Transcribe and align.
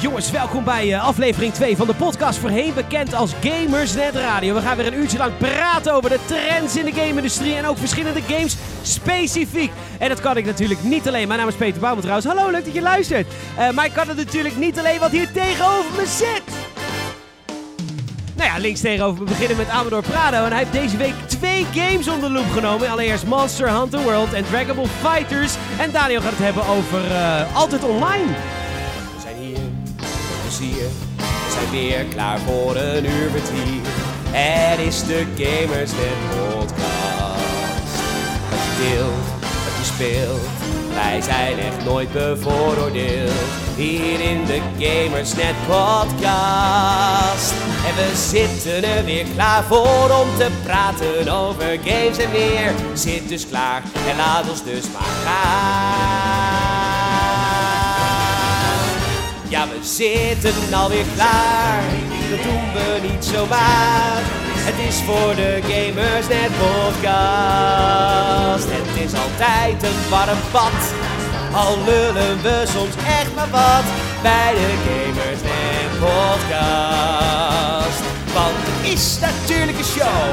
Jongens, 0.00 0.30
welkom 0.30 0.64
bij 0.64 0.92
eh, 0.92 1.04
aflevering 1.04 1.52
2 1.52 1.76
van 1.76 1.86
de 1.86 1.94
podcast 1.94 2.38
voorheen 2.38 2.74
bekend 2.74 3.14
als 3.14 3.32
Gamersnet 3.40 4.14
Radio. 4.14 4.54
We 4.54 4.60
gaan 4.60 4.76
weer 4.76 4.86
een 4.86 4.98
uurtje 4.98 5.18
lang 5.18 5.36
praten 5.38 5.94
over 5.94 6.10
de 6.10 6.18
trends 6.24 6.76
in 6.76 6.84
de 6.84 6.92
game-industrie 6.92 7.54
en 7.54 7.66
ook 7.66 7.78
verschillende 7.78 8.20
games 8.22 8.56
specifiek. 8.82 9.72
En 9.98 10.08
dat 10.08 10.20
kan 10.20 10.36
ik 10.36 10.44
natuurlijk 10.44 10.82
niet 10.82 11.08
alleen. 11.08 11.28
Mijn 11.28 11.40
naam 11.40 11.48
is 11.48 11.54
Peter 11.54 11.80
Bouwman 11.80 12.02
trouwens. 12.02 12.26
Hallo, 12.26 12.50
leuk 12.50 12.64
dat 12.64 12.74
je 12.74 12.82
luistert. 12.82 13.26
Eh, 13.56 13.70
maar 13.70 13.84
ik 13.84 13.92
kan 13.92 14.08
het 14.08 14.16
natuurlijk 14.16 14.56
niet 14.56 14.78
alleen 14.78 15.00
wat 15.00 15.10
hier 15.10 15.32
tegenover 15.32 15.90
me 15.96 16.06
zit. 16.06 16.42
Nou 18.36 18.50
ja, 18.50 18.58
links 18.58 18.80
tegenover 18.80 19.22
me 19.22 19.28
beginnen 19.28 19.56
met 19.56 19.68
Amador 19.68 20.02
Prado. 20.02 20.44
En 20.44 20.50
hij 20.50 20.58
heeft 20.58 20.72
deze 20.72 20.96
week 20.96 21.14
twee 21.26 21.66
games 21.74 22.08
onder 22.08 22.28
de 22.28 22.34
loep 22.34 22.50
genomen. 22.50 22.90
Allereerst 22.90 23.26
Monster 23.26 23.70
Hunter 23.70 24.02
World 24.02 24.32
en 24.32 24.44
Dragon 24.44 24.76
Ball 24.76 25.12
Fighters. 25.12 25.54
En 25.78 25.90
Daniel 25.90 26.20
gaat 26.20 26.30
het 26.30 26.38
hebben 26.38 26.66
over 26.66 27.10
eh, 27.10 27.56
Altijd 27.56 27.84
Online. 27.84 28.26
We 30.60 30.90
zijn 31.50 31.70
weer 31.70 32.04
klaar 32.04 32.38
voor 32.38 32.76
een 32.76 33.04
uur 33.04 33.30
vertier. 33.30 33.80
Het 34.30 34.78
is 34.78 35.04
de 35.04 35.26
Gamersnet 35.36 36.18
podcast. 36.28 36.80
Wat 38.50 38.58
je 38.64 38.88
deelt, 38.88 39.42
wat 39.42 39.76
je 39.78 39.84
speelt. 39.84 40.48
Wij 40.94 41.20
zijn 41.20 41.58
echt 41.58 41.84
nooit 41.84 42.12
bevooroordeeld. 42.12 43.30
Hier 43.76 44.20
in 44.20 44.44
de 44.44 44.60
Gamersnet 44.78 45.54
podcast. 45.66 47.52
En 47.86 47.94
we 47.96 48.12
zitten 48.30 48.84
er 48.96 49.04
weer 49.04 49.26
klaar 49.34 49.64
voor 49.64 50.10
om 50.22 50.36
te 50.38 50.48
praten 50.64 51.28
over 51.28 51.78
games 51.84 52.18
en 52.18 52.30
meer. 52.30 52.72
Zit 52.94 53.28
dus 53.28 53.48
klaar 53.48 53.82
en 54.08 54.16
laat 54.16 54.50
ons 54.50 54.64
dus 54.64 54.84
maar 54.92 55.02
gaan. 55.24 56.29
Ja, 59.50 59.68
we 59.68 59.78
zitten 59.82 60.74
alweer 60.74 61.04
klaar. 61.14 61.82
Dat 62.30 62.42
doen 62.42 62.72
we 62.72 62.98
niet 63.10 63.24
zomaar. 63.24 64.20
Het 64.68 64.88
is 64.88 64.96
voor 64.96 65.34
de 65.34 65.58
Gamers 65.62 66.28
Net 66.28 66.50
podcast. 66.64 68.66
Het 68.78 69.02
is 69.04 69.12
altijd 69.24 69.82
een 69.82 70.08
warm 70.10 70.38
bad. 70.52 70.80
Al 71.54 71.76
lullen 71.84 72.42
we 72.42 72.64
soms 72.74 72.94
echt 73.06 73.34
maar 73.34 73.50
wat 73.50 73.84
bij 74.22 74.52
de 74.54 74.70
Gamers 74.86 75.42
Net 75.50 75.90
podcast. 76.04 78.00
Want 78.34 78.54
het 78.56 78.92
is 78.92 79.18
natuurlijk 79.20 79.78
een 79.78 79.84
show. 79.84 80.24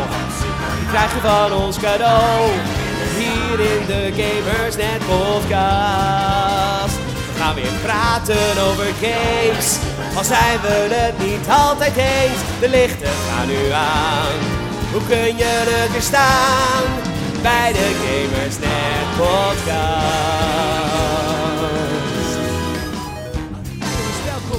Die 0.78 0.88
krijg 0.88 1.14
je 1.14 1.20
van 1.20 1.54
ons 1.54 1.78
cadeau. 1.80 2.50
Hier 3.18 3.60
in 3.74 3.86
de 3.86 4.12
Gamers 4.20 4.76
Net 4.76 5.02
podcast. 5.08 7.07
Gaan 7.38 7.56
weer 7.56 7.72
praten 7.84 8.64
over 8.70 8.86
games. 9.02 9.78
Al 10.16 10.24
zijn 10.24 10.62
we 10.62 10.88
het 10.90 11.28
niet 11.28 11.48
altijd 11.50 11.96
eens. 11.96 12.40
De 12.60 12.70
lichten 12.70 13.08
gaan 13.30 13.48
nu 13.48 13.72
aan. 13.72 14.38
Hoe 14.92 15.02
kun 15.08 15.38
je 15.38 15.90
er 15.94 16.02
staan? 16.02 16.84
Bij 17.42 17.72
de 17.72 17.90
Gamers 18.04 18.58
Net 18.60 19.18
podcast. 19.18 20.37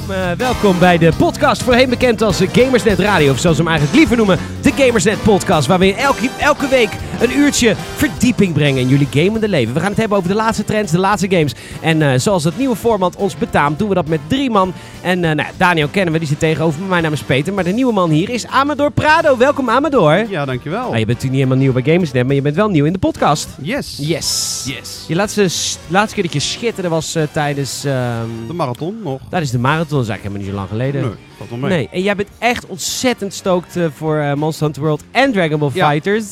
Welkom, 0.08 0.30
eh, 0.30 0.38
welkom 0.48 0.78
bij 0.78 0.98
de 0.98 1.12
podcast 1.16 1.62
voorheen 1.62 1.88
bekend 1.88 2.22
als 2.22 2.40
Gamersnet 2.52 2.98
Radio. 2.98 3.32
Of 3.32 3.38
zoals 3.38 3.56
we 3.56 3.62
hem 3.62 3.72
eigenlijk 3.72 3.98
liever 3.98 4.16
noemen, 4.16 4.38
de 4.62 4.72
Gamersnet 4.72 5.22
Podcast. 5.22 5.66
Waar 5.66 5.78
we 5.78 5.94
elke, 5.94 6.28
elke 6.40 6.68
week 6.68 6.88
een 7.20 7.38
uurtje 7.38 7.74
verdieping 7.96 8.52
brengen 8.52 8.80
in 8.80 8.88
jullie 8.88 9.08
gamende 9.10 9.48
leven. 9.48 9.74
We 9.74 9.80
gaan 9.80 9.88
het 9.88 9.98
hebben 9.98 10.16
over 10.18 10.30
de 10.30 10.34
laatste 10.36 10.64
trends, 10.64 10.92
de 10.92 10.98
laatste 10.98 11.28
games. 11.30 11.54
En 11.80 12.02
eh, 12.02 12.18
zoals 12.18 12.44
het 12.44 12.58
nieuwe 12.58 12.76
format 12.76 13.16
ons 13.16 13.36
betaamt, 13.36 13.78
doen 13.78 13.88
we 13.88 13.94
dat 13.94 14.06
met 14.08 14.20
drie 14.26 14.50
man. 14.50 14.72
En 15.00 15.24
eh, 15.24 15.34
nou, 15.34 15.48
Daniel 15.56 15.88
kennen 15.88 16.12
we, 16.12 16.18
die 16.18 16.28
zit 16.28 16.38
tegenover 16.38 16.80
me. 16.80 16.86
Mijn 16.88 17.02
naam 17.02 17.12
is 17.12 17.22
Peter. 17.22 17.52
Maar 17.52 17.64
de 17.64 17.70
nieuwe 17.70 17.92
man 17.92 18.10
hier 18.10 18.30
is 18.30 18.46
Amador 18.46 18.90
Prado. 18.90 19.36
Welkom 19.36 19.70
Amador. 19.70 20.26
Ja, 20.30 20.44
dankjewel. 20.44 20.80
Nou, 20.82 20.98
je 20.98 21.06
bent 21.06 21.08
natuurlijk 21.22 21.32
niet 21.32 21.42
helemaal 21.44 21.58
nieuw 21.64 21.72
bij 21.82 21.92
Gamersnet, 21.92 22.26
maar 22.26 22.34
je 22.34 22.42
bent 22.42 22.56
wel 22.56 22.68
nieuw 22.68 22.84
in 22.84 22.92
de 22.92 22.98
podcast. 22.98 23.48
Yes. 23.62 23.96
Yes. 24.00 24.62
Yes. 24.66 25.04
Je 25.08 25.14
laatste, 25.14 25.48
laatste 25.88 26.14
keer 26.14 26.22
dat 26.24 26.32
je 26.32 26.40
schitterde 26.40 26.88
was 26.88 27.16
tijdens... 27.32 27.84
ehm, 27.84 28.26
De 28.46 28.52
marathon 28.52 28.96
nog. 29.02 29.20
dat 29.30 29.40
is 29.40 29.50
de 29.50 29.58
marathon, 29.58 29.97
dat 30.04 30.04
is 30.04 30.10
eigenlijk 30.10 30.22
helemaal 30.22 30.38
niet 30.40 30.50
zo 30.50 30.54
lang 30.56 30.68
geleden. 30.68 31.00
Nee, 31.00 31.36
valt 31.36 31.50
wel 31.50 31.58
mee. 31.58 31.70
Nee, 31.70 31.88
en 31.92 32.02
jij 32.02 32.16
bent 32.16 32.28
echt 32.38 32.66
ontzettend 32.66 33.34
stoked 33.34 33.76
eh, 33.76 33.84
voor 33.94 34.18
eh, 34.18 34.34
Monster 34.34 34.64
Hunter 34.64 34.82
World 34.82 35.02
en 35.10 35.32
Dragon 35.32 35.58
Ball 35.58 35.70
Ja. 35.72 35.90
Fighters. 35.90 36.24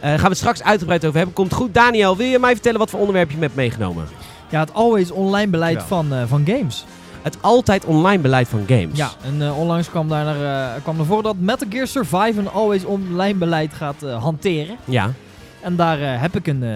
Eh 0.00 0.10
gaan 0.10 0.20
we 0.22 0.28
het 0.28 0.36
straks 0.36 0.62
uitgebreid 0.62 1.04
over 1.04 1.16
hebben. 1.16 1.34
Komt 1.34 1.52
goed. 1.52 1.74
Daniel, 1.74 2.16
wil 2.16 2.26
je 2.26 2.38
mij 2.38 2.52
vertellen 2.52 2.78
wat 2.78 2.90
voor 2.90 2.98
onderwerp 3.00 3.30
je 3.30 3.36
hebt 3.38 3.54
meegenomen? 3.54 4.06
Ja, 4.50 4.60
het 4.60 4.74
always 4.74 5.10
online 5.10 5.50
beleid 5.50 5.76
Ja. 5.80 5.86
van, 5.86 6.12
eh, 6.14 6.22
van 6.26 6.42
games. 6.46 6.84
Het 7.22 7.36
altijd 7.40 7.84
online 7.84 8.22
beleid 8.22 8.48
van 8.48 8.64
games. 8.66 8.96
Ja, 8.98 9.10
en 9.24 9.42
eh, 9.42 9.58
onlangs 9.58 9.90
kwam 9.90 10.08
daar 10.08 10.24
naar, 10.24 10.74
eh, 10.76 10.82
kwam 10.82 11.04
voren 11.04 11.22
dat 11.22 11.36
Metal 11.38 11.68
Gear 11.70 11.86
Survive 11.86 12.32
een 12.38 12.48
always 12.50 12.84
online 12.84 13.34
beleid 13.38 13.74
gaat 13.74 14.02
eh, 14.02 14.22
hanteren. 14.22 14.76
Ja. 14.84 15.12
En 15.60 15.76
daar 15.76 16.00
eh, 16.00 16.20
heb 16.20 16.36
ik 16.36 16.46
een 16.46 16.62
eh, 16.62 16.70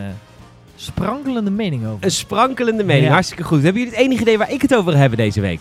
sprankelende 0.76 1.50
mening 1.50 1.86
over. 1.86 2.04
Een 2.04 2.10
sprankelende 2.10 2.84
mening. 2.84 3.06
Ja. 3.06 3.12
Hartstikke 3.12 3.42
goed. 3.44 3.62
Hebben 3.62 3.82
jullie 3.82 3.96
het 3.96 4.06
enige 4.06 4.22
idee 4.22 4.38
waar 4.38 4.52
ik 4.52 4.62
het 4.62 4.74
over 4.74 4.96
hebben 4.96 5.18
deze 5.18 5.40
week? 5.40 5.60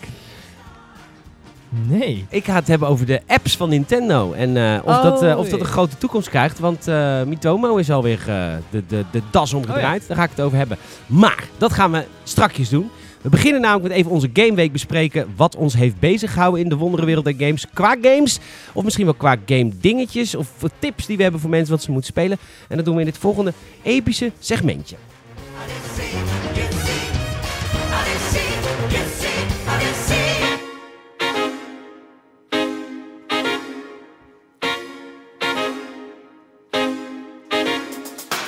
Nee. 1.72 2.26
Ik 2.28 2.44
ga 2.44 2.54
het 2.54 2.68
hebben 2.68 2.88
over 2.88 3.06
de 3.06 3.20
apps 3.26 3.56
van 3.56 3.68
Nintendo. 3.68 4.32
En 4.32 4.56
eh, 4.56 4.78
of, 4.84 4.96
Oh, 4.96 5.02
dat, 5.02 5.22
eh, 5.22 5.38
of 5.38 5.48
dat 5.48 5.58
ja. 5.58 5.64
een 5.64 5.72
grote 5.72 5.98
toekomst 5.98 6.28
krijgt. 6.28 6.58
Want 6.58 6.88
eh, 6.88 7.22
Mitomo 7.22 7.76
is 7.76 7.90
alweer 7.90 8.18
eh, 8.26 8.52
de, 8.70 8.82
de, 8.86 9.04
de 9.12 9.22
das 9.30 9.52
omgedraaid. 9.54 10.02
Oh, 10.02 10.08
Daar 10.08 10.16
ga 10.16 10.22
ik 10.22 10.30
het 10.30 10.40
over 10.40 10.58
hebben. 10.58 10.76
Maar 11.06 11.44
dat 11.58 11.72
gaan 11.72 11.90
we 11.92 12.04
strakjes 12.22 12.68
doen. 12.68 12.90
We 13.20 13.28
beginnen 13.28 13.60
namelijk 13.60 13.88
met 13.88 13.96
even 13.96 14.10
onze 14.10 14.30
gameweek 14.32 14.72
bespreken. 14.72 15.26
Wat 15.36 15.56
ons 15.56 15.74
heeft 15.74 15.98
bezig 15.98 16.32
gehouden 16.32 16.60
in 16.62 16.68
de 16.68 16.76
wonderenwereld 16.76 17.24
der 17.24 17.34
games. 17.38 17.66
Qua 17.72 17.96
games. 18.02 18.38
Of 18.72 18.84
misschien 18.84 19.04
wel 19.04 19.14
qua 19.14 19.36
game 19.46 19.70
dingetjes. 19.80 20.34
Of 20.34 20.48
tips 20.78 21.06
die 21.06 21.16
we 21.16 21.22
hebben 21.22 21.40
voor 21.40 21.50
mensen 21.50 21.74
wat 21.74 21.82
ze 21.82 21.90
moeten 21.90 22.10
spelen. 22.10 22.38
En 22.68 22.76
dat 22.76 22.84
doen 22.84 22.94
we 22.94 23.00
in 23.00 23.06
dit 23.06 23.18
volgende 23.18 23.52
epische 23.82 24.32
segmentje. 24.38 24.96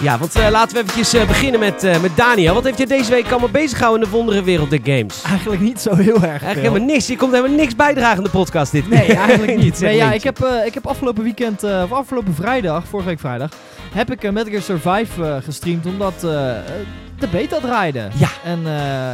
Ja, 0.02 0.18
want 0.18 0.36
eh, 0.36 0.48
laten 0.50 0.74
we 0.76 0.82
eventjes 0.82 1.12
eh, 1.14 1.26
beginnen 1.26 1.60
met, 1.60 1.84
eh, 1.84 2.00
met 2.00 2.16
Daniel. 2.16 2.54
Wat 2.54 2.64
heeft 2.64 2.78
je 2.78 2.86
deze 2.86 3.10
week 3.10 3.30
allemaal 3.30 3.48
bezig 3.48 3.78
gehouden 3.78 4.04
in 4.04 4.10
de 4.10 4.16
wonderenwereld 4.16 4.70
der 4.70 4.80
games? 4.84 5.22
Eigenlijk 5.22 5.60
niet 5.62 5.80
zo 5.80 5.94
heel 5.94 6.14
erg 6.14 6.22
Eigenlijk 6.24 6.52
veel. 6.52 6.62
helemaal 6.62 6.86
niks. 6.94 7.06
Je 7.06 7.16
komt 7.16 7.32
helemaal 7.32 7.56
niks 7.56 7.76
bijdragen 7.76 8.16
in 8.16 8.22
de 8.24 8.30
podcast 8.30 8.72
dit 8.72 8.88
Nee, 8.88 9.14
eigenlijk 9.14 9.56
niet. 9.64 9.80
Nee, 9.80 9.96
ja, 9.96 10.12
ik, 10.12 10.22
heb, 10.22 10.38
ik 10.66 10.74
heb 10.74 10.86
afgelopen 10.86 11.22
weekend, 11.22 11.62
of 11.64 11.92
afgelopen 11.92 12.34
vrijdag, 12.34 12.84
vorige 12.88 13.08
week 13.08 13.20
vrijdag, 13.20 13.50
heb 13.92 14.10
ik 14.12 14.24
uh, 14.24 14.30
Metal 14.30 14.50
Gear 14.50 14.62
Survive 14.62 15.40
gestreamd 15.44 15.86
omdat 15.86 16.20
de 16.20 17.28
beta 17.30 17.58
draaide. 17.60 18.08
Ja. 18.14 18.28
En 18.44 18.60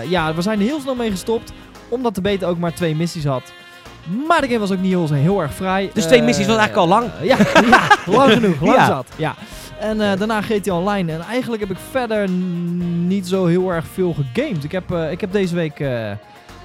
ja, 0.09 0.35
we 0.35 0.43
zijn 0.43 0.59
er 0.61 0.65
heel 0.67 0.81
snel 0.81 0.95
mee 0.95 1.11
gestopt, 1.11 1.53
omdat 1.89 2.15
de 2.15 2.21
beta 2.21 2.47
ook 2.47 2.59
maar 2.59 2.75
twee 2.75 2.97
missies 2.97 3.25
had. 3.25 3.43
Maar 4.29 4.41
de 4.41 4.47
game 4.47 4.59
was 4.59 4.71
ook 4.73 4.81
niet 4.81 4.91
heel, 4.93 5.09
heel 5.13 5.41
erg 5.43 5.55
vrij. 5.55 5.91
Dus 5.95 6.05
twee 6.05 6.23
missies 6.23 6.47
was 6.47 6.57
eigenlijk 6.57 6.91
al 6.93 6.99
lang. 6.99 7.11
ja, 7.23 7.37
ja, 7.71 7.81
lang 8.07 8.33
genoeg, 8.33 8.61
lang 8.71 8.77
Ja. 8.77 8.87
zat. 8.87 9.07
Ja. 9.17 9.35
En 9.81 10.01
eh, 10.01 10.19
daarna 10.19 10.43
GT 10.43 10.71
Online. 10.71 11.13
En 11.13 11.21
eigenlijk 11.21 11.63
heb 11.63 11.71
ik 11.71 11.77
verder 11.91 12.29
niet 12.29 13.27
zo 13.27 13.47
heel 13.47 13.73
erg 13.73 13.87
veel 13.87 14.15
gegamed. 14.15 14.65
Ik 14.65 14.73
heb, 14.73 14.91
eh, 14.91 15.11
ik 15.11 15.21
heb 15.21 15.33
deze 15.33 15.55
week 15.55 15.81
eh, 15.81 16.11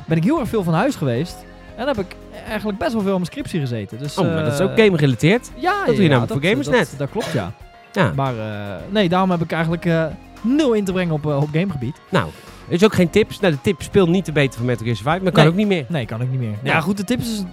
ben 0.05 0.17
ik 0.17 0.23
heel 0.23 0.39
erg 0.39 0.49
veel 0.49 0.63
van 0.63 0.73
huis 0.73 0.95
geweest. 0.95 1.35
En 1.75 1.87
heb 1.87 1.99
ik 1.99 2.15
eigenlijk 2.47 2.77
best 2.77 2.93
wel 2.93 3.01
veel 3.01 3.11
aan 3.11 3.19
mijn 3.19 3.31
scriptie 3.31 3.59
gezeten. 3.59 3.97
Dus, 3.97 4.17
Oh, 4.17 4.25
maar 4.25 4.43
dat 4.43 4.53
is 4.53 4.59
ook 4.59 4.75
game 4.75 4.97
gerelateerd. 4.97 5.51
Ja, 5.55 5.85
doe 5.85 5.95
je 5.95 6.01
ja, 6.01 6.07
namelijk 6.07 6.31
voor 6.31 6.49
Gamersnet. 6.49 6.89
Dat, 6.89 6.97
dat 6.97 7.09
klopt, 7.09 7.31
ja. 7.31 7.51
Ja. 7.91 8.11
Maar 8.15 8.33
nee, 8.89 9.09
daarom 9.09 9.31
heb 9.31 9.41
ik 9.41 9.51
eigenlijk 9.51 9.85
nul 10.41 10.73
in 10.73 10.83
te 10.83 10.91
brengen 10.91 11.13
op, 11.13 11.25
op 11.25 11.49
gamegebied. 11.51 11.95
Nou, 12.09 12.29
er 12.67 12.73
is 12.73 12.83
ook 12.83 12.93
geen 12.93 13.09
tips. 13.09 13.39
Nou, 13.39 13.53
de 13.53 13.61
tip 13.61 13.81
speelt 13.81 14.09
niet 14.09 14.25
te 14.25 14.31
beter 14.31 14.57
van 14.57 14.65
Metal 14.65 14.83
Gear 14.83 14.97
Survive, 14.97 15.23
maar 15.23 15.31
kan 15.31 15.47
ook 15.47 15.55
niet 15.55 15.67
meer. 15.67 15.85
Nee, 15.87 16.05
kan 16.05 16.21
ik 16.21 16.29
niet 16.29 16.39
meer. 16.39 16.55
Ja. 16.63 16.73
Ja, 16.73 16.81
goed, 16.81 16.97
de 16.97 17.03
tip 17.03 17.19
is... 17.19 17.43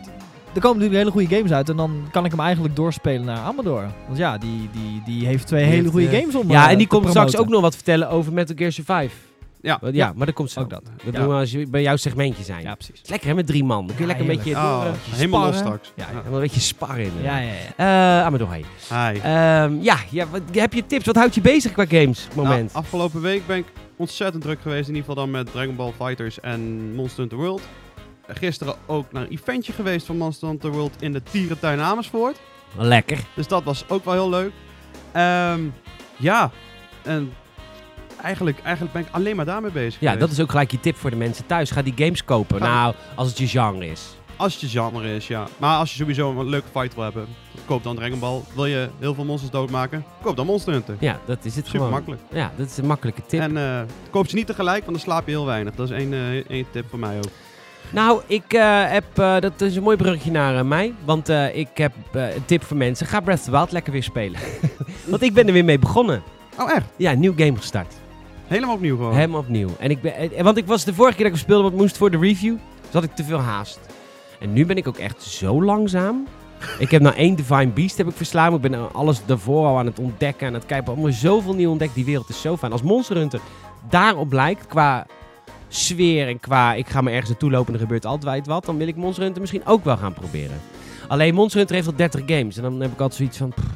Er 0.55 0.61
komen 0.61 0.77
natuurlijk 0.79 1.09
hele 1.09 1.11
goede 1.11 1.37
games 1.37 1.53
uit 1.53 1.69
en 1.69 1.77
dan 1.77 2.09
kan 2.11 2.25
ik 2.25 2.31
hem 2.31 2.41
eigenlijk 2.41 2.77
doorspelen 2.77 3.25
naar 3.27 3.39
Amador. 3.39 3.87
Want 4.07 4.19
ja, 4.19 4.39
die, 4.39 4.69
die, 4.73 5.03
die 5.05 5.27
heeft 5.27 5.47
twee 5.47 5.61
Die 5.61 5.69
hele 5.71 5.83
heeft, 5.83 5.93
goede 5.95 6.09
eh, 6.09 6.19
games 6.21 6.35
om 6.35 6.51
Ja, 6.51 6.65
eh, 6.67 6.73
en 6.73 6.79
die 6.79 6.87
komt 6.87 7.09
straks 7.09 7.37
ook 7.37 7.49
nog 7.49 7.61
wat 7.61 7.75
vertellen 7.75 8.11
over 8.11 8.33
Metal 8.33 8.57
Gear 8.57 8.73
Survive. 8.73 9.15
Ja. 9.63 9.81
Ja, 9.93 10.13
maar 10.17 10.27
dat 10.27 10.35
komt 10.35 10.51
zo. 10.51 10.61
Ook 10.61 10.71
dat. 10.71 10.83
Dat 11.05 11.13
Ja. 11.15 11.21
doen 11.21 11.29
we 11.29 11.35
als 11.35 11.51
je 11.51 11.67
bij 11.67 11.83
jouw 11.83 11.97
segmentje 11.97 12.45
zijn. 12.45 12.63
Ja, 12.63 12.75
precies. 12.75 13.01
Lekker 13.09 13.29
hè, 13.29 13.35
met 13.35 13.47
drie 13.47 13.65
man. 13.65 13.87
Dan 13.87 13.97
kun 13.97 14.07
je 14.07 14.13
Ja, 14.13 14.19
lekker 14.19 14.31
een 14.31 14.37
beetje, 14.37 14.55
door, 14.55 14.63
Oh, 14.63 14.85
eh, 14.87 15.15
helemaal 15.19 15.47
los 15.47 15.57
straks. 15.57 15.93
Ja, 15.97 16.07
een 16.33 16.41
beetje 16.41 16.61
sparren. 16.61 17.05
in. 17.05 17.13
Ja, 17.23 17.39
ja, 17.39 17.51
ja. 17.77 18.19
Eh, 18.21 18.27
Amador, 18.27 18.49
hey. 18.49 18.65
Hi. 19.13 19.19
Ehm, 19.21 19.81
ja, 19.83 19.97
ja 20.11 20.27
wat, 20.31 20.41
heb 20.53 20.73
je 20.73 20.87
tips? 20.87 21.07
Wat 21.07 21.17
houdt 21.17 21.35
je 21.35 21.41
bezig 21.41 21.73
qua 21.73 21.85
games 21.89 22.25
het 22.25 22.35
moment? 22.35 22.73
Nou, 22.73 22.85
afgelopen 22.85 23.21
week 23.21 23.47
ben 23.47 23.57
ik 23.57 23.67
ontzettend 23.97 24.43
druk 24.43 24.59
geweest. 24.63 24.89
In 24.89 24.95
ieder 24.95 25.09
geval 25.09 25.25
dan 25.25 25.31
met 25.31 25.53
Dragon 25.53 25.77
Ball 25.77 25.93
Fighters 25.99 26.41
en 26.41 26.93
Monster 26.95 27.19
Hunter 27.21 27.39
World. 27.39 27.61
Gisteren 28.35 28.75
ook 28.87 29.13
naar 29.13 29.23
een 29.23 29.29
eventje 29.31 29.73
geweest 29.73 30.07
van 30.07 30.17
Monster 30.17 30.49
Hunter 30.49 30.71
World 30.71 31.03
in 31.03 31.13
de 31.13 31.23
Tierentuin 31.23 31.81
Amersfoort. 31.81 32.37
Lekker. 32.77 33.19
Dus 33.35 33.47
dat 33.49 33.65
was 33.65 33.85
ook 33.89 34.05
wel 34.05 34.15
heel 34.15 34.29
leuk. 34.29 34.53
Ehm, 35.13 35.61
ja, 36.17 36.51
en 37.03 37.33
eigenlijk, 38.23 38.59
eigenlijk 38.63 38.93
ben 38.95 39.03
ik 39.03 39.09
alleen 39.11 39.37
maar 39.37 39.45
daarmee 39.45 39.71
bezig 39.71 40.01
Ja, 40.01 40.11
geweest. 40.11 40.21
dat 40.21 40.31
is 40.31 40.41
ook 40.45 40.51
gelijk 40.51 40.71
je 40.71 40.81
tip 40.81 40.97
voor 40.97 41.11
de 41.11 41.17
mensen 41.17 41.47
thuis. 41.47 41.71
Ga 41.71 41.83
die 41.83 41.95
games 41.97 42.25
kopen. 42.25 42.61
Nou, 42.61 42.95
als 43.15 43.29
het 43.29 43.39
je 43.39 43.47
genre 43.49 43.87
is. 43.91 44.03
Als 44.37 44.53
het 44.53 44.61
je 44.71 44.81
genre 44.81 45.15
is, 45.15 45.27
ja. 45.27 45.47
Maar 45.57 45.77
als 45.79 45.91
je 45.91 45.97
sowieso 45.97 46.41
een 46.41 46.49
leuke 46.49 46.69
fight 46.73 46.95
wil 46.95 47.05
hebben, 47.05 47.27
koop 47.67 47.83
dan 47.83 47.97
Dragon 47.97 48.19
Ball. 48.19 48.41
Wil 48.55 48.67
je 48.67 48.89
heel 48.99 49.15
veel 49.15 49.25
monsters 49.25 49.53
doodmaken, 49.53 50.05
koop 50.23 50.37
dan 50.37 50.47
Monster 50.47 50.73
Hunter. 50.73 50.97
Ja, 51.01 51.21
dat 51.27 51.39
is 51.45 51.57
het 51.57 51.65
Super 51.65 51.79
gewoon. 51.79 51.93
makkelijk. 51.93 52.21
Ja, 52.33 52.53
dat 52.57 52.67
is 52.67 52.77
een 52.77 52.87
makkelijke 52.87 53.23
tip. 53.27 53.41
En 53.41 53.57
eh, 53.57 53.81
koop 54.11 54.29
ze 54.29 54.35
niet 54.35 54.47
tegelijk, 54.47 54.81
want 54.85 54.91
dan 54.97 55.01
slaap 55.07 55.25
je 55.27 55.31
heel 55.31 55.47
weinig. 55.47 55.75
Dat 55.75 55.91
is 55.91 55.97
één, 55.97 56.13
eh, 56.13 56.37
één 56.51 56.67
tip 56.71 56.89
voor 56.91 56.99
mij 56.99 57.17
ook. 57.17 57.31
Nou, 57.93 58.21
ik 58.27 58.53
eh, 58.53 58.91
heb, 58.91 59.19
eh, 59.19 59.41
dat 59.41 59.61
is 59.61 59.77
een 59.77 59.83
mooi 59.83 59.97
bruggetje 59.97 60.31
naar 60.31 60.57
eh, 60.57 60.65
mij. 60.65 60.95
Want 61.05 61.29
ik 61.53 61.69
heb 61.75 61.93
een 62.13 62.45
tip 62.45 62.63
voor 62.63 62.77
mensen. 62.77 63.07
Ga 63.07 63.21
Breath 63.21 63.39
of 63.39 63.45
the 63.45 63.51
Wild 63.51 63.73
lekker 63.73 63.93
weer 63.93 64.03
spelen. 64.03 64.41
want 65.11 65.23
ik 65.23 65.33
ben 65.33 65.47
er 65.47 65.53
weer 65.53 65.65
mee 65.65 65.79
begonnen. 65.79 66.23
Oh, 66.59 66.71
echt? 66.71 66.87
Ja, 66.97 67.13
een 67.13 67.21
nieuw 67.21 67.35
game 67.37 67.57
gestart. 67.57 67.95
Helemaal 68.51 68.75
opnieuw 68.75 68.97
gewoon. 68.97 69.15
Helemaal 69.15 69.41
opnieuw. 69.41 69.69
En 69.79 69.91
ik 69.91 70.01
ben, 70.01 70.15
eh, 70.15 70.43
want 70.43 70.57
ik 70.57 70.67
was 70.67 70.85
de 70.85 70.95
vorige 70.95 71.17
keer 71.17 71.25
dat 71.25 71.35
ik 71.35 71.41
speelde, 71.41 71.63
want 71.63 71.77
moest 71.77 71.97
voor 71.97 72.11
de 72.11 72.19
review. 72.19 72.57
Dus 72.81 72.93
had 72.93 73.03
ik 73.03 73.15
te 73.15 73.25
veel 73.25 73.39
haast. 73.39 73.81
En 74.41 74.53
nu 74.53 74.67
ben 74.67 74.77
ik 74.77 74.89
ook 74.89 74.97
echt 74.97 75.23
zo 75.23 75.63
langzaam. 75.63 76.27
ik 76.79 76.91
heb 76.91 77.03
nou 77.03 77.15
één 77.17 77.35
Divine 77.35 77.67
Beast 77.67 77.97
heb 77.97 78.09
ik 78.09 78.17
verslagen. 78.17 78.55
Ik 78.55 78.61
ben 78.61 78.71
nou 78.71 78.93
alles 78.93 79.25
daarvoor 79.27 79.67
al 79.67 79.79
aan 79.79 79.87
het 79.87 79.99
ontdekken. 79.99 80.47
En 80.47 80.55
het 80.55 80.67
kijken. 80.67 80.93
Allemaal 80.93 81.13
zoveel 81.13 81.55
nieuw 81.55 81.71
ontdekt. 81.71 81.95
Die 81.95 82.05
wereld 82.05 82.29
is 82.29 82.41
zo 82.41 82.57
fijn. 82.57 82.73
Als 82.73 82.83
Monster 82.83 83.17
Hunter 83.17 83.41
daarop 83.89 84.33
lijkt, 84.33 84.67
qua 84.67 85.07
sfeer 85.75 86.29
en 86.29 86.41
qua 86.41 86.75
ik 86.75 86.89
ga 86.89 87.01
me 87.01 87.11
ergens 87.11 87.29
naartoe 87.29 87.51
lopen 87.51 87.67
en 87.69 87.75
er 87.75 87.81
gebeurt 87.81 88.07
altijd 88.07 88.47
wat. 88.47 88.65
Dan 88.65 88.77
wil 88.77 88.87
ik 88.89 88.97
Monster 88.97 89.23
Hunter 89.23 89.41
misschien 89.41 89.67
ook 89.67 89.85
wel 89.85 89.97
gaan 89.97 90.13
proberen. 90.13 90.61
Alleen 91.09 91.35
Monster 91.35 91.59
Hunter 91.59 91.77
heeft 91.77 91.89
al 91.89 91.95
30 91.97 92.21
games. 92.27 92.57
En 92.57 92.63
dan 92.63 92.81
heb 92.81 92.93
ik 92.93 93.01
altijd 93.01 93.15
zoiets 93.19 93.39
van... 93.39 93.49
pff, 93.49 93.67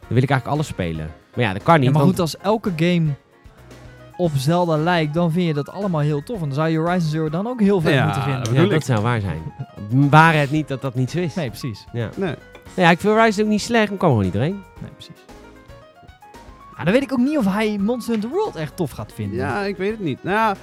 dan 0.00 0.08
wil 0.08 0.22
ik 0.22 0.30
eigenlijk 0.30 0.46
alles 0.46 0.66
spelen. 0.66 1.10
Maar 1.34 1.44
ja, 1.44 1.52
dat 1.52 1.62
kan 1.62 1.74
niet. 1.74 1.84
Ja, 1.84 1.90
maar 1.90 2.00
want- 2.00 2.12
goed, 2.12 2.20
als 2.20 2.36
elke 2.36 2.72
game 2.76 3.06
op 4.16 4.30
Zelda 4.36 4.76
lijkt, 4.76 5.14
dan 5.14 5.32
vind 5.32 5.46
je 5.46 5.54
dat 5.54 5.70
allemaal 5.70 6.00
heel 6.00 6.22
tof. 6.22 6.36
En 6.36 6.44
dan 6.44 6.54
zou 6.54 6.68
je 6.68 6.78
Horizon 6.78 7.10
Zero 7.10 7.28
dan 7.30 7.46
ook 7.46 7.60
heel 7.60 7.82
Ja, 7.82 8.04
moeten 8.04 8.22
vinden. 8.22 8.44
dat 8.44 8.54
Ja, 8.54 8.62
dat 8.62 8.72
ik. 8.72 8.82
zou 8.82 9.00
waar 9.02 9.20
zijn. 9.20 9.42
Waren 10.10 10.40
het 10.40 10.50
niet 10.50 10.68
dat 10.68 10.80
dat 10.82 10.94
niet 10.94 11.10
zo 11.10 11.18
is. 11.18 11.34
Nee, 11.34 11.48
precies. 11.48 11.84
Ja. 11.92 12.08
Nee. 12.16 12.34
ja, 12.74 12.90
ik 12.90 13.00
vind 13.00 13.14
Horizon 13.14 13.44
ook 13.44 13.50
niet 13.50 13.60
slecht, 13.62 13.88
maar 13.88 13.98
kwam 13.98 14.10
gewoon 14.10 14.24
niet 14.24 14.32
doorheen. 14.34 14.62
Nee, 14.80 14.90
precies. 14.90 15.14
Ah, 16.76 16.84
dan 16.84 16.92
weet 16.94 17.02
ik 17.02 17.12
ook 17.12 17.18
niet 17.18 17.38
of 17.38 17.44
hij 17.44 17.78
Monster 17.80 18.12
Hunter 18.12 18.30
World 18.30 18.56
echt 18.56 18.76
tof 18.76 18.90
gaat 18.90 19.12
vinden. 19.14 19.36
Ja, 19.36 19.62
ik 19.62 19.76
weet 19.76 19.90
het 19.90 20.00
niet. 20.00 20.22
Nou 20.22 20.36
ja, 20.36 20.56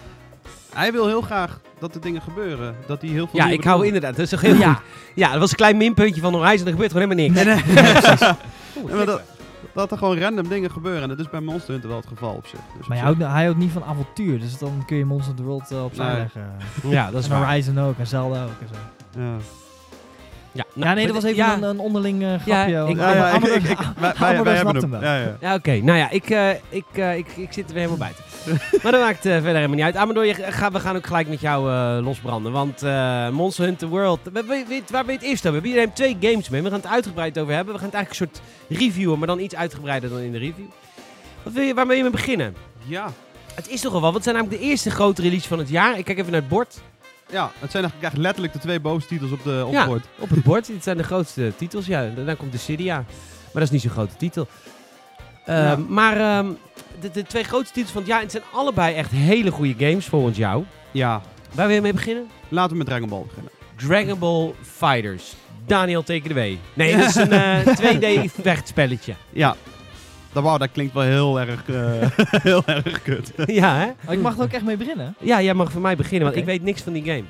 hij 0.73 0.91
wil 0.91 1.07
heel 1.07 1.21
graag 1.21 1.59
dat 1.79 1.95
er 1.95 2.01
dingen 2.01 2.21
gebeuren. 2.21 2.75
Dat 2.87 3.01
hij 3.01 3.09
heel 3.09 3.27
veel 3.27 3.39
Ja, 3.39 3.47
ik 3.49 3.63
hou 3.63 3.85
inderdaad. 3.85 4.11
Dat 4.15 4.19
is 4.25 4.29
toch 4.29 4.41
heel 4.41 4.55
Ja. 4.55 4.73
goed. 4.73 4.83
Ja, 5.15 5.31
dat 5.31 5.39
was 5.39 5.49
een 5.49 5.55
klein 5.57 5.77
minpuntje 5.77 6.21
van 6.21 6.33
Horizon. 6.33 6.65
Er 6.65 6.71
gebeurt 6.71 6.91
gewoon 6.91 7.09
helemaal 7.09 7.33
niks. 7.33 7.45
Nee, 7.45 7.55
nee. 7.75 8.13
Oeh, 8.77 8.89
Ja, 8.91 8.95
maar 8.95 9.05
dat, 9.05 9.21
dat 9.73 9.91
er 9.91 9.97
gewoon 9.97 10.19
random 10.19 10.47
dingen 10.47 10.71
gebeuren. 10.71 11.01
En 11.01 11.09
dat 11.09 11.19
is 11.19 11.29
bij 11.29 11.39
Monster 11.39 11.71
Hunter 11.71 11.89
wel 11.89 11.97
het 11.99 12.07
geval 12.07 12.33
op 12.33 12.47
zich. 12.47 12.59
Dus 12.59 12.69
Maar 12.69 12.79
op 12.81 12.87
hij 12.87 12.95
zich- 12.97 13.05
houdt, 13.05 13.19
hij 13.33 13.43
houdt 13.43 13.59
niet 13.59 13.71
van 13.71 13.83
avontuur, 13.83 14.39
dus 14.39 14.57
dan 14.57 14.83
kun 14.85 14.97
je 14.97 15.05
Monster 15.05 15.27
Hunter 15.27 15.45
World 15.45 15.71
eh, 15.71 15.83
opzij 15.83 16.05
Nee. 16.05 16.15
leggen. 16.17 16.51
Ja, 16.83 17.11
dat 17.11 17.19
is 17.23 17.29
en 17.29 17.39
waar. 17.39 17.47
Horizon 17.47 17.79
ook, 17.79 17.97
en 17.97 18.07
Zelda 18.07 18.43
ook 18.43 18.49
en 18.61 18.67
zo. 18.73 19.19
Ja. 19.21 19.35
Ja, 20.51 20.63
ja, 20.73 20.93
nee, 20.93 21.05
dat 21.05 21.15
was 21.15 21.23
even 21.23 21.35
ja, 21.35 21.53
een, 21.55 21.63
een 21.63 21.79
onderling 21.79 22.23
eh, 22.23 22.27
grapje. 22.29 22.51
Ja, 22.71 22.85
ik- 22.87 22.97
Ja, 22.97 23.13
ja, 23.13 23.27
ik, 23.29 23.33
Amador- 23.35 23.55
ik, 23.55 23.63
ik, 23.63 23.77
wij, 23.99 24.13
hebben 24.55 24.75
hem. 24.75 25.01
Ja, 25.03 25.17
ja. 25.17 25.37
Ja, 25.41 25.53
oké. 25.53 25.71
Nou 25.71 25.97
ja, 25.97 26.09
ik, 26.09 26.29
eh, 26.29 26.49
ik, 26.69 26.85
eh, 26.93 27.17
ik, 27.17 27.27
ik 27.35 27.53
zit 27.53 27.67
er 27.67 27.73
weer 27.73 27.87
helemaal 27.87 27.97
buiten. 27.97 28.23
maar 28.83 28.91
dat 28.91 29.01
maakt 29.01 29.21
verder 29.21 29.43
helemaal 29.55 29.75
niet 29.75 29.83
uit. 29.85 29.95
Amador, 29.95 30.25
je, 30.25 30.33
ga, 30.33 30.71
we 30.71 30.79
gaan 30.79 30.95
ook 30.95 31.05
gelijk 31.07 31.27
met 31.27 31.39
jou 31.41 31.71
eh, 31.71 32.05
losbranden. 32.05 32.51
Want 32.51 32.83
eh, 32.83 33.29
Monster 33.29 33.65
Hunter 33.65 33.87
World, 33.87 34.19
we- 34.23 34.43
we- 34.43 34.65
we- 34.67 34.81
waar 34.91 35.05
ben 35.05 35.13
je 35.13 35.19
het 35.19 35.29
eerst 35.29 35.47
over? 35.47 35.61
We 35.61 35.69
hebben 35.69 35.93
twee 35.93 36.17
games 36.19 36.49
mee. 36.49 36.61
We 36.61 36.69
gaan 36.69 36.79
het 36.79 36.87
uitgebreid 36.87 37.39
over 37.39 37.53
hebben. 37.53 37.73
We 37.73 37.79
gaan 37.79 37.89
het 37.89 37.95
eigenlijk 37.97 38.31
een 38.33 38.41
soort 38.41 38.79
reviewen, 38.81 39.17
maar 39.17 39.27
dan 39.27 39.39
iets 39.39 39.55
uitgebreider 39.55 40.09
dan 40.09 40.19
in 40.19 40.31
de 40.31 40.37
review. 40.37 40.65
Wat 41.43 41.53
wil 41.53 41.63
je, 41.63 41.73
waar 41.73 41.87
wil 41.87 41.95
je 41.95 42.01
mee 42.01 42.11
beginnen? 42.11 42.55
Ja. 42.85 43.07
Het 43.55 43.69
is 43.69 43.81
toch 43.81 43.93
al 43.93 44.01
wel, 44.01 44.11
want 44.11 44.13
het 44.15 44.23
zijn 44.23 44.35
namelijk 44.35 44.61
de 44.61 44.67
eerste 44.69 44.89
grote 44.91 45.21
release 45.21 45.47
van 45.47 45.59
het 45.59 45.69
jaar. 45.69 45.97
Ik 45.97 46.05
kijk 46.05 46.17
even 46.17 46.31
naar 46.31 46.39
het 46.41 46.49
bord. 46.49 46.81
Ja, 47.31 47.51
het 47.59 47.71
zijn 47.71 47.83
eigenlijk 47.83 48.17
letterlijk 48.23 48.53
de 48.53 48.59
twee 48.59 48.79
bovenste 48.79 49.13
titels 49.13 49.31
op, 49.31 49.43
de, 49.43 49.63
op 49.65 49.71
Ja. 49.73 49.79
het 49.79 49.89
bord. 49.89 50.05
Op 50.19 50.29
het 50.29 50.43
bord, 50.43 50.65
dit 50.67 50.83
zijn 50.83 50.97
de 50.97 51.03
grootste 51.03 51.51
titels. 51.57 51.85
Ja, 51.85 52.09
daarna 52.15 52.33
komt 52.33 52.51
de 52.51 52.57
Cydia. 52.57 52.95
Maar 52.95 53.05
dat 53.53 53.61
is 53.63 53.69
niet 53.69 53.81
zo'n 53.81 53.91
grote 53.91 54.15
titel. 54.17 54.47
Ehm, 55.45 55.57
Ja. 55.61 55.77
Maar 55.87 56.17
ehm, 56.19 56.47
de, 56.99 57.11
de 57.11 57.23
twee 57.23 57.43
grootste 57.43 57.73
titels 57.73 57.91
van 57.91 58.01
het 58.01 58.11
jaar, 58.11 58.21
het 58.21 58.31
zijn 58.31 58.43
allebei 58.53 58.95
echt 58.95 59.11
hele 59.11 59.51
goede 59.51 59.85
games 59.85 60.05
volgens 60.05 60.37
jou. 60.37 60.63
Ja, 60.91 61.21
Waar 61.53 61.65
wil 61.67 61.75
je 61.75 61.81
mee 61.81 61.93
beginnen? 61.93 62.27
laten 62.49 62.71
we 62.71 62.77
met 62.77 62.87
Dragon 62.87 63.09
Ball 63.09 63.23
beginnen. 63.27 63.51
Dragon 63.75 64.19
Ball 64.19 64.53
Fighters. 64.61 65.33
Daniel 65.65 66.03
teken 66.03 66.29
de. 66.35 66.57
Nee, 66.73 66.93
het 66.95 67.09
is 67.09 67.15
een 67.15 67.31
eh, 67.41 68.25
2D 68.27 68.31
vechtspelletje. 68.41 69.13
Ja. 69.29 69.55
Dat, 70.33 70.43
wauw, 70.43 70.57
dat 70.57 70.71
klinkt 70.71 70.93
wel 70.93 71.03
heel 71.03 71.39
erg, 71.39 71.69
eh, 71.69 72.09
heel 72.49 72.63
erg 72.65 73.01
kut. 73.01 73.31
ja, 73.45 73.75
hè? 73.75 73.87
Oh, 74.07 74.13
ik 74.13 74.21
mag 74.21 74.37
er 74.37 74.43
ook 74.43 74.51
echt 74.51 74.63
mee 74.63 74.77
beginnen. 74.77 75.15
Ja, 75.19 75.41
jij 75.41 75.53
mag 75.53 75.71
voor 75.71 75.81
mij 75.81 75.95
beginnen, 75.95 76.23
want 76.27 76.39
ik 76.39 76.45
weet 76.45 76.63
niks 76.63 76.81
van 76.81 76.93
die 76.93 77.03
game. 77.03 77.23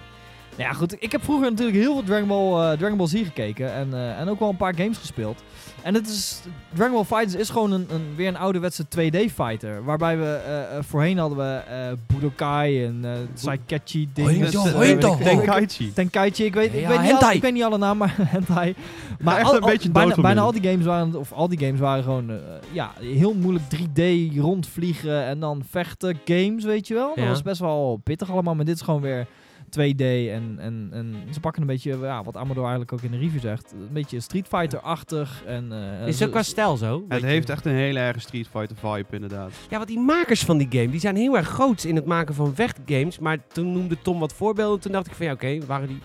Nou 0.58 0.70
ja, 0.70 0.76
goed. 0.76 0.96
Ik 1.00 1.12
heb 1.12 1.24
vroeger 1.24 1.50
natuurlijk 1.50 1.78
heel 1.78 1.94
veel 1.94 2.04
Dragon 2.04 2.28
Ball, 2.28 2.72
eh, 2.72 2.78
Dragon 2.78 2.98
Ball 2.98 3.08
Z 3.08 3.12
gekeken. 3.14 3.74
En, 3.74 3.94
eh, 3.94 4.20
en 4.20 4.30
ook 4.30 4.40
wel 4.40 4.50
een 4.50 4.58
paar 4.58 4.76
games 4.76 4.98
gespeeld. 4.98 5.44
En 5.84 5.94
het 5.94 6.08
is, 6.08 6.42
Dragon 6.74 6.94
Ball 6.94 7.04
Fighters 7.04 7.36
is 7.42 7.50
gewoon 7.50 7.72
een, 7.72 7.88
een, 7.92 8.16
weer 8.16 8.28
een 8.28 8.38
ouderwetse 8.38 8.84
2D-fighter. 8.90 9.84
Waarbij 9.84 10.18
we 10.18 10.26
eh, 10.46 10.78
voorheen 10.82 11.18
hadden 11.18 11.38
we 11.38 11.44
eh 11.70 11.78
Budokai 12.08 12.86
en 12.86 13.00
eh 13.04 13.12
Saikechi 13.34 14.02
ik- 14.02 14.10
ik- 14.18 15.00
Tenkaichi. 15.24 15.94
Tenkaichi, 15.94 16.44
ik 16.46 16.54
weet, 16.54 16.74
ik, 16.74 16.80
Ja, 16.80 16.88
weet 16.90 17.02
niet 17.02 17.12
al, 17.14 17.32
ik 17.32 17.42
weet 17.42 17.54
niet 17.54 17.64
alle 17.64 17.78
namen, 17.78 17.98
maar 18.08 18.16
hentai. 18.18 18.76
Maar 19.20 19.38
echt 19.38 19.48
al- 19.48 19.56
een 19.56 19.62
al- 19.62 19.68
beetje 19.70 19.92
bijna, 19.92 20.16
bijna 20.16 20.42
al 20.42 20.52
die 20.52 20.70
games 20.72 20.86
waren, 20.86 21.16
of 21.16 21.32
al 21.32 21.48
die 21.48 21.60
games 21.60 21.80
waren 21.80 22.04
gewoon, 22.04 22.32
ja, 22.72 22.92
heel 23.00 23.34
moeilijk 23.34 23.66
3D 23.76 24.02
rondvliegen 24.40 25.24
en 25.24 25.40
dan 25.40 25.64
vechten 25.70 26.20
games, 26.26 26.64
weet 26.64 26.88
je 26.88 26.94
wel. 26.94 27.16
Dat 27.16 27.28
was 27.28 27.42
best 27.42 27.60
wel 27.60 28.00
pittig 28.04 28.32
allemaal, 28.32 28.56
maar 28.56 28.66
dit 28.66 28.76
is 28.76 28.82
gewoon 28.82 29.02
weer 29.02 29.28
2D 29.70 30.02
en, 30.32 30.56
en, 30.60 30.90
en 30.92 31.16
ze 31.34 31.40
pakken 31.40 31.62
een 31.62 31.68
beetje, 31.68 31.98
ja, 31.98 32.24
wat 32.24 32.38
Amador 32.38 32.62
eigenlijk 32.62 32.94
ook 32.94 33.02
in 33.02 33.12
de 33.12 33.18
review 33.18 33.40
zegt, 33.42 33.72
een 33.72 33.94
beetje 33.94 34.20
Street 34.20 34.48
Fighter-achtig. 34.48 35.44
En, 35.46 35.72
eh, 36.02 36.08
Is 36.08 36.20
het 36.20 36.28
ook 36.28 36.34
qua 36.34 36.44
stijl 36.44 36.78
zo? 36.78 37.06
Het 37.08 37.22
heeft 37.22 37.50
echt 37.50 37.66
een 37.66 37.74
hele 37.74 38.00
erg 38.00 38.22
Street 38.22 38.48
Fighter 38.48 38.76
vibe 38.78 39.16
inderdaad. 39.16 39.52
Ja, 39.70 39.78
want 39.78 39.88
die 39.88 40.00
makers 40.00 40.44
van 40.44 40.58
die 40.58 40.68
game, 40.70 40.90
die 40.90 41.00
zijn 41.00 41.16
heel 41.16 41.38
erg 41.38 41.48
groot 41.48 41.84
in 41.84 41.96
het 41.96 42.06
maken 42.06 42.36
van 42.36 42.56
vechtgames. 42.56 43.20
Maar 43.20 43.48
toen 43.48 43.72
noemde 43.72 43.98
Tom 44.02 44.20
wat 44.20 44.34
voorbeelden. 44.34 44.80
Toen 44.80 44.92
dacht 44.92 45.08
ik 45.08 45.14
van 45.14 45.26
ja, 45.26 45.32
oké, 45.32 45.60
waren 45.66 45.88
die... 45.88 46.00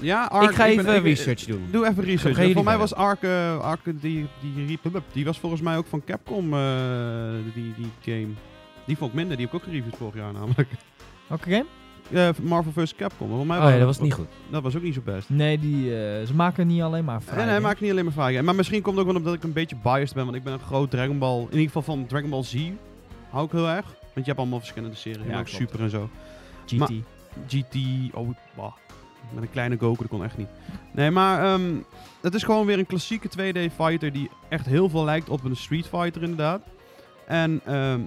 Ja, 0.00 0.24
Ark, 0.24 0.50
ik 0.50 0.56
ga 0.56 0.66
even 0.66 0.94
ik- 0.96 1.02
research 1.02 1.44
doen. 1.44 1.68
Doe 1.70 1.86
even 1.88 2.04
research. 2.04 2.52
Voor 2.52 2.64
mij 2.64 2.78
was 2.78 2.94
Ark, 2.94 3.22
eh, 3.22 3.58
Ark 3.60 3.80
die, 3.84 4.00
die, 4.00 4.66
die, 4.66 4.78
die 5.12 5.24
was 5.24 5.38
volgens 5.38 5.60
mij 5.62 5.76
ook 5.76 5.86
van 5.86 6.04
Capcom, 6.04 6.54
eh, 6.54 6.60
die, 7.54 7.74
die 7.76 8.14
game. 8.14 8.32
Die 8.86 8.96
vond 8.96 9.10
ik 9.10 9.16
minder, 9.16 9.36
die 9.36 9.46
heb 9.46 9.54
ik 9.54 9.60
ook 9.60 9.68
gereviewd 9.68 9.96
vorig 9.96 10.14
jaar 10.14 10.32
namelijk. 10.32 10.68
Welke 11.28 11.50
game? 11.50 11.66
Eh, 12.10 12.28
Marvel 12.42 12.72
vs. 12.72 12.94
Capcom. 12.94 13.28
Volgens 13.28 13.48
mij 13.48 13.58
Oh 13.58 13.70
ja, 13.70 13.76
dat 13.76 13.86
was 13.86 14.00
niet 14.00 14.12
goed. 14.14 14.26
Dat 14.50 14.62
was 14.62 14.76
ook 14.76 14.82
niet 14.82 14.94
zo 14.94 15.00
best. 15.04 15.28
Nee, 15.30 15.58
die, 15.58 15.84
eh, 15.84 16.26
ze 16.26 16.34
maken 16.34 16.66
niet 16.66 16.82
alleen 16.82 17.04
maar 17.04 17.22
vrij. 17.22 17.38
En 17.38 17.44
hij 17.44 17.54
hè? 17.54 17.60
maakt 17.60 17.80
niet 17.80 17.90
alleen 17.90 18.04
maar 18.04 18.12
vragen. 18.12 18.44
Maar 18.44 18.54
misschien 18.54 18.82
komt 18.82 18.96
het 18.96 19.04
ook 19.06 19.10
wel 19.12 19.20
omdat 19.20 19.34
ik 19.34 19.42
een 19.42 19.52
beetje 19.52 19.76
biased 19.82 20.14
ben. 20.14 20.24
Want 20.24 20.36
ik 20.36 20.42
ben 20.42 20.52
een 20.52 20.60
groot 20.60 20.90
Dragon 20.90 21.18
Ball. 21.18 21.38
In 21.38 21.44
ieder 21.44 21.66
geval 21.66 21.82
van 21.82 22.06
Dragon 22.06 22.30
Ball 22.30 22.42
Z. 22.42 22.70
Hou 23.30 23.44
ik 23.46 23.52
heel 23.52 23.68
erg. 23.68 23.84
Want 23.84 23.96
je 24.14 24.22
hebt 24.24 24.38
allemaal 24.38 24.58
verschillende 24.58 24.96
series. 24.96 25.26
Ja. 25.26 25.44
Super 25.44 25.80
en 25.80 25.90
zo. 25.90 26.08
GT. 26.66 26.78
maar- 26.78 26.90
GT. 27.48 27.76
Oh, 28.14 28.28
bah. 28.56 28.72
Met 29.34 29.42
een 29.42 29.50
kleine 29.50 29.76
Goku, 29.78 29.98
dat 29.98 30.08
kon 30.08 30.24
echt 30.24 30.36
niet. 30.36 30.48
Nee, 30.92 31.10
maar 31.10 31.42
ehm, 31.44 31.74
het 32.20 32.34
is 32.34 32.42
gewoon 32.42 32.66
weer 32.66 32.78
een 32.78 32.86
klassieke 32.86 33.28
2D 33.28 33.72
fighter 33.74 34.12
die 34.12 34.30
echt 34.48 34.66
heel 34.66 34.88
veel 34.88 35.04
lijkt 35.04 35.28
op 35.28 35.44
een 35.44 35.56
Street 35.56 35.86
Fighter 35.86 36.22
inderdaad. 36.22 36.62
En 37.26 37.60
ehm, 37.64 38.00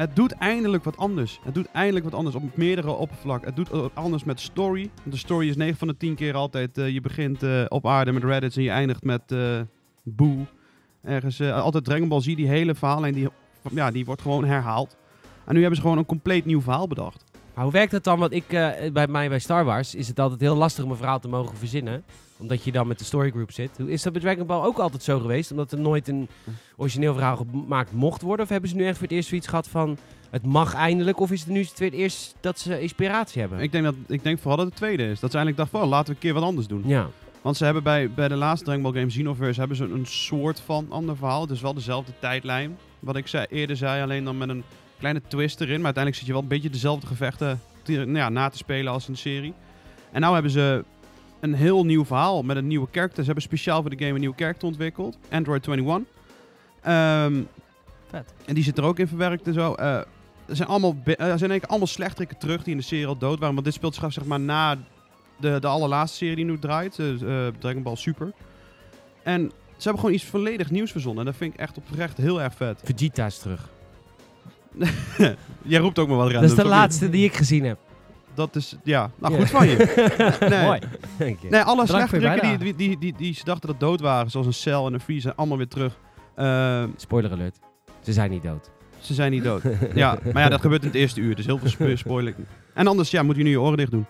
het 0.00 0.16
doet 0.16 0.32
eindelijk 0.32 0.84
wat 0.84 0.96
anders. 0.96 1.40
Het 1.42 1.54
doet 1.54 1.70
eindelijk 1.72 2.04
wat 2.04 2.14
anders 2.14 2.36
op 2.36 2.56
meerdere 2.56 2.90
oppervlakken. 2.90 3.46
Het 3.46 3.56
doet 3.56 3.94
anders 3.94 4.24
met 4.24 4.40
story. 4.40 4.90
De 5.02 5.16
story 5.16 5.48
is 5.48 5.56
9 5.56 5.76
van 5.76 5.88
de 5.88 5.96
10 5.96 6.14
keer 6.14 6.34
altijd, 6.34 6.78
eh, 6.78 6.88
je 6.88 7.00
begint 7.00 7.42
eh, 7.42 7.64
op 7.68 7.86
aarde 7.86 8.12
met 8.12 8.24
Reddit 8.24 8.56
en 8.56 8.62
je 8.62 8.70
eindigt 8.70 9.04
met 9.04 9.32
eh 9.32 9.60
Boo. 10.02 10.46
Ergens, 11.02 11.40
altijd 11.40 11.84
Dragon 11.84 12.08
Ball 12.08 12.20
Z, 12.20 12.24
die 12.24 12.48
hele 12.48 12.74
verhaallijn, 12.74 13.14
die, 13.14 13.28
ja, 13.70 13.90
die 13.90 14.04
wordt 14.04 14.22
gewoon 14.22 14.44
herhaald. 14.44 14.96
En 15.44 15.54
nu 15.54 15.60
hebben 15.60 15.76
ze 15.76 15.82
gewoon 15.82 15.98
een 15.98 16.06
compleet 16.06 16.44
nieuw 16.44 16.60
verhaal 16.60 16.86
bedacht. 16.86 17.24
Maar 17.60 17.68
hoe 17.68 17.78
werkt 17.78 17.92
dat 17.92 18.04
dan? 18.04 18.18
Want 18.18 18.32
ik, 18.32 18.52
eh, 18.52 18.70
bij 18.92 19.06
mij 19.06 19.28
bij 19.28 19.38
Star 19.38 19.64
Wars 19.64 19.94
is 19.94 20.08
het 20.08 20.20
altijd 20.20 20.40
heel 20.40 20.54
lastig 20.56 20.84
om 20.84 20.90
een 20.90 20.96
verhaal 20.96 21.20
te 21.20 21.28
mogen 21.28 21.56
verzinnen. 21.56 22.02
Omdat 22.38 22.64
je 22.64 22.72
dan 22.72 22.86
met 22.86 22.98
de 22.98 23.04
storygroup 23.04 23.52
zit. 23.52 23.70
Hoe- 23.76 23.90
Is 23.90 24.02
dat 24.02 24.12
bij 24.12 24.22
Dragon 24.22 24.46
Ball 24.46 24.64
ook 24.64 24.78
altijd 24.78 25.02
zo 25.02 25.18
geweest? 25.20 25.50
Omdat 25.50 25.72
er 25.72 25.80
nooit 25.80 26.08
een 26.08 26.28
origineel 26.76 27.14
verhaal 27.14 27.36
gemaakt 27.36 27.92
mocht 27.92 28.22
worden? 28.22 28.44
Of 28.44 28.50
hebben 28.50 28.70
ze 28.70 28.76
nu 28.76 28.86
echt 28.86 28.94
voor 28.98 29.06
het 29.06 29.16
eerst 29.16 29.28
zoiets 29.28 29.46
gehad 29.46 29.68
van... 29.68 29.98
Het 30.30 30.46
mag 30.46 30.74
eindelijk? 30.74 31.20
Of 31.20 31.30
is 31.30 31.40
het 31.40 31.48
nu 31.48 31.60
het 31.60 31.74
tweede 31.76 31.96
eerst 31.96 32.34
dat 32.40 32.58
ze 32.58 32.80
inspiratie 32.80 33.40
hebben? 33.40 33.58
Ik 33.60 33.72
denk, 33.72 33.84
dat, 33.84 33.94
ik 34.06 34.22
denk 34.22 34.38
vooral 34.38 34.56
dat 34.56 34.66
het 34.66 34.76
tweede 34.76 35.02
is. 35.10 35.20
Dat 35.20 35.30
ze 35.30 35.36
eigenlijk 35.36 35.56
dachten 35.56 35.78
van, 35.78 35.88
laten 35.88 36.06
we 36.08 36.12
een 36.14 36.18
keer 36.18 36.34
wat 36.34 36.42
anders 36.42 36.66
doen. 36.66 36.82
Ja. 36.86 37.06
Want 37.42 37.56
ze 37.56 37.64
hebben 37.64 37.82
bij, 37.82 38.10
bij 38.10 38.28
de 38.28 38.36
laatste 38.36 38.64
Dragon 38.64 38.82
Ball 38.82 38.92
game 38.92 39.06
Xenoverse 39.06 39.58
hebben 39.60 39.76
ze 39.76 39.84
een 39.84 40.06
soort 40.06 40.60
van 40.60 40.86
ander 40.88 41.16
verhaal. 41.16 41.40
Het 41.40 41.50
is 41.50 41.60
wel 41.60 41.74
dezelfde 41.74 42.12
tijdlijn. 42.20 42.78
Wat 42.98 43.16
ik 43.16 43.26
zei, 43.26 43.46
eerder 43.50 43.76
zei, 43.76 44.02
alleen 44.02 44.24
dan 44.24 44.38
met 44.38 44.48
een 44.48 44.62
kleine 45.00 45.20
twist 45.28 45.60
erin. 45.60 45.76
Maar 45.76 45.84
uiteindelijk 45.94 46.16
zit 46.16 46.26
je 46.26 46.32
wel 46.32 46.42
een 46.42 46.48
beetje 46.48 46.70
dezelfde 46.70 47.06
gevechten 47.06 47.60
te- 47.82 47.92
nou 47.92 48.16
ja, 48.16 48.28
na 48.28 48.48
te 48.48 48.56
spelen 48.56 48.92
als 48.92 49.08
een 49.08 49.16
serie. 49.16 49.54
En 50.12 50.20
nou 50.20 50.32
hebben 50.34 50.52
ze 50.52 50.84
een 51.40 51.54
heel 51.54 51.84
nieuw 51.84 52.04
verhaal 52.04 52.42
met 52.42 52.56
een 52.56 52.66
nieuwe 52.66 52.88
character. 52.92 53.18
Ze 53.18 53.24
hebben 53.24 53.42
speciaal 53.42 53.80
voor 53.80 53.90
de 53.90 53.98
game 53.98 54.10
een 54.14 54.20
nieuwe 54.20 54.36
character 54.36 54.68
ontwikkeld. 54.68 55.18
Android 55.30 55.66
21. 55.68 56.12
Ehm, 56.82 57.40
Vet. 58.10 58.32
En 58.44 58.54
die 58.54 58.64
zit 58.64 58.78
er 58.78 58.84
ook 58.84 58.98
in 58.98 59.08
verwerkt 59.08 59.46
en 59.46 59.54
zo. 59.54 59.74
Eh, 59.74 59.94
er 60.46 60.56
zijn 60.56 60.68
allemaal, 60.68 60.96
eh, 61.04 61.06
er 61.08 61.16
zijn 61.16 61.28
eigenlijk 61.28 61.64
allemaal 61.64 61.86
slechterikken 61.86 62.38
terug 62.38 62.62
die 62.62 62.72
in 62.72 62.78
de 62.78 62.84
serie 62.84 63.06
al 63.06 63.16
dood 63.18 63.38
waren. 63.38 63.54
Want 63.54 63.66
dit 63.66 63.74
speelt 63.74 63.94
zich 63.94 64.04
af 64.04 64.12
zeg 64.12 64.24
maar 64.24 64.40
na 64.40 64.76
de, 65.36 65.58
de 65.60 65.66
allerlaatste 65.66 66.16
serie 66.16 66.36
die 66.36 66.44
nu 66.44 66.58
draait. 66.58 66.98
eh, 66.98 67.46
eh, 67.46 67.54
Dragon 67.58 67.82
Ball 67.82 67.96
Super. 67.96 68.32
En 69.22 69.40
ze 69.76 69.82
hebben 69.82 70.00
gewoon 70.00 70.14
iets 70.14 70.24
volledig 70.24 70.70
nieuws 70.70 70.90
verzonnen. 70.90 71.20
En 71.20 71.26
dat 71.30 71.36
vind 71.40 71.54
ik 71.54 71.60
echt 71.60 71.76
oprecht 71.76 72.16
heel 72.16 72.42
erg 72.42 72.54
vet. 72.54 72.80
Vegeta 72.84 73.26
is 73.26 73.38
terug. 73.38 73.68
Jij 75.62 75.80
roept 75.80 75.98
ook 75.98 76.08
maar 76.08 76.16
wat 76.16 76.26
random. 76.26 76.48
Dat 76.48 76.58
is 76.58 76.64
de 76.64 76.68
laatste 76.68 77.10
die 77.10 77.24
ik 77.24 77.34
gezien 77.34 77.64
heb. 77.64 77.78
Dat 78.34 78.56
is, 78.56 78.76
ja, 78.84 79.10
nou 79.18 79.34
goed 79.34 79.50
van 79.50 79.68
je. 79.68 79.76
nee. 80.50 80.64
Mooi. 80.64 80.80
Nee, 81.50 81.60
alle 81.62 81.86
slechterikken 81.86 82.58
die, 82.58 82.74
die, 82.74 82.98
die, 82.98 83.14
die, 83.16 83.34
ze 83.34 83.44
dachten 83.44 83.68
dat 83.68 83.80
dood 83.80 84.00
waren, 84.00 84.30
zoals 84.30 84.46
een 84.46 84.52
Cell 84.52 84.84
en 84.84 84.92
een 84.94 85.00
Freeze, 85.00 85.22
zijn 85.22 85.34
allemaal 85.34 85.56
weer 85.56 85.68
terug. 85.68 85.98
Eh, 86.34 86.84
Spoiler 86.96 87.32
alert. 87.32 87.58
Ze 88.00 88.12
zijn 88.12 88.30
niet 88.30 88.42
dood. 88.42 88.70
ze 89.00 89.14
zijn 89.14 89.30
niet 89.30 89.44
dood. 89.44 89.62
ja, 89.94 90.18
maar 90.32 90.42
ja, 90.42 90.48
dat 90.48 90.60
gebeurt 90.60 90.82
in 90.82 90.88
het 90.88 90.96
eerste 90.96 91.20
uur, 91.20 91.34
dus 91.36 91.46
heel 91.46 91.58
veel 91.58 91.68
spo- 91.68 91.96
spoiler. 91.96 92.34
En 92.74 92.86
anders 92.86 93.10
ja, 93.10 93.22
moet 93.22 93.36
je 93.36 93.42
nu 93.42 93.50
je 93.50 93.60
oren 93.60 93.76
dicht 93.76 93.90
doen. 93.90 94.06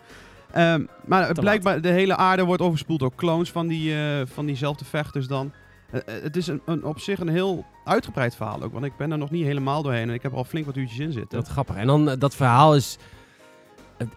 Ehm, 0.52 0.84
maar 1.06 1.26
het 1.26 1.34
Te 1.34 1.40
blijkbaar, 1.40 1.80
de 1.80 1.88
hele 1.88 2.16
aarde 2.16 2.44
wordt 2.44 2.62
overspoeld 2.62 3.00
door 3.00 3.14
clones 3.16 3.50
van, 3.50 3.66
die, 3.66 3.94
eh, 3.94 4.00
van 4.24 4.46
diezelfde 4.46 4.84
vechters 4.84 5.26
dan. 5.26 5.52
Eh, 5.92 6.16
eh, 6.16 6.22
het 6.22 6.36
is 6.36 6.46
een, 6.46 6.60
een, 6.64 6.84
op 6.84 6.98
zich 6.98 7.20
een 7.20 7.28
heel 7.28 7.66
uitgebreid 7.84 8.36
verhaal 8.36 8.62
ook, 8.62 8.72
want 8.72 8.84
ik 8.84 8.96
ben 8.96 9.12
er 9.12 9.18
nog 9.18 9.30
niet 9.30 9.44
helemaal 9.44 9.82
doorheen 9.82 10.08
en 10.08 10.14
ik 10.14 10.22
heb 10.22 10.32
er 10.32 10.38
al 10.38 10.44
flink 10.44 10.66
wat 10.66 10.76
uurtjes 10.76 10.98
in 10.98 11.12
zitten. 11.12 11.38
Dat 11.38 11.46
is 11.46 11.52
grappig. 11.52 11.76
En 11.76 11.86
dan 11.86 12.10
eh, 12.10 12.18
dat 12.18 12.34
verhaal 12.34 12.74
is 12.74 12.98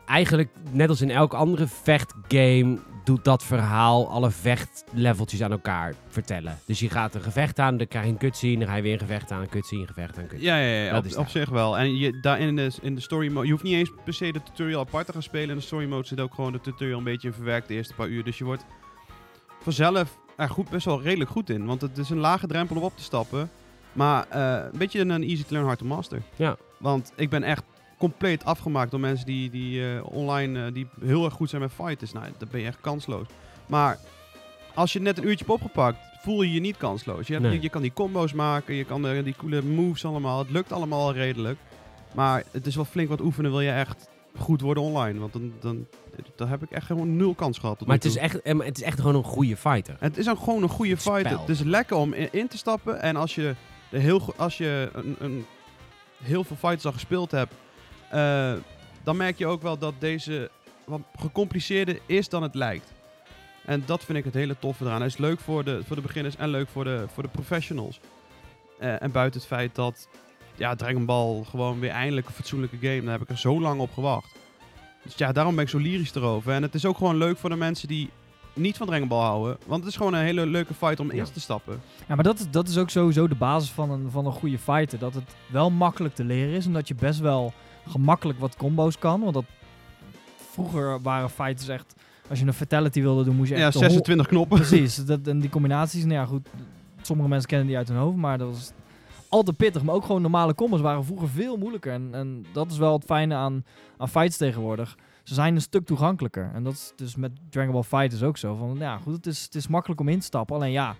eigenlijk 0.06 0.50
net 0.72 0.89
als 0.89 1.01
in 1.01 1.12
elke 1.12 1.36
andere 1.36 1.68
vechtgame 1.68 2.77
doet 3.03 3.24
dat 3.24 3.44
verhaal 3.44 4.10
alle 4.10 4.32
vechtleveltjes 4.32 5.44
aan 5.44 5.51
elkaar 5.51 5.94
vertellen. 6.08 6.60
Dus 6.65 6.80
je 6.80 6.89
gaat 6.89 7.15
een 7.15 7.22
gevecht 7.22 7.60
aan, 7.60 7.77
dan 7.77 7.88
krijg 7.88 8.06
je 8.06 8.12
een 8.12 8.18
cutscene, 8.18 8.58
dan 8.58 8.68
ga 8.68 8.75
je 8.75 8.82
weer 8.82 8.94
een 8.94 9.00
gevecht 9.00 9.32
aan, 9.32 9.42
een 9.42 9.50
cutscene, 9.50 9.82
een 9.82 9.88
gevecht 9.88 10.18
aan, 10.18 10.24
een 10.24 10.30
cutscene. 10.30 10.51
Ja, 10.51 10.60
ja, 10.60 10.84
ja 10.84 10.92
Dat 10.92 11.00
op, 11.00 11.06
is 11.06 11.15
op 11.15 11.27
zich 11.27 11.50
wel. 11.50 11.77
En 11.77 11.98
je, 11.98 12.20
daar 12.20 12.39
in 12.39 12.56
de, 12.56 12.72
in 12.82 12.96
de 12.96 13.01
story 13.01 13.32
mode, 13.32 13.46
je 13.46 13.51
hoeft 13.51 13.63
niet 13.63 13.74
eens 13.74 13.92
per 14.03 14.13
se 14.13 14.32
de 14.32 14.44
tutorial 14.44 14.82
apart 14.82 15.06
te 15.06 15.12
gaan 15.12 15.24
spelen. 15.24 15.50
In 15.50 15.56
de 15.56 15.62
story 15.62 15.88
mode 15.88 16.08
zit 16.08 16.20
ook 16.20 16.34
gewoon 16.34 16.51
de 16.51 16.62
tutorial 16.62 16.98
een 16.98 17.03
beetje 17.03 17.27
in 17.27 17.34
verwerkt 17.34 17.68
de 17.68 17.74
eerste 17.74 17.94
paar 17.94 18.08
uur. 18.08 18.24
Dus 18.24 18.38
je 18.38 18.44
wordt 18.44 18.65
vanzelf 19.62 20.18
er 20.38 20.50
goed, 20.50 20.70
best 20.70 20.86
wel 20.86 21.02
redelijk 21.02 21.30
goed 21.30 21.50
in. 21.50 21.66
Want 21.66 21.82
het 21.82 21.98
is 21.98 22.10
een 22.10 22.18
lage 22.18 22.48
drempel 22.48 22.75
om 22.75 22.84
op 22.84 22.98
te 22.98 23.04
stappen. 23.04 23.50
Maar 23.94 24.25
eh, 24.30 24.66
een 24.72 24.78
beetje 24.78 25.00
een 25.00 25.24
easy 25.24 25.44
to 25.44 25.50
learn, 25.50 25.66
hard 25.66 25.80
to 25.80 25.86
master. 25.86 26.22
Ja. 26.36 26.56
Want 26.80 27.12
ik 27.16 27.30
ben 27.30 27.44
echt 27.44 27.63
compleet 27.98 28.46
afgemaakt 28.46 28.92
door 28.92 29.00
mensen 29.00 29.25
die, 29.25 29.50
die 29.50 29.96
eh, 29.96 30.06
online 30.06 30.66
eh, 30.66 30.74
die 30.74 30.88
heel 31.02 31.25
erg 31.25 31.34
goed 31.34 31.50
zijn 31.50 31.62
met 31.62 31.72
fighters. 31.72 32.12
Nou, 32.12 32.25
dan 32.38 32.48
ben 32.52 32.60
je 32.60 32.68
echt 32.68 32.82
kansloos. 32.82 33.28
Maar 33.66 34.00
als 34.74 34.94
je 34.94 35.00
net 35.00 35.18
een 35.18 35.28
uurtje 35.28 35.46
hebt 35.46 35.62
opgepakt, 35.62 35.98
voel 36.22 36.42
je 36.42 36.54
je 36.54 36.60
niet 36.60 36.78
kansloos. 36.78 37.28
Je, 37.28 37.34
hebt, 37.34 37.46
Nee. 37.46 37.56
je, 37.56 37.62
je 37.62 37.70
kan 37.70 37.82
die 37.82 37.94
combo's 37.94 38.34
maken, 38.34 38.75
je 38.75 38.84
kan 38.86 39.24
die 39.24 39.36
coole 39.38 39.62
moves 39.62 40.06
allemaal. 40.06 40.40
Het 40.40 40.50
lukt 40.50 40.72
allemaal 40.72 41.02
al 41.02 41.13
redelijk. 41.13 41.60
Maar 42.13 42.44
het 42.52 42.66
is 42.66 42.75
wel 42.75 42.86
flink 42.86 43.10
wat 43.10 43.22
oefenen, 43.22 43.52
wil 43.52 43.62
je 43.62 43.72
echt 43.72 44.10
goed 44.38 44.62
worden 44.62 44.84
online. 44.84 45.20
Want 45.20 45.34
dan, 45.34 45.54
dan, 45.60 45.88
dan 46.36 46.48
heb 46.48 46.63
ik 46.63 46.72
echt 46.72 46.86
gewoon 46.86 47.16
nul 47.16 47.34
kans 47.34 47.58
gehad. 47.58 47.86
Maar 47.86 47.96
het 47.96 48.06
is, 48.06 48.16
echt, 48.16 48.42
eh, 48.42 48.60
het 48.60 48.78
is 48.78 48.84
echt 48.84 49.00
gewoon 49.00 49.16
een 49.16 49.24
goede 49.24 49.58
fighter. 49.58 49.96
Het 50.00 50.18
is 50.18 50.30
ook 50.30 50.40
gewoon 50.40 50.63
een 50.63 50.70
goede 50.70 50.98
fighter. 50.98 51.40
Het 51.40 51.50
is 51.50 51.60
lekker 51.60 51.98
om 51.98 52.13
in, 52.13 52.28
in 52.32 52.48
te 52.48 52.58
stappen. 52.58 53.02
En 53.02 53.16
als 53.16 53.36
je, 53.36 53.56
er 53.92 54.00
heel, 54.00 54.34
als 54.38 54.58
je 54.58 54.90
een, 54.94 55.16
een, 55.20 55.46
heel 56.24 56.44
veel 56.44 56.56
fighters 56.56 56.86
al 56.86 56.92
gespeeld 56.92 57.32
hebt, 57.32 57.54
eh, 58.10 58.54
dan 59.04 59.18
merk 59.18 59.38
je 59.38 59.48
ook 59.48 59.62
wel 59.62 59.78
dat 59.78 59.94
deze 60.00 60.50
wat 60.86 61.02
gecompliceerder 61.16 62.00
is 62.06 62.30
dan 62.30 62.44
het 62.44 62.56
lijkt. 62.56 62.94
En 63.66 63.84
dat 63.86 64.04
vind 64.04 64.18
ik 64.18 64.24
het 64.24 64.34
hele 64.34 64.56
toffe 64.60 64.86
eraan. 64.86 64.98
Hij 64.98 65.08
is 65.08 65.18
leuk 65.18 65.40
voor 65.40 65.63
de, 65.63 65.82
voor 65.84 65.96
de 65.96 66.02
beginners 66.02 66.36
en 66.36 66.50
leuk 66.50 66.68
voor 66.68 66.84
de, 66.84 67.06
voor 67.13 67.24
de 67.24 67.30
professionals. 67.30 68.00
Eh, 68.80 69.02
en 69.02 69.12
buiten 69.12 69.40
het 69.40 69.50
feit 69.50 69.75
dat 69.75 70.08
ja, 70.56 70.76
Dragon 70.76 71.06
Ball 71.06 71.44
gewoon 71.44 71.80
weer 71.80 71.90
eindelijk 71.90 72.28
een 72.28 72.34
fatsoenlijke 72.34 72.78
game, 72.82 73.02
daar 73.02 73.12
heb 73.12 73.22
ik 73.22 73.30
er 73.30 73.38
zo 73.38 73.62
lang 73.62 73.80
op 73.80 73.94
gewacht. 73.94 74.36
Dus 75.04 75.14
ja, 75.16 75.32
daarom 75.32 75.56
ben 75.56 75.64
ik 75.64 75.70
zo 75.70 75.78
lyrisch 75.78 76.16
erover. 76.16 76.54
En 76.54 76.62
het 76.62 76.76
is 76.76 76.86
ook 76.86 76.98
gewoon 76.98 77.18
leuk 77.18 77.38
voor 77.38 77.50
de 77.50 77.56
mensen 77.56 77.88
die 77.88 78.10
niet 78.54 78.78
van 78.78 78.88
Dragon 78.88 79.08
Ball 79.08 79.24
houden. 79.26 79.58
Want 79.66 79.80
het 79.84 79.90
is 79.92 79.98
gewoon 79.98 80.14
een 80.14 80.24
hele 80.24 80.46
leuke 80.46 80.74
fight 80.74 81.00
om 81.00 81.12
Ja. 81.12 81.18
in 81.24 81.32
te 81.34 81.40
stappen. 81.40 81.82
Ja, 82.08 82.16
maar 82.16 82.24
dat 82.24 82.40
is, 82.40 82.50
dat 82.50 82.68
is 82.68 82.78
ook 82.78 82.90
sowieso 82.90 83.28
de 83.28 83.36
basis 83.36 83.70
van 83.70 83.92
een, 83.92 84.12
van 84.12 84.26
een 84.26 84.32
goede 84.32 84.60
fighter. 84.60 85.00
Dat 85.00 85.14
het 85.14 85.36
wel 85.48 85.70
makkelijk 85.72 86.16
te 86.16 86.24
leren 86.24 86.54
is 86.54 86.66
en 86.66 86.74
dat 86.74 86.88
je 86.88 86.96
best 86.96 87.20
wel 87.20 87.54
gemakkelijk 87.88 88.40
wat 88.40 88.56
combo's 88.56 88.98
kan. 89.00 89.22
Want 89.22 89.34
dat, 89.34 89.46
vroeger 90.52 91.02
waren 91.02 91.30
fighters 91.30 91.68
echt... 91.68 91.96
Als 92.30 92.40
je 92.40 92.46
een 92.46 92.54
fatality 92.54 93.02
wilde 93.02 93.24
doen, 93.24 93.36
moest 93.36 93.50
je 93.50 93.56
Ja, 93.58 93.66
echt... 93.66 93.74
hol- 93.74 93.84
26 93.84 94.28
knoppen. 94.28 94.58
Precies, 94.58 94.96
dat, 94.96 95.28
en 95.28 95.40
die 95.40 95.50
combinaties, 95.50 96.02
nou 96.04 96.14
ja 96.14 96.26
goed, 96.26 96.48
sommige 97.02 97.30
mensen 97.30 97.50
kennen 97.50 97.68
die 97.68 97.78
uit 97.78 97.88
hun 97.88 97.98
hoofd, 97.98 98.18
maar 98.18 98.38
dat 98.38 98.48
was 98.48 98.72
altijd 99.34 99.58
pittig. 99.58 99.84
Maar 99.84 99.96
ook 99.96 100.06
gewoon 100.06 100.22
normale 100.22 100.56
combos 100.56 100.82
waren 100.82 101.06
vroeger 101.06 101.30
veel 101.30 101.58
moeilijker. 101.58 101.92
En, 101.94 102.10
en 102.12 102.46
dat 102.54 102.72
is 102.72 102.78
wel 102.78 102.94
het 102.94 103.04
fijne 103.06 103.36
aan, 103.36 103.66
aan 103.98 104.10
fights 104.10 104.38
tegenwoordig. 104.38 104.98
Ze 105.24 105.34
zijn 105.34 105.56
een 105.56 105.62
stuk 105.62 105.86
toegankelijker. 105.86 106.52
En 106.54 106.63
dat 106.63 106.74
is 106.74 106.94
dus 106.96 107.16
met 107.16 107.32
Dragon 107.50 107.72
Ball 107.72 107.84
Fighters 107.84 108.24
ook 108.24 108.38
zo. 108.38 108.56
Van, 108.56 108.75
ja, 108.80 108.98
goed, 108.98 109.13
het 109.16 109.25
is, 109.25 109.44
het 109.44 109.56
is 109.56 109.68
makkelijk 109.68 110.00
om 110.02 110.08
in 110.08 110.20
te 110.20 110.25
stappen. 110.25 110.56
Alleen 110.56 110.72
ja, 110.72 110.96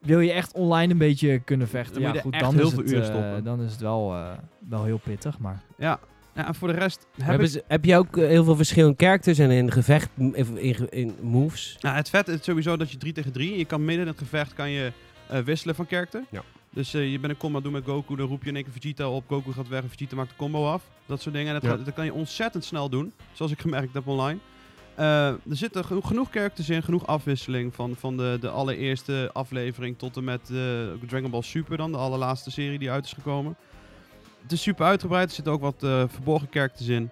wil 0.00 0.20
je 0.20 0.32
echt 0.32 0.52
online 0.52 0.92
een 0.92 0.98
beetje 0.98 1.38
kunnen 1.38 1.68
vechten, 1.68 2.02
Dan 2.02 2.12
ja, 2.14 2.20
goed, 2.20 2.38
dan, 2.38 2.54
heel 2.54 2.64
is 2.64 2.70
veel 2.70 2.78
het, 2.78 2.90
uren 2.90 3.02
eh, 3.02 3.08
stoppen. 3.08 3.44
dan 3.44 3.62
is 3.62 3.70
het 3.72 3.80
wel, 3.80 4.14
eh, 4.14 4.30
wel 4.68 4.84
heel 4.84 4.98
pittig. 4.98 5.38
Maar 5.38 5.62
Ja. 5.78 5.98
ja, 6.34 6.46
en 6.46 6.54
voor 6.54 6.68
de 6.68 6.74
rest 6.74 7.06
heb 7.16 7.26
Hebben 7.26 7.46
ik... 7.46 7.52
ze- 7.52 7.64
heb 7.68 7.84
je 7.84 7.96
ook 7.96 8.16
eh, 8.16 8.26
heel 8.28 8.44
veel 8.44 8.56
verschillende 8.56 8.96
characters 8.96 9.38
en 9.38 9.50
in 9.50 9.70
gevecht, 9.72 10.10
in, 10.16 10.34
in, 10.58 10.90
in 10.90 11.14
moves? 11.20 11.76
Nou, 11.80 11.96
het 11.96 12.08
vet 12.10 12.28
is 12.28 12.44
sowieso 12.44 12.76
dat 12.76 12.90
je 12.90 12.96
3 12.96 13.12
tegen 13.12 13.32
3... 13.32 13.58
Je 13.58 13.64
kan 13.64 13.84
midden 13.84 14.02
in 14.04 14.10
het 14.10 14.18
gevecht 14.18 14.54
kan 14.54 14.70
je, 14.70 14.92
eh, 15.28 15.38
wisselen 15.40 15.74
van 15.74 15.86
karakter. 15.86 16.24
Ja. 16.30 16.42
Dus 16.70 16.94
eh, 16.94 17.10
je 17.12 17.18
bent 17.18 17.32
een 17.32 17.38
combo 17.38 17.60
doen 17.60 17.72
met 17.72 17.84
Goku, 17.84 18.16
dan 18.16 18.28
roep 18.28 18.42
je 18.42 18.48
in 18.48 18.54
één 18.54 18.64
keer 18.64 18.72
Vegeta 18.72 19.08
op. 19.08 19.24
Goku 19.28 19.52
gaat 19.52 19.68
weg 19.68 19.82
en 19.82 19.88
Vegeta 19.90 20.16
maakt 20.16 20.28
de 20.28 20.36
combo 20.36 20.66
af. 20.66 20.82
Dat 21.06 21.22
soort 21.22 21.34
dingen. 21.34 21.48
En 21.54 21.60
dat, 21.60 21.62
Ja. 21.70 21.76
gaat- 21.76 21.84
dat 21.84 21.94
kan 21.94 22.04
je 22.04 22.12
ontzettend 22.12 22.64
snel 22.64 22.88
doen. 22.88 23.12
Zoals 23.32 23.52
ik 23.52 23.60
gemerkt 23.66 23.94
heb 23.94 24.06
online. 24.06 24.38
Eh, 24.94 25.26
er 25.28 25.38
zitten 25.50 25.84
geno- 25.84 26.00
genoeg 26.00 26.30
characters 26.30 26.68
in, 26.68 26.82
genoeg 26.82 27.06
afwisseling. 27.06 27.74
Van, 27.74 27.94
van 27.96 28.16
de, 28.16 28.38
de 28.40 28.48
allereerste 28.50 29.30
aflevering 29.32 29.98
tot 29.98 30.16
en 30.16 30.24
met 30.24 30.40
eh, 30.50 30.56
Dragon 31.08 31.30
Ball 31.30 31.42
Super 31.42 31.76
dan. 31.76 31.92
De 31.92 31.98
allerlaatste 31.98 32.50
serie 32.50 32.78
die 32.78 32.90
uit 32.90 33.04
is 33.04 33.12
gekomen. 33.12 33.56
Het 34.42 34.52
is 34.52 34.62
super 34.62 34.86
uitgebreid. 34.86 35.28
Er 35.28 35.34
zitten 35.34 35.52
ook 35.52 35.60
wat 35.60 35.76
verborgen 36.10 36.48
characters 36.50 36.88
in. 36.88 37.10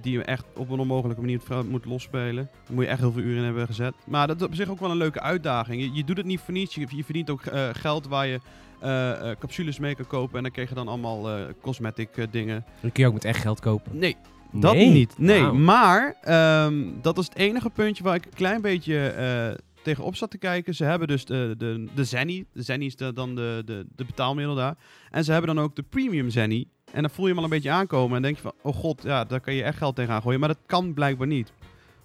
die 0.00 0.12
je 0.12 0.22
echt 0.24 0.44
op 0.54 0.70
een 0.70 0.78
onmogelijke 0.78 1.20
manier 1.20 1.40
moet 1.68 1.84
losspelen. 1.84 2.48
Daar 2.64 2.74
moet 2.74 2.84
je 2.84 2.90
echt 2.90 3.00
heel 3.00 3.12
veel 3.12 3.22
uren 3.22 3.38
in 3.38 3.44
hebben 3.44 3.66
gezet. 3.66 3.94
Maar 4.06 4.26
dat 4.26 4.40
is 4.40 4.46
op 4.46 4.54
zich 4.54 4.68
ook 4.68 4.80
wel 4.80 4.90
een 4.90 4.96
leuke 4.96 5.20
uitdaging. 5.20 5.82
Je, 5.82 5.92
je 5.92 6.04
doet 6.04 6.16
het 6.16 6.26
niet 6.26 6.40
voor 6.40 6.54
niets. 6.54 6.74
Je, 6.74 6.86
je 6.88 7.04
verdient 7.04 7.30
ook 7.30 7.42
geld 7.72 8.06
waar 8.06 8.26
je 8.26 8.40
eh, 8.80 9.30
eh, 9.30 9.38
capsules 9.38 9.78
mee 9.78 9.94
kan 9.94 10.06
kopen. 10.06 10.36
En 10.36 10.42
dan 10.42 10.52
krijg 10.52 10.68
je 10.68 10.74
dan 10.74 10.88
allemaal 10.88 11.30
eh, 11.30 11.44
cosmetic 11.60 12.26
dingen. 12.30 12.64
Dan 12.80 12.92
kun 12.92 13.02
je 13.02 13.08
ook 13.08 13.14
met 13.14 13.24
echt 13.24 13.40
geld 13.40 13.60
kopen. 13.60 13.98
Nee, 13.98 14.16
dat 14.52 14.74
Nee? 14.74 14.88
niet. 14.90 15.14
Nee, 15.18 15.42
maar 15.52 16.16
ehm, 16.22 16.84
dat 17.02 17.18
is 17.18 17.24
het 17.24 17.36
enige 17.36 17.70
puntje 17.70 18.02
waar 18.04 18.14
ik 18.14 18.24
een 18.24 18.34
klein 18.34 18.60
beetje 18.60 19.06
eh, 19.08 19.54
tegenop 19.82 20.16
zat 20.16 20.30
te 20.30 20.38
kijken. 20.38 20.74
Ze 20.74 20.84
hebben 20.84 21.08
dus 21.08 21.24
de, 21.24 21.54
de, 21.58 21.86
de 21.94 22.04
Zenny. 22.04 22.44
De 22.52 22.62
Zenny 22.62 22.84
is 22.84 22.96
de, 22.96 23.12
dan 23.12 23.34
de, 23.34 23.62
de, 23.64 23.86
de 23.96 24.04
betaalmiddel 24.04 24.54
daar. 24.54 24.76
En 25.10 25.24
ze 25.24 25.32
hebben 25.32 25.54
dan 25.54 25.64
ook 25.64 25.76
de 25.76 25.82
Premium 25.82 26.30
Zenny. 26.30 26.66
En 26.92 27.00
dan 27.02 27.10
voel 27.10 27.24
je 27.24 27.30
hem 27.30 27.38
al 27.38 27.44
een 27.44 27.50
beetje 27.50 27.70
aankomen. 27.70 28.16
En 28.16 28.22
denk 28.22 28.36
je 28.36 28.42
van, 28.42 28.52
oh 28.62 28.74
god, 28.74 29.02
ja, 29.02 29.24
daar 29.24 29.40
kan 29.40 29.54
je 29.54 29.62
echt 29.62 29.78
geld 29.78 29.96
tegenaan 29.96 30.22
gooien. 30.22 30.40
Maar 30.40 30.48
dat 30.48 30.58
kan 30.66 30.94
blijkbaar 30.94 31.26
niet. 31.26 31.52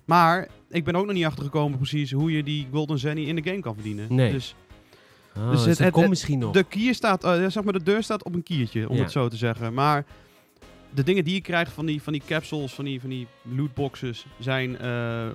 Maar 0.06 0.48
ik 0.70 0.84
ben 0.84 0.96
ook 0.96 1.06
nog 1.06 1.15
niet 1.15 1.25
achtergekomen 1.25 1.77
precies 1.77 2.12
hoe 2.12 2.32
je 2.32 2.44
die 2.44 2.68
Golden 2.72 3.00
Zenny 3.00 3.22
in 3.24 3.36
de 3.36 3.44
game 3.44 3.60
kan 3.60 3.74
verdienen. 3.74 4.15
Nee. 4.15 4.32
Dus 4.32 4.56
Ah, 5.36 5.52
Dus 5.52 5.63
dus 5.63 5.78
het- 5.78 5.92
komt 5.92 6.10
misschien 6.10 6.40
nog. 6.40 6.54
de 6.54 6.63
kier 6.63 6.94
staat, 6.96 7.24
eh, 7.24 7.46
zeg 7.48 7.63
maar, 7.63 7.74
de 7.74 7.84
deur 7.84 8.04
staat 8.04 8.24
op 8.24 8.34
een 8.36 8.44
kiertje, 8.44 8.90
om 8.90 8.96
Ja. 8.96 9.02
het 9.02 9.12
zo 9.12 9.28
te 9.28 9.36
zeggen. 9.38 9.74
Maar 9.74 10.06
de 10.94 11.04
dingen 11.04 11.24
die 11.24 11.34
je 11.34 11.42
krijgt 11.42 11.72
van 11.72 11.86
die, 11.86 12.02
van 12.02 12.13
die 12.13 12.22
capsules, 12.28 12.74
van 12.74 12.86
die, 12.86 13.00
van 13.02 13.10
die 13.10 13.28
lootboxes, 13.42 14.25
zijn 14.40 14.78
eh, 14.80 15.25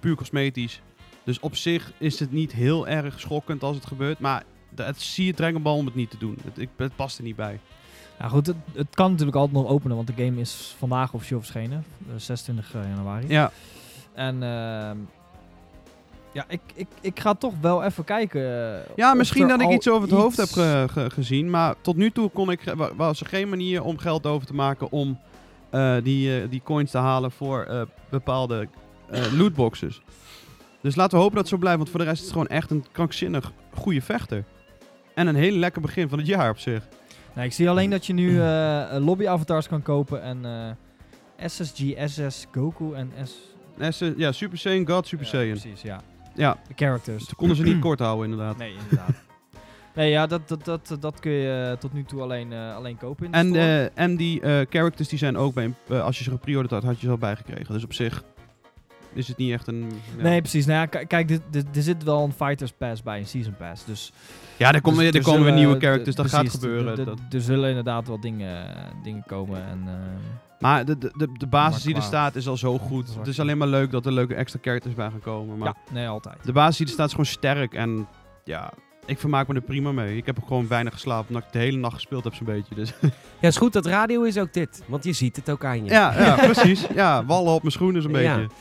puur 0.00 0.14
cosmetisch. 0.14 0.80
Dus 1.24 1.40
op 1.40 1.56
zich 1.56 1.92
is 1.98 2.18
het 2.20 2.32
niet 2.32 2.52
heel 2.52 2.88
erg 2.88 3.20
schokkend 3.20 3.62
als 3.62 3.76
het 3.76 3.86
gebeurt. 3.86 4.18
Maar 4.18 4.42
het 4.76 5.00
zie 5.00 5.26
je 5.26 5.34
Dragon 5.34 5.62
Ball 5.62 5.76
om 5.76 5.84
het 5.86 5.94
niet 5.94 6.10
te 6.10 6.18
doen. 6.18 6.38
Het, 6.44 6.58
ik, 6.58 6.68
het 6.76 6.96
past 6.96 7.18
er 7.18 7.24
niet 7.24 7.36
bij. 7.36 7.60
ja, 8.18 8.28
goed, 8.28 8.46
het, 8.46 8.56
het 8.74 8.94
kan 8.94 9.10
natuurlijk 9.10 9.36
altijd 9.36 9.56
nog 9.62 9.66
openen, 9.72 9.96
want 9.96 10.08
de 10.16 10.24
game 10.24 10.40
is 10.40 10.74
vandaag 10.78 11.12
officieel 11.12 11.40
verschenen, 11.40 11.84
eh, 12.08 12.14
26 12.16 12.72
januari. 12.72 13.28
Ja, 13.28 13.52
En 14.14 14.42
ehm, 14.42 14.96
ja, 16.32 16.44
ik, 16.48 16.60
ik, 16.74 16.86
ik 17.00 17.20
ga 17.20 17.34
toch 17.34 17.52
wel 17.60 17.82
even 17.84 18.04
kijken. 18.04 18.40
eh, 18.74 18.80
ja 18.96 19.14
misschien 19.14 19.48
dat 19.48 19.60
ik 19.60 19.70
iets 19.70 19.88
over 19.88 20.02
het 20.08 20.18
hoofd 20.18 20.36
heb 20.36 20.46
iets- 20.46 20.54
ge- 20.54 20.86
ge- 20.90 21.10
gezien. 21.10 21.50
Maar 21.50 21.74
tot 21.80 21.96
nu 21.96 22.10
toe 22.10 22.30
kon 22.30 22.50
ik, 22.50 22.74
was 22.96 23.20
er 23.20 23.26
geen 23.26 23.48
manier 23.48 23.82
om 23.82 23.98
geld 23.98 24.26
over 24.26 24.46
te 24.46 24.54
maken 24.54 24.90
om 24.92 25.18
eh, 25.70 25.96
die, 26.02 26.40
eh, 26.42 26.50
die 26.50 26.60
coins 26.64 26.90
te 26.90 26.98
halen 26.98 27.30
voor 27.30 27.62
eh, 27.62 27.82
bepaalde 28.10 28.68
eh, 29.10 29.32
lootboxes. 29.38 30.00
Dus 30.80 30.94
laten 30.94 31.16
we 31.16 31.22
hopen 31.22 31.34
dat 31.36 31.44
het 31.44 31.52
zo 31.54 31.58
blijft. 31.60 31.78
Want 31.78 31.90
voor 31.90 31.98
de 32.00 32.04
rest 32.04 32.16
is 32.18 32.22
het 32.24 32.32
gewoon 32.32 32.46
echt 32.48 32.70
een 32.70 32.84
krankzinnig 32.92 33.52
goede 33.74 34.02
vechter. 34.02 34.44
En 35.14 35.26
een 35.26 35.34
heel 35.34 35.56
lekker 35.56 35.80
begin 35.82 36.08
van 36.08 36.18
het 36.18 36.26
jaar 36.26 36.50
op 36.50 36.58
zich. 36.58 36.88
Nee, 37.34 37.44
ik 37.46 37.52
zie 37.52 37.68
alleen 37.70 37.90
dat 37.90 38.06
je 38.06 38.12
nu 38.12 38.40
eh, 38.42 38.96
lobby 38.98 39.26
avatars 39.28 39.68
kan 39.68 39.82
kopen 39.82 40.22
en 40.22 40.44
eh, 41.36 41.48
SSG, 41.48 41.80
SS, 42.06 42.46
Goku 42.52 42.94
en 42.94 43.12
S. 43.24 43.96
Ze- 43.98 44.14
ja, 44.16 44.32
Super 44.32 44.58
Saiyan 44.58 44.86
God, 44.88 45.06
Super 45.06 45.24
Ja, 45.24 45.30
Saiyan. 45.30 45.58
Precies, 45.58 45.82
ja. 45.82 46.00
Ja, 46.34 46.56
De 46.68 46.74
characters. 46.76 47.24
ze 47.28 47.34
konden 47.34 47.56
ze 47.56 47.62
niet 47.62 47.78
kort 47.78 47.98
houden 47.98 48.30
inderdaad. 48.30 48.56
Nee, 48.56 48.74
inderdaad. 48.82 49.14
Nee, 49.94 50.10
ja, 50.10 50.26
dat, 50.26 50.48
dat, 50.48 50.64
dat, 50.64 50.96
dat 51.00 51.20
kun 51.20 51.32
je 51.32 51.68
eh, 51.72 51.78
tot 51.78 51.92
nu 51.92 52.04
toe 52.04 52.20
alleen, 52.22 52.52
eh, 52.52 52.74
alleen 52.76 52.96
kopen 52.98 53.24
in 53.24 53.30
de 53.32 53.36
En, 53.38 53.46
store. 53.46 53.90
eh, 53.94 54.02
en 54.04 54.16
die 54.16 54.40
eh, 54.40 54.66
characters 54.70 55.08
die 55.08 55.18
zijn 55.18 55.36
ook 55.36 55.54
bij, 55.54 55.72
als 56.00 56.18
je 56.18 56.24
ze 56.24 56.30
gepreorderd 56.30 56.70
had, 56.70 56.82
had 56.82 57.00
je 57.00 57.06
ze 57.06 57.10
al 57.12 57.18
bijgekregen. 57.18 57.74
Dus 57.74 57.84
op 57.84 57.92
zich 57.92 58.22
is 59.12 59.28
het 59.28 59.36
niet 59.36 59.52
echt 59.52 59.66
een... 59.66 59.90
Ja, 60.16 60.22
Nee, 60.22 60.40
precies. 60.40 60.66
Nou 60.66 60.88
ja, 60.90 61.04
kijk, 61.04 61.30
er 61.30 61.82
zit 61.82 62.02
wel 62.04 62.24
een 62.24 62.32
Fighters 62.32 62.72
Pass 62.72 63.02
bij, 63.02 63.18
een 63.18 63.26
Season 63.26 63.54
Pass. 63.56 63.84
Dus 63.84 64.12
ja 64.56 64.72
er, 64.72 64.80
komen 64.80 64.98
dus 64.98 65.10
weer- 65.10 65.12
er 65.12 65.18
er 65.18 65.24
komen 65.24 65.40
weer 65.44 65.52
zullen- 65.52 65.66
nieuwe 65.66 65.80
characters, 65.86 66.16
dat 66.16 66.28
gaat 66.28 66.50
gebeuren. 66.50 67.04
dat- 67.04 67.18
Er 67.30 67.40
zullen 67.40 67.68
inderdaad 67.68 68.06
wel 68.06 68.20
dingen, 68.20 68.66
dingen 69.02 69.24
komen. 69.26 69.66
En, 69.66 69.82
eh, 69.86 69.92
maar 70.62 70.84
de, 70.84 70.98
de, 70.98 71.12
de, 71.16 71.28
de 71.32 71.46
basis 71.46 71.74
Maar 71.84 71.92
die 71.92 71.94
er 72.02 72.08
staat 72.08 72.34
is 72.36 72.48
al 72.48 72.56
zo 72.56 72.78
goed. 72.78 73.14
Het 73.18 73.26
is 73.26 73.40
alleen 73.40 73.58
maar 73.58 73.68
leuk 73.68 73.90
dat 73.90 74.06
er 74.06 74.12
leuke 74.12 74.34
extra 74.34 74.58
characters 74.62 74.94
bij 74.94 75.10
gaan 75.10 75.20
komen. 75.20 75.58
Maar 75.58 75.68
ja, 75.68 75.92
nee, 75.92 76.08
altijd. 76.08 76.36
de 76.44 76.52
basis 76.52 76.76
die 76.76 76.86
er 76.86 76.92
staat 76.92 77.06
is 77.06 77.10
gewoon 77.12 77.26
sterk. 77.26 77.74
En 77.74 78.06
ja, 78.44 78.72
ik 79.06 79.18
vermaak 79.18 79.48
me 79.48 79.54
er 79.54 79.60
prima 79.60 79.92
mee. 79.92 80.16
Ik 80.16 80.26
heb 80.26 80.38
ook 80.40 80.46
gewoon 80.46 80.68
weinig 80.68 80.92
geslapen, 80.92 81.28
omdat 81.28 81.42
ik 81.42 81.52
de 81.52 81.58
hele 81.58 81.76
nacht 81.78 81.94
gespeeld 81.94 82.24
heb 82.24 82.34
zo'n 82.34 82.46
beetje. 82.46 82.74
Dus. 82.74 82.92
Ja, 83.00 83.08
het 83.48 83.56
is 83.56 83.56
goed 83.56 83.72
dat 83.72 83.86
radio 83.86 84.22
is 84.22 84.38
ook 84.38 84.52
dit. 84.52 84.82
Want 84.86 85.04
je 85.04 85.12
ziet 85.12 85.36
het 85.36 85.50
ook 85.50 85.64
aan 85.64 85.84
je. 85.84 85.90
ja, 85.90 86.20
ja, 86.24 86.34
precies. 86.52 86.86
Ja, 86.94 87.24
wallen 87.24 87.52
op 87.52 87.60
mijn 87.60 87.72
schoenen 87.72 88.02
zo'n 88.02 88.10
Ja. 88.12 88.36
beetje. 88.36 88.54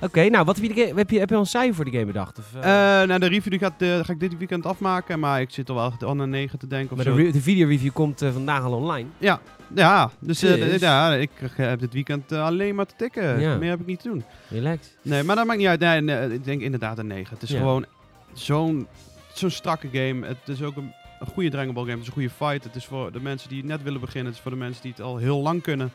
Oké, 0.00 0.28
nou, 0.28 0.44
wat 0.44 0.56
heb 0.60 0.64
je, 0.76 0.92
heb, 0.96 1.10
je, 1.10 1.18
heb 1.18 1.28
je 1.28 1.34
al 1.34 1.40
een 1.40 1.46
cijfer 1.46 1.74
voor 1.74 1.84
de 1.84 1.90
game 1.90 2.04
bedacht? 2.06 2.38
Of, 2.38 2.54
eh, 2.54 3.00
Eh, 3.02 3.08
nou, 3.08 3.20
de 3.20 3.26
review 3.26 3.50
die 3.50 3.58
gaat, 3.58 3.82
eh, 3.82 3.98
ga 4.04 4.12
ik 4.12 4.20
dit 4.20 4.38
weekend 4.38 4.66
afmaken, 4.66 5.18
maar 5.20 5.40
ik 5.40 5.50
zit 5.50 5.68
al 5.70 5.74
wel 5.74 5.92
al 6.08 6.14
naar 6.14 6.28
9 6.28 6.58
te 6.58 6.66
denken 6.66 6.90
of 6.90 7.04
maar 7.04 7.14
zo. 7.14 7.16
de, 7.22 7.30
de 7.30 7.40
video-review 7.40 7.92
komt 7.92 8.22
eh, 8.22 8.32
vandaag 8.32 8.62
al 8.62 8.72
online. 8.72 9.08
Ja, 9.18 9.40
eh, 9.74 10.06
Dus? 10.18 10.38
d- 10.38 10.80
ja, 10.80 11.14
ik 11.14 11.30
heb 11.56 11.80
dit 11.80 11.92
weekend 11.92 12.32
eh, 12.32 12.44
alleen 12.44 12.74
maar 12.74 12.86
te 12.86 12.94
tikken. 12.96 13.40
Ja. 13.40 13.56
Meer 13.56 13.70
heb 13.70 13.80
ik 13.80 13.86
niet 13.86 14.00
te 14.00 14.08
doen. 14.08 14.24
Relax. 14.48 14.88
Nee, 15.02 15.22
maar 15.22 15.36
dat 15.36 15.46
maakt 15.46 15.58
niet 15.58 15.68
uit. 15.68 15.80
Nee, 15.80 16.00
nee, 16.00 16.32
ik 16.32 16.44
denk 16.44 16.60
inderdaad 16.60 16.98
een 16.98 17.06
9. 17.06 17.34
Het 17.34 17.42
is 17.42 17.50
Ja. 17.50 17.58
gewoon 17.58 17.84
zo'n 18.32 18.86
zo'n 19.34 19.50
strakke 19.50 19.88
game. 19.92 20.26
Het 20.26 20.36
is 20.48 20.62
ook 20.62 20.76
een, 20.76 20.92
een 21.20 21.26
goede 21.26 21.50
Dragon 21.50 21.74
Ball 21.74 21.82
game. 21.84 21.92
Het 21.96 22.02
is 22.02 22.06
een 22.06 22.12
goede 22.12 22.30
fight. 22.30 22.64
Het 22.64 22.74
is 22.76 22.84
voor 22.84 23.12
de 23.12 23.20
mensen 23.20 23.48
die 23.48 23.64
net 23.64 23.82
willen 23.82 24.00
beginnen. 24.00 24.26
Het 24.26 24.34
is 24.36 24.40
voor 24.40 24.50
de 24.50 24.56
mensen 24.56 24.82
die 24.82 24.90
het 24.90 25.00
al 25.00 25.16
heel 25.16 25.38
lang 25.42 25.62
kunnen. 25.62 25.92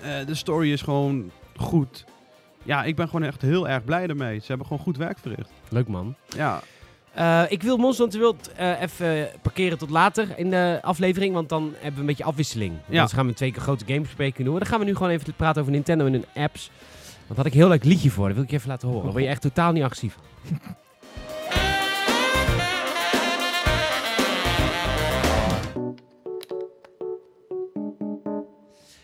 Eh, 0.00 0.26
de 0.26 0.34
story 0.34 0.72
is 0.72 0.82
gewoon 0.82 1.30
goed. 1.56 2.04
Ja, 2.62 2.84
ik 2.84 2.96
ben 2.96 3.08
gewoon 3.08 3.22
echt 3.26 3.42
heel 3.42 3.68
erg 3.68 3.84
blij 3.84 4.06
ermee. 4.06 4.38
Ze 4.38 4.46
hebben 4.46 4.66
gewoon 4.66 4.82
goed 4.82 4.96
werk 4.96 5.18
verricht. 5.18 5.50
Leuk 5.68 5.88
man. 5.88 6.14
Ja, 6.28 6.62
Eh, 7.14 7.42
ik 7.48 7.62
wil 7.62 7.76
Monster 7.76 8.02
Hunter 8.02 8.20
World 8.20 8.52
eh, 8.52 8.80
even 8.80 9.28
parkeren 9.42 9.78
tot 9.78 9.90
later 9.90 10.28
in 10.36 10.50
de 10.50 10.78
aflevering, 10.82 11.34
want 11.34 11.48
dan 11.48 11.62
hebben 11.74 11.94
we 11.94 12.00
een 12.00 12.06
beetje 12.06 12.24
afwisseling. 12.24 12.74
Ja. 12.88 12.98
Dan 12.98 13.08
gaan 13.08 13.26
we 13.26 13.34
twee 13.34 13.52
keer 13.52 13.62
grote 13.62 13.84
games 13.86 14.02
bespreken. 14.02 14.44
Dan 14.44 14.66
gaan 14.66 14.78
we 14.78 14.84
nu 14.84 14.94
gewoon 14.94 15.12
even 15.12 15.34
praten 15.34 15.60
over 15.60 15.72
Nintendo 15.72 16.06
en 16.06 16.12
hun 16.12 16.24
apps. 16.34 16.70
Want 17.26 17.38
had 17.38 17.46
ik 17.46 17.52
een 17.52 17.58
heel 17.58 17.68
leuk 17.68 17.84
liedje 17.84 18.10
voor, 18.10 18.26
dat 18.26 18.34
wil 18.34 18.44
ik 18.44 18.50
je 18.50 18.56
even 18.56 18.68
laten 18.68 18.88
horen. 18.88 19.02
Daar 19.02 19.12
word 19.12 19.24
je 19.24 19.30
echt 19.30 19.40
totaal 19.42 19.72
niet 19.72 19.82
agressief. 19.82 20.14
van. 20.14 20.22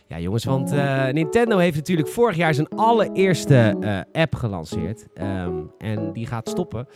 Ja, 0.06 0.18
jongens, 0.18 0.44
want 0.44 0.72
eh, 0.72 1.08
Nintendo 1.08 1.58
heeft 1.58 1.76
natuurlijk 1.76 2.08
vorig 2.08 2.36
jaar 2.36 2.54
zijn 2.54 2.68
allereerste 2.68 3.76
app 4.12 4.34
gelanceerd. 4.34 5.06
Ehm, 5.14 5.58
en 5.78 6.12
die 6.12 6.26
gaat 6.26 6.48
stoppen. 6.48 6.88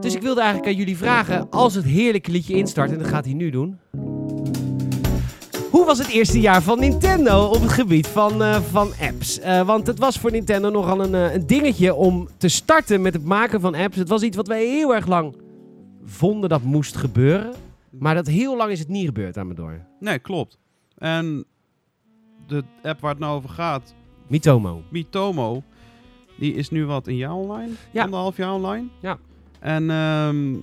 Dus 0.00 0.14
ik 0.14 0.22
wilde 0.22 0.40
eigenlijk 0.40 0.70
aan 0.72 0.78
jullie 0.78 0.96
vragen, 0.96 1.50
als 1.50 1.74
het 1.74 1.84
heerlijke 1.84 2.30
liedje 2.30 2.54
instart, 2.54 2.90
en 2.90 2.98
dat 2.98 3.08
gaat 3.08 3.24
hij 3.24 3.34
nu 3.34 3.50
doen. 3.50 3.78
Hoe 5.70 5.84
was 5.84 5.98
het 5.98 6.08
eerste 6.08 6.40
jaar 6.40 6.62
van 6.62 6.78
Nintendo 6.78 7.44
op 7.44 7.60
het 7.60 7.72
gebied 7.72 8.06
van, 8.06 8.42
eh, 8.42 8.60
van 8.60 8.92
apps? 9.00 9.38
Eh, 9.38 9.66
want 9.66 9.86
het 9.86 9.98
was 9.98 10.18
voor 10.18 10.30
Nintendo 10.30 10.70
nogal 10.70 11.04
een, 11.04 11.14
eh, 11.14 11.34
een 11.34 11.46
dingetje 11.46 11.94
om 11.94 12.28
te 12.36 12.48
starten 12.48 13.02
met 13.02 13.14
het 13.14 13.24
maken 13.24 13.60
van 13.60 13.74
apps. 13.74 13.96
Het 13.96 14.08
was 14.08 14.22
iets 14.22 14.36
wat 14.36 14.46
wij 14.46 14.66
heel 14.66 14.94
erg 14.94 15.06
lang 15.06 15.36
vonden 16.04 16.48
dat 16.48 16.62
moest 16.62 16.96
gebeuren. 16.96 17.52
Maar 17.90 18.14
dat 18.14 18.26
heel 18.26 18.56
lang 18.56 18.70
is 18.70 18.78
het 18.78 18.88
niet 18.88 19.06
gebeurd 19.06 19.36
aan 19.36 19.46
me 19.46 19.54
door. 19.54 19.86
nee, 20.00 20.18
klopt. 20.18 20.58
En 20.98 21.44
de 22.46 22.64
app 22.82 23.00
waar 23.00 23.10
het 23.10 23.20
nou 23.20 23.36
over 23.36 23.50
gaat, 23.50 23.94
Mitomo. 24.26 24.82
Mitomo, 24.90 25.62
die 26.38 26.54
is 26.54 26.70
nu 26.70 26.86
wat 26.86 27.06
een 27.06 27.16
jaar 27.16 27.34
online? 27.34 27.72
Ja. 27.90 28.02
Anderhalf 28.02 28.36
jaar 28.36 28.52
online? 28.52 28.86
Ja. 29.00 29.18
En 29.60 29.90
ehm, 29.90 30.54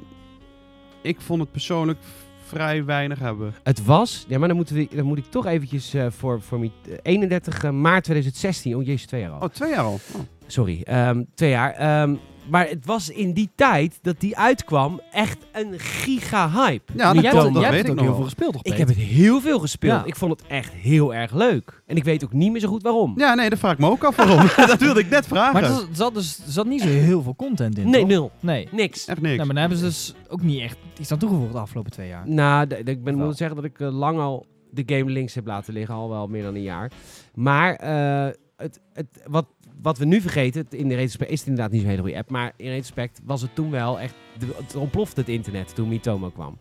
ik 1.01 1.21
vond 1.21 1.41
het 1.41 1.51
persoonlijk 1.51 1.99
vrij 2.45 2.85
weinig 2.85 3.19
hebben. 3.19 3.53
Het 3.63 3.85
was, 3.85 4.25
ja, 4.27 4.37
maar 4.39 4.47
dan, 4.47 4.57
moeten 4.57 4.75
we, 4.75 4.87
dan 4.95 5.05
moet 5.05 5.17
ik 5.17 5.25
toch 5.29 5.45
eventjes 5.45 5.93
eh, 5.93 6.05
voor, 6.09 6.41
voor 6.41 6.59
Mi- 6.59 6.71
eh, 6.89 6.95
31 7.01 7.71
maart 7.71 8.03
2016. 8.03 8.75
Oh 8.75 8.83
jezus, 8.85 9.05
twee 9.05 9.21
jaar 9.21 9.31
al. 9.31 9.39
Oh, 9.39 9.49
twee 9.49 9.69
jaar 9.69 9.83
al. 9.83 9.99
Oh. 10.15 10.21
Sorry, 10.47 10.81
ehm, 10.83 11.23
twee 11.33 11.49
jaar. 11.49 11.71
Ehm, 11.73 12.15
maar 12.49 12.67
het 12.67 12.85
was 12.85 13.09
in 13.09 13.33
die 13.33 13.49
tijd 13.55 13.99
dat 14.01 14.19
die 14.19 14.37
uitkwam 14.37 15.01
echt 15.11 15.37
een 15.51 15.79
giga-hype. 15.79 16.93
Ja, 16.95 17.13
dat 17.13 17.23
jij 17.23 17.31
dat 17.31 17.53
jij 17.53 17.71
weet 17.71 17.85
hebt 17.87 17.89
ook 17.89 18.05
heel 18.05 18.15
veel 18.15 18.23
gespeeld, 18.23 18.53
toch? 18.53 18.63
Ik 18.63 18.77
heb 18.77 18.87
het 18.87 18.97
heel 18.97 19.41
veel 19.41 19.59
gespeeld. 19.59 19.99
Ja. 19.99 20.05
Ik 20.05 20.15
vond 20.15 20.31
het 20.39 20.49
echt 20.49 20.73
heel 20.73 21.13
erg 21.13 21.33
leuk. 21.33 21.81
En 21.85 21.95
ik 21.95 22.03
weet 22.03 22.23
ook 22.23 22.33
niet 22.33 22.51
meer 22.51 22.61
zo 22.61 22.67
goed 22.67 22.83
waarom. 22.83 23.13
Ja, 23.17 23.33
nee, 23.33 23.49
dat 23.49 23.59
vraag 23.59 23.71
ik 23.71 23.79
me 23.79 23.89
ook 23.89 24.03
af 24.03 24.15
waarom. 24.15 24.47
dat 24.67 24.79
wilde 24.79 24.99
ik 24.99 25.09
net 25.09 25.27
vragen. 25.27 25.53
Maar 25.53 25.63
er 25.63 25.87
zat- 25.91 26.13
dus 26.13 26.41
er 26.45 26.51
zat 26.51 26.65
niet 26.65 26.81
zo 26.81 26.87
heel 26.87 27.21
veel 27.21 27.35
content 27.35 27.77
in. 27.77 27.89
nee, 27.89 27.99
toch? 27.99 28.09
nul. 28.09 28.31
Nee. 28.39 28.67
Niks. 28.71 29.07
Echt 29.07 29.21
niks. 29.21 29.37
Maar 29.37 29.47
daar 29.47 29.59
hebben 29.59 29.77
ze 29.77 29.83
dus 29.85 30.13
ook 30.27 30.41
niet 30.41 30.61
echt 30.61 30.77
iets 30.99 31.11
aan 31.11 31.17
toegevoegd 31.17 31.51
de 31.51 31.59
afgelopen 31.59 31.91
twee 31.91 32.07
jaar. 32.07 32.29
Nou, 32.29 32.67
ik 32.75 33.03
ben 33.03 33.17
Wel. 33.17 33.25
moet 33.25 33.37
zeggen 33.37 33.55
dat 33.55 33.65
ik 33.65 33.79
eh, 33.79 33.91
lang 33.97 34.19
al 34.19 34.45
de 34.71 34.83
game 34.95 35.11
links 35.11 35.35
heb 35.35 35.45
laten 35.45 35.73
liggen, 35.73 35.95
al 35.95 36.09
wel 36.09 36.27
meer 36.27 36.43
dan 36.43 36.55
een 36.55 36.61
jaar. 36.61 36.91
Maar 37.33 37.75
eh, 37.75 38.33
het, 38.57 38.79
het, 38.93 39.07
wat, 39.27 39.45
wat 39.81 39.97
we 39.97 40.05
nu 40.05 40.21
vergeten, 40.21 40.61
het- 40.61 40.73
in 40.73 40.87
de 40.87 40.95
retrospect 40.95 41.31
is 41.31 41.39
het 41.39 41.47
inderdaad 41.47 41.71
niet 41.71 41.81
zo'n 41.81 41.89
hele 41.89 42.01
goede 42.01 42.17
app, 42.17 42.29
maar 42.29 42.53
in 42.55 42.69
retrospect 42.69 43.19
was 43.25 43.41
het 43.41 43.55
toen 43.55 43.71
wel 43.71 43.99
echt, 43.99 44.13
de- 44.39 44.55
het 44.65 44.75
ontplofte 44.75 45.19
het 45.19 45.29
internet 45.29 45.75
toen 45.75 45.87
Mitomo 45.87 46.29
kwam. 46.29 46.57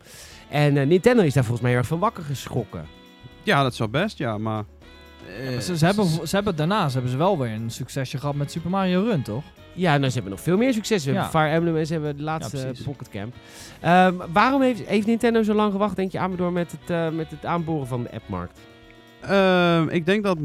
En 0.49 0.77
eh, 0.77 0.87
Nintendo 0.87 1.23
is 1.23 1.33
daar 1.33 1.43
volgens 1.43 1.61
mij 1.61 1.71
heel 1.71 1.79
erg 1.79 1.89
van 1.89 1.99
wakker 1.99 2.23
geschrokken. 2.23 2.85
Ja, 3.43 3.63
dat 3.63 3.75
zou 3.75 3.89
best, 3.89 4.17
ja, 4.17 4.37
maar... 4.37 4.63
eh, 5.39 5.57
Ze, 5.59 5.77
ze, 5.77 5.85
hebben, 5.85 6.05
ze 6.27 6.35
hebben 6.35 6.55
daarnaast 6.55 6.93
hebben 6.93 7.11
ze 7.11 7.17
wel 7.17 7.37
weer 7.39 7.51
een 7.51 7.69
succesje 7.71 8.17
gehad 8.17 8.35
met 8.35 8.51
Super 8.51 8.69
Mario 8.69 9.03
Run, 9.03 9.21
toch? 9.21 9.43
Ja, 9.73 9.97
nou, 9.97 10.07
ze 10.07 10.13
hebben 10.13 10.31
nog 10.31 10.41
veel 10.41 10.57
meer 10.57 10.73
succes. 10.73 11.03
Ze 11.03 11.11
Ja. 11.11 11.13
hebben 11.21 11.39
Fire 11.39 11.53
Emblem 11.55 11.77
en 11.77 11.85
ze 11.87 11.93
hebben 11.93 12.17
de 12.17 12.23
laatste 12.23 12.57
Ja, 12.57 12.63
eh. 12.65 12.83
Pocket 12.85 13.09
Camp. 13.09 13.33
Ehm, 13.79 14.13
waarom 14.33 14.61
heeft, 14.61 14.85
heeft 14.87 15.07
Nintendo 15.07 15.43
zo 15.43 15.53
lang 15.53 15.71
gewacht, 15.71 15.95
denk 15.95 16.11
je, 16.11 16.19
aan 16.19 16.35
door 16.35 16.51
met 16.51 16.71
het, 16.71 16.89
eh, 16.89 17.09
met 17.09 17.29
het 17.31 17.45
aanboren 17.45 17.87
van 17.87 18.03
de 18.03 18.11
appmarkt? 18.11 18.59
Ehm, 19.21 19.87
ik 19.89 20.05
denk 20.05 20.23
dat 20.23 20.37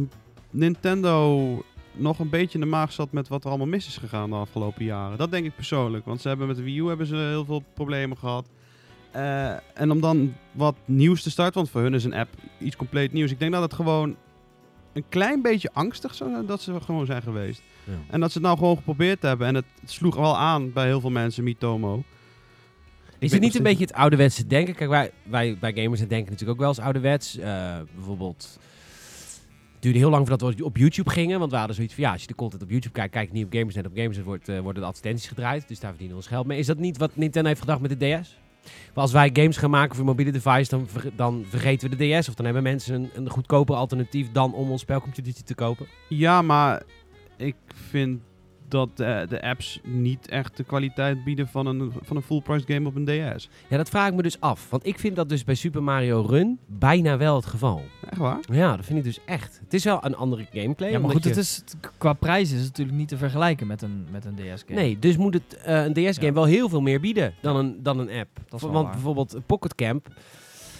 Nintendo 0.50 1.64
nog 1.92 2.18
een 2.18 2.28
beetje 2.28 2.54
in 2.54 2.64
de 2.64 2.70
maag 2.70 2.92
zat 2.92 3.12
met 3.12 3.28
wat 3.28 3.44
er 3.44 3.48
allemaal 3.48 3.66
mis 3.66 3.86
is 3.86 3.96
gegaan 3.96 4.30
de 4.30 4.36
afgelopen 4.36 4.84
jaren. 4.84 5.18
Dat 5.18 5.30
denk 5.30 5.44
ik 5.46 5.54
persoonlijk. 5.54 6.04
Want 6.04 6.20
ze 6.20 6.28
hebben 6.28 6.46
met 6.46 6.56
de 6.56 6.62
Wii 6.62 6.78
U 6.78 6.88
hebben 6.88 7.06
ze 7.06 7.16
heel 7.16 7.44
veel 7.44 7.62
problemen 7.74 8.16
gehad. 8.16 8.48
Eh, 9.10 9.50
en 9.74 9.90
om 9.90 10.00
dan 10.00 10.34
wat 10.52 10.76
nieuws 10.84 11.22
te 11.22 11.30
starten, 11.30 11.54
want 11.54 11.70
voor 11.70 11.80
hun 11.80 11.94
is 11.94 12.04
een 12.04 12.14
app 12.14 12.28
iets 12.58 12.76
compleet 12.76 13.12
nieuws. 13.12 13.30
Ik 13.30 13.38
denk 13.38 13.52
dat 13.52 13.62
het 13.62 13.74
gewoon 13.74 14.16
een 14.92 15.04
klein 15.08 15.42
beetje 15.42 15.70
angstig 15.72 16.14
zo, 16.14 16.44
dat 16.44 16.62
ze 16.62 16.80
gewoon 16.80 17.06
zijn 17.06 17.22
geweest. 17.22 17.62
Ja. 17.84 17.92
En 18.10 18.20
dat 18.20 18.32
ze 18.32 18.38
het 18.38 18.46
nou 18.46 18.58
gewoon 18.58 18.76
geprobeerd 18.76 19.22
hebben. 19.22 19.46
En 19.46 19.54
het, 19.54 19.64
het 19.80 19.90
sloeg 19.90 20.16
wel 20.16 20.36
aan 20.36 20.72
bij 20.72 20.86
heel 20.86 21.00
veel 21.00 21.10
mensen, 21.10 21.44
Mitomo. 21.44 22.02
Is 23.18 23.32
het 23.32 23.40
niet 23.40 23.54
een 23.54 23.62
beetje 23.62 23.84
het 23.84 23.92
ouderwetse 23.94 24.46
denken? 24.46 24.74
Kijk, 24.74 24.90
wij, 24.90 25.10
wij 25.22 25.56
bij 25.60 25.72
gamers 25.72 26.00
denken 26.00 26.30
natuurlijk 26.30 26.50
ook 26.50 26.58
wel 26.58 26.68
eens 26.68 26.78
ouderwets. 26.78 27.38
Eh, 27.38 27.78
bijvoorbeeld, 27.94 28.58
duurde 29.82 29.98
heel 29.98 30.10
lang 30.10 30.28
voordat 30.28 30.54
we 30.54 30.64
op 30.64 30.76
YouTube 30.76 31.10
gingen. 31.10 31.38
Want 31.38 31.50
we 31.50 31.56
hadden 31.56 31.76
zoiets 31.76 31.94
van, 31.94 32.04
ja, 32.04 32.12
als 32.12 32.20
je 32.20 32.26
de 32.26 32.34
content 32.34 32.62
op 32.62 32.70
YouTube 32.70 32.94
kijkt, 32.94 33.12
kijk 33.12 33.32
niet 33.32 33.44
op 33.44 33.52
Gamersnet. 33.52 33.86
Op 33.86 33.92
Gamersnet 33.94 34.24
wordt, 34.24 34.48
eh, 34.48 34.60
worden 34.60 34.82
de 34.82 34.88
advertenties 34.88 35.28
gedraaid. 35.28 35.68
Dus 35.68 35.80
daar 35.80 35.90
verdienen 35.90 36.16
we 36.16 36.22
ons 36.22 36.32
geld 36.32 36.46
mee. 36.46 36.58
Is 36.58 36.66
dat 36.66 36.78
niet 36.78 36.98
wat 36.98 37.16
Nintendo 37.16 37.48
heeft 37.48 37.60
gedacht 37.60 37.80
met 37.80 38.00
de 38.00 38.20
DS? 38.20 38.40
Maar 38.64 39.02
als 39.02 39.12
wij 39.12 39.30
games 39.32 39.56
gaan 39.56 39.70
maken 39.70 39.96
voor 39.96 40.04
mobiele 40.04 40.30
device, 40.30 40.70
dan, 40.70 40.88
dan 41.16 41.44
vergeten 41.48 41.90
we 41.90 41.96
de 41.96 42.18
DS. 42.18 42.28
Of 42.28 42.34
dan 42.34 42.44
hebben 42.44 42.62
mensen 42.62 42.94
een, 42.94 43.10
een 43.14 43.30
goedkoper 43.30 43.74
alternatief 43.74 44.32
dan 44.32 44.54
om 44.54 44.70
ons 44.70 44.80
spelcomputertje 44.80 45.42
te 45.42 45.54
kopen. 45.54 45.86
Ja, 46.08 46.42
maar 46.42 46.82
ik 47.36 47.56
vind 47.90 48.20
dat 48.72 48.96
de, 48.96 49.26
de 49.28 49.42
apps 49.42 49.80
niet 49.82 50.28
echt 50.28 50.56
de 50.56 50.64
kwaliteit 50.64 51.24
bieden 51.24 51.48
van 51.48 51.66
een, 51.66 51.92
van 52.02 52.16
een 52.16 52.22
full-price 52.22 52.66
game 52.72 52.88
op 52.88 52.94
een 52.96 53.04
DS. 53.04 53.48
Ja, 53.68 53.76
dat 53.76 53.88
vraag 53.88 54.08
ik 54.08 54.14
me 54.14 54.22
dus 54.22 54.40
af. 54.40 54.70
Want 54.70 54.86
ik 54.86 54.98
vind 54.98 55.16
dat 55.16 55.28
dus 55.28 55.44
bij 55.44 55.54
Super 55.54 55.82
Mario 55.82 56.20
Run 56.20 56.58
bijna 56.66 57.16
wel 57.16 57.36
het 57.36 57.46
geval. 57.46 57.82
Echt 58.10 58.18
waar? 58.18 58.38
Ja, 58.52 58.76
dat 58.76 58.84
vind 58.84 58.98
ik 58.98 59.04
dus 59.04 59.18
echt. 59.24 59.60
Het 59.64 59.74
is 59.74 59.84
wel 59.84 59.98
een 60.04 60.16
andere 60.16 60.46
gameplay. 60.52 60.90
Ja, 60.90 60.98
maar 60.98 61.10
goed, 61.10 61.22
je- 61.22 61.28
het 61.28 61.38
is, 61.38 61.62
qua 61.98 62.12
prijs 62.12 62.52
is 62.52 62.58
het 62.58 62.68
natuurlijk 62.68 62.96
niet 62.96 63.08
te 63.08 63.16
vergelijken 63.16 63.66
met 63.66 63.82
een, 63.82 64.06
met 64.10 64.24
een 64.24 64.34
DS-game. 64.34 64.80
Nee, 64.80 64.98
dus 64.98 65.16
moet 65.16 65.34
het 65.34 65.56
eh, 65.64 65.84
een 65.84 65.92
DS-game 65.92 66.26
Ja. 66.26 66.32
wel 66.32 66.44
heel 66.44 66.68
veel 66.68 66.80
meer 66.80 67.00
bieden 67.00 67.34
dan 67.40 67.56
een, 67.56 67.82
dan 67.82 67.98
een 67.98 68.10
app. 68.10 68.28
Dat 68.48 68.54
is 68.54 68.60
wel 68.62 68.70
Want 68.72 68.84
waar. 68.84 68.92
bijvoorbeeld 68.94 69.36
Pocket 69.46 69.74
Camp, 69.74 70.06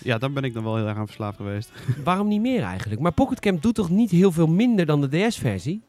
Ja, 0.02 0.18
daar 0.18 0.32
ben 0.32 0.42
ik 0.42 0.54
dan 0.54 0.62
wel 0.64 0.76
heel 0.76 0.86
erg 0.86 0.96
aan 0.96 1.06
verslaafd 1.06 1.36
geweest. 1.36 1.72
waarom 2.04 2.28
niet 2.28 2.40
meer 2.40 2.62
eigenlijk? 2.62 3.00
Maar 3.00 3.12
Pocket 3.12 3.40
Camp 3.40 3.62
doet 3.62 3.74
toch 3.74 3.90
niet 3.90 4.10
heel 4.10 4.32
veel 4.32 4.46
minder 4.46 4.86
dan 4.86 5.00
de 5.00 5.08
DS-versie? 5.28 5.82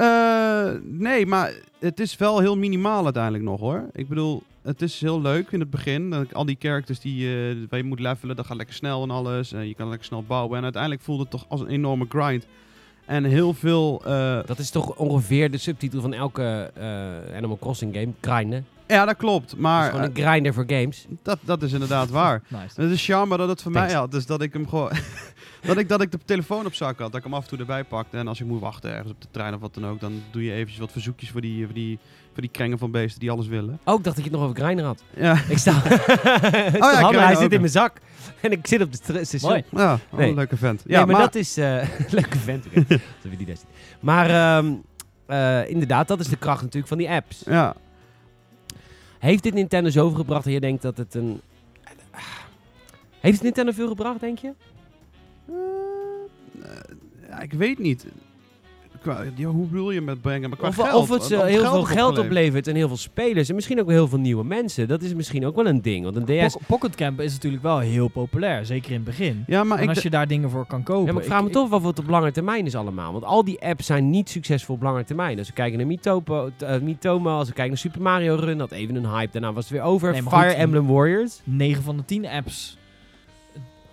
Eh, 0.00 0.70
nee, 0.82 1.26
maar 1.26 1.52
het 1.78 2.00
is 2.00 2.16
wel 2.16 2.38
heel 2.38 2.56
minimaal 2.56 3.04
uiteindelijk 3.04 3.44
nog 3.44 3.60
hoor. 3.60 3.88
Ik 3.92 4.08
bedoel, 4.08 4.42
het 4.62 4.82
is 4.82 5.00
heel 5.00 5.20
leuk 5.20 5.50
in 5.50 5.60
het 5.60 5.70
begin. 5.70 6.26
Al 6.32 6.44
die 6.44 6.56
characters 6.58 7.00
die, 7.00 7.26
eh, 7.26 7.56
waar 7.68 7.78
je 7.78 7.84
moet 7.84 8.00
levelen, 8.00 8.36
dat 8.36 8.46
gaat 8.46 8.56
lekker 8.56 8.74
snel 8.74 9.02
en 9.02 9.10
alles. 9.10 9.52
En 9.52 9.68
je 9.68 9.74
kan 9.74 9.88
lekker 9.88 10.06
snel 10.06 10.22
bouwen. 10.22 10.56
En 10.56 10.62
uiteindelijk 10.62 11.02
voelt 11.02 11.20
het 11.20 11.30
toch 11.30 11.44
als 11.48 11.60
een 11.60 11.68
enorme 11.68 12.06
grind. 12.08 12.46
En 13.10 13.24
heel 13.24 13.54
veel... 13.54 14.02
eh, 14.06 14.38
Dat 14.46 14.58
is 14.58 14.70
toch 14.70 14.96
ongeveer 14.96 15.50
de 15.50 15.58
subtitel 15.58 16.00
van 16.00 16.12
elke 16.12 16.70
eh, 16.74 17.36
Animal 17.36 17.58
Crossing 17.60 17.94
game, 17.94 18.12
grinden. 18.20 18.66
Ja, 18.86 19.04
dat 19.04 19.16
klopt. 19.16 19.44
Het 19.44 19.52
is 19.54 19.58
Maar 19.60 19.90
gewoon 19.90 20.04
eh, 20.04 20.10
een 20.14 20.22
grinder 20.26 20.54
voor 20.54 20.64
games. 20.66 21.06
dat, 21.22 21.38
dat 21.42 21.62
is 21.62 21.72
inderdaad 21.72 22.10
waar. 22.10 22.42
Nice. 22.48 22.80
Het 22.80 22.90
is 22.90 23.06
jammer 23.06 23.38
dat 23.38 23.48
het 23.48 23.62
voor 23.62 23.72
Thanks. 23.72 23.90
mij 23.92 24.00
had. 24.00 24.10
Dus 24.10 24.26
dat 24.26 24.42
ik 24.42 24.52
hem 24.52 24.68
gewoon. 24.68 24.90
dat, 25.66 25.76
ik, 25.76 25.88
dat 25.88 26.00
ik 26.00 26.10
de 26.12 26.18
telefoon 26.24 26.66
op 26.66 26.74
zak 26.74 26.98
had. 26.98 27.08
Dat 27.12 27.16
ik 27.20 27.24
hem 27.24 27.34
af 27.34 27.42
en 27.42 27.48
toe 27.48 27.58
erbij 27.58 27.84
pakte. 27.84 28.16
En 28.16 28.28
als 28.28 28.40
ik 28.40 28.46
moet 28.46 28.60
wachten 28.60 28.90
ergens 28.90 29.10
op 29.12 29.20
de 29.20 29.28
trein 29.30 29.54
of 29.54 29.60
wat 29.60 29.74
dan 29.74 29.86
ook. 29.86 30.00
Dan 30.00 30.22
doe 30.30 30.44
je 30.44 30.52
eventjes 30.52 30.78
wat 30.78 30.92
verzoekjes 30.92 31.30
voor 31.30 31.40
die, 31.40 31.64
voor 31.64 31.74
die, 31.74 31.98
voor 32.32 32.42
die 32.42 32.50
krengen 32.50 32.78
van 32.78 32.90
beesten 32.90 33.20
die 33.20 33.30
alles 33.30 33.46
willen. 33.46 33.78
Ook 33.84 34.04
dacht 34.04 34.18
ik 34.18 34.24
het 34.24 34.32
nog 34.32 34.42
over 34.42 34.56
grinder 34.56 34.84
had. 34.84 35.02
Ja, 35.16 35.40
Ik 35.48 35.58
sta. 35.58 35.80
Toch 35.80 36.06
ja, 36.06 36.94
grinder 37.02 37.24
hij 37.24 37.34
zit 37.36 37.52
in 37.52 37.60
mijn 37.60 37.72
zak. 37.72 37.98
En 38.40 38.52
ik 38.52 38.66
zit 38.66 38.82
op 38.82 38.92
de 38.92 39.24
station. 39.24 39.50
Mooi. 39.50 39.64
ja 39.70 39.92
oh, 40.10 40.18
Nee. 40.18 40.28
een 40.28 40.34
leuke 40.34 40.56
vent. 40.56 40.82
Ja, 40.86 41.04
maar, 41.04 41.20
dat 41.20 41.34
is... 41.34 41.56
eh 41.56 41.88
leuke 42.10 42.38
vent. 42.38 42.64
Zo 43.22 43.28
die. 43.36 43.54
Maar 44.00 44.30
ehm, 44.30 44.72
eh, 45.26 45.68
inderdaad, 45.70 46.08
dat 46.08 46.20
is 46.20 46.28
de 46.28 46.36
kracht 46.36 46.60
natuurlijk 46.60 46.88
van 46.88 46.98
die 46.98 47.10
apps. 47.10 47.42
Ja. 47.46 47.74
Heeft 49.18 49.42
dit 49.42 49.54
Nintendo 49.54 49.90
zoveel 49.90 50.16
gebracht 50.16 50.44
dat 50.44 50.52
je 50.52 50.60
denkt 50.60 50.82
dat 50.82 50.96
het 50.96 51.14
een... 51.14 51.40
Heeft 53.20 53.34
het 53.34 53.42
Nintendo 53.42 53.72
veel 53.72 53.88
gebracht, 53.88 54.20
denk 54.20 54.38
je? 54.38 54.52
Eh, 56.62 56.68
ja, 57.28 57.40
ik 57.40 57.52
weet 57.52 57.78
niet. 57.78 58.06
Qua, 59.00 59.24
ja, 59.34 59.46
hoe 59.46 59.66
bedoel 59.66 59.90
je 59.90 60.00
met 60.00 60.20
brengen? 60.20 60.48
Maar 60.48 60.58
qua 60.58 60.68
Of, 60.68 60.74
geld, 60.74 60.94
of 60.94 61.08
het 61.08 61.30
eh, 61.30 61.40
heel 61.44 61.64
veel 61.70 61.82
geld 61.84 62.18
oplevert 62.18 62.66
en 62.66 62.74
heel 62.74 62.88
veel 62.88 62.96
spelers. 62.96 63.48
En 63.48 63.54
misschien 63.54 63.80
ook 63.80 63.86
wel 63.86 63.94
heel 63.94 64.08
veel 64.08 64.18
nieuwe 64.18 64.44
mensen. 64.44 64.88
Dat 64.88 65.02
is 65.02 65.14
misschien 65.14 65.46
ook 65.46 65.56
wel 65.56 65.66
een 65.66 65.82
ding. 65.82 66.04
Want 66.04 66.16
een 66.16 66.24
DS... 66.48 66.52
Pock- 66.52 66.66
Pocket 66.66 66.94
Camp 66.94 67.20
is 67.20 67.32
natuurlijk 67.32 67.62
wel 67.62 67.78
heel 67.78 68.08
populair, 68.08 68.66
zeker 68.66 68.88
in 68.88 68.94
het 68.96 69.04
begin. 69.04 69.44
Ja, 69.46 69.64
maar 69.64 69.78
en 69.78 69.88
als 69.88 70.02
je 70.02 70.10
daar 70.10 70.26
dingen 70.26 70.50
voor 70.50 70.66
kan 70.66 70.82
kopen. 70.82 71.06
Ja, 71.06 71.12
maar 71.12 71.22
ik 71.22 71.28
vraag 71.28 71.42
me 71.42 71.50
toch 71.50 71.68
wel 71.68 71.80
wat 71.80 71.98
op 71.98 72.08
lange 72.08 72.32
termijn 72.32 72.66
is 72.66 72.74
allemaal. 72.74 73.12
Want 73.12 73.24
al 73.24 73.44
die 73.44 73.60
apps 73.60 73.86
zijn 73.86 74.10
niet 74.10 74.28
succesvol 74.30 74.74
op 74.74 74.82
lange 74.82 75.04
termijn. 75.04 75.38
Als 75.38 75.46
we 75.48 75.54
kijken 75.54 75.78
naar 75.78 75.86
Mitopo, 75.86 76.50
eh, 76.58 76.78
Mitomo, 76.80 77.30
als 77.30 77.48
we 77.48 77.54
kijken 77.54 77.72
naar 77.72 77.78
Super 77.82 78.02
Mario 78.02 78.34
Run, 78.34 78.58
had 78.60 78.70
even 78.70 78.94
een 78.94 79.08
hype. 79.10 79.32
Daarna 79.32 79.52
was 79.52 79.64
het 79.64 79.72
weer 79.72 79.82
over. 79.82 80.12
Nee, 80.12 80.22
Fire 80.22 80.48
goed, 80.48 80.58
Emblem 80.58 80.86
Warriors. 80.86 81.40
9 81.44 81.82
van 81.82 81.96
de 81.96 82.04
10 82.04 82.26
apps 82.26 82.78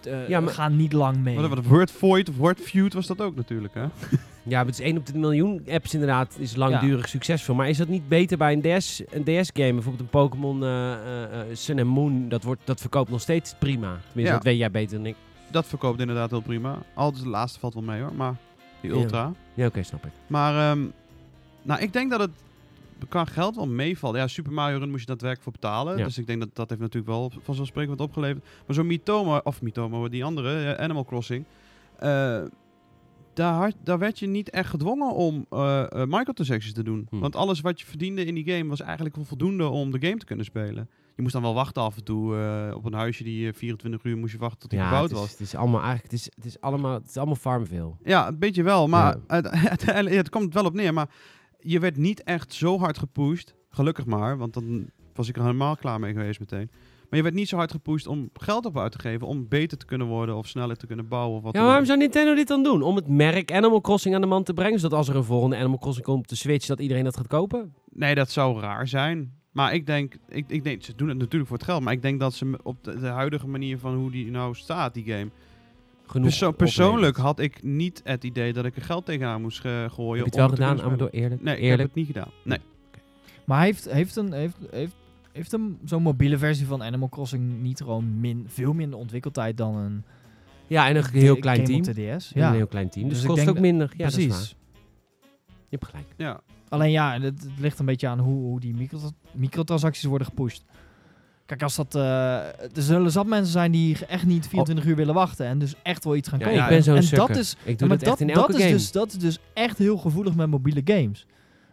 eh, 0.07 0.27
Ja, 0.29 0.39
maar- 0.39 0.53
gaan 0.53 0.75
niet 0.75 0.93
lang 0.93 1.17
mee. 1.17 1.35
Wat, 1.35 1.49
wat 1.49 1.65
Word 1.65 1.91
Void 1.91 2.29
of 2.29 2.35
Word 2.37 2.59
Feud 2.61 2.93
was 2.93 3.07
dat 3.07 3.21
ook 3.21 3.35
natuurlijk, 3.35 3.73
hè? 3.73 3.85
Ja, 4.49 4.57
maar 4.57 4.65
het 4.65 4.79
is 4.79 4.85
1 4.85 4.97
op 4.97 5.05
de 5.05 5.17
miljoen 5.17 5.63
apps 5.69 5.93
inderdaad. 5.93 6.35
Is 6.39 6.55
langdurig 6.55 7.09
succesvol. 7.09 7.55
Maar 7.55 7.69
is 7.69 7.77
dat 7.77 7.87
niet 7.87 8.07
beter 8.07 8.37
bij 8.37 8.53
een 8.53 8.61
DS, 8.79 9.01
een 9.09 9.23
DS-game? 9.23 9.73
Bijvoorbeeld 9.73 9.99
een 9.99 10.09
Pokémon 10.09 10.63
eh, 10.63 10.93
eh, 10.93 11.23
eh, 11.23 11.45
Sun 11.55 11.79
and 11.79 11.87
Moon. 11.89 12.29
Dat, 12.29 12.43
wordt, 12.43 12.61
dat 12.63 12.81
verkoopt 12.81 13.09
nog 13.09 13.21
steeds 13.21 13.55
prima. 13.59 13.87
Tenminste, 13.87 14.21
Ja. 14.21 14.31
dat 14.31 14.43
weet 14.43 14.57
jij 14.57 14.71
beter 14.71 14.97
dan 14.97 15.05
ik. 15.05 15.15
Dat 15.51 15.65
verkoopt 15.65 15.99
inderdaad 15.99 16.29
heel 16.29 16.41
prima. 16.41 16.77
Altijd 16.93 17.23
de 17.23 17.29
laatste 17.29 17.59
valt 17.59 17.73
wel 17.73 17.83
mee 17.83 18.01
hoor, 18.01 18.13
maar 18.13 18.35
die. 18.81 18.91
Ultra. 18.91 19.31
Ja, 19.53 19.65
oké, 19.65 19.83
snap 19.83 20.05
ik. 20.05 20.11
Maar 20.27 20.69
ehm, 20.71 20.81
nou, 21.61 21.81
ik 21.81 21.93
denk 21.93 22.11
dat 22.11 22.19
het 22.19 22.31
qua 23.09 23.25
geld 23.25 23.55
wel 23.55 23.67
meevalt. 23.67 24.15
Ja, 24.15 24.27
Super 24.27 24.51
Mario 24.53 24.77
Run 24.77 24.89
moest 24.89 24.99
je 25.01 25.05
daadwerkelijk 25.07 25.43
voor 25.43 25.51
betalen. 25.61 25.97
Ja. 25.97 26.05
Dus 26.05 26.17
ik 26.17 26.27
denk 26.27 26.39
dat 26.39 26.49
dat 26.55 26.69
heeft 26.69 26.81
natuurlijk 26.81 27.11
wel 27.13 27.31
vanzelfsprekend 27.41 27.97
wat 27.97 28.07
opgeleverd. 28.07 28.43
Maar 28.65 28.75
zo'n 28.75 28.87
Mitomo, 28.87 29.37
of 29.43 29.61
Mitomo, 29.61 30.09
die 30.09 30.23
andere, 30.23 30.73
eh, 30.73 30.83
Animal 30.83 31.05
Crossing. 31.05 31.45
eh, 31.99 32.41
daar, 33.33 33.53
had- 33.53 33.75
daar 33.83 33.99
werd 33.99 34.19
je 34.19 34.27
niet 34.27 34.49
echt 34.49 34.69
gedwongen 34.69 35.13
om 35.13 35.45
microtransactions 36.05 36.73
te 36.73 36.83
doen. 36.83 37.07
Hm. 37.09 37.19
Want 37.19 37.35
alles 37.35 37.61
wat 37.61 37.79
je 37.79 37.85
verdiende 37.85 38.25
in 38.25 38.35
die 38.35 38.49
game 38.51 38.69
was 38.69 38.81
eigenlijk 38.81 39.15
voldoende 39.21 39.67
om 39.67 39.91
de 39.91 39.99
game 40.07 40.17
te 40.17 40.25
kunnen 40.25 40.45
spelen. 40.45 40.89
Je 41.15 41.21
moest 41.21 41.33
dan 41.33 41.43
wel 41.43 41.53
wachten 41.53 41.81
af 41.81 41.97
en 41.97 42.03
toe 42.03 42.35
op 42.75 42.85
een 42.85 42.93
huisje 42.93 43.23
die 43.23 43.47
eh, 43.47 43.53
24 43.53 44.03
uur 44.03 44.17
moest 44.17 44.31
je 44.33 44.37
wachten 44.39 44.59
tot 44.59 44.71
Ja, 44.79 44.83
gebouwd 44.85 45.03
het 45.03 45.11
is, 45.11 45.17
was. 45.19 45.31
het 45.31 45.39
is 45.39 45.55
allemaal 45.55 45.81
eigenlijk, 45.81 46.11
het 46.11 46.19
is, 46.19 46.29
het 46.35 46.45
is 46.45 46.61
allemaal, 46.61 46.93
het 46.93 47.07
is 47.09 47.17
allemaal 47.17 47.35
Farmville. 47.35 47.91
Ja, 48.03 48.27
een 48.27 48.39
beetje 48.39 48.63
wel. 48.63 48.87
Maar 48.87 49.15
Ja. 49.27 49.41
uiteindelijk, 49.69 50.09
ja, 50.15 50.17
het 50.21 50.29
komt 50.29 50.53
wel 50.53 50.65
op 50.65 50.73
neer. 50.73 50.93
Maar 50.93 51.09
je 51.59 51.79
werd 51.79 51.97
niet 51.97 52.23
echt 52.23 52.53
zo 52.53 52.79
hard 52.79 52.97
gepusht. 52.97 53.55
Gelukkig 53.69 54.05
maar, 54.05 54.37
want 54.37 54.53
dan 54.53 54.89
was 55.13 55.27
ik 55.27 55.35
er 55.35 55.41
helemaal 55.41 55.75
klaar 55.75 55.99
mee 55.99 56.13
geweest 56.13 56.39
meteen. 56.39 56.69
Maar 57.09 57.17
je 57.19 57.23
werd 57.23 57.35
niet 57.35 57.47
zo 57.47 57.55
hard 57.55 57.71
gepusht 57.71 58.07
om 58.07 58.29
geld 58.33 58.65
op 58.65 58.77
uit 58.77 58.91
te 58.91 58.99
geven. 58.99 59.27
Om 59.27 59.47
beter 59.47 59.77
te 59.77 59.85
kunnen 59.85 60.07
worden 60.07 60.35
of 60.35 60.47
sneller 60.47 60.77
te 60.77 60.87
kunnen 60.87 61.07
bouwen. 61.07 61.37
Of 61.37 61.43
wat 61.43 61.55
Ja, 61.55 61.63
waarom 61.63 61.85
zou 61.85 61.97
Nintendo 61.97 62.35
dit 62.35 62.47
dan 62.47 62.63
doen? 62.63 62.81
Om 62.81 62.95
het 62.95 63.07
merk 63.07 63.51
Animal 63.51 63.81
Crossing 63.81 64.15
aan 64.15 64.21
de 64.21 64.27
man 64.27 64.43
te 64.43 64.53
brengen, 64.53 64.79
zodat 64.79 64.97
als 64.97 65.07
er 65.07 65.15
een 65.15 65.23
volgende 65.23 65.57
Animal 65.57 65.77
Crossing 65.77 66.05
komt 66.05 66.19
op 66.19 66.27
de 66.27 66.35
Switch, 66.35 66.65
dat 66.65 66.79
iedereen 66.79 67.03
dat 67.03 67.17
gaat 67.17 67.27
kopen? 67.27 67.73
Nee, 67.89 68.15
dat 68.15 68.29
zou 68.29 68.59
raar 68.59 68.87
zijn. 68.87 69.33
Maar 69.51 69.73
ik 69.73 69.85
denk, 69.85 70.15
ik, 70.27 70.45
ik 70.47 70.63
denk, 70.63 70.83
ze 70.83 70.95
doen 70.95 71.07
het 71.07 71.17
natuurlijk 71.17 71.49
voor 71.49 71.57
het 71.57 71.65
geld. 71.65 71.81
Maar 71.81 71.93
ik 71.93 72.01
denk 72.01 72.19
dat 72.19 72.33
ze 72.33 72.59
op 72.63 72.83
de, 72.83 72.99
de 72.99 73.07
huidige 73.07 73.47
manier 73.47 73.79
van 73.79 73.95
hoe 73.95 74.11
die 74.11 74.31
nou 74.31 74.55
staat, 74.55 74.93
die 74.93 75.05
game. 75.05 75.29
Genoeg 76.07 76.27
Perso- 76.27 76.51
persoonlijk 76.51 77.17
had 77.17 77.39
ik 77.39 77.63
niet 77.63 78.01
het 78.03 78.23
idee 78.23 78.53
dat 78.53 78.65
ik 78.65 78.75
er 78.75 78.81
geld 78.81 79.05
tegenaan 79.05 79.41
moest 79.41 79.65
eh, 79.65 79.71
gooien. 79.89 80.23
Heb 80.23 80.33
je 80.33 80.39
het 80.41 80.49
wel 80.49 80.49
gedaan, 80.49 80.81
Amador? 80.81 81.09
Eerlijk? 81.09 81.41
Nee, 81.41 81.53
ik 81.55 81.61
heb 81.61 81.69
eerlijk? 81.71 81.87
het 81.87 81.95
niet 81.97 82.05
gedaan. 82.07 82.31
Nee. 82.43 82.59
Maar 83.45 83.61
heeft, 83.63 83.91
heeft, 83.91 84.15
een, 84.15 84.31
heeft, 84.33 84.57
heeft, 84.71 84.95
heeft 85.31 85.53
een, 85.53 85.77
zo'n 85.85 86.01
mobiele 86.01 86.37
versie 86.37 86.65
van 86.65 86.83
Animal 86.83 87.09
Crossing 87.09 87.61
niet 87.61 87.77
gewoon 87.77 88.19
min, 88.19 88.45
veel 88.47 88.73
minder 88.73 88.99
ontwikkeltijd 88.99 89.57
dan 89.57 89.75
een 89.75 90.03
Ja, 90.67 90.87
en 90.89 90.95
een 90.95 91.05
heel 91.11 91.37
klein 91.37 91.63
team. 91.63 91.77
op 91.79 91.83
de 91.85 92.15
DS? 92.17 92.31
Ja. 92.33 92.47
Een 92.49 92.55
heel 92.55 92.67
klein 92.67 92.89
team. 92.89 93.07
Dus, 93.09 93.13
Dus 93.13 93.21
het 93.21 93.29
ik 93.29 93.35
kost 93.35 93.45
denk 93.45 93.57
ook 93.57 93.63
minder. 93.63 93.93
Ja, 93.97 94.03
dat 94.03 94.17
is 94.17 94.25
precies. 94.25 94.49
waar. 94.51 94.59
Je 95.69 95.77
hebt 95.77 95.85
gelijk. 95.85 96.07
Ja. 96.17 96.41
Alleen 96.69 96.91
ja, 96.91 97.13
het, 97.13 97.23
het 97.23 97.59
ligt 97.59 97.79
een 97.79 97.85
beetje 97.85 98.07
aan 98.07 98.19
hoe, 98.19 98.43
hoe 98.43 98.59
die 98.59 98.73
micro, 98.73 98.99
microtransacties 99.31 100.03
worden 100.03 100.27
gepusht. 100.27 100.63
Kijk, 101.47 101.63
als 101.63 101.75
dat. 101.75 101.95
eh, 101.95 102.01
er 102.75 102.81
zullen 102.81 103.11
zat 103.11 103.25
mensen 103.25 103.51
zijn 103.51 103.71
die 103.71 104.05
echt 104.05 104.25
niet 104.25 104.47
24 104.47 104.85
uur 104.85 104.95
willen 104.95 105.13
wachten 105.13 105.45
en 105.45 105.59
dus 105.59 105.73
echt 105.83 106.03
wel 106.03 106.15
iets 106.15 106.29
gaan 106.29 106.39
Ja, 106.39 106.45
kopen. 106.45 106.63
ik 106.63 106.69
ben 106.69 106.83
zo'n 106.83 106.95
en 106.95 107.03
sukker. 107.03 107.27
dat 107.27 107.37
is, 107.37 107.55
Ik 107.63 107.79
doe 107.79 107.87
maar 107.87 107.97
dat 107.97 108.07
echt 108.07 108.17
dat, 108.19 108.27
in 108.29 108.33
elke 108.35 108.51
dat 108.51 108.61
is. 108.61 108.71
Dus, 108.71 108.91
dat 108.91 109.07
is 109.11 109.17
dus 109.17 109.39
echt 109.53 109.77
heel 109.77 109.97
gevoelig 109.97 110.35
met 110.35 110.49
mobiele 110.49 110.81
games. 110.85 111.25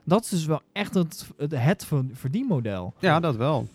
Dat 0.04 0.22
is 0.24 0.28
dus 0.28 0.44
wel 0.46 0.60
echt 0.72 0.94
het, 0.94 1.26
het, 1.36 1.52
het 1.56 1.84
ver- 1.84 2.04
verdienmodel. 2.12 2.94
Ja, 2.98 3.20
dat 3.20 3.36
wel. 3.36 3.68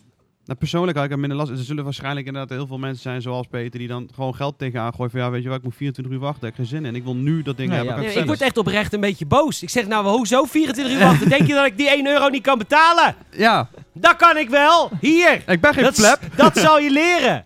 Nou, 0.50 0.62
persoonlijk 0.62 0.98
had 0.98 1.06
ik 1.06 1.12
er 1.12 1.20
minder 1.20 1.38
last. 1.38 1.52
Er 1.52 1.58
zullen 1.58 1.84
waarschijnlijk 1.84 2.28
inderdaad 2.28 2.58
heel 2.58 2.68
veel 2.68 2.78
mensen 2.78 3.02
zijn 3.02 3.22
zoals 3.22 3.48
Peter 3.48 3.80
die 3.80 3.88
dan 3.88 4.10
gewoon 4.14 4.36
geld 4.36 4.58
tegenaan 4.58 4.94
gooien 4.94 5.12
van 5.12 5.20
ja, 5.20 5.30
weet 5.32 5.44
je 5.44 5.50
wat, 5.50 5.58
ik 5.58 5.64
moet 5.64 5.76
24 5.76 6.14
uur 6.14 6.20
wachten, 6.20 6.42
ik 6.48 6.48
heb 6.48 6.56
geen 6.56 6.66
zin 6.66 6.86
in. 6.86 6.96
Ik 6.96 7.04
wil 7.04 7.16
nu 7.16 7.42
dat 7.42 7.58
ding 7.58 7.70
Nee, 7.70 7.78
hebben. 7.78 7.96
ja. 7.96 8.02
Nee, 8.10 8.18
ik 8.18 8.26
word 8.26 8.42
echt 8.42 8.58
oprecht 8.58 8.94
een 8.94 9.00
beetje 9.00 9.26
boos. 9.26 9.62
Ik 9.64 9.70
zeg 9.70 9.88
nou, 9.88 10.08
hoezo 10.08 10.44
24 10.46 10.94
uur 10.94 11.00
wachten? 11.00 11.30
Denk 11.30 11.48
je 11.48 11.54
dat 11.54 11.66
ik 11.66 11.78
die 11.78 11.90
1 11.90 12.08
euro 12.08 12.28
niet 12.30 12.42
kan 12.44 12.58
betalen? 12.58 13.16
Ja, 13.32 13.70
Dat 13.94 14.16
kan 14.16 14.38
ik 14.38 14.50
wel. 14.50 14.90
Hier. 15.02 15.44
ik 15.48 15.62
ben 15.62 15.74
geen 15.74 15.84
Dat, 15.84 15.96
pleb. 15.96 16.20
dat 16.36 16.58
zal 16.58 16.80
je 16.80 16.92
leren. 16.92 17.46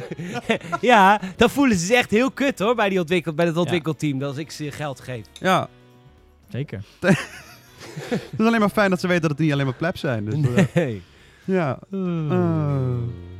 ja, 0.80 1.20
dat 1.36 1.50
voelen 1.50 1.76
ze 1.78 1.86
zich 1.86 1.96
echt 1.96 2.10
heel 2.10 2.30
kut 2.30 2.58
hoor, 2.58 2.74
bij, 2.74 2.88
die 2.88 2.98
ontwikkel, 3.00 3.32
bij 3.32 3.46
het 3.46 3.56
ontwikkelteam. 3.56 4.18
Dat 4.18 4.28
als 4.28 4.38
ik 4.38 4.50
ze 4.50 4.70
geld 4.70 5.00
geef. 5.00 5.24
Ja, 5.40 5.68
Zeker. 6.48 6.82
het 7.00 7.18
is 8.38 8.46
alleen 8.46 8.60
maar 8.60 8.68
fijn 8.68 8.90
dat 8.90 9.00
ze 9.00 9.06
weten 9.06 9.22
dat 9.22 9.30
het 9.30 9.40
niet 9.40 9.52
alleen 9.52 9.64
maar 9.66 9.74
pleb 9.74 9.96
zijn. 9.96 10.24
Dus, 10.24 10.34
eh, 10.54 10.64
Nee. 10.74 11.02
Ja. 11.50 11.78
Eh. 11.90 11.98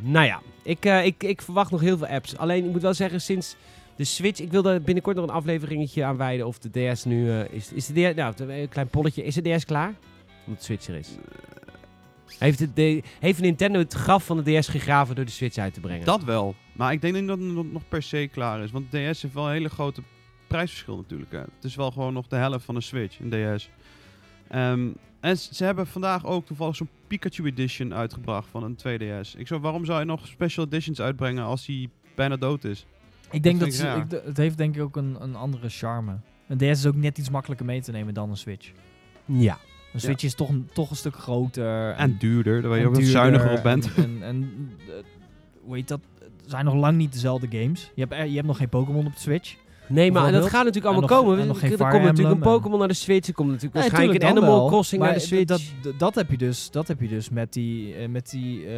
Nou 0.00 0.26
ja, 0.26 0.40
ik, 0.62 0.84
eh, 0.84 1.04
ik, 1.04 1.22
ik 1.22 1.42
verwacht 1.42 1.70
nog 1.70 1.80
heel 1.80 1.98
veel 1.98 2.06
apps. 2.06 2.36
Alleen, 2.36 2.64
ik 2.64 2.70
moet 2.70 2.82
wel 2.82 2.94
zeggen, 2.94 3.20
sinds 3.20 3.56
de 3.96 4.04
Switch... 4.04 4.40
Ik 4.40 4.50
wil 4.50 4.62
daar 4.62 4.82
binnenkort 4.82 5.16
nog 5.16 5.24
een 5.24 5.34
afleveringetje 5.34 6.04
aan 6.04 6.16
wijden 6.16 6.46
of 6.46 6.58
de 6.58 6.92
DS 6.92 7.04
nu... 7.04 7.30
eh, 7.30 7.52
is, 7.52 7.72
is 7.72 7.86
de 7.86 7.92
DS... 8.10 8.14
Nou, 8.14 8.34
een 8.38 8.68
klein 8.68 8.88
polletje. 8.88 9.24
Is 9.24 9.34
de 9.34 9.54
DS 9.56 9.64
klaar? 9.64 9.94
Omdat 10.46 10.58
de 10.58 10.64
Switch 10.64 10.88
er 10.88 10.94
is. 10.94 11.08
Heeft, 12.38 12.76
de, 12.76 13.02
heeft 13.20 13.40
Nintendo 13.40 13.78
het 13.78 13.92
graf 13.94 14.24
van 14.24 14.42
de 14.42 14.58
DS 14.58 14.68
gegraven 14.68 15.14
door 15.14 15.24
de 15.24 15.30
Switch 15.30 15.56
uit 15.56 15.74
te 15.74 15.80
brengen? 15.80 16.04
Dat 16.04 16.24
wel. 16.24 16.54
Maar 16.72 16.92
ik 16.92 17.00
denk 17.00 17.14
niet 17.14 17.26
dat 17.26 17.38
het 17.38 17.72
nog- 17.72 17.88
per 17.88 18.02
se 18.02 18.28
klaar 18.32 18.62
is. 18.62 18.70
Want 18.70 18.88
DS 18.90 18.94
heeft 19.22 19.34
wel 19.34 19.46
een 19.46 19.52
hele 19.52 19.68
grote 19.68 20.02
prijsverschil 20.46 20.96
natuurlijk. 20.96 21.32
Hè. 21.32 21.38
Het 21.38 21.64
is 21.64 21.74
wel 21.74 21.90
gewoon 21.90 22.12
nog 22.12 22.26
de 22.26 22.36
helft 22.36 22.64
van 22.64 22.74
een 22.76 22.82
Switch, 22.82 23.18
een 23.20 23.56
DS. 23.56 23.68
Ehm, 24.48 24.88
en 25.20 25.38
ze 25.38 25.64
hebben 25.64 25.86
vandaag 25.86 26.26
ook 26.26 26.46
toevallig 26.46 26.76
zo'n 26.76 26.88
Pikachu 27.06 27.44
Edition 27.44 27.94
uitgebracht 27.94 28.48
van 28.50 28.62
een 28.62 28.76
2DS. 28.78 29.38
Ik 29.38 29.46
zou, 29.46 29.60
waarom 29.60 29.84
zou 29.84 29.98
je 29.98 30.04
nog 30.04 30.26
special 30.26 30.66
editions 30.66 31.00
uitbrengen 31.00 31.44
als 31.44 31.66
die 31.66 31.90
bijna 32.14 32.36
dood 32.36 32.64
is? 32.64 32.86
Ik 33.30 33.42
denk 33.42 33.60
Dat 33.60 33.68
dat, 33.68 33.78
vind 33.78 33.88
ik 33.88 33.94
ze, 34.10 34.16
raar. 34.16 34.20
ik, 34.20 34.22
d- 34.22 34.26
het 34.26 34.36
heeft 34.36 34.56
denk 34.58 34.76
ik 34.76 34.82
ook 34.82 34.96
een, 34.96 35.16
een 35.20 35.34
andere 35.34 35.68
charme. 35.68 36.16
Een 36.48 36.56
DS 36.58 36.62
is 36.64 36.86
ook 36.86 36.94
net 36.94 37.18
iets 37.18 37.30
makkelijker 37.30 37.66
mee 37.66 37.80
te 37.82 37.90
nemen 37.90 38.14
dan 38.14 38.30
een 38.30 38.36
Switch. 38.36 38.70
Ja. 39.24 39.58
Een 39.92 40.00
Switch 40.00 40.22
is 40.24 40.34
toch 40.34 40.48
een, 40.48 40.68
toch 40.72 40.90
een 40.90 40.96
stuk 40.96 41.14
groter. 41.14 41.90
En 41.90 42.16
duurder, 42.18 42.62
waar 42.62 42.70
je 42.76 42.80
en 42.82 42.88
ook 42.88 42.94
wat 42.94 43.02
duurder 43.02 43.20
zuiniger 43.20 43.56
op 43.56 43.62
bent. 43.62 43.94
En, 43.94 44.02
en, 44.04 44.22
en, 44.22 44.70
eh, 44.88 44.94
hoe 45.64 45.74
heet 45.74 45.88
dat? 45.88 46.00
Het 46.20 46.50
zijn 46.50 46.64
nog 46.64 46.74
lang 46.74 46.96
niet 46.96 47.12
dezelfde 47.12 47.46
games. 47.58 47.90
Je 47.94 48.00
hebt, 48.00 48.12
er- 48.12 48.26
je 48.26 48.34
hebt 48.34 48.46
nog 48.46 48.56
geen 48.56 48.68
Pokémon 48.68 49.06
op 49.06 49.12
de 49.14 49.20
Switch. 49.20 49.56
Nee, 49.90 50.12
maar 50.12 50.32
dat 50.32 50.42
gaat 50.42 50.52
natuurlijk 50.64 50.84
allemaal 50.84 51.00
nog- 51.08 51.18
komen. 51.18 51.38
er 51.38 51.46
komt 51.46 51.62
natuurlijk 51.62 51.92
een 51.92 52.06
Emblem 52.08 52.38
Pokémon 52.38 52.78
naar 52.78 52.88
de 52.88 52.94
Switch. 52.94 53.28
Er 53.28 53.34
komt 53.34 53.48
natuurlijk 53.48 53.74
Nee, 53.74 53.82
waarschijnlijk 53.82 54.22
een 54.22 54.28
Animal 54.28 54.56
wel. 54.58 54.66
Crossing 54.66 55.02
naar 55.02 55.14
de 55.14 55.18
Switch. 55.20 55.44
Dat, 55.44 55.62
dat, 55.98 56.14
heb 56.14 56.30
je 56.30 56.36
dus, 56.36 56.70
dat 56.70 56.88
heb 56.88 57.00
je 57.00 57.08
dus 57.08 57.28
met 57.30 57.52
die, 57.52 57.94
eh, 57.94 58.08
met 58.08 58.30
die 58.30 58.58
eh, 58.66 58.70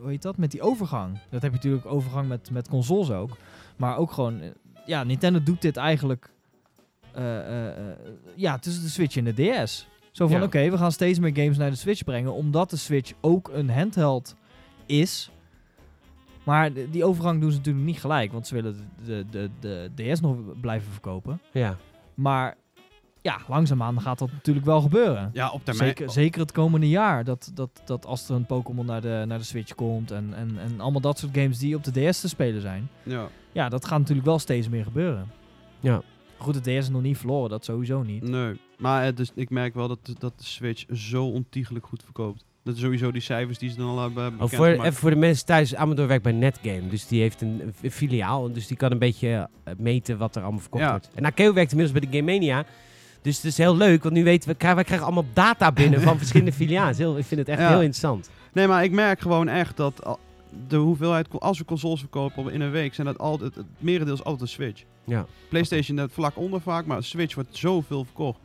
hoe 0.00 0.08
heet 0.10 0.22
dat? 0.22 0.36
Met 0.36 0.50
die 0.50 0.62
overgang. 0.62 1.18
Dat 1.30 1.42
heb 1.42 1.50
je 1.50 1.56
natuurlijk 1.56 1.86
overgang 1.86 2.28
met, 2.28 2.50
met 2.50 2.68
consoles 2.68 3.10
ook. 3.10 3.36
Maar 3.76 3.96
ook 3.96 4.12
gewoon, 4.12 4.40
eh, 4.40 4.48
ja, 4.86 5.04
Nintendo 5.04 5.42
doet 5.42 5.62
dit 5.62 5.76
eigenlijk, 5.76 6.30
eh, 7.12 7.38
eh, 7.38 7.66
eh, 7.68 7.74
ja, 8.36 8.58
tussen 8.58 8.82
de 8.82 8.88
Switch 8.88 9.16
en 9.16 9.24
de 9.24 9.32
DS. 9.64 9.88
Zo 10.12 10.26
van, 10.26 10.38
Ja. 10.38 10.44
oké, 10.44 10.70
we 10.70 10.78
gaan 10.78 10.92
steeds 10.92 11.18
meer 11.18 11.34
games 11.34 11.56
naar 11.56 11.70
de 11.70 11.76
Switch 11.76 12.04
brengen, 12.04 12.32
omdat 12.34 12.70
de 12.70 12.76
Switch 12.76 13.12
ook 13.20 13.50
een 13.52 13.70
handheld 13.70 14.34
is. 14.86 15.30
Maar 16.44 16.72
die 16.90 17.04
overgang 17.04 17.40
doen 17.40 17.50
ze 17.50 17.56
natuurlijk 17.56 17.86
niet 17.86 18.00
gelijk, 18.00 18.32
want 18.32 18.46
ze 18.46 18.54
willen 18.54 18.76
de, 19.04 19.24
de, 19.30 19.50
de, 19.60 19.90
de 19.94 20.12
DS 20.12 20.20
nog 20.20 20.36
blijven 20.60 20.92
verkopen. 20.92 21.40
ja. 21.52 21.76
Maar 22.14 22.56
ja, 23.22 23.40
langzaamaan 23.48 24.00
gaat 24.00 24.18
dat 24.18 24.32
natuurlijk 24.32 24.66
wel 24.66 24.80
gebeuren. 24.80 25.30
Ja, 25.32 25.50
op 25.50 25.64
termijn. 25.64 25.88
Zeker, 25.88 26.10
zeker 26.10 26.40
het 26.40 26.52
komende 26.52 26.88
jaar. 26.88 27.24
Dat, 27.24 27.50
dat, 27.54 27.82
dat 27.84 28.06
als 28.06 28.28
er 28.28 28.34
een 28.34 28.46
Pokémon 28.46 28.86
naar 28.86 29.00
de, 29.00 29.24
naar 29.26 29.38
de 29.38 29.44
Switch 29.44 29.74
komt 29.74 30.10
en, 30.10 30.34
en, 30.34 30.58
en 30.58 30.80
allemaal 30.80 31.00
dat 31.00 31.18
soort 31.18 31.36
games 31.36 31.58
die 31.58 31.76
op 31.76 31.84
de 31.84 32.10
DS 32.10 32.20
te 32.20 32.28
spelen 32.28 32.60
zijn. 32.60 32.88
Ja. 33.02 33.28
Ja, 33.52 33.68
dat 33.68 33.84
gaat 33.84 33.98
natuurlijk 33.98 34.26
wel 34.26 34.38
steeds 34.38 34.68
meer 34.68 34.84
gebeuren. 34.84 35.30
Ja. 35.80 36.02
Goed, 36.36 36.54
de 36.54 36.60
DS 36.60 36.66
is 36.68 36.88
nog 36.88 37.02
niet 37.02 37.18
verloren, 37.18 37.50
dat 37.50 37.64
sowieso 37.64 38.02
niet. 38.02 38.22
Nee. 38.22 38.60
Maar 38.78 39.12
is, 39.18 39.32
ik 39.34 39.50
merk 39.50 39.74
wel 39.74 39.88
dat, 39.88 40.14
dat 40.18 40.38
de 40.38 40.44
Switch 40.44 40.84
zo 40.96 41.24
ontiegelijk 41.26 41.86
goed 41.86 42.02
verkoopt. 42.02 42.44
Dat 42.70 42.78
is 42.78 42.84
sowieso 42.84 43.10
die 43.12 43.22
cijfers 43.22 43.58
die 43.58 43.70
ze 43.70 43.76
dan 43.76 43.86
al 43.88 44.00
hebben 44.02 44.24
Oh, 44.26 44.30
bekend 44.32 44.54
voor, 44.54 44.66
gemaakt. 44.66 44.88
even 44.88 45.00
voor 45.00 45.10
de 45.10 45.16
mensen 45.16 45.46
thuis, 45.46 45.74
Amador 45.74 46.06
werkt 46.06 46.22
bij 46.22 46.32
Netgame. 46.32 46.88
Dus 46.88 47.06
die 47.06 47.20
heeft 47.20 47.40
een, 47.40 47.72
een 47.82 47.90
filiaal. 47.90 48.52
Dus 48.52 48.66
die 48.66 48.76
kan 48.76 48.90
een 48.92 48.98
beetje 48.98 49.48
eh, 49.64 49.74
meten 49.78 50.18
wat 50.18 50.36
er 50.36 50.42
allemaal 50.42 50.60
verkocht 50.60 50.82
Ja. 50.84 50.90
wordt. 50.90 51.10
En 51.14 51.24
Akeo 51.24 51.52
werkt 51.52 51.70
inmiddels 51.72 52.00
bij 52.00 52.10
de 52.10 52.16
Game 52.18 52.32
Mania. 52.32 52.64
Dus 53.22 53.36
het 53.36 53.44
is 53.44 53.56
heel 53.58 53.76
leuk, 53.76 54.02
want 54.02 54.14
nu 54.14 54.24
weten 54.24 54.48
we, 54.48 54.54
krijgen- 54.54 54.76
wij 54.76 54.84
krijgen 54.84 55.06
allemaal 55.06 55.26
data 55.32 55.72
binnen 55.72 56.00
van 56.00 56.18
verschillende. 56.22 56.52
Heel, 56.96 57.18
ik 57.18 57.24
vind 57.24 57.40
het 57.40 57.48
echt 57.48 57.58
Ja. 57.60 57.68
heel 57.68 57.76
interessant. 57.80 58.30
Nee, 58.52 58.66
maar 58.66 58.84
ik 58.84 58.90
merk 58.92 59.20
gewoon 59.20 59.48
echt 59.48 59.76
dat 59.76 60.18
de 60.68 60.76
hoeveelheid, 60.76 61.26
als 61.40 61.58
we 61.58 61.64
consoles 61.64 62.00
verkopen 62.00 62.42
op- 62.42 62.50
in 62.50 62.60
een 62.60 62.70
week, 62.70 62.94
zijn 62.94 63.06
dat 63.06 63.18
altijd, 63.18 63.54
het 63.54 63.66
merendeel 63.78 64.14
is 64.14 64.24
altijd 64.24 64.40
een 64.42 64.48
Switch. 64.48 64.82
Ja. 65.04 65.26
PlayStation 65.48 65.96
net 65.96 66.12
vlak 66.12 66.36
onder 66.36 66.60
vaak, 66.60 66.86
maar 66.86 67.02
Switch 67.02 67.34
wordt 67.34 67.56
zoveel 67.56 68.04
verkocht. 68.04 68.38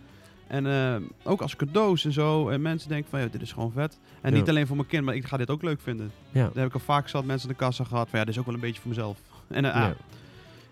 En 0.47 0.67
eh, 0.67 0.95
ook 1.23 1.41
als 1.41 1.55
cadeaus 1.55 2.05
en 2.05 2.11
zo. 2.11 2.49
En 2.49 2.61
mensen 2.61 2.89
denken 2.89 3.09
van, 3.09 3.19
ja, 3.19 3.27
dit 3.27 3.41
is 3.41 3.51
gewoon 3.51 3.71
vet. 3.71 3.99
En 4.21 4.31
Ja. 4.31 4.37
niet 4.37 4.49
alleen 4.49 4.67
voor 4.67 4.75
mijn 4.75 4.87
kind, 4.87 5.05
maar 5.05 5.15
ik 5.15 5.25
ga 5.25 5.37
dit 5.37 5.49
ook 5.49 5.61
leuk 5.63 5.81
vinden. 5.81 6.11
Ja. 6.31 6.41
Daar 6.43 6.51
heb 6.55 6.65
ik 6.67 6.73
al 6.73 6.79
vaak 6.79 7.07
zat 7.07 7.25
mensen 7.25 7.49
in 7.49 7.55
de 7.57 7.63
kassa 7.63 7.83
gehad 7.83 8.09
van, 8.09 8.19
ja, 8.19 8.25
dit 8.25 8.33
is 8.33 8.39
ook 8.39 8.45
wel 8.45 8.55
een 8.55 8.61
beetje 8.61 8.81
voor 8.81 8.89
mezelf. 8.89 9.17
En 9.47 9.65
eh, 9.65 9.73
Ja. 9.75 9.81
ah, 9.87 9.91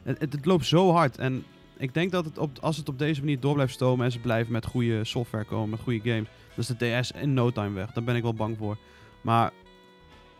het, 0.04 0.20
het, 0.20 0.34
het 0.34 0.46
loopt 0.46 0.66
zo 0.66 0.92
hard. 0.92 1.18
En 1.18 1.44
ik 1.78 1.94
denk 1.94 2.12
dat 2.12 2.26
het 2.26 2.38
op, 2.38 2.58
als 2.62 2.78
het 2.78 2.90
op 2.90 3.00
deze 3.00 3.20
manier 3.20 3.40
door 3.40 3.54
blijft 3.54 3.74
stomen 3.74 4.06
en 4.06 4.12
ze 4.12 4.20
blijven 4.20 4.52
met 4.52 4.66
goede 4.66 5.04
software 5.06 5.44
komen, 5.46 5.70
met 5.70 5.80
goede 5.80 6.00
games, 6.00 6.28
dan 6.56 6.58
is 6.58 6.68
de 6.68 7.00
DS 7.02 7.12
in 7.22 7.34
no 7.34 7.52
time 7.52 7.74
weg. 7.74 7.92
Daar 7.92 8.04
ben 8.04 8.16
ik 8.16 8.22
wel 8.22 8.34
bang 8.34 8.58
voor. 8.58 8.78
Maar... 9.22 9.52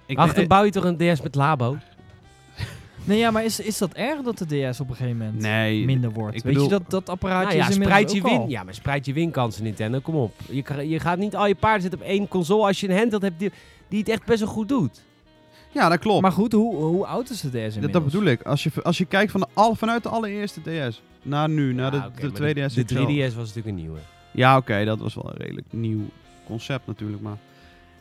Ik 0.06 0.18
Wacht, 0.18 0.36
dan 0.36 0.48
bouw 0.48 0.64
je 0.64 0.72
toch 0.72 0.84
een 0.84 0.98
DS 0.98 1.22
met 1.22 1.36
Labo? 1.36 1.78
Nee, 3.04 3.18
ja, 3.18 3.32
maar 3.32 3.44
is, 3.44 3.60
is 3.60 3.78
dat 3.78 3.94
erg 3.94 4.22
dat 4.22 4.38
de 4.38 4.46
DS 4.46 4.80
op 4.80 4.90
een 4.90 4.96
gegeven 4.96 5.18
moment 5.18 5.40
Nee, 5.42 5.86
minder 5.86 6.12
wordt? 6.12 6.36
ik 6.36 6.44
Weet 6.44 6.54
bedoel- 6.54 6.70
je 6.70 6.76
dat 6.78 6.90
dat 6.90 7.10
apparaatje 7.10 7.46
Nou 7.48 7.58
ja, 7.58 7.68
is 7.68 7.76
spreid 7.76 8.12
je, 8.12 8.22
win, 8.22 8.38
al. 8.38 8.50
ja, 8.50 8.64
maar 8.64 8.74
spreid 8.74 9.06
je 9.06 9.14
winkansen, 9.14 9.64
Nintendo. 9.64 10.00
Kom 10.00 10.16
op. 10.16 10.34
Je, 10.50 10.90
je 10.90 11.00
gaat 11.00 11.18
niet 11.18 11.36
al 11.36 11.48
je 11.48 11.56
paarden 11.56 11.82
zetten 11.82 12.00
op 12.00 12.06
één 12.06 12.28
console 12.28 12.66
als 12.68 12.80
je 12.80 12.90
een 12.90 12.98
handheld 12.98 13.22
hebt 13.22 13.40
die, 13.40 13.52
die 13.88 14.00
het 14.00 14.10
echt 14.10 14.26
best 14.26 14.40
wel 14.40 14.50
goed 14.50 14.70
doet. 14.70 15.04
Ja, 15.72 15.90
dat 15.90 16.00
klopt. 16.00 16.22
Maar 16.22 16.32
goed, 16.32 16.52
hoe, 16.52 16.76
hoe 16.76 17.06
oud 17.06 17.30
is 17.30 17.42
de 17.42 17.48
DS 17.48 17.54
inmiddels? 17.54 17.82
dat, 17.82 17.92
dat 17.94 18.04
bedoel 18.06 18.26
ik. 18.26 18.42
Als 18.42 18.64
je, 18.64 18.72
als 18.84 18.98
je 18.98 19.06
kijkt 19.06 19.32
van 19.32 19.40
de, 19.42 19.48
al, 19.54 19.76
vanuit 19.76 20.04
de 20.04 20.10
allereerste 20.10 20.62
DS 20.62 21.02
naar 21.22 21.50
nu, 21.50 21.74
naar 21.74 21.92
de, 21.92 21.98
de 21.98 22.32
maar 22.40 22.70
2DS. 22.70 22.74
De, 22.74 22.84
XL. 22.84 22.96
3DS 22.96 23.36
was 23.36 23.48
natuurlijk 23.48 23.68
een 23.68 23.76
nieuwe. 23.76 23.98
Ja, 24.32 24.58
oké, 24.58 24.86
dat 24.86 25.00
was 25.00 25.14
wel 25.16 25.30
een 25.30 25.38
redelijk 25.38 25.68
nieuw 25.70 26.02
concept 26.46 26.88
natuurlijk. 26.88 27.22
Maar 27.22 27.38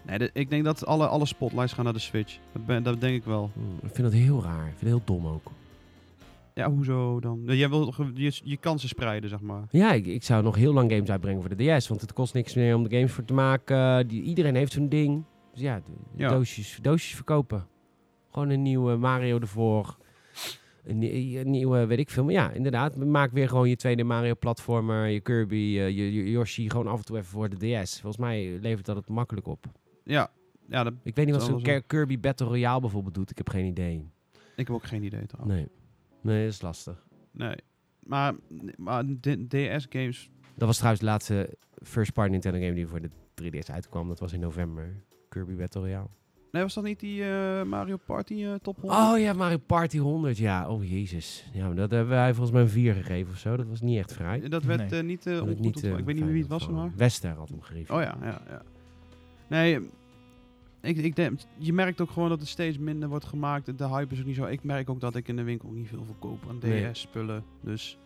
nee, 0.06 0.18
de- 0.18 0.30
ik 0.32 0.50
denk 0.50 0.64
dat 0.64 0.86
alle, 0.86 1.06
alle 1.06 1.26
spotlights 1.26 1.72
gaan 1.72 1.84
naar 1.84 1.92
de 1.92 1.98
Switch. 1.98 2.38
Dat, 2.52 2.66
ben, 2.66 2.82
dat 2.82 3.00
denk 3.00 3.14
ik 3.16 3.24
wel. 3.24 3.50
Hmm, 3.54 3.74
ik 3.82 3.94
vind 3.94 4.02
dat 4.02 4.12
heel 4.12 4.42
raar. 4.42 4.66
Ik 4.66 4.74
vind 4.78 4.80
het 4.80 4.88
heel 4.88 5.02
dom 5.04 5.26
ook. 5.26 5.50
Ja, 6.54 6.70
hoezo 6.70 7.20
dan? 7.20 7.42
Jij 7.44 7.68
wil 7.68 7.94
je, 8.14 8.40
je 8.44 8.56
kansen 8.56 8.88
spreiden, 8.88 9.30
zeg 9.30 9.40
maar. 9.40 9.62
Ja, 9.70 9.92
ik, 9.92 10.06
ik 10.06 10.22
zou 10.22 10.42
nog 10.42 10.56
heel 10.56 10.72
lang 10.72 10.90
games 10.92 11.10
uitbrengen 11.10 11.40
voor 11.42 11.56
de 11.56 11.76
DS. 11.76 11.88
Want 11.88 12.00
het 12.00 12.12
kost 12.12 12.34
niks 12.34 12.54
meer 12.54 12.74
om 12.74 12.82
de 12.88 12.96
games 12.96 13.12
voor 13.12 13.24
te 13.24 13.34
maken. 13.34 14.08
Die, 14.08 14.22
iedereen 14.22 14.54
heeft 14.54 14.72
zo'n 14.72 14.88
ding. 14.88 15.22
Dus 15.52 15.60
ja, 15.62 15.76
de- 15.76 15.82
de 16.16 16.22
Ja. 16.22 16.28
Doosjes, 16.28 16.78
doosjes 16.82 17.14
verkopen. 17.14 17.66
Gewoon 18.30 18.48
een 18.50 18.62
nieuwe 18.62 18.96
Mario 18.96 19.38
ervoor. 19.38 19.96
Een, 20.84 20.98
nie- 20.98 21.38
een 21.38 21.50
nieuwe, 21.50 21.86
weet 21.86 21.98
ik 21.98 22.10
veel. 22.10 22.24
Maar 22.24 22.32
ja, 22.32 22.50
inderdaad. 22.50 22.96
Maak 22.96 23.32
weer 23.32 23.48
gewoon 23.48 23.68
je 23.68 23.76
tweede 23.76 24.04
Mario 24.04 24.34
platformer. 24.38 25.06
Je 25.06 25.20
Kirby, 25.20 25.54
eh, 25.54 25.88
je, 25.88 26.12
je 26.12 26.30
Yoshi. 26.30 26.70
Gewoon 26.70 26.86
af 26.86 26.98
en 26.98 27.04
toe 27.04 27.16
even 27.16 27.28
voor 27.30 27.48
de 27.48 27.56
DS. 27.82 28.00
Volgens 28.00 28.22
mij 28.22 28.58
levert 28.60 28.86
dat 28.86 28.96
het 28.96 29.08
makkelijk 29.08 29.46
op. 29.46 29.66
Ja, 30.04 30.30
ja 30.68 30.82
dat, 30.84 30.92
Ik 31.02 31.14
weet 31.16 31.26
niet 31.26 31.34
wat 31.34 31.44
zo'n 31.44 31.82
Kirby 31.86 32.20
Battle 32.20 32.46
Royale 32.46 32.80
bijvoorbeeld 32.80 33.14
doet. 33.14 33.30
Ik 33.30 33.36
heb 33.36 33.48
geen 33.48 33.64
idee. 33.64 34.10
ik 34.56 34.66
heb 34.66 34.70
ook 34.70 34.84
geen 34.84 35.02
idee 35.02 35.26
trouwens. 35.26 35.56
Nee. 35.56 35.68
Nee, 36.20 36.44
dat 36.44 36.52
is 36.52 36.60
lastig. 36.62 37.06
Nee. 37.30 37.56
Maar, 38.02 38.34
maar 38.76 39.04
DS-games... 39.48 40.30
Dat 40.54 40.66
was 40.66 40.76
trouwens 40.76 41.02
de 41.02 41.08
laatste 41.10 41.56
first 41.82 42.12
party 42.12 42.30
Nintendo 42.30 42.58
game 42.58 42.74
die 42.74 42.86
voor 42.86 43.00
de 43.00 43.10
3DS 43.42 43.72
uitkwam. 43.72 44.08
Dat 44.08 44.18
was 44.20 44.32
in 44.32 44.40
november. 44.40 45.04
Kirby 45.28 45.54
Battle 45.54 45.80
Royale. 45.80 46.08
Nee, 46.52 46.62
was 46.62 46.74
dat 46.74 46.84
niet 46.84 47.00
die 47.00 47.24
eh, 47.24 47.62
Mario 47.62 47.96
Party 47.96 48.44
eh, 48.44 48.54
top 48.54 48.80
100? 48.80 49.00
Oh 49.02 49.18
ja, 49.18 49.32
Mario 49.32 49.58
Party 49.58 49.98
100. 49.98 50.38
Ja, 50.38 50.68
oh 50.68 50.84
jezus. 50.90 51.50
Ja, 51.52 51.66
maar 51.66 51.74
dat 51.76 51.90
hebben 51.90 52.08
wij 52.14 52.28
volgens 52.34 52.50
mij 52.50 52.62
een 52.62 52.68
4 52.68 52.94
gegeven 52.94 53.32
of 53.32 53.38
zo. 53.38 53.56
Dat 53.56 53.66
was 53.66 53.80
niet 53.80 53.98
echt 53.98 54.12
vrij. 54.12 54.48
Dat 54.48 54.64
werd 54.64 54.90
Nee. 54.90 55.00
eh, 55.00 55.06
niet 55.06 55.26
uh, 55.26 55.32
Dat 55.32 55.42
ongoed 55.42 55.46
werd 55.46 55.60
niet, 55.60 55.74
ontvangen. 55.74 55.98
Ik 55.98 56.04
weet 56.04 56.14
niet 56.14 56.24
meer 56.24 56.32
wie 56.32 56.42
het 56.42 56.50
was. 56.50 56.68
Wester 56.96 57.30
had 57.30 57.48
hem 57.48 57.60
gegeven. 57.60 57.94
Oh 57.94 58.02
ja, 58.02 58.16
ja, 58.20 58.42
ja. 58.48 58.62
Nee, 59.52 59.78
ik, 60.80 60.96
ik 60.96 61.16
denk, 61.16 61.38
je 61.58 61.72
merkt 61.72 62.00
ook 62.00 62.10
gewoon 62.10 62.28
dat 62.28 62.40
er 62.40 62.46
steeds 62.46 62.78
minder 62.78 63.08
wordt 63.08 63.24
gemaakt. 63.24 63.78
De 63.78 63.88
hype 63.88 64.14
is 64.14 64.20
ook 64.20 64.26
niet 64.26 64.36
zo. 64.36 64.44
Ik 64.44 64.62
merk 64.64 64.90
ook 64.90 65.00
dat 65.00 65.16
ik 65.16 65.28
in 65.28 65.36
de 65.36 65.42
winkel 65.42 65.68
niet 65.70 65.88
veel 65.88 66.04
verkoop 66.04 66.42
aan. 66.48 66.58
DS-spullen. 66.92 67.44
Dus 67.60 67.98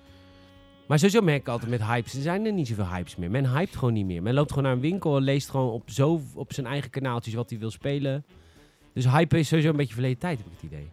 Maar 0.87 0.99
sowieso 0.99 1.21
merk 1.23 1.41
ik 1.41 1.49
altijd 1.49 1.71
met 1.71 1.83
hypes. 1.85 2.15
Er 2.15 2.23
zijn 2.23 2.47
er 2.47 2.53
niet 2.53 2.69
zoveel 2.69 2.89
hypes 2.89 3.17
meer. 3.17 3.31
Men 3.31 3.57
hypt 3.57 3.77
gewoon 3.77 3.95
niet 3.95 4.07
meer. 4.07 4.23
Men 4.23 4.35
loopt 4.35 4.49
gewoon 4.49 4.65
naar 4.65 4.73
een 4.73 4.81
winkel 4.81 5.17
en 5.17 5.23
leest 5.23 5.51
gewoon 5.51 5.71
op, 5.73 5.91
zo, 5.91 6.21
op 6.35 6.53
zijn 6.53 6.67
eigen 6.67 6.91
kanaaltjes 6.91 7.35
wat 7.35 7.51
hij 7.51 7.59
wil 7.59 7.71
spelen. 7.71 8.25
Dus 8.93 9.05
hype 9.09 9.39
is 9.39 9.49
sowieso 9.49 9.71
een 9.71 9.77
beetje 9.77 9.93
verleden 9.95 10.19
tijd, 10.19 10.39
heb 10.39 10.47
ik 10.47 10.53
het 10.53 10.63
idee. 10.63 10.89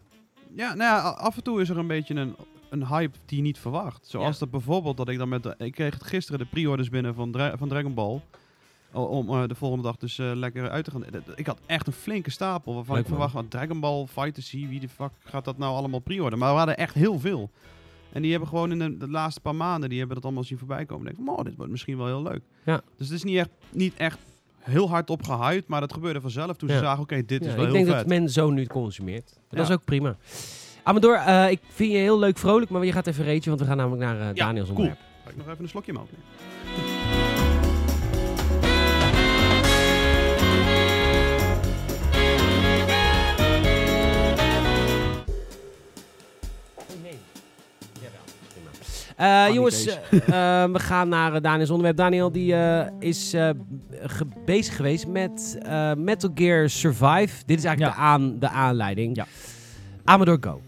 ja, 0.55 0.67
nou 0.73 0.79
ja, 0.97 1.09
af 1.09 1.35
en 1.37 1.43
toe 1.43 1.61
is 1.61 1.69
er 1.69 1.77
een 1.77 1.87
beetje 1.87 2.15
een, 2.15 2.35
een 2.69 2.87
hype 2.87 3.17
die 3.25 3.37
je 3.37 3.43
niet 3.43 3.59
verwacht. 3.59 4.07
Zoals 4.07 4.33
Ja. 4.33 4.39
dat 4.39 4.51
bijvoorbeeld 4.51 4.97
dat 4.97 5.09
ik 5.09 5.17
dan 5.17 5.29
met... 5.29 5.43
de- 5.43 5.55
ik 5.57 5.71
kreeg 5.71 5.97
gisteren 6.01 6.39
de 6.39 6.45
pre-orders 6.45 6.89
binnen 6.89 7.13
van, 7.15 7.31
Dra- 7.31 7.57
van 7.57 7.67
Dragon 7.69 7.93
Ball. 7.93 8.21
Om 8.93 9.29
eh, 9.29 9.47
de 9.47 9.55
volgende 9.55 9.83
dag 9.83 9.97
dus 9.97 10.19
eh, 10.19 10.31
lekker 10.33 10.69
uit 10.69 10.85
te 10.85 10.91
gaan. 10.91 11.05
Ik 11.35 11.47
had 11.47 11.59
echt 11.65 11.87
een 11.87 11.93
flinke 11.93 12.31
stapel 12.31 12.73
waarvan 12.75 12.95
Leuk, 12.95 13.03
ik 13.03 13.09
verwacht 13.09 13.31
van 13.31 13.47
Dragon 13.47 13.79
Ball 13.79 14.05
Fighters 14.05 14.49
zie 14.49 14.67
wie 14.67 14.79
de 14.79 14.89
fuck 14.89 15.11
gaat 15.23 15.45
dat 15.45 15.57
nou 15.57 15.75
allemaal 15.75 15.99
pre-orderen. 15.99 16.39
Maar 16.39 16.51
we 16.51 16.57
hadden 16.57 16.77
echt 16.77 16.93
heel 16.93 17.19
veel. 17.19 17.51
En 18.11 18.21
die 18.21 18.31
hebben 18.31 18.49
gewoon 18.49 18.71
in 18.71 18.79
de, 18.79 18.97
de 18.97 19.09
laatste 19.09 19.41
paar 19.41 19.55
maanden, 19.55 19.89
die 19.89 19.97
hebben 19.97 20.15
dat 20.15 20.25
allemaal 20.25 20.43
zien 20.43 20.57
voorbij 20.57 20.85
komen. 20.85 21.07
Ik 21.07 21.15
denk 21.15 21.27
van, 21.27 21.37
oh, 21.37 21.43
dit 21.45 21.55
wordt 21.55 21.71
misschien 21.71 21.97
wel 21.97 22.05
heel 22.05 22.21
leuk. 22.21 22.41
Ja. 22.65 22.81
Dus 22.97 23.07
het 23.07 23.17
is 23.17 23.23
niet 23.23 23.37
echt, 23.37 23.49
niet 23.71 23.93
echt 23.95 24.19
heel 24.59 24.89
hard 24.89 25.09
op 25.09 25.23
gehyped, 25.23 25.67
maar 25.67 25.79
dat 25.79 25.93
gebeurde 25.93 26.21
vanzelf 26.21 26.55
toen 26.55 26.69
ze 26.69 26.77
zagen, 26.77 27.03
oké, 27.03 27.25
dit 27.25 27.45
is 27.45 27.47
wel 27.47 27.55
ik 27.55 27.61
heel 27.63 27.73
denk 27.73 27.85
vet. 27.85 27.95
dat 27.95 28.07
men 28.07 28.29
zo 28.29 28.49
nu 28.49 28.65
consumeert. 28.65 29.39
Dat 29.49 29.69
is 29.69 29.71
ook 29.71 29.85
prima. 29.85 30.17
Amador, 30.83 31.15
eh, 31.15 31.49
ik 31.49 31.59
vind 31.67 31.91
je 31.91 31.97
heel 31.97 32.19
leuk 32.19 32.37
vrolijk, 32.37 32.71
maar 32.71 32.85
je 32.85 32.91
gaat 32.91 33.07
even 33.07 33.23
reetje, 33.23 33.49
want 33.49 33.61
we 33.61 33.67
gaan 33.67 33.77
namelijk 33.77 34.01
naar 34.01 34.33
Daniels 34.33 34.67
cool. 34.67 34.79
onderwerp. 34.79 35.07
Ga 35.23 35.29
ik 35.29 35.37
nog 35.37 35.47
even 35.47 35.63
een 35.63 35.69
slokje 35.69 35.93
melk 35.93 36.07
nemen? 36.11 36.82
Eh, 49.23 49.53
jongens, 49.53 49.85
eh, 49.87 50.63
eh, 50.63 50.71
we 50.71 50.79
gaan 50.79 51.09
naar 51.09 51.41
Daniels 51.41 51.69
onderwerp. 51.69 51.97
Daniel 51.97 52.31
die, 52.31 52.55
is 52.99 53.29
ge- 54.03 54.25
bezig 54.45 54.75
geweest 54.75 55.07
met 55.07 55.57
Metal 55.97 56.31
Gear 56.35 56.69
Survive. 56.69 57.43
Dit 57.45 57.57
is 57.57 57.63
eigenlijk 57.65 57.79
Ja. 57.79 58.01
de, 58.01 58.07
aan, 58.23 58.39
de 58.39 58.49
aanleiding. 58.49 59.15
Ja. 59.15 59.25
Amador 60.03 60.37
Go. 60.41 60.61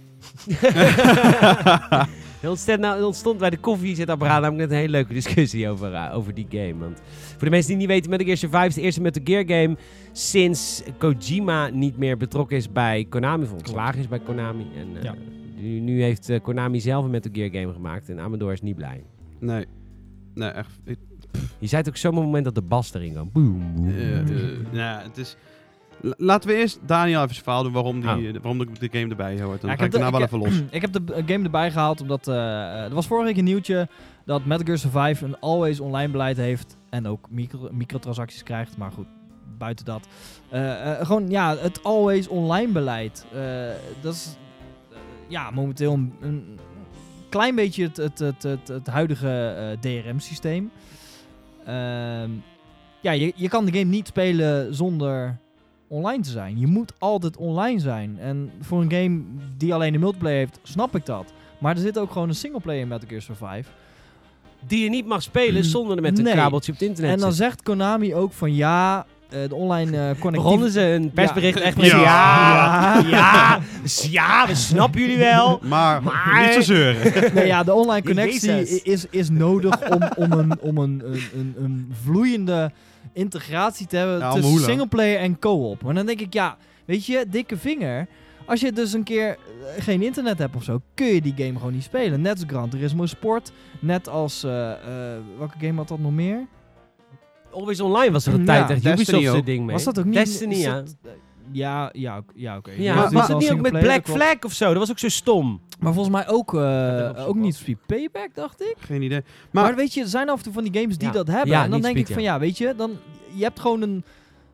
Er 2.45 2.51
ontstond, 2.51 2.79
nou, 2.79 3.03
ontstond 3.03 3.37
bij 3.37 3.49
de 3.49 3.57
koffiezetapparaat 3.57 4.41
namelijk 4.41 4.57
net 4.61 4.71
een 4.71 4.77
hele 4.77 4.91
leuke 4.91 5.13
discussie 5.13 5.69
over, 5.69 5.93
eh, 5.93 6.15
over 6.15 6.33
die 6.33 6.47
game. 6.49 6.77
Want 6.77 7.01
voor 7.31 7.43
de 7.45 7.49
mensen 7.49 7.69
die 7.69 7.77
niet 7.77 7.87
weten, 7.87 8.09
Metal 8.09 8.25
Gear 8.25 8.37
Survive 8.37 8.65
is 8.67 8.73
de 8.73 8.81
eerste 8.81 9.01
Metal 9.01 9.21
Gear 9.25 9.43
game 9.47 9.77
sinds 10.11 10.83
Kojima 10.97 11.69
niet 11.69 11.97
meer 11.97 12.17
betrokken 12.17 12.57
is 12.57 12.71
bij 12.71 13.05
Konami, 13.09 13.43
of 13.43 13.51
ontslagen 13.51 13.99
is 13.99 14.07
bij 14.07 14.19
Konami. 14.19 14.65
En 14.75 14.97
eh, 14.97 15.03
Ja. 15.03 15.15
nu, 15.57 15.79
nu 15.79 16.01
heeft 16.03 16.29
eh, 16.29 16.41
Konami 16.41 16.79
zelf 16.79 17.05
een 17.05 17.11
Metal 17.11 17.31
Gear 17.33 17.49
game 17.51 17.73
gemaakt 17.73 18.09
en 18.09 18.19
Amador 18.19 18.51
is 18.51 18.61
niet 18.61 18.75
blij. 18.75 19.03
Nee. 19.39 19.65
Nee, 20.33 20.49
echt. 20.49 20.79
Ik, 20.83 20.97
Je 21.59 21.67
zei 21.67 21.81
het 21.81 21.89
ook 21.89 21.97
zo'n 21.97 22.13
moment 22.13 22.45
dat 22.45 22.55
de 22.55 22.61
bas 22.61 22.93
erin 22.93 23.11
kwam. 23.11 23.29
Boom, 23.33 23.73
boom. 23.75 23.85
nou, 24.71 25.03
het 25.03 25.17
is... 25.17 25.35
La- 26.05 26.13
Laten 26.17 26.49
we 26.49 26.55
eerst 26.55 26.79
Daniel 26.85 27.21
even 27.21 27.33
zijn 27.33 27.43
verhaal 27.43 27.63
doen 27.63 27.71
waarom, 27.71 28.01
die, 28.01 28.09
Oh. 28.09 28.17
eh, 28.25 28.33
waarom 28.41 28.57
de, 28.57 28.67
de 28.89 28.99
game 28.99 29.09
erbij 29.09 29.41
hoort. 29.41 29.61
Dan 29.61 29.69
Ja, 29.69 29.75
ga 29.75 29.83
ik 29.83 29.91
de- 29.91 29.97
daarna 29.97 30.11
wel 30.11 30.21
ik 30.21 30.25
even 30.25 30.39
los. 30.39 30.61
Ik 30.71 30.81
heb 30.81 30.93
de 30.93 31.23
game 31.25 31.43
erbij 31.43 31.71
gehaald 31.71 32.01
omdat 32.01 32.27
eh, 32.27 32.35
eh, 32.35 32.83
er 32.83 32.93
was 32.93 33.07
vorige 33.07 33.27
week 33.27 33.37
een 33.37 33.43
nieuwtje 33.43 33.87
dat 34.25 34.45
Metal 34.45 34.65
Gear 34.65 34.77
Survive 34.77 35.25
een 35.25 35.39
always 35.39 35.79
online 35.79 36.11
beleid 36.11 36.37
heeft 36.37 36.77
en 36.89 37.07
ook 37.07 37.27
micro, 37.29 37.69
microtransacties 37.71 38.43
krijgt, 38.43 38.77
maar 38.77 38.91
goed, 38.91 39.05
buiten 39.57 39.85
dat. 39.85 40.07
Eh, 40.49 40.91
eh, 40.99 41.05
gewoon 41.05 41.29
ja, 41.29 41.55
het 41.57 41.83
always 41.83 42.27
online 42.27 42.71
beleid. 42.71 43.25
Eh, 43.33 43.41
dat 44.01 44.13
is 44.13 44.37
ja, 45.27 45.51
momenteel 45.51 45.93
een, 45.93 46.13
een 46.21 46.59
klein 47.29 47.55
beetje 47.55 47.83
het, 47.83 47.97
het, 47.97 48.19
het, 48.19 48.43
het, 48.43 48.67
het 48.67 48.87
huidige 48.87 49.55
eh, 49.57 49.79
DRM-systeem. 49.79 50.71
Ehm, 51.65 52.29
ja, 53.01 53.11
je, 53.11 53.31
je 53.35 53.49
kan 53.49 53.65
de 53.65 53.71
game 53.71 53.89
niet 53.91 54.07
spelen 54.07 54.75
zonder 54.75 55.37
online 55.87 56.23
te 56.23 56.29
zijn. 56.29 56.59
Je 56.59 56.67
moet 56.67 56.93
altijd 56.97 57.37
online 57.37 57.79
zijn. 57.79 58.17
En 58.19 58.51
voor 58.61 58.81
een 58.81 58.91
game 58.91 59.21
die 59.57 59.73
alleen 59.73 59.93
een 59.93 59.99
multiplayer 59.99 60.37
heeft, 60.37 60.59
snap 60.63 60.95
ik 60.95 61.05
dat. 61.05 61.33
Maar 61.57 61.75
er 61.75 61.81
zit 61.81 61.97
ook 61.99 62.11
gewoon 62.11 62.27
een 62.29 62.35
singleplayer 62.35 62.81
in 62.81 62.87
Metal 62.87 63.07
Gear 63.07 63.21
Survive. 63.21 63.69
die 64.67 64.83
je 64.83 64.89
niet 64.89 65.05
mag 65.05 65.21
spelen 65.21 65.63
zonder 65.63 66.01
met 66.01 66.17
een 66.17 66.23
Nee. 66.23 66.33
kabeltje 66.33 66.71
op 66.71 66.79
het 66.79 66.87
internet 66.87 67.13
En 67.13 67.19
dan 67.19 67.29
te 67.29 67.35
zegt 67.35 67.61
Konami 67.63 68.15
ook 68.15 68.33
van 68.33 68.55
ja, 68.55 69.05
eh, 69.29 69.39
de 69.49 69.55
online 69.55 69.97
eh 69.97 70.09
Begonnen 70.15 70.41
connectiviteit... 70.41 70.71
ze 70.73 70.79
een 71.03 71.11
persbericht 71.11 71.59
echt 71.59 71.77
met 71.77 71.85
Ja. 71.85 72.01
ja, 72.01 73.01
ja, 73.09 73.59
ja, 74.09 74.47
we 74.47 74.55
snappen 74.55 74.99
jullie 75.01 75.17
wel. 75.17 75.59
Maar, 75.63 76.03
Maar- 76.03 76.41
niet 76.45 76.53
zo 76.53 76.61
zeuren. 76.61 77.33
Nee, 77.33 77.45
ja, 77.47 77.63
de 77.63 77.73
online 77.73 78.05
connectie 78.05 78.49
Jezus. 78.51 78.81
is, 78.81 79.05
is 79.09 79.29
nodig 79.29 79.89
om, 79.89 80.01
om, 80.15 80.31
een, 80.31 80.59
om 80.59 80.77
een, 80.77 81.01
een, 81.05 81.21
een, 81.35 81.55
een 81.59 81.93
vloeiende 82.03 82.71
integratie 83.13 83.87
te 83.87 83.97
hebben 83.97 84.19
Ja, 84.19 84.33
tussen 84.33 84.59
singleplayer 84.59 85.19
en 85.19 85.39
co-op. 85.39 85.81
Maar 85.83 85.93
dan 85.93 86.05
denk 86.05 86.19
ik, 86.19 86.33
ja, 86.33 86.57
weet 86.85 87.05
je, 87.05 87.25
dikke 87.29 87.57
vinger. 87.57 88.07
Als 88.45 88.59
je 88.59 88.71
dus 88.71 88.93
een 88.93 89.03
keer 89.03 89.27
eh, 89.27 89.83
geen 89.83 90.01
internet 90.01 90.37
hebt 90.37 90.55
of 90.55 90.63
zo, 90.63 90.81
kun 90.93 91.05
je 91.05 91.21
die 91.21 91.33
game 91.37 91.57
gewoon 91.57 91.73
niet 91.73 91.83
spelen. 91.83 92.21
Net 92.21 92.31
als 92.31 92.43
Gran 92.47 92.69
Turismo 92.69 93.05
Sport, 93.05 93.51
net 93.79 94.09
als, 94.09 94.43
eh, 94.43 94.71
eh, 94.71 95.21
welke 95.37 95.57
game 95.59 95.75
had 95.77 95.87
dat 95.87 95.99
nog 95.99 96.11
meer? 96.11 96.47
Always 97.51 97.79
Online 97.79 98.11
was 98.11 98.25
er 98.25 98.33
een 98.33 98.45
Ja, 98.45 98.65
tijd 98.65 98.85
echt 98.85 98.99
Ubisoft 98.99 99.45
ding 99.45 99.65
mee. 99.65 99.75
Was 99.75 99.83
dat 99.83 99.99
ook 99.99 100.05
niet? 100.05 100.13
Destiny, 100.13 100.55
ja. 100.55 100.83
Ja, 101.51 101.89
ja, 101.93 102.21
ja 102.35 102.57
oké. 102.57 102.71
Ja, 102.77 102.95
Dat 103.01 103.11
was 103.11 103.27
het 103.27 103.37
niet 103.37 103.51
ook 103.51 103.61
met 103.61 103.79
Black. 103.79 104.07
Flag 104.07 104.35
of 104.45 104.53
zo? 104.53 104.65
Dat 104.69 104.77
was 104.77 104.89
ook 104.91 104.99
zo 104.99 105.09
stom. 105.09 105.61
Maar 105.79 105.93
volgens 105.93 106.15
mij 106.15 106.27
ook, 106.27 106.53
eh, 106.53 107.27
ook 107.27 107.35
niet 107.35 107.55
Speed 107.55 107.77
Payback, 107.85 108.29
dacht 108.33 108.61
ik. 108.61 108.75
Geen 108.79 109.01
idee. 109.01 109.21
Maar, 109.51 109.63
Maar, 109.63 109.75
weet 109.75 109.93
je, 109.93 110.01
er 110.01 110.07
zijn 110.07 110.29
af 110.29 110.37
en 110.37 110.43
toe 110.43 110.53
van 110.53 110.63
die 110.63 110.81
games 110.81 110.97
die 110.97 111.07
Ja. 111.07 111.13
dat 111.13 111.27
hebben. 111.27 111.49
Ja, 111.49 111.63
en 111.63 111.69
dan 111.69 111.81
denk 111.81 111.93
Speed, 111.95 112.07
ik 112.09 112.13
van 112.13 112.23
ja, 112.23 112.39
weet 112.39 112.57
je, 112.57 112.73
dan, 112.77 112.91
je 113.33 113.43
hebt 113.43 113.59
gewoon 113.59 113.81
een, 113.81 114.03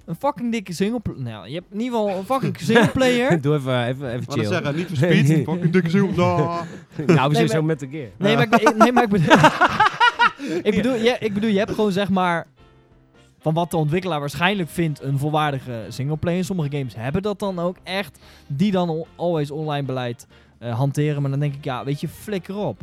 een 0.05 0.15
fucking 0.15 0.51
dikke 0.51 0.73
singleplayer. 0.73 1.21
Nou, 1.21 1.47
je 1.47 1.53
hebt 1.53 1.65
in 1.71 1.81
ieder 1.81 1.99
geval 1.99 2.17
een 2.17 2.23
fucking 2.25 2.57
singleplayer. 2.69 3.41
Doe 3.41 3.55
even, 3.55 3.85
even, 3.85 4.07
even 4.13 4.25
wat 4.25 4.35
chill. 4.35 4.45
zeggen, 4.47 4.75
niet 4.75 4.87
verspeed. 4.87 5.27
Fucking 5.49 5.71
dikke 5.71 5.89
ziel. 5.89 6.07
Nou. 6.07 6.37
nou, 6.45 6.65
we 7.05 7.13
Nee, 7.13 7.35
zijn 7.35 7.47
zo 7.47 7.53
maar- 7.53 7.63
met 7.65 7.79
de 7.79 7.87
keer. 7.87 8.09
nee, 8.17 8.35
maar 8.35 8.43
ik, 8.61 8.75
nee, 8.77 8.91
maar 8.91 9.03
ik 9.03 9.09
bedoel... 9.09 9.35
ik, 10.63 10.75
bedoel 10.75 10.95
ja, 10.95 11.19
ik 11.19 11.33
bedoel, 11.33 11.49
je 11.49 11.57
hebt 11.57 11.71
gewoon 11.73 11.91
zeg 11.91 12.09
maar... 12.09 12.47
Van 13.41 13.53
wat 13.53 13.71
de 13.71 13.77
ontwikkelaar 13.77 14.19
waarschijnlijk 14.19 14.69
vindt 14.69 15.01
een 15.01 15.17
volwaardige 15.17 15.85
singleplayer. 15.89 16.43
Sommige 16.45 16.77
games 16.77 16.95
hebben 16.95 17.21
dat 17.21 17.39
dan 17.39 17.59
ook 17.59 17.75
echt. 17.83 18.19
Die 18.47 18.71
dan 18.71 18.89
al- 18.89 19.07
always 19.15 19.51
online 19.51 19.85
beleid 19.85 20.27
eh, 20.57 20.75
hanteren. 20.77 21.21
Maar 21.21 21.31
dan 21.31 21.39
denk 21.39 21.55
ik, 21.55 21.63
ja, 21.63 21.83
weet 21.83 22.01
je, 22.01 22.07
flikker 22.07 22.55
op. 22.57 22.81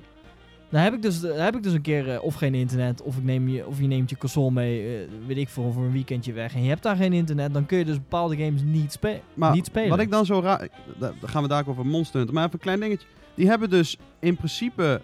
Dan 0.70 0.80
heb 0.80 0.94
ik 0.94 1.02
dus, 1.02 1.20
dan 1.20 1.36
heb 1.36 1.56
ik 1.56 1.62
dus 1.62 1.72
een 1.72 1.80
keer 1.80 2.10
eh, 2.14 2.22
of 2.22 2.34
geen 2.34 2.54
internet, 2.54 3.02
of, 3.02 3.16
ik 3.16 3.24
neem 3.24 3.48
je, 3.48 3.66
of 3.66 3.80
je 3.80 3.86
neemt 3.86 4.10
je 4.10 4.16
console 4.16 4.50
mee, 4.50 4.96
eh, 4.96 5.08
weet 5.26 5.36
ik 5.36 5.48
veel, 5.48 5.72
voor 5.72 5.82
een 5.84 5.92
weekendje 5.92 6.32
weg. 6.32 6.54
En 6.54 6.62
je 6.62 6.68
hebt 6.68 6.82
daar 6.82 6.96
geen 6.96 7.12
internet, 7.12 7.52
dan 7.54 7.66
kun 7.66 7.78
je 7.78 7.84
dus 7.84 7.96
bepaalde 7.96 8.36
games 8.36 8.62
niet, 8.64 8.92
spe 8.92 9.20
Maar 9.34 9.52
niet 9.54 9.66
spelen. 9.66 9.88
Wat 9.88 9.98
ik 10.00 10.10
dan 10.10 10.26
zo 10.26 10.40
raar... 10.40 10.68
da- 10.98 11.12
Dan 11.20 11.28
gaan 11.28 11.42
we 11.42 11.48
daar 11.48 11.60
ook 11.60 11.68
over 11.68 11.86
Monster 11.86 12.16
Hunter. 12.16 12.34
Maar 12.34 12.42
even 12.44 12.54
een 12.54 12.64
klein 12.64 12.80
dingetje. 12.80 13.06
Die 13.34 13.48
hebben 13.48 13.70
dus 13.70 13.96
in 14.20 14.36
principe... 14.36 15.00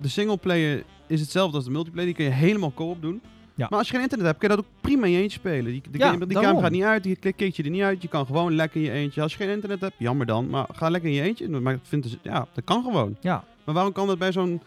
De 0.00 0.08
singleplayer 0.08 0.82
is 1.06 1.20
hetzelfde 1.20 1.56
als 1.56 1.64
de 1.64 1.70
multiplayer. 1.70 2.06
Die 2.06 2.16
kun 2.16 2.24
je 2.24 2.30
helemaal 2.30 2.72
co-op 2.74 3.02
doen. 3.02 3.20
Ja. 3.58 3.66
Maar 3.70 3.78
als 3.78 3.88
je 3.88 3.92
geen 3.94 4.02
internet 4.02 4.26
hebt, 4.26 4.38
kun 4.38 4.48
je 4.48 4.56
dat 4.56 4.64
ook 4.64 4.70
prima 4.80 5.06
in 5.06 5.12
je 5.12 5.18
eentje 5.20 5.38
spelen. 5.38 5.64
Die, 5.72 5.82
de 5.90 5.98
Ja, 5.98 6.10
game, 6.10 6.26
die 6.26 6.36
game 6.38 6.60
gaat 6.60 6.70
niet 6.70 6.82
uit, 6.82 7.02
die 7.02 7.16
kick 7.16 7.54
je 7.54 7.62
er 7.62 7.70
niet 7.70 7.82
uit. 7.82 8.02
Je 8.02 8.08
kan 8.08 8.26
gewoon 8.26 8.54
lekker 8.54 8.76
in 8.80 8.86
je 8.86 8.92
eentje. 8.92 9.22
Als 9.22 9.32
je 9.32 9.38
geen 9.38 9.48
internet 9.48 9.80
hebt, 9.80 9.94
jammer 9.98 10.26
dan. 10.26 10.48
Maar 10.50 10.66
ga 10.72 10.88
lekker 10.88 11.10
in 11.10 11.16
je 11.16 11.22
eentje. 11.22 11.48
Maar 11.48 11.74
ik 11.74 11.80
vind 11.82 12.02
dus, 12.02 12.16
ja, 12.22 12.46
dat 12.52 12.64
kan 12.64 12.82
gewoon. 12.82 13.16
Ja. 13.20 13.44
Maar 13.64 13.74
waarom 13.74 13.92
kan 13.92 14.06
dat 14.06 14.18
bij 14.18 14.32
zo'n 14.32 14.60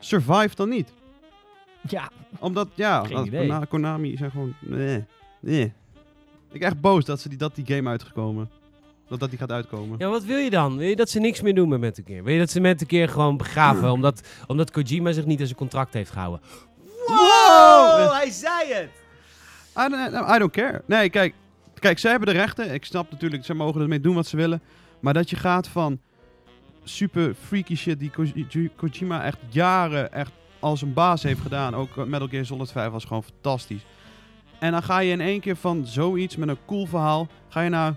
Survive 0.00 0.54
dan 0.54 0.68
niet? 0.68 0.92
Ja, 1.88 2.10
Omdat, 2.38 2.68
ja. 2.74 3.04
Kona- 3.12 3.64
Konami 3.64 4.16
zijn 4.16 4.30
gewoon... 4.30 4.54
Nee, 4.60 5.04
nee. 5.40 5.72
Ik 6.52 6.60
ben 6.60 6.68
echt 6.70 6.80
boos 6.80 7.04
dat, 7.04 7.20
ze 7.20 7.28
die, 7.28 7.38
dat 7.38 7.54
die 7.54 7.66
game 7.66 7.88
uitgekomen. 7.88 8.50
Dat, 9.08 9.20
dat 9.20 9.30
die 9.30 9.38
gaat 9.38 9.52
uitkomen. 9.52 9.98
Ja, 9.98 10.08
wat 10.08 10.24
wil 10.24 10.38
je 10.38 10.50
dan? 10.50 10.76
Wil 10.76 10.88
je 10.88 10.96
dat 10.96 11.08
ze 11.10 11.20
niks 11.20 11.40
meer 11.40 11.54
doen 11.54 11.68
met 11.68 11.80
met 11.80 11.98
een 11.98 12.04
keer? 12.04 12.24
Wil 12.24 12.32
je 12.32 12.38
dat 12.38 12.50
ze 12.50 12.60
met 12.60 12.80
een 12.80 12.86
keer 12.86 13.08
gewoon 13.08 13.36
begraven 13.36 13.90
omdat, 13.92 14.20
omdat 14.46 14.70
Kojima 14.70 15.12
zich 15.12 15.24
niet 15.26 15.40
aan 15.40 15.46
zijn 15.46 15.58
contract 15.58 15.92
heeft 15.94 16.10
gehouden? 16.10 16.40
Wow! 17.56 18.12
Hij 18.12 18.30
zei 18.30 18.72
het! 18.72 18.90
I 19.78 19.88
don't, 19.88 20.30
I 20.34 20.38
don't 20.38 20.52
care. 20.52 20.82
Nee, 20.86 21.10
kijk, 21.10 21.34
kijk, 21.78 21.98
zij 21.98 22.10
hebben 22.10 22.28
de 22.34 22.40
rechten. 22.40 22.74
Ik 22.74 22.84
snap 22.84 23.10
natuurlijk, 23.10 23.44
zij 23.44 23.54
mogen 23.54 23.80
ermee 23.80 24.00
doen 24.00 24.14
wat 24.14 24.26
ze 24.26 24.36
willen. 24.36 24.62
Maar 25.00 25.14
dat 25.14 25.30
je 25.30 25.36
gaat 25.36 25.68
van 25.68 26.00
super 26.84 27.34
freaky 27.46 27.76
shit 27.76 27.98
die 27.98 28.10
Ko- 28.10 28.68
Kojima 28.76 29.22
echt 29.24 29.38
jaren 29.48 30.12
echt 30.12 30.30
als 30.60 30.82
een 30.82 30.92
baas 30.92 31.22
heeft 31.22 31.40
gedaan. 31.40 31.74
Ook 31.74 31.96
eh, 31.96 32.04
Metal 32.04 32.28
Gear 32.28 32.44
Solid 32.44 32.72
5 32.72 32.90
was 32.90 33.04
gewoon 33.04 33.22
fantastisch. 33.22 33.82
En 34.58 34.72
dan 34.72 34.82
ga 34.82 34.98
je 34.98 35.10
in 35.12 35.20
één 35.20 35.40
keer 35.40 35.56
van 35.56 35.86
zoiets 35.86 36.36
met 36.36 36.48
een 36.48 36.58
cool 36.66 36.86
verhaal, 36.86 37.28
ga 37.48 37.60
je 37.60 37.68
naar... 37.70 37.94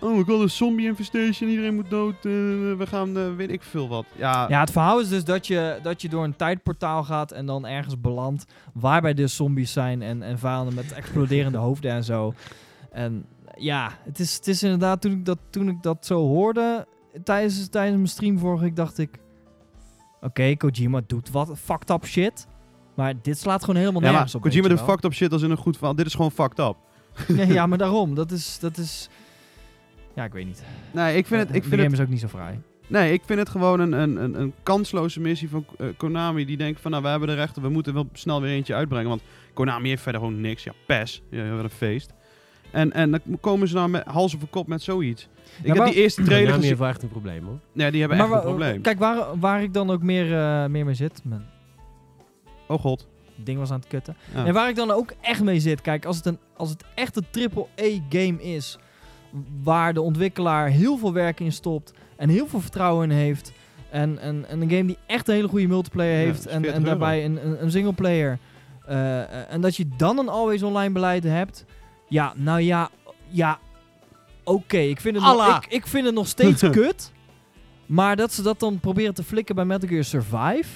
Oh, 0.00 0.16
we 0.16 0.24
gaan 0.24 0.40
een 0.40 0.50
zombie 0.50 0.86
infestation, 0.86 1.50
iedereen 1.50 1.74
moet 1.74 1.90
dood, 1.90 2.14
eh, 2.14 2.22
we 2.22 2.84
gaan, 2.88 3.16
eh, 3.16 3.34
weet 3.36 3.50
ik 3.50 3.62
veel 3.62 3.88
wat. 3.88 4.04
Ja, 4.16 4.46
Ja, 4.48 4.60
het 4.60 4.70
verhaal 4.70 5.00
is 5.00 5.08
dus 5.08 5.24
dat 5.24 5.46
je, 5.46 5.78
dat 5.82 6.02
je 6.02 6.08
door 6.08 6.24
een 6.24 6.36
tijdportaal 6.36 7.04
gaat 7.04 7.32
en 7.32 7.46
dan 7.46 7.66
ergens 7.66 8.00
belandt 8.00 8.44
waarbij 8.74 9.14
dus 9.14 9.36
zombies 9.36 9.72
zijn 9.72 10.02
en, 10.02 10.22
en 10.22 10.38
vijanden 10.38 10.74
met 10.74 10.92
exploderende 10.92 11.58
hoofden 11.66 11.90
en 11.90 12.04
zo. 12.04 12.34
En 12.90 13.26
ja, 13.56 13.92
het 14.04 14.18
is, 14.18 14.36
het 14.36 14.46
is 14.46 14.62
inderdaad, 14.62 15.00
toen 15.00 15.12
ik 15.12 15.24
dat, 15.24 15.38
toen 15.50 15.68
ik 15.68 15.82
dat 15.82 16.06
zo 16.06 16.26
hoorde 16.26 16.86
tijdens, 17.24 17.68
tijdens 17.68 17.96
mijn 17.96 18.08
stream 18.08 18.38
vorige 18.38 18.64
week, 18.64 18.76
dacht 18.76 18.98
ik... 18.98 19.18
Oké, 20.20 20.56
Kojima 20.56 21.00
doet 21.06 21.30
wat 21.30 21.58
fucked 21.58 21.90
up 21.90 22.06
shit, 22.06 22.46
maar 22.94 23.14
dit 23.22 23.38
slaat 23.38 23.60
gewoon 23.60 23.76
helemaal 23.76 24.00
ja 24.00 24.06
maar 24.06 24.12
nergens 24.12 24.34
op. 24.34 24.42
Kojima 24.42 24.68
doet 24.68 24.80
fucked 24.80 25.04
up 25.04 25.12
shit 25.12 25.32
als 25.32 25.42
in 25.42 25.50
een 25.50 25.56
goed 25.56 25.76
verhaal. 25.76 25.94
Dit 25.94 26.06
is 26.06 26.14
gewoon 26.14 26.30
fucked 26.30 26.58
up. 26.58 26.76
Nee, 27.28 27.52
ja, 27.52 27.66
maar 27.70 27.78
daarom. 27.78 28.14
Dat 28.14 28.30
is, 28.30 28.58
dat 28.58 28.76
is... 28.76 29.08
Ja, 30.18 30.24
ik 30.24 30.32
weet 30.32 30.46
niet. 30.46 30.62
Nee, 30.90 31.16
ik 31.16 31.26
vind 31.26 31.40
het, 31.40 31.48
ik 31.48 31.54
De 31.62 31.68
vind 31.68 31.74
game 31.74 31.82
het 31.82 31.92
is 31.92 32.00
ook 32.04 32.08
niet 32.08 32.20
zo 32.20 32.28
fraai. 32.28 32.60
Nee, 32.86 33.12
ik 33.12 33.22
vind 33.24 33.38
het 33.38 33.48
gewoon 33.48 33.80
een, 33.80 33.92
een, 33.92 34.16
een, 34.22 34.40
een 34.40 34.52
kansloze 34.62 35.20
missie 35.20 35.48
van 35.48 35.64
eh, 35.78 35.86
Konami. 35.96 36.44
Die 36.44 36.56
denkt 36.56 36.80
van, 36.80 36.90
nou, 36.90 37.02
we 37.02 37.08
hebben 37.08 37.28
de 37.28 37.34
rechten, 37.34 37.62
we 37.62 37.68
moeten 37.68 37.94
wel 37.94 38.08
snel 38.12 38.40
weer 38.40 38.50
eentje 38.50 38.74
uitbrengen. 38.74 39.08
Want 39.08 39.22
Konami 39.54 39.88
heeft 39.88 40.02
verder 40.02 40.20
gewoon 40.20 40.40
niks. 40.40 40.64
Ja, 40.64 40.72
pes. 40.86 41.22
Ja, 41.30 41.50
wat 41.50 41.64
een 41.64 41.70
feest. 41.70 42.12
En, 42.70 42.92
en 42.92 43.10
dan 43.10 43.20
komen 43.40 43.68
ze 43.68 43.74
nou 43.74 43.88
met 43.88 44.04
hals 44.04 44.34
over 44.34 44.48
kop 44.48 44.66
met 44.66 44.82
zoiets. 44.82 45.22
Ik 45.22 45.28
Ja, 45.62 45.68
heb 45.68 45.76
maar- 45.76 45.86
die 45.86 45.94
eerste 46.02 46.22
trailer 46.22 46.38
Konami 46.44 46.54
gezien. 46.56 46.68
heeft 46.68 46.80
wel 46.80 46.88
echt 46.90 47.02
een 47.02 47.08
probleem 47.08 47.44
hoor. 47.44 47.58
Nee, 47.72 47.90
die 47.90 48.00
hebben 48.00 48.18
Maar 48.18 48.26
echt 48.26 48.36
een 48.36 48.42
probleem. 48.42 48.80
Kijk, 48.80 48.98
waar, 48.98 49.38
waar 49.38 49.62
ik 49.62 49.72
dan 49.74 49.90
ook 49.90 50.02
meer, 50.02 50.32
eh, 50.38 50.66
meer 50.66 50.84
mee 50.84 50.94
zit... 50.94 51.20
Mijn 51.24 51.46
Oh 52.68 52.80
god. 52.80 53.08
ding 53.36 53.58
was 53.58 53.70
aan 53.70 53.78
het 53.78 53.88
kutten. 53.88 54.16
Ja. 54.34 54.46
En 54.46 54.54
waar 54.54 54.68
ik 54.68 54.76
dan 54.76 54.90
ook 54.90 55.12
echt 55.20 55.42
mee 55.42 55.60
zit, 55.60 55.80
kijk, 55.80 56.04
als 56.04 56.16
het, 56.16 56.26
een, 56.26 56.38
als 56.56 56.70
het 56.70 56.84
echt 56.94 57.16
een 57.16 57.26
triple-A-game 57.30 58.42
is, 58.42 58.78
waar 59.62 59.94
de 59.94 60.00
ontwikkelaar 60.00 60.68
heel 60.68 60.98
veel 60.98 61.12
werk 61.12 61.40
in 61.40 61.52
stopt 61.52 61.92
en 62.16 62.28
heel 62.28 62.46
veel 62.46 62.60
vertrouwen 62.60 63.10
in 63.10 63.16
heeft, 63.16 63.52
en, 63.90 64.18
en, 64.18 64.44
en 64.48 64.60
een 64.60 64.70
game 64.70 64.84
die 64.86 64.98
echt 65.06 65.28
een 65.28 65.34
hele 65.34 65.48
goede 65.48 65.66
multiplayer 65.66 66.16
heeft, 66.26 66.46
en, 66.46 66.60
40 66.62 66.72
en 66.72 66.82
daarbij 66.84 67.24
een, 67.24 67.46
een, 67.46 67.62
een 67.62 67.70
singleplayer, 67.70 68.38
eh, 68.86 69.52
en 69.52 69.60
dat 69.60 69.76
je 69.76 69.88
dan 69.96 70.18
een 70.18 70.28
always 70.28 70.62
online 70.62 70.92
beleid 70.92 71.24
hebt, 71.24 71.64
ja, 72.08 72.32
nou 72.36 72.60
ja, 72.60 72.90
ja, 73.28 73.58
oké, 74.44 74.78
ik, 74.78 75.00
vind 75.00 75.14
het 75.16 75.24
nog- 75.24 75.46
ik, 75.64 75.72
ik 75.72 75.86
vind 75.86 76.04
het 76.06 76.14
nog 76.14 76.26
steeds 76.28 76.62
kut, 76.80 77.12
maar 77.86 78.16
dat 78.16 78.32
ze 78.32 78.42
dat 78.42 78.60
dan 78.60 78.78
proberen 78.80 79.14
te 79.14 79.22
flikken 79.22 79.54
bij 79.54 79.64
Metal 79.64 79.88
Gear 79.88 80.04
Survive... 80.04 80.68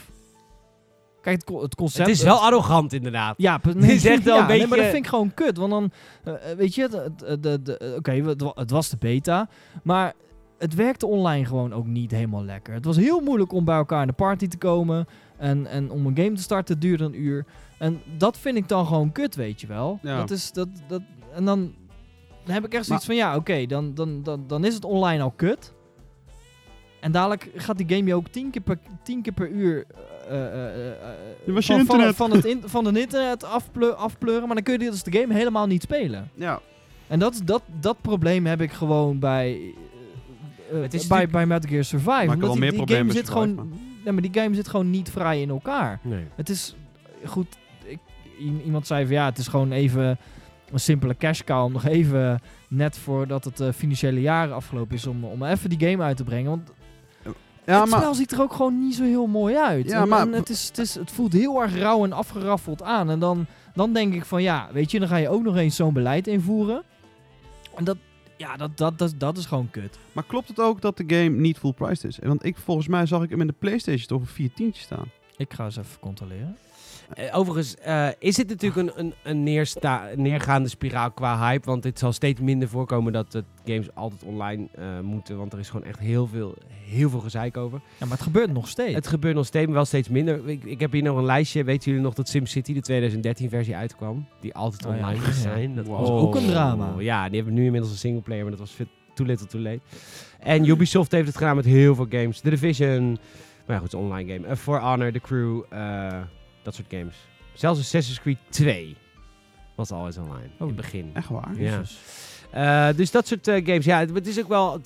Kijk, 1.22 1.36
het, 1.36 1.44
co- 1.44 1.62
het 1.62 1.74
concept... 1.74 2.08
Het 2.08 2.16
is 2.16 2.22
wel 2.22 2.38
arrogant 2.38 2.92
inderdaad. 2.92 3.34
Ja, 3.36 3.58
Het 3.62 3.84
is 3.84 4.04
echt 4.04 4.22
wel 4.22 4.34
ja, 4.36 4.40
een 4.42 4.46
nee, 4.48 4.58
maar 4.58 4.68
beetje- 4.68 4.82
dat 4.82 4.92
vind 4.92 5.04
ik 5.04 5.10
gewoon 5.10 5.34
kut. 5.34 5.56
Want 5.56 5.70
dan, 5.70 5.90
eh, 6.24 6.50
eh, 6.50 6.56
weet 6.56 6.74
je, 6.74 6.88
de, 7.40 7.94
oké, 7.96 8.12
het 8.12 8.40
wa- 8.42 8.52
het 8.54 8.70
was 8.70 8.88
de 8.88 8.96
beta. 8.96 9.48
Maar 9.82 10.12
het 10.58 10.74
werkte 10.74 11.06
online 11.06 11.44
gewoon 11.44 11.72
ook 11.72 11.86
niet 11.86 12.10
helemaal 12.10 12.44
lekker. 12.44 12.74
Het 12.74 12.84
was 12.84 12.96
heel 12.96 13.20
moeilijk 13.20 13.52
om 13.52 13.64
bij 13.64 13.76
elkaar 13.76 14.00
in 14.00 14.06
de 14.06 14.12
party 14.12 14.48
te 14.48 14.58
komen. 14.58 15.06
En, 15.36 15.66
en 15.66 15.90
om 15.90 16.06
een 16.06 16.16
game 16.16 16.32
te 16.32 16.42
starten 16.42 16.78
duurde 16.78 17.04
een 17.04 17.20
uur. 17.20 17.44
En 17.78 18.00
dat 18.18 18.38
vind 18.38 18.56
ik 18.56 18.68
dan 18.68 18.86
gewoon 18.86 19.12
kut, 19.12 19.34
weet 19.34 19.60
je 19.60 19.66
wel. 19.66 19.98
Ja. 20.02 20.16
Dat 20.16 20.30
is, 20.30 20.52
dat, 20.52 20.68
dat, 20.88 21.02
en 21.34 21.44
dan, 21.44 21.74
dan 22.44 22.54
heb 22.54 22.64
ik 22.64 22.74
echt 22.74 22.86
zoiets 22.86 23.04
van, 23.06 23.14
ja, 23.14 23.36
oké, 23.36 23.66
dan, 23.66 23.94
dan, 23.94 24.22
dan, 24.22 24.44
dan 24.46 24.64
is 24.64 24.74
het 24.74 24.84
online 24.84 25.22
al 25.22 25.30
kut. 25.30 25.72
En 27.00 27.12
dadelijk 27.12 27.50
gaat 27.56 27.78
die 27.78 27.88
game 27.96 28.06
je 28.08 28.14
ook 28.14 28.28
tien 28.28 28.50
keer 28.50 28.62
per, 28.62 28.78
tien 29.02 29.22
keer 29.22 29.32
per 29.32 29.48
uur 29.48 29.86
eh, 30.28 30.46
eh, 30.46 30.52
eh, 30.74 30.90
eh, 30.90 30.94
Je 31.46 31.52
was 31.52 31.66
je 31.66 31.72
van, 31.72 31.84
van, 31.86 31.94
internet. 31.94 32.16
van, 32.16 32.30
het 32.30 32.44
in, 32.44 32.62
van 32.64 32.84
het 32.84 32.96
internet 32.96 33.44
afple- 33.44 33.94
afpleuren. 33.94 34.46
Maar 34.46 34.54
dan 34.54 34.64
kun 34.64 34.72
je 34.80 34.90
dus 34.90 35.02
de 35.02 35.12
game 35.18 35.34
helemaal 35.34 35.66
niet 35.66 35.82
spelen. 35.82 36.30
Ja. 36.34 36.60
En 37.06 37.18
dat, 37.18 37.40
dat, 37.44 37.62
dat 37.80 37.96
probleem 38.00 38.46
heb 38.46 38.60
ik 38.60 38.72
gewoon 38.72 39.18
bij, 39.18 39.60
eh, 40.72 40.80
Het 40.80 40.94
is 40.94 41.06
bij, 41.06 41.28
bij 41.28 41.46
Metal 41.46 41.70
Gear 41.70 41.84
Survive. 41.84 42.32
Omdat 42.32 42.50
die, 42.50 42.60
meer 42.60 42.68
die 42.70 42.78
problemen 42.78 43.06
game 43.06 43.12
zit 43.18 43.28
gewoon, 43.30 43.54
nee, 44.04 44.12
maar 44.12 44.22
die 44.22 44.42
game 44.42 44.54
zit 44.54 44.68
gewoon 44.68 44.90
niet 44.90 45.10
vrij 45.10 45.40
in 45.40 45.48
elkaar. 45.50 45.98
Nee. 46.02 46.24
Het 46.34 46.48
is 46.48 46.76
goed. 47.24 47.46
Ik, 47.84 47.98
iemand 48.64 48.86
zei 48.86 49.04
van 49.06 49.14
ja, 49.14 49.24
het 49.24 49.38
is 49.38 49.48
gewoon 49.48 49.72
even 49.72 50.18
een 50.72 50.80
simpele 50.80 51.16
cash 51.16 51.40
cow. 51.44 51.64
Om 51.64 51.72
nog 51.72 51.84
even 51.86 52.40
net 52.68 52.98
voordat 52.98 53.44
het 53.44 53.60
eh, 53.60 53.68
financiële 53.74 54.20
jaar 54.20 54.52
afgelopen 54.52 54.96
is. 54.96 55.06
Om, 55.06 55.24
om 55.24 55.42
even 55.42 55.70
die 55.70 55.88
game 55.88 56.02
uit 56.02 56.16
te 56.16 56.24
brengen. 56.24 56.50
Want 56.50 56.72
Ja, 57.66 57.80
het 57.80 57.90
maar... 57.90 57.98
spel 58.00 58.14
ziet 58.14 58.32
er 58.32 58.40
ook 58.42 58.52
gewoon 58.52 58.78
niet 58.78 58.94
zo 58.94 59.02
heel 59.04 59.26
mooi 59.26 59.56
uit. 59.56 59.88
Ja, 59.88 60.00
En- 60.02 60.08
maar- 60.08 60.20
en 60.26 60.32
het, 60.32 60.48
is, 60.48 60.66
het, 60.66 60.78
is, 60.78 60.94
het 60.94 61.10
voelt 61.10 61.32
heel 61.32 61.62
erg 61.62 61.76
rauw 61.78 62.04
en 62.04 62.12
afgeraffeld 62.12 62.82
aan. 62.82 63.10
En 63.10 63.18
dan, 63.18 63.46
dan 63.74 63.92
denk 63.92 64.14
ik 64.14 64.24
van 64.24 64.42
ja, 64.42 64.68
weet 64.72 64.90
je, 64.90 64.98
dan 64.98 65.08
ga 65.08 65.16
je 65.16 65.28
ook 65.28 65.42
nog 65.42 65.56
eens 65.56 65.76
zo'n 65.76 65.92
beleid 65.92 66.26
invoeren. 66.26 66.82
En 67.76 67.84
dat, 67.84 67.96
ja, 68.36 68.56
dat, 68.56 68.76
dat, 68.76 68.98
dat, 68.98 69.14
dat 69.18 69.36
is 69.36 69.46
gewoon 69.46 69.70
kut. 69.70 69.98
Maar 70.12 70.24
klopt 70.24 70.48
het 70.48 70.60
ook 70.60 70.80
dat 70.80 70.96
de 70.96 71.04
game 71.06 71.28
niet 71.40 71.58
full 71.58 71.72
priced 71.72 72.04
is? 72.04 72.18
Want 72.22 72.44
ik, 72.44 72.56
volgens 72.56 72.88
mij 72.88 73.06
zag 73.06 73.22
ik 73.22 73.30
hem 73.30 73.40
in 73.40 73.46
de 73.46 73.54
PlayStation 73.58 74.06
toch 74.06 74.18
voor 74.18 74.34
vier 74.36 74.52
tientjes 74.52 74.84
staan. 74.84 75.10
Ik 75.36 75.52
ga 75.52 75.64
eens 75.64 75.76
even 75.76 76.00
controleren. 76.00 76.56
Eh, 77.14 77.38
overigens 77.38 77.76
eh, 77.76 78.08
is 78.18 78.36
het 78.36 78.48
natuurlijk 78.48 78.88
een, 78.96 79.04
een, 79.04 79.14
een 79.22 79.42
neersta- 79.42 80.08
neergaande 80.16 80.68
spiraal 80.68 81.10
qua 81.10 81.38
hype. 81.38 81.66
Want 81.66 81.84
het 81.84 81.98
zal 81.98 82.12
steeds 82.12 82.40
minder 82.40 82.68
voorkomen 82.68 83.12
dat 83.12 83.32
het 83.32 83.44
games 83.64 83.94
altijd 83.94 84.22
online 84.22 84.68
eh, 84.74 84.84
moeten. 85.02 85.36
Want 85.36 85.52
er 85.52 85.58
is 85.58 85.70
gewoon 85.70 85.86
echt 85.86 85.98
heel 85.98 86.26
veel, 86.26 86.54
heel 86.68 87.10
veel 87.10 87.20
gezeik 87.20 87.56
over. 87.56 87.80
Ja, 87.98 88.06
maar 88.06 88.14
het 88.16 88.26
gebeurt 88.26 88.52
nog 88.52 88.68
steeds. 88.68 88.94
Het 88.94 89.06
gebeurt 89.06 89.34
nog 89.34 89.46
steeds, 89.46 89.66
maar 89.66 89.74
wel 89.74 89.84
steeds 89.84 90.08
minder. 90.08 90.48
Ik, 90.48 90.64
ik 90.64 90.80
heb 90.80 90.92
hier 90.92 91.02
nog 91.02 91.16
een 91.16 91.24
lijstje. 91.24 91.64
Weten 91.64 91.84
jullie 91.90 92.04
nog 92.06 92.14
dat 92.14 92.28
SimCity, 92.28 92.72
de 92.74 92.80
2013 92.80 93.48
versie, 93.48 93.76
uitkwam? 93.76 94.26
Die 94.40 94.54
altijd 94.54 94.86
Oh 94.86 94.90
ja. 94.96 94.98
online 94.98 95.26
moest 95.26 95.40
zijn. 95.40 95.74
Dat 95.74 95.86
Wow. 95.86 95.98
was 95.98 96.08
Ook 96.08 96.34
een 96.34 96.46
drama. 96.46 96.94
Ja, 96.98 97.26
die 97.28 97.36
hebben 97.36 97.54
nu 97.54 97.64
inmiddels 97.64 97.92
een 97.92 97.98
singleplayer, 97.98 98.42
maar 98.42 98.50
dat 98.50 98.60
was 98.60 98.70
fit- 98.70 98.88
too 99.14 99.26
little 99.26 99.46
too 99.46 99.60
late. 99.60 99.80
En 100.40 100.64
Ubisoft 100.68 101.12
heeft 101.12 101.26
het 101.26 101.36
gedaan 101.36 101.56
met 101.56 101.64
heel 101.64 101.94
veel 101.94 102.06
games. 102.10 102.40
The 102.40 102.50
Division, 102.50 103.04
maar 103.66 103.76
ja 103.76 103.78
goed, 103.78 103.82
het 103.82 103.92
is 103.92 103.98
een 103.98 104.04
online 104.04 104.32
game. 104.32 104.48
Uh, 104.48 104.54
For 104.56 104.80
Honor, 104.80 105.12
The 105.12 105.20
Crew, 105.20 105.62
eh, 105.70 106.18
dat 106.62 106.74
soort 106.74 106.86
games. 106.90 107.14
Zelfs 107.52 107.80
Assassin's 107.80 108.20
Creed 108.20 108.38
2 108.48 108.96
was 109.74 109.90
al 109.90 110.06
eens 110.06 110.16
online, 110.18 110.48
in 110.58 110.66
het 110.66 110.76
begin. 110.76 111.10
Echt 111.14 111.28
waar? 111.28 111.54
Ja. 111.56 111.82
Eh, 112.50 112.96
dus 112.96 113.10
dat 113.10 113.26
soort 113.26 113.48
eh, 113.48 113.66
games. 113.66 113.84
Ja, 113.84 113.98
het, 113.98 114.14
het 114.14 114.26
is 114.26 114.40
ook 114.40 114.48
wel. 114.48 114.80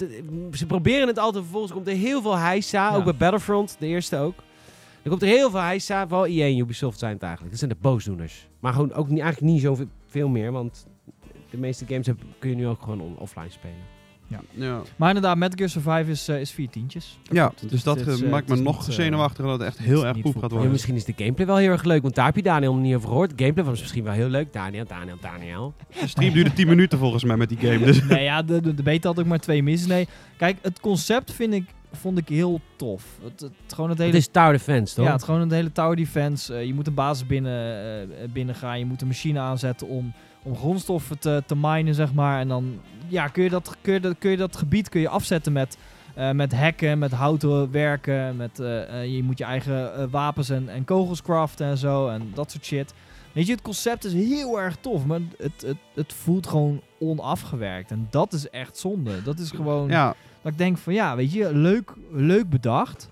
ze 0.53 0.66
proberen 0.66 1.07
het 1.07 1.18
altijd. 1.18 1.43
Vervolgens 1.43 1.72
komt 1.72 1.89
er 1.89 1.95
heel 1.95 2.22
veel 2.22 2.37
heisa. 2.39 2.91
Ja. 2.91 2.97
Ook 2.97 3.05
bij 3.05 3.16
Battlefront, 3.16 3.77
de 3.79 3.87
eerste 3.87 4.16
ook. 4.18 4.35
Er 5.03 5.11
komt 5.11 5.22
er 5.22 5.29
heel 5.29 5.51
veel 5.51 5.61
heisa. 5.61 6.09
Vooral 6.09 6.27
EA 6.27 6.47
en 6.47 6.59
Ubisoft 6.59 6.99
zijn 6.99 7.12
het 7.12 7.22
eigenlijk. 7.22 7.51
Dat 7.53 7.61
zijn 7.61 7.70
de 7.81 7.89
boosdoeners. 7.89 8.47
Maar 8.61 8.72
gewoon 8.72 8.93
ook 8.93 9.09
niet, 9.09 9.20
eigenlijk 9.20 9.53
niet 9.53 9.62
zoveel 9.62 9.87
veel 10.07 10.29
meer. 10.29 10.53
Want 10.53 10.87
de 11.51 11.57
meeste 11.57 11.85
games 11.87 12.07
heb, 12.07 12.18
kun 12.39 12.51
je 12.51 12.57
nu 12.57 12.66
ook 12.66 12.83
gewoon 12.83 13.01
on- 13.01 13.18
offline 13.18 13.51
spelen. 13.51 13.95
Ja. 14.53 14.83
Maar 14.97 15.09
inderdaad, 15.09 15.37
Metal 15.37 15.57
Gear 15.57 15.68
Survive 15.68 16.11
is, 16.11 16.29
eh, 16.29 16.41
is 16.41 16.51
vier 16.51 16.68
tientjes. 16.68 17.18
Ja, 17.22 17.53
dus 17.68 17.83
dat 17.83 17.97
is, 17.97 18.07
eh, 18.07 18.24
eh, 18.24 18.31
maakt 18.31 18.49
me 18.49 18.57
nog 18.57 18.87
niet, 18.87 18.97
zenuwachtiger 18.97 19.45
dat 19.45 19.59
het 19.59 19.68
echt 19.68 19.79
heel 19.79 20.07
erg 20.07 20.12
poep 20.12 20.22
gaat 20.22 20.33
voetbal. 20.33 20.49
Ja, 20.49 20.55
worden. 20.55 20.72
misschien 20.72 20.95
is 20.95 21.05
de 21.05 21.12
gameplay 21.16 21.47
wel 21.47 21.57
heel 21.57 21.70
erg 21.70 21.85
leuk. 21.85 22.03
Want 22.03 22.14
daar 22.14 22.24
heb 22.24 22.37
je 22.37 22.43
Daniel 22.43 22.74
nog 22.74 22.83
niet 22.83 22.95
over 22.95 23.09
gehoord. 23.09 23.31
De 23.31 23.37
gameplay 23.39 23.64
was 23.64 23.81
misschien 23.81 24.05
wel 24.05 24.12
heel 24.12 24.29
leuk. 24.29 24.53
Daniel, 24.53 24.85
Daniel, 24.87 25.16
Daniel. 25.20 25.74
De 26.01 26.07
stream 26.07 26.33
duurde 26.33 26.53
10 26.53 26.68
minuten 26.68 26.99
volgens 26.99 27.24
mij 27.24 27.37
met 27.37 27.49
die 27.49 27.59
game. 27.59 27.79
Dus. 27.79 28.03
nee, 28.03 28.22
ja, 28.22 28.43
de, 28.43 28.61
de, 28.61 28.74
de 28.74 28.83
beta 28.83 29.09
had 29.09 29.18
ook 29.18 29.27
maar 29.27 29.39
twee 29.39 29.62
missen. 29.62 29.89
Nee, 29.89 30.09
kijk, 30.37 30.57
het 30.62 30.81
concept 30.81 31.33
vind 31.33 31.53
ik, 31.53 31.64
vond 31.93 32.18
ik 32.18 32.29
heel 32.29 32.61
tof. 32.77 33.05
Het, 33.22 33.41
het, 33.41 33.53
gewoon 33.74 33.91
het 33.91 33.99
hele 33.99 34.11
Het 34.11 34.20
is 34.20 34.29
Tower 34.31 34.53
Defense, 34.53 34.95
toch? 34.95 35.05
Ja, 35.05 35.12
het 35.12 35.22
gewoon 35.24 35.41
een 35.41 35.53
hele 35.53 35.72
tower 35.72 35.97
defense. 35.97 36.55
Je 36.55 36.74
moet 36.74 36.87
een 36.87 36.95
basis 36.95 37.27
binnen, 37.27 37.81
eh, 38.20 38.29
binnen 38.33 38.55
gaan. 38.55 38.79
Je 38.79 38.87
moet 38.87 39.01
een 39.01 39.07
machine 39.07 39.39
aanzetten 39.39 39.89
om, 39.89 40.12
om 40.47 40.57
grondstoffen 40.57 41.18
te, 41.18 41.42
te 41.47 41.57
minen, 41.57 41.94
zeg 41.94 42.12
maar. 42.12 42.40
En 42.40 42.49
dan 42.49 42.80
ja, 43.09 43.28
kun, 43.28 43.42
je 43.42 43.51
dat, 43.51 43.76
kun, 43.80 43.92
je 43.92 44.01
dat, 44.01 44.18
kun 44.18 44.30
je 44.30 44.36
dat 44.36 44.57
gebied 44.57 44.88
kun 44.88 45.01
je 45.01 45.09
afzetten 45.09 45.53
met, 45.53 45.78
eh, 46.14 46.30
met 46.30 46.55
hacken, 46.55 46.99
met 46.99 47.12
houten 47.12 47.70
werken. 47.70 48.36
Met, 48.36 48.59
eh, 48.59 49.03
eh, 49.03 49.14
je 49.14 49.22
moet 49.22 49.38
je 49.38 49.44
eigen 49.44 50.11
wapens 50.11 50.49
en, 50.49 50.68
en 50.68 50.84
kogels 50.84 51.22
craften 51.22 51.66
en 51.66 51.78
zo. 51.78 52.09
En 52.09 52.30
dat 52.34 52.51
soort 52.51 52.64
shit. 52.64 52.94
Weet 53.32 53.47
je, 53.47 53.53
het 53.53 53.62
concept 53.62 54.05
is 54.05 54.12
heel 54.12 54.61
erg 54.61 54.76
tof. 54.80 55.07
Maar 55.07 55.20
het, 55.38 55.62
het, 55.66 55.76
het 55.94 56.12
voelt 56.12 56.47
gewoon 56.47 56.80
onafgewerkt. 56.99 57.90
En 57.90 58.07
dat 58.11 58.32
is 58.32 58.51
echt 58.51 58.78
zonde. 58.78 59.22
Dat 59.22 59.38
is 59.38 59.51
gewoon... 59.51 59.88
Ja, 59.88 60.14
Dat 60.42 60.53
ik 60.53 60.59
denk 60.59 60.78
van 60.78 60.94
ja, 60.94 61.16
weet 61.16 61.32
je, 61.32 61.55
leuk, 61.55 61.92
leuk 62.11 62.49
bedacht. 62.49 63.09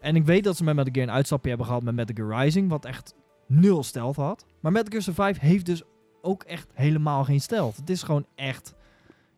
En 0.00 0.16
ik 0.16 0.24
weet 0.24 0.44
dat 0.44 0.56
ze 0.56 0.64
met 0.64 0.74
Metal 0.74 0.92
Gear 0.92 1.08
een 1.08 1.14
uitstapje 1.14 1.48
hebben 1.48 1.66
gehad 1.66 1.82
met 1.82 1.94
Metal 1.94 2.26
Gear 2.26 2.42
Rising, 2.42 2.68
wat 2.68 2.84
echt 2.84 3.14
nul 3.46 3.82
stealth 3.82 4.16
had. 4.16 4.44
Maar 4.60 4.72
Metal 4.72 4.90
Gear 4.90 5.02
Survive 5.02 5.46
heeft 5.46 5.66
dus 5.66 5.82
ook 6.22 6.42
echt 6.42 6.66
helemaal 6.74 7.24
geen 7.24 7.40
stealth. 7.40 7.76
Het 7.76 7.90
is 7.90 8.02
gewoon 8.02 8.24
echt 8.34 8.74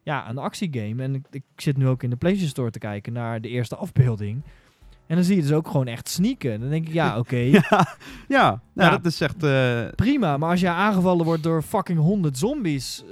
ja, 0.03 0.29
een 0.31 0.39
actiegame. 0.39 1.03
En 1.03 1.15
ik, 1.15 1.25
ik 1.31 1.43
zit 1.57 1.77
nu 1.77 1.89
ook 1.89 2.03
in 2.03 2.11
de 2.11 2.17
PlayStation 2.17 2.51
Store 2.51 2.71
te 2.71 2.79
kijken 2.79 3.13
naar 3.13 3.41
de 3.41 3.49
eerste 3.49 3.77
afbeelding. 3.77 4.43
En 5.07 5.17
dan 5.19 5.25
zie 5.25 5.37
je 5.37 5.43
dus 5.43 5.53
ook 5.53 5.67
gewoon 5.67 5.87
echt 5.87 6.09
sneaken. 6.09 6.61
Dan 6.61 6.69
denk 6.71 6.87
ik, 6.87 6.93
ja, 6.93 7.19
oké, 7.23 7.37
ja, 7.59 7.63
ja. 8.29 8.49
Nou, 8.75 8.91
Ja. 8.91 8.91
dat 8.91 9.05
is 9.07 9.21
echt... 9.21 9.43
eh, 9.43 9.83
prima. 9.95 10.37
Maar 10.37 10.51
als 10.51 10.61
je 10.61 10.69
aangevallen 10.69 11.25
wordt 11.25 11.43
door 11.43 11.63
fucking 11.63 11.99
100 11.99 12.39
zombies 12.39 13.05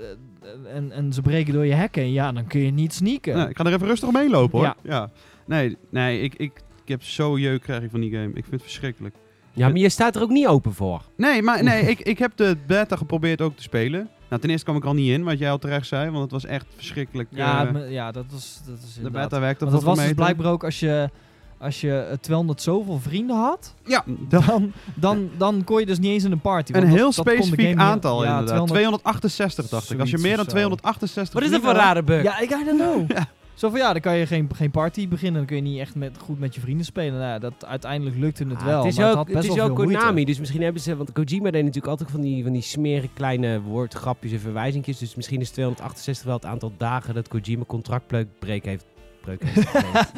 eh, 0.43 0.77
en, 0.77 0.93
en 0.93 1.13
ze 1.13 1.23
breken 1.23 1.53
door 1.53 1.67
je 1.67 1.75
hekken, 1.75 2.13
ja, 2.13 2.33
dan 2.33 2.47
kun 2.47 2.61
je 2.61 2.71
niet 2.71 2.93
sneaken. 2.95 3.37
nou, 3.37 3.49
ik 3.49 3.57
ga 3.57 3.65
er 3.65 3.73
even 3.73 3.87
rustig 3.87 4.09
omheen 4.09 4.31
lopen 4.31 4.59
hoor. 4.59 4.67
Ja. 4.67 4.77
Ja. 4.83 5.11
Nee, 5.47 5.77
nee 5.91 6.21
ik, 6.21 6.35
ik, 6.35 6.53
ik 6.83 6.89
heb 6.89 7.03
zo 7.03 7.39
jeuk 7.39 7.63
krijg 7.63 7.83
ik 7.83 7.91
van 7.91 8.01
die 8.01 8.11
game. 8.11 8.27
Ik 8.29 8.33
vind 8.35 8.51
het 8.51 8.63
verschrikkelijk. 8.63 9.15
Ja, 9.53 9.69
maar 9.69 9.77
je 9.77 9.89
staat 9.89 10.17
er 10.17 10.23
ook 10.23 10.31
niet 10.31 10.47
open 10.47 10.75
voor. 10.75 11.03
Nee, 11.17 11.43
maar 11.43 11.63
nee, 11.63 11.83
ik, 11.83 12.01
ik 12.01 12.19
heb 12.19 12.33
de 12.37 12.57
beta 12.67 12.97
geprobeerd 12.97 13.41
ook 13.41 13.57
te 13.57 13.63
spelen. 13.63 14.09
Nou, 14.29 14.41
ten 14.43 14.51
eerste 14.51 14.65
kwam 14.65 14.77
ik 14.77 14.85
al 14.85 14.95
niet 14.95 15.11
in, 15.11 15.25
wat 15.25 15.39
jij 15.39 15.51
al 15.51 15.59
terecht 15.59 15.87
zei, 15.87 16.11
want 16.11 16.23
het 16.23 16.31
was 16.31 16.45
echt 16.45 16.67
verschrikkelijk. 16.77 17.29
Ja, 17.33 17.67
eh, 17.67 17.73
me- 17.73 17.87
ja 17.87 18.13
dat, 18.13 18.25
is, 18.37 18.61
dat 18.67 18.79
is 18.89 18.95
de 19.03 19.11
beta 19.11 19.41
werkte 19.41 19.65
Want 19.65 19.77
dat 19.77 19.85
voor 19.85 19.95
was 19.97 20.05
dus 20.05 20.15
blijkbaar 20.15 20.53
ook 20.53 20.65
als 20.65 20.81
je, 20.81 21.11
als 21.59 21.81
je 21.81 21.99
eh, 21.99 22.17
200 22.19 22.63
zoveel 22.63 22.99
vrienden 23.01 23.37
had, 23.37 23.75
Ja, 23.85 24.05
dan, 24.29 24.73
dan, 24.95 25.31
dan 25.37 25.65
kon 25.65 25.81
je 25.81 25.87
dus 25.87 25.99
niet 25.99 26.11
eens 26.11 26.25
in 26.25 26.33
een 26.33 26.41
party. 26.41 26.73
een 26.73 26.87
heel 26.87 26.97
dat 27.13 27.15
kon 27.15 27.25
de 27.25 27.31
specifiek 27.31 27.79
aantal 27.79 28.23
ja, 28.25 28.29
inderdaad. 28.39 28.67
200 28.67 29.03
268 29.03 29.69
dacht 29.69 29.91
ik. 29.91 30.01
Als 30.01 30.11
je 30.11 30.19
meer 30.19 30.37
dan 30.37 30.45
zo. 30.45 30.51
268 30.51 31.35
Wat 31.35 31.43
is 31.43 31.51
dat 31.51 31.61
voor 31.61 31.73
rare 31.73 32.03
bug? 32.03 32.23
Ja, 32.23 32.39
ik 32.41 32.51
I 32.51 32.65
don't 32.65 32.81
know. 32.81 33.11
Ja. 33.17 33.27
Zo 33.55 33.71
van 33.71 33.79
ja, 33.79 33.93
dan 33.93 34.01
kan 34.01 34.17
je 34.17 34.27
geen, 34.27 34.49
geen 34.55 34.71
party 34.71 35.09
beginnen. 35.09 35.37
Dan 35.39 35.47
kun 35.47 35.57
je 35.57 35.63
niet 35.63 35.79
echt 35.79 35.95
met, 35.95 36.19
goed 36.19 36.39
met 36.39 36.55
je 36.55 36.61
vrienden 36.61 36.85
spelen. 36.87 37.13
Nou, 37.19 37.25
ja, 37.25 37.39
dat, 37.39 37.67
uiteindelijk 37.67 38.17
lukte 38.17 38.45
het 38.45 38.59
Ah, 38.59 38.65
wel. 38.65 38.83
het 38.85 38.93
is 38.93 38.99
maar 38.99 39.05
ook, 39.11 39.11
het 39.11 39.17
had 39.19 39.27
best 39.27 39.39
het 39.39 39.51
is 39.51 39.55
wel 39.63 39.71
ook 39.71 39.77
moeite. 39.77 39.99
Konami, 39.99 40.25
dus 40.25 40.39
misschien 40.39 40.63
hebben 40.63 40.83
ze... 40.83 40.97
Want 40.97 41.13
Kojima 41.13 41.51
deed 41.51 41.61
natuurlijk 41.65 41.87
altijd 41.91 42.11
van 42.11 42.21
die, 42.21 42.43
van 42.43 42.53
die 42.53 42.63
smerige 42.63 43.09
kleine 43.15 43.61
woordgrapjes 43.61 44.33
en 44.33 44.41
verwijzingjes. 44.41 44.99
Dus 44.99 45.15
misschien 45.15 45.41
is 45.41 45.51
268 45.51 46.25
wel 46.27 46.35
het 46.35 46.45
aantal 46.45 46.73
dagen 46.77 47.15
dat 47.15 47.29
Kojima 47.29 47.65
contractbreuk 47.65 48.65
heeft. 48.65 48.85
Breuk 49.21 49.43
heeft 49.45 49.69
gepleegd. 49.69 50.13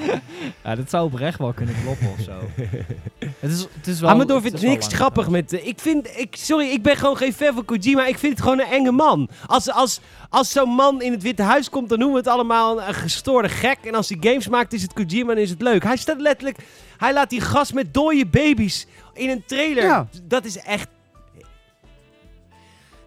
Ja, 0.65 0.75
dat 0.75 0.91
zou 0.91 1.05
oprecht 1.05 1.39
wel 1.39 1.53
kunnen 1.53 1.75
kloppen 1.83 2.09
of 2.09 2.21
zo. 2.21 2.33
het 3.41 3.51
is, 3.51 3.67
het 3.77 3.87
is 3.87 4.01
wel, 4.01 4.11
Amador 4.11 4.43
het 4.43 4.45
vindt 4.45 4.63
niks 4.63 4.87
grappig 4.87 5.29
met... 5.29 5.53
eh, 5.53 5.67
ik 5.67 5.79
vind... 5.81 6.17
Ik, 6.17 6.37
sorry, 6.37 6.69
ik 6.69 6.83
ben 6.83 6.97
gewoon 6.97 7.17
geen 7.17 7.33
fan 7.33 7.55
van 7.55 7.65
Kojima. 7.65 8.07
Ik 8.07 8.19
vind 8.19 8.33
het 8.33 8.43
gewoon 8.43 8.61
een 8.61 8.67
enge 8.67 8.91
man. 8.91 9.29
Als, 9.47 9.71
als, 9.71 10.01
als 10.29 10.51
zo'n 10.51 10.71
man 10.71 11.03
in 11.03 11.13
het 11.13 11.23
Witte 11.23 11.43
Huis 11.43 11.71
komt, 11.71 11.89
dan 11.89 11.99
noemen 11.99 12.23
we 12.23 12.29
het 12.29 12.39
allemaal 12.39 12.81
een, 12.81 12.89
een 12.89 12.95
gestoorde 12.95 13.49
gek. 13.49 13.79
En 13.85 13.95
als 13.95 14.09
hij 14.09 14.19
games 14.21 14.49
maakt, 14.49 14.73
is 14.73 14.83
het 14.83 14.93
Kojima 14.93 15.33
en 15.33 15.39
is 15.39 15.51
het 15.51 15.63
leuk. 15.63 15.83
Hij 15.85 15.97
staat 15.97 16.21
letterlijk... 16.21 16.59
Hij 16.97 17.13
laat 17.13 17.31
die 17.31 17.41
gast 17.41 17.75
met 17.75 17.95
dode 17.95 18.27
baby's 18.27 18.87
in 19.13 19.31
een 19.31 19.45
trailer. 19.47 19.85
Ja. 19.85 20.09
Dat 20.23 20.45
is 20.45 20.59
echt... 20.59 20.89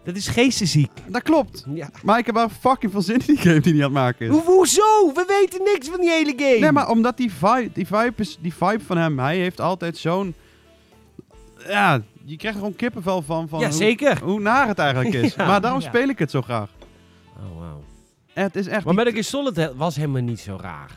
Dat 0.06 0.16
is 0.16 0.28
geestesziek. 0.28 0.90
Dat 1.08 1.22
klopt. 1.22 1.64
Ja. 1.74 1.90
Maar 2.02 2.18
ik 2.18 2.26
heb 2.26 2.34
wel 2.34 2.48
fucking 2.48 2.92
veel 2.92 3.02
zin 3.02 3.14
in 3.14 3.22
die 3.26 3.36
game 3.36 3.60
die 3.60 3.72
hij 3.74 3.84
aan 3.84 3.92
het 3.94 4.02
maken 4.02 4.26
is. 4.26 4.32
Ho- 4.32 4.42
hoezo? 4.44 5.12
We 5.14 5.24
weten 5.40 5.60
niks 5.74 5.88
van 5.88 6.00
die 6.00 6.10
hele 6.10 6.32
game. 6.36 6.58
Nee, 6.58 6.72
maar 6.72 6.88
omdat 6.90 7.16
die 7.16 7.32
vibe, 7.32 7.70
die 7.72 7.86
vibe, 7.86 8.12
is, 8.16 8.38
die 8.40 8.54
vibe 8.54 8.80
van 8.86 8.96
hem, 8.96 9.18
hij 9.18 9.36
heeft 9.36 9.60
altijd 9.60 9.96
zo'n... 9.96 10.34
Ja, 11.68 12.02
je 12.24 12.36
krijgt 12.36 12.56
er 12.58 12.62
gewoon 12.62 12.76
kippenvel 12.76 13.22
van, 13.22 13.48
van 13.48 13.60
Ja, 13.60 13.66
hoe, 13.68 13.76
zeker. 13.76 14.20
hoe 14.22 14.40
naar 14.40 14.68
het 14.68 14.78
eigenlijk 14.78 15.14
is. 15.14 15.34
Ja. 15.36 15.46
maar 15.46 15.60
daarom 15.60 15.80
speel 15.80 16.08
ik 16.08 16.18
het 16.18 16.30
zo 16.30 16.42
graag. 16.42 16.70
Oh, 17.36 17.58
wauw. 17.60 17.82
Het 18.32 18.56
is 18.56 18.66
echt... 18.66 18.84
Maar 18.84 18.94
Metal 18.94 19.12
Gear 19.12 19.24
Solid 19.24 19.72
was 19.76 19.96
helemaal 19.96 20.22
niet 20.22 20.40
zo 20.40 20.58
raar. 20.60 20.90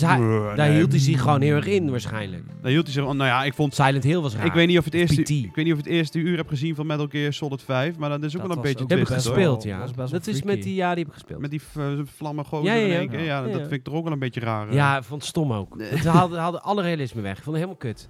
Dus 0.00 0.08
hij, 0.08 0.18
daar 0.56 0.68
nee. 0.68 0.76
hield 0.76 0.90
hij 0.90 1.00
zich 1.00 1.20
gewoon 1.20 1.40
heel 1.40 1.54
erg 1.56 1.66
in 1.66 1.90
waarschijnlijk. 1.90 2.42
Daar 2.62 2.70
hield 2.70 2.84
hij 2.84 2.92
zich... 2.92 3.02
Nou 3.04 3.16
ja, 3.24 3.44
ik 3.44 3.54
vond... 3.54 3.74
Silent 3.74 4.04
Hill 4.04 4.20
was 4.20 4.34
raar. 4.36 4.44
Ik 4.46 4.52
weet, 4.52 4.66
niet 4.68 4.78
of 4.78 4.84
het 4.84 4.94
eerste, 4.94 5.22
PT. 5.22 5.30
ik 5.30 5.54
weet 5.54 5.64
niet 5.64 5.72
of 5.72 5.78
het 5.78 5.86
eerste 5.88 6.18
uur 6.18 6.36
heb 6.36 6.48
gezien 6.48 6.74
van 6.74 6.86
Metal 6.86 7.06
Gear 7.10 7.32
Solid 7.32 7.62
5, 7.62 7.96
maar 7.96 8.08
dat 8.08 8.22
is 8.22 8.34
ook 8.36 8.40
Dat 8.40 8.48
wel 8.48 8.56
een 8.56 8.62
beetje 8.62 8.82
ook 8.82 8.88
Dat 8.88 8.98
heb 8.98 9.06
ik 9.08 9.14
hoor. 9.14 9.22
gespeeld, 9.22 9.62
ja. 9.62 9.78
Dat 9.86 9.94
wel 10.10 10.20
is 10.24 10.42
met 10.42 10.62
die, 10.62 10.74
ja, 10.74 10.94
die 10.94 10.98
heb 11.04 11.06
ik 11.06 11.12
gespeeld. 11.18 11.40
Met 11.40 11.50
die 11.50 11.62
v- 11.62 12.08
vlammen 12.16 12.44
gozer 12.44 12.66
Ja, 12.66 12.74
ja, 12.74 12.80
in 12.86 12.88
ja. 12.92 12.98
één 12.98 13.08
keer. 13.08 13.18
Ja, 13.20 13.24
Ja, 13.24 13.42
dat 13.52 13.60
vind 13.60 13.72
ik 13.72 13.84
toch 13.84 13.94
ook 13.94 14.04
wel 14.04 14.12
een 14.12 14.18
beetje 14.18 14.40
raar. 14.40 14.68
eh. 14.68 14.74
Ja, 14.74 14.96
ik 14.96 15.04
vond 15.04 15.20
het 15.20 15.30
stom 15.30 15.52
ook. 15.52 15.76
Het 15.78 16.04
haalde, 16.04 16.36
haalde 16.36 16.60
alle 16.60 16.82
realisme 16.82 17.20
weg. 17.20 17.36
Ik 17.38 17.42
vond 17.44 17.56
het 17.56 17.64
helemaal 17.66 17.76
kut. 17.76 18.08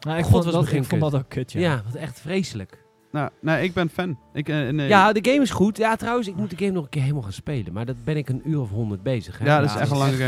Nou, 0.00 0.16
ik 0.18 0.22
God, 0.24 0.32
vond, 0.32 0.44
was 0.44 0.52
dat, 0.52 0.62
begin 0.62 0.82
ik 0.82 0.88
vond 0.88 1.00
dat 1.00 1.14
ook 1.14 1.28
kut, 1.28 1.52
ja. 1.52 1.60
Ja, 1.60 1.82
wat 1.84 1.94
echt 1.94 2.20
vreselijk. 2.20 2.86
Nou, 3.18 3.30
nee, 3.40 3.62
ik 3.64 3.72
ben 3.74 3.88
fan. 3.88 4.18
Ik, 4.32 4.48
eh, 4.48 4.68
nee. 4.68 4.88
Ja, 4.88 5.12
de 5.12 5.30
game 5.30 5.42
is 5.42 5.50
goed. 5.50 5.76
Ja, 5.76 5.96
trouwens, 5.96 6.28
ik 6.28 6.36
moet 6.36 6.50
de 6.50 6.56
game 6.56 6.70
nog 6.70 6.82
een 6.84 6.88
keer 6.90 7.02
helemaal 7.02 7.22
gaan 7.22 7.32
spelen. 7.32 7.72
Maar 7.72 7.86
dat 7.86 8.04
ben 8.04 8.16
ik 8.16 8.28
een 8.28 8.42
uur 8.44 8.60
of 8.60 8.70
honderd 8.70 9.02
bezig. 9.02 9.38
Hè? 9.38 9.44
Ja, 9.44 9.60
dat 9.60 9.70
is 9.70 9.76
echt 9.76 9.90
een 9.90 9.96
lange 9.96 10.24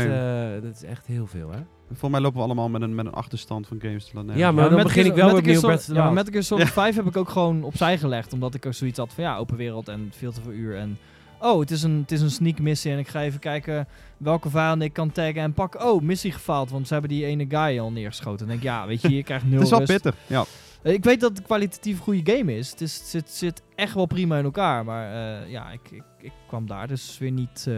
eh, 0.55 0.63
dat 0.63 0.75
is 0.75 0.83
echt 0.83 1.05
heel 1.07 1.27
veel, 1.27 1.51
hè? 1.51 1.59
Volgens 1.87 2.11
mij 2.11 2.21
lopen 2.21 2.37
we 2.37 2.43
allemaal 2.45 2.69
met 2.69 2.81
een, 2.81 2.95
met 2.95 3.05
een 3.05 3.13
achterstand 3.13 3.67
van 3.67 3.77
games 3.81 4.05
te 4.05 4.11
laten 4.15 4.37
Ja, 4.37 4.51
maar 4.51 4.63
Ja, 4.63 4.69
dan 4.69 4.83
begin 4.83 5.05
ik 5.05 5.13
wel 5.13 5.37
opnieuw 5.37 5.59
Breath 5.59 5.79
of 5.79 5.85
the 5.85 5.93
Ja, 5.93 6.11
maar 6.11 6.25
Gear 6.31 6.43
Solid 6.43 6.69
5 6.69 6.95
heb 6.95 7.05
ik 7.05 7.17
ook 7.17 7.29
gewoon 7.29 7.63
opzij 7.63 7.97
gelegd. 7.97 8.33
Omdat 8.33 8.53
ik 8.53 8.65
ook 8.65 8.73
zoiets 8.73 8.97
had 8.97 9.13
van 9.13 9.23
ja, 9.23 9.37
open 9.37 9.57
wereld 9.57 9.87
en 9.87 10.11
veel 10.17 10.31
te 10.31 10.41
veel 10.41 10.51
uur. 10.51 10.77
En 10.77 10.97
oh, 11.39 11.59
het 11.59 11.71
is 11.71 11.83
een, 11.83 11.97
het 12.01 12.11
is 12.11 12.21
een 12.21 12.31
sneak 12.31 12.59
missie. 12.59 12.91
En 12.91 12.97
ik 12.99 13.07
ga 13.07 13.21
even 13.21 13.39
kijken 13.39 13.87
welke 14.17 14.49
vijanden 14.49 14.87
ik 14.87 14.93
kan 14.93 15.11
taggen 15.11 15.41
en 15.41 15.53
pakken. 15.53 15.85
Oh, 15.91 16.01
missie 16.01 16.31
gefaald, 16.31 16.69
want 16.69 16.87
ze 16.87 16.93
hebben 16.93 17.11
die 17.11 17.25
ene 17.25 17.45
guy 17.49 17.79
al 17.79 17.91
neergeschoten. 17.91 18.37
Dan 18.37 18.47
denk 18.47 18.59
ik, 18.59 18.65
ja, 18.65 18.87
weet 18.87 19.01
je, 19.01 19.15
je 19.15 19.23
krijgt 19.23 19.45
nul 19.49 19.53
Het 19.53 19.63
is 19.63 19.69
wel 19.69 19.79
rust. 19.79 19.91
pittig. 19.91 20.15
Ja. 20.27 20.45
Eh, 20.83 20.93
Ik 20.93 21.03
weet 21.03 21.19
dat 21.19 21.29
het 21.29 21.39
een 21.39 21.45
kwalitatief 21.45 21.99
goede 21.99 22.35
game 22.35 22.57
is. 22.57 22.69
Het, 22.71 22.81
is, 22.81 22.97
het 22.97 23.07
zit, 23.07 23.29
zit 23.29 23.61
echt 23.75 23.93
wel 23.93 24.05
prima 24.05 24.37
in 24.37 24.43
elkaar. 24.43 24.85
Maar 24.85 25.41
eh, 25.41 25.49
ja, 25.51 25.71
ik, 25.71 25.91
ik, 25.91 26.03
ik 26.19 26.31
kwam 26.47 26.67
daar 26.67 26.87
dus 26.87 27.17
weer 27.17 27.31
niet... 27.31 27.65
eh, 27.67 27.73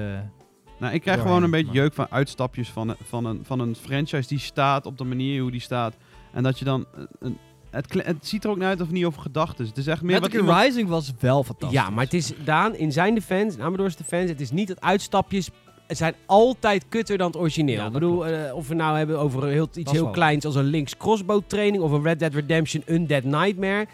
Nou, 0.80 0.94
ik 0.94 1.02
krijg 1.02 1.22
gewoon 1.22 1.44
een 1.44 1.52
beetje 1.52 1.66
maar- 1.66 1.76
jeuk 1.76 1.94
van 1.94 2.08
uitstapjes 2.10 2.70
van, 2.70 2.90
een- 2.90 2.96
van, 3.04 3.26
een, 3.26 3.40
van 3.46 3.60
een 3.60 3.76
franchise 3.76 4.28
die 4.28 4.40
staat 4.40 4.86
op 4.86 4.98
de 4.98 5.04
manier 5.04 5.42
hoe 5.42 5.52
die 5.52 5.60
staat. 5.62 5.96
En 6.34 6.44
dat 6.44 6.60
je 6.60 6.66
dan... 6.66 6.86
eh, 6.96 7.04
Een, 7.20 7.38
het, 7.70 7.94
het 8.06 8.28
ziet 8.28 8.44
er 8.44 8.50
ook 8.50 8.56
niet 8.56 8.66
uit 8.66 8.80
of 8.82 8.86
het 8.88 8.96
niet 8.96 9.06
over 9.06 9.22
gedacht 9.22 9.60
is. 9.60 9.68
Het 9.68 9.78
is 9.78 9.88
echt 9.88 10.02
meer 10.02 10.20
wat 10.20 10.34
iemand- 10.34 10.62
Rising 10.64 10.90
was 10.90 11.12
wel 11.20 11.44
fantastisch. 11.44 11.80
Ja, 11.80 11.90
maar 11.90 12.04
het 12.04 12.14
is 12.14 12.32
Daan, 12.44 12.76
in 12.76 12.92
zijn 12.92 13.14
defense, 13.16 13.58
in 13.58 13.64
Amador's 13.64 13.96
defense, 13.96 14.28
het 14.32 14.42
is 14.42 14.52
niet 14.52 14.68
dat 14.68 14.82
uitstapjes 14.82 15.50
zijn 15.88 16.16
altijd 16.26 16.86
kutter 16.90 17.18
dan 17.18 17.28
het 17.28 17.36
origineel. 17.38 17.76
Ja, 17.76 17.86
ik 17.86 17.92
bedoel, 17.92 18.28
eh, 18.28 18.56
of 18.56 18.68
we 18.68 18.74
nou 18.76 18.98
hebben 18.98 19.20
over 19.20 19.48
heel, 19.48 19.68
iets 19.74 19.78
is 19.78 19.92
heel 19.92 20.04
wel 20.04 20.12
kleins 20.12 20.46
als 20.46 20.56
een 20.56 20.64
Link's 20.64 20.98
Crossbow 20.98 21.42
training 21.48 21.84
of 21.84 21.92
een 21.92 22.04
Red 22.04 22.20
Dead 22.20 22.34
Redemption 22.34 22.84
Undead 22.86 23.24
Nightmare. 23.24 23.88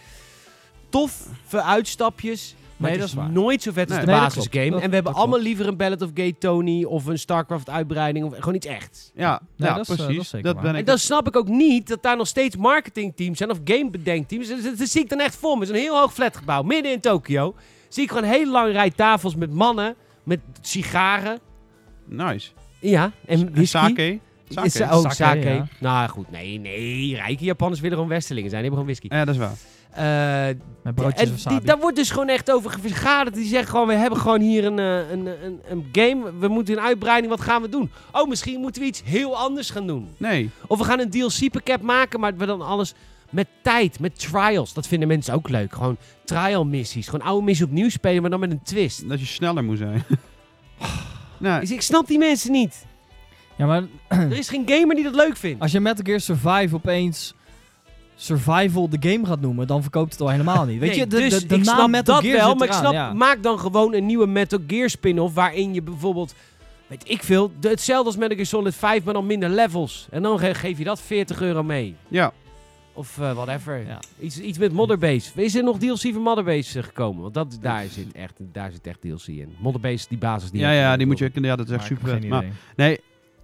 Toffe 0.90 1.62
uitstapjes. 1.64 2.56
Maar 2.78 2.90
Nee, 2.90 3.00
het 3.00 3.08
dat 3.10 3.18
is 3.18 3.24
is 3.26 3.34
waar. 3.34 3.44
nooit 3.44 3.62
zo 3.62 3.72
vet 3.72 3.88
als 3.88 3.98
Nee, 3.98 4.06
de 4.06 4.12
nee, 4.12 4.22
basisgame. 4.22 4.66
en 4.66 4.72
we 4.74 4.80
hebben 4.80 5.04
dat 5.04 5.16
allemaal 5.16 5.40
liever 5.40 5.68
een 5.68 5.78
Ballad 5.78 6.02
of 6.02 6.10
Gay 6.14 6.36
Tony 6.40 6.84
of 6.84 7.06
een 7.06 7.20
StarCraft 7.20 7.70
uitbreiding 7.70 8.26
of 8.26 8.34
gewoon 8.36 8.56
iets 8.56 8.66
echt. 8.68 9.12
Ja, 9.16 9.42
Nee, 9.56 9.70
ja 9.70 9.76
dat 9.76 9.90
is, 9.90 9.90
eh, 9.90 9.96
precies. 9.96 10.16
dat 10.16 10.24
is 10.24 10.30
zeker 10.30 10.54
dat 10.54 10.62
ben 10.62 10.74
En 10.74 10.80
ik. 10.80 10.86
dan 10.86 10.98
snap 10.98 11.28
ik 11.28 11.36
ook 11.36 11.48
niet 11.48 11.88
dat 11.88 12.04
daar 12.04 12.18
nog 12.18 12.28
steeds 12.28 12.56
marketingteams 12.56 13.38
zijn 13.38 13.50
of 13.52 13.60
gamebedenkteams. 13.64 14.48
Dat, 14.48 14.64
dat, 14.64 14.78
dat 14.78 14.88
zie 14.90 15.02
ik 15.02 15.10
dan 15.10 15.20
echt 15.20 15.36
voor 15.36 15.58
me. 15.58 15.66
Zo'n 15.66 15.76
heel 15.76 16.00
hoog 16.00 16.14
flatgebouw 16.14 16.62
midden 16.64 16.92
in 16.92 17.00
Tokio. 17.00 17.56
Zie 17.90 18.04
ik 18.04 18.10
gewoon 18.10 18.24
een 18.24 18.30
hele 18.30 18.52
lange 18.52 18.72
rij 18.72 18.90
tafels 18.92 19.36
met 19.36 19.54
mannen 19.54 19.96
met 20.24 20.40
sigaren. 20.62 21.40
Nice. 22.10 22.49
Ja, 22.80 23.12
en 23.26 23.39
En 23.39 23.45
whisky. 23.53 23.66
sake. 23.66 24.20
Sake. 24.49 24.68
Is, 24.68 24.82
oh, 24.82 25.01
sake. 25.01 25.14
Sake, 25.16 25.49
ja. 25.49 25.68
Nou 25.80 26.10
goed, 26.10 26.32
nee, 26.32 26.60
nee. 26.60 27.16
Rijke 27.16 27.43
Japanners 27.43 27.80
willen 27.82 27.95
gewoon 27.97 28.12
westerlingen 28.12 28.49
zijn. 28.49 28.62
Die 28.64 28.72
hebben 28.72 28.88
gewoon 28.88 28.99
whisky. 29.10 29.16
Ja, 29.16 29.26
dat 29.26 29.36
is 29.36 29.41
waar. 29.41 29.57
Eh, 30.49 30.55
Met 30.84 30.95
broodjes 30.95 31.22
en 31.22 31.32
wasabi. 31.32 31.55
die, 31.57 31.66
daar 31.66 31.80
wordt 31.80 31.95
dus 31.95 32.10
gewoon 32.12 32.30
echt 32.30 32.51
over 32.51 32.80
vergaderd. 32.82 33.36
Die 33.36 33.45
zeggen 33.47 33.70
gewoon, 33.70 33.88
we 33.88 33.93
hebben 33.93 34.20
gewoon 34.20 34.41
hier 34.41 34.66
een, 34.66 34.80
eh, 34.80 35.10
een, 35.12 35.26
een, 35.45 35.60
een 35.70 35.86
game. 35.91 36.38
We 36.39 36.47
moeten 36.47 36.78
een 36.78 36.84
uitbreiding. 36.84 37.30
Wat 37.32 37.41
gaan 37.41 37.62
we 37.62 37.70
doen? 37.70 37.91
Oh, 38.12 38.28
misschien 38.30 38.60
moeten 38.60 38.82
we 38.82 38.88
iets 38.88 39.01
heel 39.05 39.38
anders 39.38 39.70
gaan 39.70 39.88
doen. 39.88 40.07
Nee. 40.18 40.49
Of 40.68 40.78
we 40.78 40.84
gaan 40.84 40.99
een 40.99 41.10
DLC-pakket 41.10 41.82
maken, 41.82 42.20
maar 42.20 42.36
we 42.38 42.45
dan 42.45 42.62
alles 42.62 42.93
met 43.30 43.47
tijd, 43.62 43.99
met 43.99 44.20
trials. 44.20 44.74
Dat 44.74 44.88
vinden 44.88 45.07
mensen 45.07 45.34
ook 45.34 45.49
leuk. 45.49 45.74
Gewoon 45.74 45.97
trial 46.26 46.66
missies. 46.66 47.07
Gewoon 47.07 47.28
oude 47.28 47.45
missies 47.45 47.66
opnieuw 47.66 47.89
spelen, 47.89 48.22
maar 48.22 48.32
dan 48.32 48.39
met 48.39 48.51
een 48.51 48.64
twist. 48.64 49.10
Dat 49.10 49.20
je 49.20 49.26
sneller 49.26 49.64
moet 49.64 49.78
zijn. 49.78 50.03
nou, 51.40 51.60
Dus 51.60 51.72
ik 51.72 51.82
snap 51.82 52.08
die 52.08 52.18
mensen 52.18 52.52
niet. 52.52 52.86
Ja, 53.56 53.66
maar 53.66 53.84
Er 54.08 54.38
is 54.38 54.50
geen 54.50 54.64
gamer 54.66 54.96
die 54.96 55.04
dat 55.04 55.16
leuk 55.16 55.38
vindt. 55.38 55.62
als 55.62 55.72
je 55.72 55.80
Metal 55.80 56.04
Gear 56.06 56.20
Survive 56.20 56.76
opeens 56.76 57.34
Survival 58.16 58.90
de 58.90 58.98
game 59.10 59.26
gaat 59.26 59.40
noemen, 59.42 59.68
dan 59.68 59.82
verkoopt 59.82 60.12
het 60.12 60.22
al 60.22 60.30
helemaal 60.30 60.66
niet. 60.66 60.80
Weet 60.80 60.90
Nee, 60.90 61.00
je, 61.00 61.08
de, 61.08 61.18
dus 61.18 61.40
de, 61.40 61.46
de 61.46 61.56
ik 61.56 61.64
naam 61.64 61.76
snap 61.76 61.90
Metal 61.90 62.16
dat 62.16 62.24
Gear 62.24 62.38
wel, 62.38 62.56
maar 62.56 62.68
ik 62.68 62.74
snap, 62.74 62.94
ja. 62.94 63.14
maak 63.14 63.44
dan 63.44 63.60
gewoon 63.60 63.94
een 63.94 64.06
nieuwe 64.06 64.28
Metal 64.28 64.60
Gear 64.68 64.90
spin-off 64.90 65.34
waarin 65.34 65.74
je 65.74 65.82
bijvoorbeeld, 65.82 66.34
weet 66.88 67.10
ik 67.10 67.24
veel, 67.24 67.52
de- 67.60 67.70
hetzelfde 67.70 68.06
als 68.06 68.18
Metal 68.18 68.36
Gear 68.36 68.48
Solid 68.48 68.76
5, 68.76 69.04
maar 69.04 69.14
dan 69.14 69.26
minder 69.26 69.50
levels. 69.50 70.08
En 70.12 70.22
dan 70.22 70.40
ge- 70.40 70.54
geef 70.54 70.78
je 70.78 70.84
dat 70.84 71.02
40 71.02 71.42
euro 71.42 71.64
mee. 71.64 71.96
ja. 72.08 72.32
Of 73.00 73.20
eh, 73.20 73.34
whatever. 73.34 73.86
Ja. 73.86 74.00
Iets, 74.20 74.39
iets 74.39 74.58
met 74.58 74.74
Motherbase. 74.74 75.41
Is 75.41 75.56
er 75.56 75.64
nog 75.64 75.78
DLC 75.78 76.00
voor 76.00 76.22
Motherbase 76.22 76.80
eh, 76.80 76.86
gekomen? 76.86 77.22
Want 77.22 77.34
dat, 77.34 77.58
daar, 77.62 77.86
zit 77.86 78.12
echt, 78.12 78.34
daar 78.39 78.72
zit 78.72 78.88
echt 78.88 79.02
DLC 79.02 79.28
in. 79.28 79.56
Motherbase, 79.60 80.06
die 80.10 80.18
basis 80.18 80.52
die 80.52 80.62
Ja, 80.62 80.72
ja, 80.72 80.97
die 80.97 81.06
moet 81.06 81.18
je... 81.18 81.32
Ja, 81.34 81.56
dat 81.56 81.70
is 81.70 81.76
echt 81.76 81.86
super 81.86 82.28
Maar, 82.28 82.45
nee, 82.76 83.00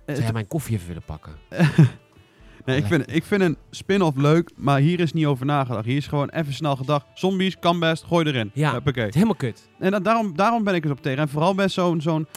Zou 0.06 0.22
jij 0.22 0.32
mijn 0.32 0.48
koffie 0.48 0.76
even 0.76 0.88
willen 0.88 1.04
pakken? 1.06 1.34
nee 2.66 2.78
ik, 2.78 2.86
vind, 2.86 3.14
ik 3.14 3.24
vind 3.24 3.42
een 3.42 3.58
spin-off 3.70 4.18
leuk, 4.18 4.52
maar 4.56 4.80
hier 4.80 5.00
is 5.00 5.14
niet 5.14 5.26
over 5.26 5.46
nagedacht. 5.46 5.86
Hier 5.86 5.98
is 5.98 6.08
gewoon 6.08 6.30
even 6.30 6.54
snel 6.54 6.76
gedacht. 6.76 7.06
Zombies, 7.14 7.60
kan 7.60 7.80
best, 7.80 8.04
gooi 8.04 8.26
erin. 8.26 8.52
Ja. 8.54 8.72
Huppakee. 8.72 9.04
Het 9.04 9.16
is 9.16 9.22
helemaal 9.22 9.40
kut. 9.40 9.70
En 9.80 9.92
dat, 9.92 10.04
daarom, 10.04 10.36
daarom 10.36 10.64
ben 10.64 10.76
ik 10.76 10.84
eens 10.84 10.94
op 10.94 11.02
tegen. 11.02 11.20
En 11.20 11.30
vooral 11.30 11.56
bij 11.56 11.70
zo'n 11.70 12.02
zo'n 12.02 12.28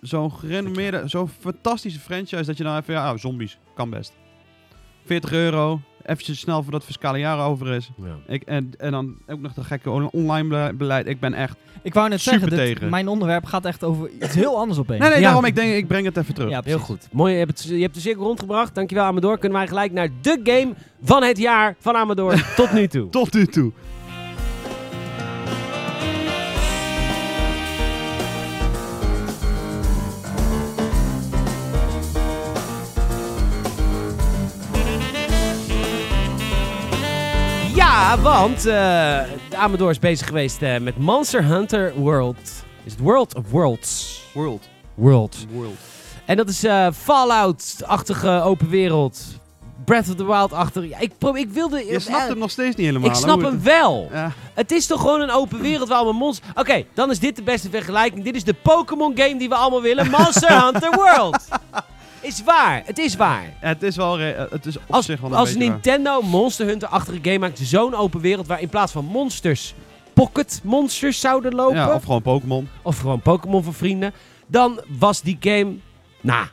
zo'n 0.00 0.32
gerenommeerde, 0.32 1.02
zo'n 1.08 1.28
fantastische 1.28 2.00
franchise 2.00 2.44
dat 2.44 2.56
je 2.56 2.64
dan 2.64 2.76
even, 2.76 2.94
ja, 2.94 3.12
oh, 3.12 3.18
zombies, 3.18 3.58
kan 3.74 3.90
best. 3.90 4.12
40 5.04 5.32
euro, 5.32 5.80
eventjes 6.06 6.38
snel 6.40 6.62
voordat 6.62 6.80
het 6.80 6.90
fiscale 6.90 7.18
jaar 7.18 7.38
over 7.46 7.66
is. 7.68 7.90
Ja. 7.96 8.16
Ik, 8.26 8.42
en, 8.42 8.70
en 8.78 8.90
dan 8.90 9.14
ook 9.26 9.40
nog 9.40 9.52
dat 9.52 9.64
gekke 9.64 9.90
on- 9.90 10.10
online 10.10 10.48
bele- 10.48 10.72
beleid. 10.74 11.06
Ik 11.06 11.20
ben 11.20 11.34
echt... 11.34 11.56
Ik 11.82 11.94
wou 11.94 12.08
net 12.08 12.20
Super 12.20 12.38
zeggen, 12.40 12.56
dit- 12.58 12.66
tegen. 12.68 12.90
mijn 12.90 13.08
onderwerp 13.08 13.44
gaat 13.44 13.64
echt 13.64 13.84
over 13.84 14.10
iets 14.20 14.34
heel 14.34 14.58
anders 14.58 14.78
opeens. 14.78 15.00
Nee, 15.00 15.08
nee, 15.08 15.18
Ja. 15.18 15.24
daarom 15.24 15.44
ik 15.44 15.54
denk 15.54 15.72
ik 15.74 15.86
breng 15.86 16.04
het 16.06 16.16
even 16.16 16.34
terug. 16.34 16.50
Ja, 16.50 16.60
Heel 16.64 16.78
precies. 16.78 16.82
goed. 16.86 17.08
Mooi, 17.12 17.32
je 17.32 17.38
hebt, 17.38 17.58
het, 17.58 17.68
je 17.68 17.80
hebt 17.82 17.94
de 17.94 18.00
cirkel 18.00 18.22
rondgebracht. 18.24 18.74
Dankjewel 18.74 19.04
Amador. 19.04 19.38
Kunnen 19.38 19.58
wij 19.58 19.68
gelijk 19.68 19.92
naar 19.92 20.08
de 20.20 20.40
game 20.44 20.74
van 21.02 21.22
het 21.22 21.38
jaar 21.38 21.74
van 21.78 21.94
Amador 21.96 22.46
tot 22.56 22.72
nu 22.72 22.86
toe. 22.88 23.08
Tot 23.08 23.32
nu 23.32 23.46
toe. 23.46 23.72
Ja, 38.02 38.18
want 38.18 38.66
eh 38.66 39.20
Amador 39.58 39.90
is 39.90 39.98
bezig 39.98 40.26
geweest 40.26 40.62
eh, 40.62 40.78
met 40.78 40.98
Monster 40.98 41.44
Hunter 41.44 41.92
World. 41.94 42.36
Is 42.84 42.92
het 42.92 43.00
World 43.00 43.34
of 43.34 43.50
Worlds? 43.50 44.22
World. 44.34 44.68
World. 44.94 45.46
World. 45.52 45.76
En 46.24 46.36
dat 46.36 46.48
is 46.48 46.64
eh, 46.64 46.86
Fallout-achtige 46.96 48.28
open 48.44 48.68
wereld. 48.68 49.22
Breath 49.84 50.08
of 50.08 50.14
the 50.14 50.26
Wild-achtige. 50.26 50.88
Ja, 50.88 50.98
ik, 50.98 51.12
ik 51.34 51.48
wilde... 51.50 51.84
Je 51.86 52.00
snapt 52.00 52.28
hem 52.28 52.38
nog 52.38 52.50
steeds 52.50 52.76
niet 52.76 52.86
helemaal. 52.86 53.08
Ik 53.10 53.14
snap 53.16 53.40
hem 53.40 53.52
het- 53.52 53.62
wel. 53.62 54.08
Ja. 54.12 54.32
Het 54.54 54.72
is 54.72 54.86
toch 54.86 55.00
gewoon 55.00 55.20
een 55.20 55.30
open 55.30 55.60
wereld 55.60 55.88
waar 55.88 55.96
allemaal 55.98 56.20
monsters... 56.20 56.48
Oké, 56.54 56.84
dan 56.94 57.10
is 57.10 57.18
dit 57.18 57.36
de 57.36 57.42
beste 57.42 57.70
vergelijking. 57.70 58.24
Dit 58.24 58.34
is 58.34 58.44
de 58.44 58.54
Pokémon 58.54 59.12
game 59.16 59.36
die 59.36 59.48
we 59.48 59.54
allemaal 59.54 59.82
willen. 59.82 60.10
Monster 60.10 60.62
Hunter 60.64 60.90
World. 60.94 61.38
Is 62.22 62.42
waar. 62.44 62.82
Het 62.84 62.98
is 62.98 63.16
waar. 63.16 63.52
Het 63.58 63.82
is 63.82 63.96
wel... 63.96 64.18
re- 64.18 64.46
Het 64.50 64.66
is 64.66 64.76
op 64.76 64.82
Als, 64.90 65.04
zich 65.06 65.20
wel 65.20 65.30
een 65.30 65.36
als 65.36 65.48
waar. 65.54 65.58
Nintendo 65.58 66.22
Monster 66.22 66.66
Hunter-achtige 66.66 67.18
game 67.22 67.38
maakt, 67.38 67.58
zo'n 67.58 67.94
open 67.94 68.20
wereld 68.20 68.46
waar 68.46 68.60
in 68.60 68.68
plaats 68.68 68.92
van 68.92 69.04
monsters 69.04 69.74
pocket 70.12 70.60
monsters 70.64 71.20
zouden 71.20 71.54
lopen, 71.54 71.76
Ja, 71.76 71.88
of, 71.88 71.94
of 71.94 72.04
gewoon 72.04 72.22
Pokémon. 72.22 72.68
gewoon 72.84 73.20
Pokémon 73.20 73.62
voor 73.64 73.74
vrienden, 73.74 74.12
dan 74.46 74.80
was 74.98 75.22
die 75.22 75.36
game, 75.40 75.72
nou, 76.20 76.46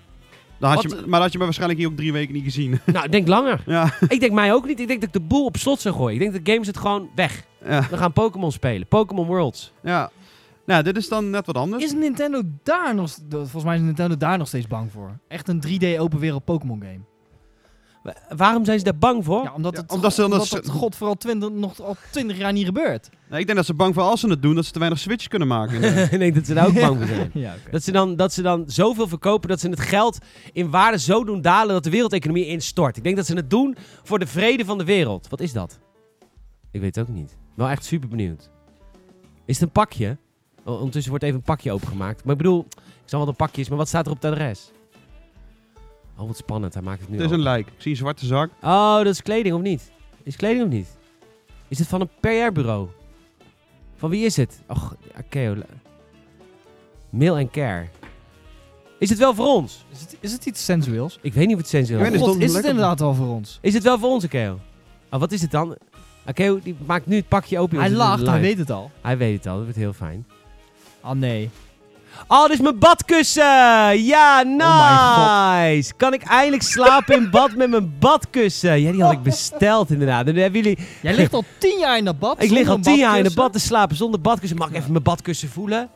Dan 0.59 0.69
had 0.71 0.83
Wat- 0.83 0.91
je, 0.91 0.97
maar 0.97 1.09
dan 1.09 1.21
had 1.21 1.31
je 1.31 1.37
me 1.37 1.43
waarschijnlijk 1.43 1.79
hier 1.79 1.89
ook 1.89 1.95
drie 1.97 2.11
weken 2.13 2.33
niet 2.33 2.43
gezien. 2.43 2.79
nou, 2.85 3.05
ik 3.05 3.11
denk 3.11 3.27
langer. 3.27 3.61
ja. 3.65 3.93
ik 4.07 4.19
denk 4.19 4.31
mij 4.31 4.53
ook 4.53 4.65
niet. 4.65 4.79
Ik 4.79 4.87
denk 4.87 4.99
dat 4.99 5.09
ik 5.15 5.21
de 5.21 5.27
boel 5.27 5.45
op 5.45 5.57
slot 5.57 5.81
zou 5.81 5.95
gooien. 5.95 6.13
Ik 6.13 6.19
denk 6.19 6.33
dat 6.33 6.45
de 6.45 6.51
game 6.51 6.65
zit 6.65 6.77
gewoon 6.77 7.09
weg. 7.15 7.43
ja. 7.65 7.87
We 7.89 7.97
gaan 7.97 8.13
Pokémon 8.13 8.51
spelen. 8.51 8.87
Pokémon 8.87 9.25
Worlds. 9.27 9.71
Ja. 9.83 10.09
Nou, 10.69 10.83
dit 10.83 10.97
is 10.97 11.07
dan 11.07 11.29
net 11.29 11.45
wat 11.45 11.55
anders. 11.55 11.83
Is 11.83 11.93
Nintendo 11.93 12.41
daar 12.63 12.95
nog... 12.95 13.11
Volgens 13.29 13.63
mij 13.63 13.75
is 13.75 13.81
Nintendo 13.81 14.17
daar 14.17 14.37
nog 14.37 14.47
steeds 14.47 14.67
bang 14.67 14.91
voor. 14.91 15.19
Echt 15.27 15.47
een 15.47 15.63
3D 15.67 15.99
open 15.99 16.19
wereld 16.19 16.43
Pokémon 16.45 16.81
game. 16.81 16.99
Wa- 18.03 18.35
Waarom 18.35 18.65
zijn 18.65 18.77
ze 18.77 18.83
daar 18.83 18.97
bang 18.97 19.25
voor? 19.25 19.43
Ja, 19.43 19.53
omdat 19.53 19.73
Ja, 19.75 19.81
het, 19.81 19.91
omdat 19.91 20.13
ze- 20.13 20.23
omdat 20.23 20.39
omdat 20.41 20.63
het 20.63 20.69
god 20.69 20.95
vooral 20.95 21.15
20, 21.15 21.49
nog 21.49 21.81
al 21.81 21.95
20 22.11 22.37
jaar 22.37 22.53
niet 22.53 22.65
gebeurt. 22.65 23.09
Nee, 23.29 23.39
ik 23.39 23.45
denk 23.45 23.57
dat 23.57 23.65
ze 23.67 23.73
bang 23.73 23.93
voor 23.93 24.03
als 24.03 24.19
ze 24.19 24.29
het 24.29 24.41
doen, 24.41 24.55
dat 24.55 24.65
ze 24.65 24.71
te 24.71 24.79
weinig 24.79 24.99
switches 24.99 25.27
kunnen 25.27 25.47
maken. 25.47 25.83
ik 26.13 26.19
denk 26.19 26.35
dat 26.35 26.45
ze 26.45 26.53
daar 26.53 26.67
ook 26.67 26.73
bang 26.79 26.97
voor 26.97 27.07
zijn. 27.07 27.29
Ja. 27.45 27.55
Dat 27.71 27.83
ze, 27.83 27.91
dan, 27.91 28.15
dat 28.15 28.33
ze 28.33 28.41
dan 28.41 28.63
zoveel 28.67 29.07
verkopen 29.07 29.49
dat 29.49 29.59
ze 29.59 29.69
het 29.69 29.79
geld 29.79 30.17
in 30.53 30.69
waarde 30.69 30.99
zo 30.99 31.23
doen 31.23 31.41
dalen 31.41 31.73
dat 31.73 31.83
de 31.83 31.89
wereldeconomie 31.89 32.45
instort. 32.45 32.97
Ik 32.97 33.03
denk 33.03 33.15
dat 33.15 33.25
ze 33.25 33.35
het 33.35 33.49
doen 33.49 33.77
voor 34.03 34.19
de 34.19 34.27
vrede 34.27 34.65
van 34.65 34.77
de 34.77 34.83
wereld. 34.85 35.27
Wat 35.29 35.39
is 35.41 35.53
dat? 35.53 35.79
Ik 36.71 36.81
weet 36.81 36.95
het 36.95 37.09
ook 37.09 37.15
niet. 37.15 37.37
Wel 37.55 37.69
echt 37.69 37.85
super 37.85 38.09
benieuwd. 38.09 38.49
Is 39.45 39.55
het 39.59 39.61
een 39.63 39.71
pakje? 39.71 40.17
Ondertussen 40.73 41.09
wordt 41.09 41.23
even 41.25 41.35
een 41.37 41.41
pakje 41.43 41.71
opengemaakt. 41.71 42.23
Maar 42.23 42.31
ik 42.31 42.37
bedoel, 42.41 42.65
ik 42.77 42.81
snap 43.05 43.19
wel 43.19 43.29
een 43.29 43.35
pakje 43.35 43.61
is, 43.61 43.69
maar 43.69 43.77
wat 43.77 43.87
staat 43.87 44.05
er 44.05 44.11
op 44.11 44.21
het 44.21 44.31
adres? 44.31 44.71
Oh, 46.17 46.27
wat 46.27 46.37
spannend. 46.37 46.73
Hij 46.73 46.83
maakt 46.83 46.99
het 46.99 47.09
nu 47.09 47.15
het 47.15 47.23
is 47.25 47.31
open. 47.31 47.39
een 47.39 47.51
lijk. 47.51 47.67
Ik 47.67 47.73
zie 47.81 47.91
een 47.91 47.97
zwarte 47.97 48.25
zak. 48.25 48.49
Oh, 48.61 48.95
dat 48.97 49.05
is 49.07 49.21
kleding 49.21 49.55
of 49.55 49.61
niet? 49.61 49.81
Is 50.23 50.33
het 50.33 50.35
kleding 50.35 50.63
of 50.63 50.69
niet? 50.69 50.97
Is 51.67 51.79
het 51.79 51.87
van 51.87 52.01
een 52.01 52.09
PR-bureau? 52.19 52.87
Van 53.95 54.09
wie 54.09 54.25
is 54.25 54.35
het? 54.37 54.61
Och, 54.67 54.95
la- 55.31 55.55
Mail 57.09 57.37
en 57.37 57.49
Care. 57.49 57.87
Is 58.99 59.09
het 59.09 59.19
wel 59.19 59.33
voor 59.35 59.47
ons? 59.47 59.85
Is 59.91 60.01
het, 60.01 60.17
is 60.19 60.31
het 60.31 60.45
iets 60.45 60.65
sensueels? 60.65 61.17
Ik 61.21 61.33
weet 61.33 61.45
niet 61.45 61.55
of 61.55 61.61
het 61.61 61.69
sensueel 61.69 61.99
is. 62.13 62.19
God, 62.21 62.39
is 62.41 62.53
het 62.53 62.65
inderdaad 62.65 62.99
wel 62.99 63.13
voor 63.13 63.27
ons? 63.27 63.57
Is 63.61 63.73
het 63.73 63.83
wel 63.83 63.99
voor 63.99 64.09
ons, 64.09 64.23
Akeo? 64.23 64.59
Oh, 65.11 65.19
wat 65.19 65.31
is 65.31 65.41
het 65.41 65.51
dan? 65.51 65.77
Akeo, 66.25 66.59
die 66.63 66.75
maakt 66.85 67.05
nu 67.05 67.15
het 67.15 67.27
pakje 67.27 67.59
open. 67.59 67.79
Hij 67.79 67.91
lacht, 67.91 68.25
hij 68.27 68.41
weet 68.41 68.57
het 68.57 68.69
al. 68.69 68.91
Hij 69.01 69.17
weet 69.17 69.37
het 69.37 69.45
al, 69.47 69.53
dat 69.55 69.63
wordt 69.63 69.77
heel 69.77 69.93
fijn. 69.93 70.25
Ah 71.01 71.11
nee. 71.11 71.49
Oh, 72.27 72.43
dit 72.43 72.51
is 72.51 72.59
mijn 72.61 72.79
badkussen! 72.79 74.03
Ja, 74.03 74.43
Oh 74.43 75.59
nice! 75.63 75.93
Kan 75.97 76.13
ik 76.13 76.21
eindelijk 76.23 76.63
slapen 76.63 77.15
in 77.15 77.29
bad 77.29 77.55
met 77.55 77.69
mijn 77.69 77.95
badkussen? 77.99 78.81
Ja, 78.81 78.91
die 78.91 79.03
had 79.03 79.11
ik 79.11 79.23
besteld 79.23 79.89
inderdaad. 79.91 80.27
En 80.27 80.35
hebben 80.35 80.61
jullie... 80.61 80.77
Jij 81.01 81.15
ligt 81.15 81.33
al 81.33 81.43
10 81.57 81.79
jaar 81.79 81.97
in 81.97 82.05
dat 82.05 82.19
bad. 82.19 82.43
Ik 82.43 82.49
lig 82.49 82.67
al 82.67 82.79
tien 82.79 82.97
jaar 82.97 83.17
in 83.17 83.23
de 83.23 83.33
bad 83.33 83.53
te 83.53 83.59
slapen 83.59 83.95
zonder 83.95 84.21
badkussen. 84.21 84.57
Mag 84.57 84.69
ik 84.69 84.75
even 84.75 84.91
mijn 84.91 85.03
badkussen 85.03 85.49
voelen? 85.49 85.89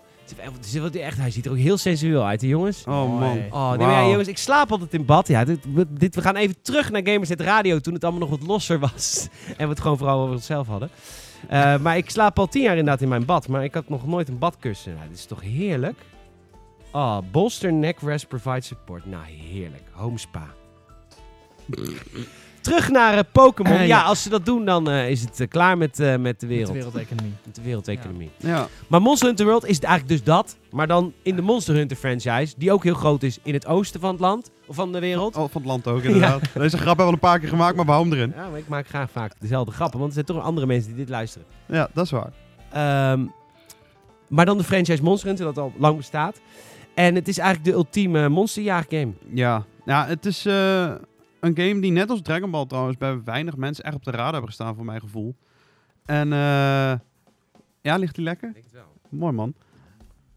Echt, 0.93 1.17
hij 1.17 1.31
ziet 1.31 1.45
er 1.45 1.51
ook 1.51 1.57
heel 1.57 1.77
sensueel 1.77 2.23
uit, 2.25 2.41
hè, 2.41 2.47
jongens. 2.47 2.83
Oh 2.87 3.19
man. 3.19 3.39
Oh, 3.51 3.71
nee, 3.71 3.87
ja, 3.87 4.07
jongens, 4.07 4.27
ik 4.27 4.37
slaap 4.37 4.71
altijd 4.71 4.93
in 4.93 5.05
bad. 5.05 5.27
Ja, 5.27 5.43
dit, 5.45 5.59
we- 5.73 5.93
dit, 5.93 6.15
we 6.15 6.21
gaan 6.21 6.35
even 6.35 6.55
terug 6.61 6.91
naar 6.91 7.01
Gamersnet 7.03 7.41
Radio 7.41 7.79
toen 7.79 7.93
het 7.93 8.03
allemaal 8.03 8.21
nog 8.27 8.39
wat 8.39 8.47
losser 8.47 8.79
was. 8.79 9.27
en 9.57 9.63
we 9.67 9.73
het 9.73 9.81
gewoon 9.81 9.97
vooral 9.97 10.19
over 10.21 10.33
onszelf 10.35 10.67
hadden. 10.67 10.89
Eh, 11.49 11.77
maar 11.77 11.97
ik 11.97 12.09
slaap 12.09 12.39
al 12.39 12.47
tien 12.47 12.61
jaar 12.61 12.77
inderdaad 12.77 13.01
in 13.01 13.07
mijn 13.09 13.25
bad. 13.25 13.47
Maar 13.47 13.63
ik 13.63 13.73
had 13.73 13.89
nog 13.89 14.07
nooit 14.07 14.27
een 14.27 14.37
badkussen. 14.37 14.93
Nou, 14.93 15.07
dit 15.07 15.17
is 15.17 15.25
toch 15.25 15.41
heerlijk? 15.41 15.99
Oh, 16.91 17.17
bolster 17.31 17.73
neck 17.73 17.99
rest 17.99 18.27
provide 18.27 18.61
support. 18.61 19.05
Nou, 19.05 19.23
heerlijk. 19.25 19.83
Home 19.91 20.17
spa. 20.17 20.47
Terug 22.63 22.89
naar 22.89 23.17
eh, 23.17 23.23
Pokémon. 23.31 23.73
Eh, 23.73 23.79
ja. 23.79 23.97
ja. 23.97 24.03
als 24.03 24.23
ze 24.23 24.29
dat 24.29 24.45
doen, 24.45 24.65
dan 24.65 24.89
eh, 24.89 25.09
is 25.09 25.21
het 25.21 25.47
klaar 25.49 25.77
met, 25.77 25.99
eh, 25.99 26.07
met 26.07 26.19
de 26.19 26.19
Met 26.19 26.39
de 26.39 26.47
wereld. 26.47 26.73
wereldeconomie. 26.73 27.33
Met 27.45 27.55
de 27.55 27.61
wereldeconomie. 27.61 28.29
Ja. 28.37 28.67
Maar 28.87 29.01
Monster 29.01 29.27
Hunter 29.27 29.45
World 29.45 29.65
is 29.65 29.79
eigenlijk 29.79 30.07
dus 30.17 30.23
dat. 30.23 30.57
Maar 30.71 30.87
dan 30.87 31.13
in 31.21 31.35
de 31.35 31.41
Monster 31.41 31.75
Hunter 31.75 31.97
franchise. 31.97 32.53
Die 32.57 32.71
ook 32.71 32.83
heel 32.83 32.93
groot 32.93 33.23
is 33.23 33.39
in 33.43 33.53
het 33.53 33.65
oosten 33.65 33.99
van 33.99 34.11
het 34.11 34.19
land. 34.19 34.51
Of 34.67 34.75
van 34.75 34.91
de 34.91 34.99
wereld. 34.99 35.35
Oh, 35.35 35.49
van 35.51 35.61
het 35.61 35.65
land 35.65 35.87
ook, 35.87 36.03
inderdaad. 36.13 36.41
Deze 36.53 36.77
grap 36.77 36.85
hebben 36.85 36.95
we 36.95 37.03
al 37.03 37.13
een 37.13 37.19
paar 37.19 37.39
keer 37.39 37.49
gemaakt, 37.49 37.75
maar 37.75 37.85
we 37.85 37.91
houden 37.91 38.17
hem 38.17 38.21
erin. 38.21 38.43
Ja, 38.43 38.49
maar 38.49 38.59
ik 38.59 38.67
maak 38.67 38.87
graag 38.87 39.11
vaak 39.11 39.33
dezelfde 39.39 39.71
grappen. 39.71 39.99
Want 39.99 40.09
er 40.09 40.23
zijn 40.25 40.37
toch 40.37 40.45
andere 40.45 40.67
mensen 40.67 40.89
die 40.89 40.99
dit 40.99 41.09
luisteren. 41.09 41.47
Ja, 41.65 41.89
dat 41.93 42.05
is 42.05 42.11
waar. 42.11 42.31
Ehm, 42.71 43.25
maar 44.29 44.45
dan 44.45 44.57
de 44.57 44.63
franchise 44.63 45.03
Monster 45.03 45.27
Hunter, 45.27 45.45
dat 45.45 45.57
al 45.57 45.73
lang 45.77 45.97
bestaat. 45.97 46.41
En 46.93 47.15
het 47.15 47.27
is 47.27 47.37
eigenlijk 47.37 47.69
de 47.69 47.75
ultieme 47.75 48.29
monsterjaag 48.29 48.85
game. 48.89 49.11
Ja, 49.33 49.63
ja 49.85 50.07
het 50.07 50.25
is 50.25 50.45
eh, 50.45 50.91
een 51.43 51.57
game 51.57 51.79
die 51.81 51.91
net 51.91 52.09
als 52.09 52.21
Dragon 52.21 52.51
Ball 52.51 52.65
trouwens 52.65 52.97
bij 52.97 53.21
weinig 53.23 53.55
mensen 53.57 53.83
echt 53.83 53.95
op 53.95 54.03
de 54.03 54.11
radar 54.11 54.31
hebben 54.31 54.47
gestaan, 54.49 54.75
voor 54.75 54.85
mijn 54.85 54.99
gevoel. 55.01 55.35
En 56.05 56.33
eh, 56.33 56.39
ja, 57.81 57.95
ligt 57.97 58.15
die 58.15 58.23
lekker? 58.23 58.51
Het 58.55 58.71
wel. 58.71 58.83
Mooi 59.09 59.33
man. 59.33 59.53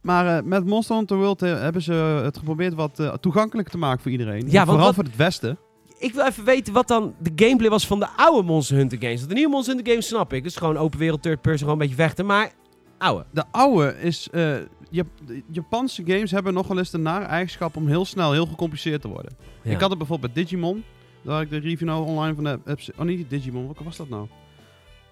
Maar 0.01 0.37
eh, 0.37 0.43
met 0.45 0.65
Monster 0.67 0.97
Hunter 0.97 1.17
World 1.17 1.43
eh, 1.43 1.61
hebben 1.61 1.83
ze 1.83 1.93
het 2.25 2.39
geprobeerd 2.39 2.75
wat 2.75 3.03
toegankelijker 3.21 3.73
te 3.73 3.79
maken 3.79 4.03
voor 4.03 4.11
iedereen. 4.11 4.41
Ja, 4.47 4.53
want 4.53 4.67
Vooral 4.69 4.85
wat- 4.87 4.95
voor 4.95 5.05
het 5.05 5.17
Westen. 5.17 5.59
Ik 5.99 6.15
wil 6.15 6.25
even 6.27 6.45
weten 6.45 6.73
wat 6.73 6.89
dan 6.89 7.15
de 7.19 7.33
gameplay 7.45 7.71
was 7.71 7.87
van 7.87 7.99
de 8.01 8.09
oude 8.17 8.47
Monster 8.47 8.77
Hunter 8.77 8.99
games. 8.99 9.17
Want 9.17 9.29
de 9.29 9.35
nieuwe 9.35 9.51
Monster 9.51 9.75
Hunter 9.75 9.93
games 9.93 10.07
snap 10.09 10.33
ik. 10.33 10.43
Dus 10.43 10.57
gewoon 10.57 10.77
open 10.77 10.99
wereld, 10.99 11.23
third 11.23 11.41
person, 11.41 11.59
gewoon 11.59 11.73
een 11.73 11.89
beetje 11.89 12.03
vechten. 12.03 12.27
Maar 12.27 12.53
oude. 12.99 13.25
De 13.31 13.45
oude 13.51 13.97
is... 14.01 14.29
eh, 14.31 14.55
Jap- 14.91 15.21
Japanse 15.51 16.03
games 16.07 16.31
hebben 16.31 16.55
nog 16.55 16.67
wel 16.69 16.79
eens 16.79 16.91
de 16.91 16.99
nare 16.99 17.25
eigenschap 17.25 17.77
om 17.77 17.87
heel 17.87 18.05
snel 18.05 18.33
heel 18.33 18.47
gecompliceerd 18.47 19.01
te 19.01 19.09
worden. 19.09 19.37
Ja. 19.63 19.71
Ik 19.71 19.81
had 19.81 19.89
het 19.91 19.99
bijvoorbeeld 19.99 20.33
bij 20.33 20.43
Digimon. 20.43 20.85
Daar 21.27 21.41
ik 21.43 21.51
de 21.51 21.59
review 21.59 21.89
nou 21.89 22.07
online 22.07 22.35
van 22.35 22.45
heb. 22.45 22.61
heb- 22.64 22.81
Oh, 22.97 23.05
niet 23.05 23.31
Digimon. 23.31 23.64
Welke 23.64 23.85
was 23.85 23.97
dat 23.97 24.09
nou? 24.09 24.27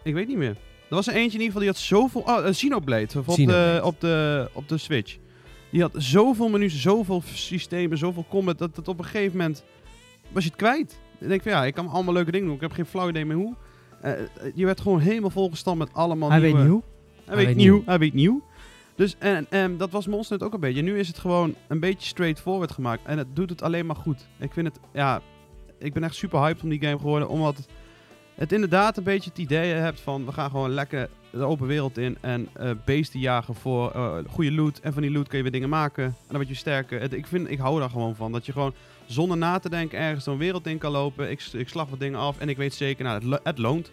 Ik 0.03 0.15
weet 0.15 0.29
niet 0.29 0.37
meer. 0.37 0.57
Er 0.89 0.95
was 1.01 1.07
er 1.07 1.15
eentje 1.15 1.39
in 1.39 1.45
ieder 1.45 1.47
geval 1.47 1.61
die 1.61 1.71
had 1.71 1.79
zoveel... 1.79 2.21
Oh, 2.21 2.45
uh, 2.45 2.51
Xenoblade. 2.51 3.19
Op 3.19 3.27
de, 3.27 3.33
Xenoblade. 3.33 3.85
op, 3.85 4.01
de, 4.01 4.49
op 4.53 4.69
de 4.69 4.79
Switch. 4.79 5.17
Die 5.71 5.81
had 5.81 5.93
zoveel 5.97 6.49
menus, 6.49 6.81
zoveel 6.81 7.23
systemen, 7.25 7.99
zoveel 7.99 8.25
combat. 8.29 8.59
Dat 8.59 8.77
het 8.77 8.89
op 8.89 8.99
een 8.99 9.05
gegeven 9.05 9.37
moment... 9.37 9.65
Was 10.33 10.43
je 10.43 10.49
het 10.49 10.59
kwijt. 10.59 10.99
Ik 11.21 11.29
denk 11.29 11.43
van 11.43 11.53
ja, 11.53 11.65
ik 11.65 11.75
kan 11.75 11.89
allemaal 11.89 12.15
leuke 12.15 12.31
dingen 12.31 12.47
doen. 12.47 12.55
Ik 12.57 12.61
heb 12.63 12.73
geen 12.73 12.87
flauw 12.87 13.09
idee 13.09 13.25
meer 13.25 13.37
hoe. 13.37 13.55
Eh, 14.01 14.13
eh, 14.13 14.27
je 14.55 14.65
werd 14.65 14.81
gewoon 14.81 14.99
helemaal 15.01 15.31
volgestampt 15.31 15.79
met 15.79 15.93
allemaal 15.93 16.31
Hij 16.31 16.41
nieuwe... 16.41 16.59
weet 16.59 16.69
hoe. 16.69 16.83
Hij 17.25 17.37
weet 17.37 17.57
nieuw. 17.57 17.83
Hij 17.87 17.99
weet 17.99 18.15
nieuw. 18.15 18.43
Dus 18.95 19.17
en, 19.19 19.47
en 19.51 19.77
dat 19.77 19.91
was 19.91 20.07
Monster 20.07 20.31
Hunter 20.31 20.47
ook 20.47 20.55
een 20.55 20.61
beetje. 20.61 20.83
Nu 20.83 20.99
is 20.99 21.09
het 21.09 21.19
gewoon 21.19 21.55
een 21.69 21.81
beetje 21.81 22.09
straightforward 22.09 22.73
gemaakt. 22.73 23.05
En 23.05 23.19
het 23.19 23.37
doet 23.37 23.51
het 23.51 23.63
alleen 23.63 23.87
maar 23.87 23.97
goed. 23.97 24.29
Ik 24.39 24.53
vind 24.53 24.67
het, 24.67 24.79
ja, 24.93 25.23
ik 25.79 25.93
ben 25.93 26.05
echt 26.05 26.15
super 26.15 26.41
hyped 26.41 26.63
om 26.63 26.69
die 26.69 26.81
game 26.81 26.99
geworden. 26.99 27.29
Omdat 27.29 27.57
het, 27.57 27.69
het 28.35 28.53
inderdaad 28.53 28.97
een 28.97 29.05
beetje 29.05 29.31
het 29.31 29.39
idee 29.39 29.73
hebt 29.73 30.01
van, 30.01 30.27
we 30.27 30.33
gaan 30.33 30.51
gewoon 30.51 30.71
lekker 30.71 31.09
de 31.31 31.45
open 31.45 31.67
wereld 31.67 31.99
in. 31.99 32.19
En 32.21 32.49
eh 32.53 32.71
beesten 32.85 33.21
jagen 33.21 33.55
voor 33.55 33.91
eh, 33.91 34.19
goede 34.29 34.53
loot. 34.53 34.79
En 34.79 34.93
van 34.93 35.03
die 35.03 35.11
loot 35.11 35.29
kun 35.29 35.37
je 35.37 35.43
weer 35.43 35.53
dingen 35.53 35.69
maken. 35.69 36.05
En 36.05 36.15
dan 36.27 36.37
word 36.37 36.49
je 36.49 36.55
sterker. 36.55 37.13
Ik, 37.13 37.27
vind, 37.27 37.51
ik 37.51 37.59
hou 37.59 37.81
daar 37.81 37.91
gewoon 37.91 38.17
van. 38.17 38.33
Dat 38.33 38.47
je 38.47 38.53
gewoon 38.53 38.75
zonder 39.07 39.37
na 39.37 39.59
te 39.59 39.69
denken 39.69 39.99
ergens 39.99 40.25
zo'n 40.25 40.39
wereld 40.39 40.67
in 40.67 40.79
kan 40.79 40.93
lopen. 40.93 41.31
Ik, 41.31 41.49
ik 41.53 41.69
slag 41.69 41.89
wat 41.89 42.01
dingen 42.01 42.19
af. 42.19 42.39
En 42.39 42.49
ik 42.49 42.57
weet 42.57 42.75
zeker, 42.75 43.05
nou, 43.05 43.31
het, 43.31 43.41
het 43.43 43.59
loont. 43.59 43.91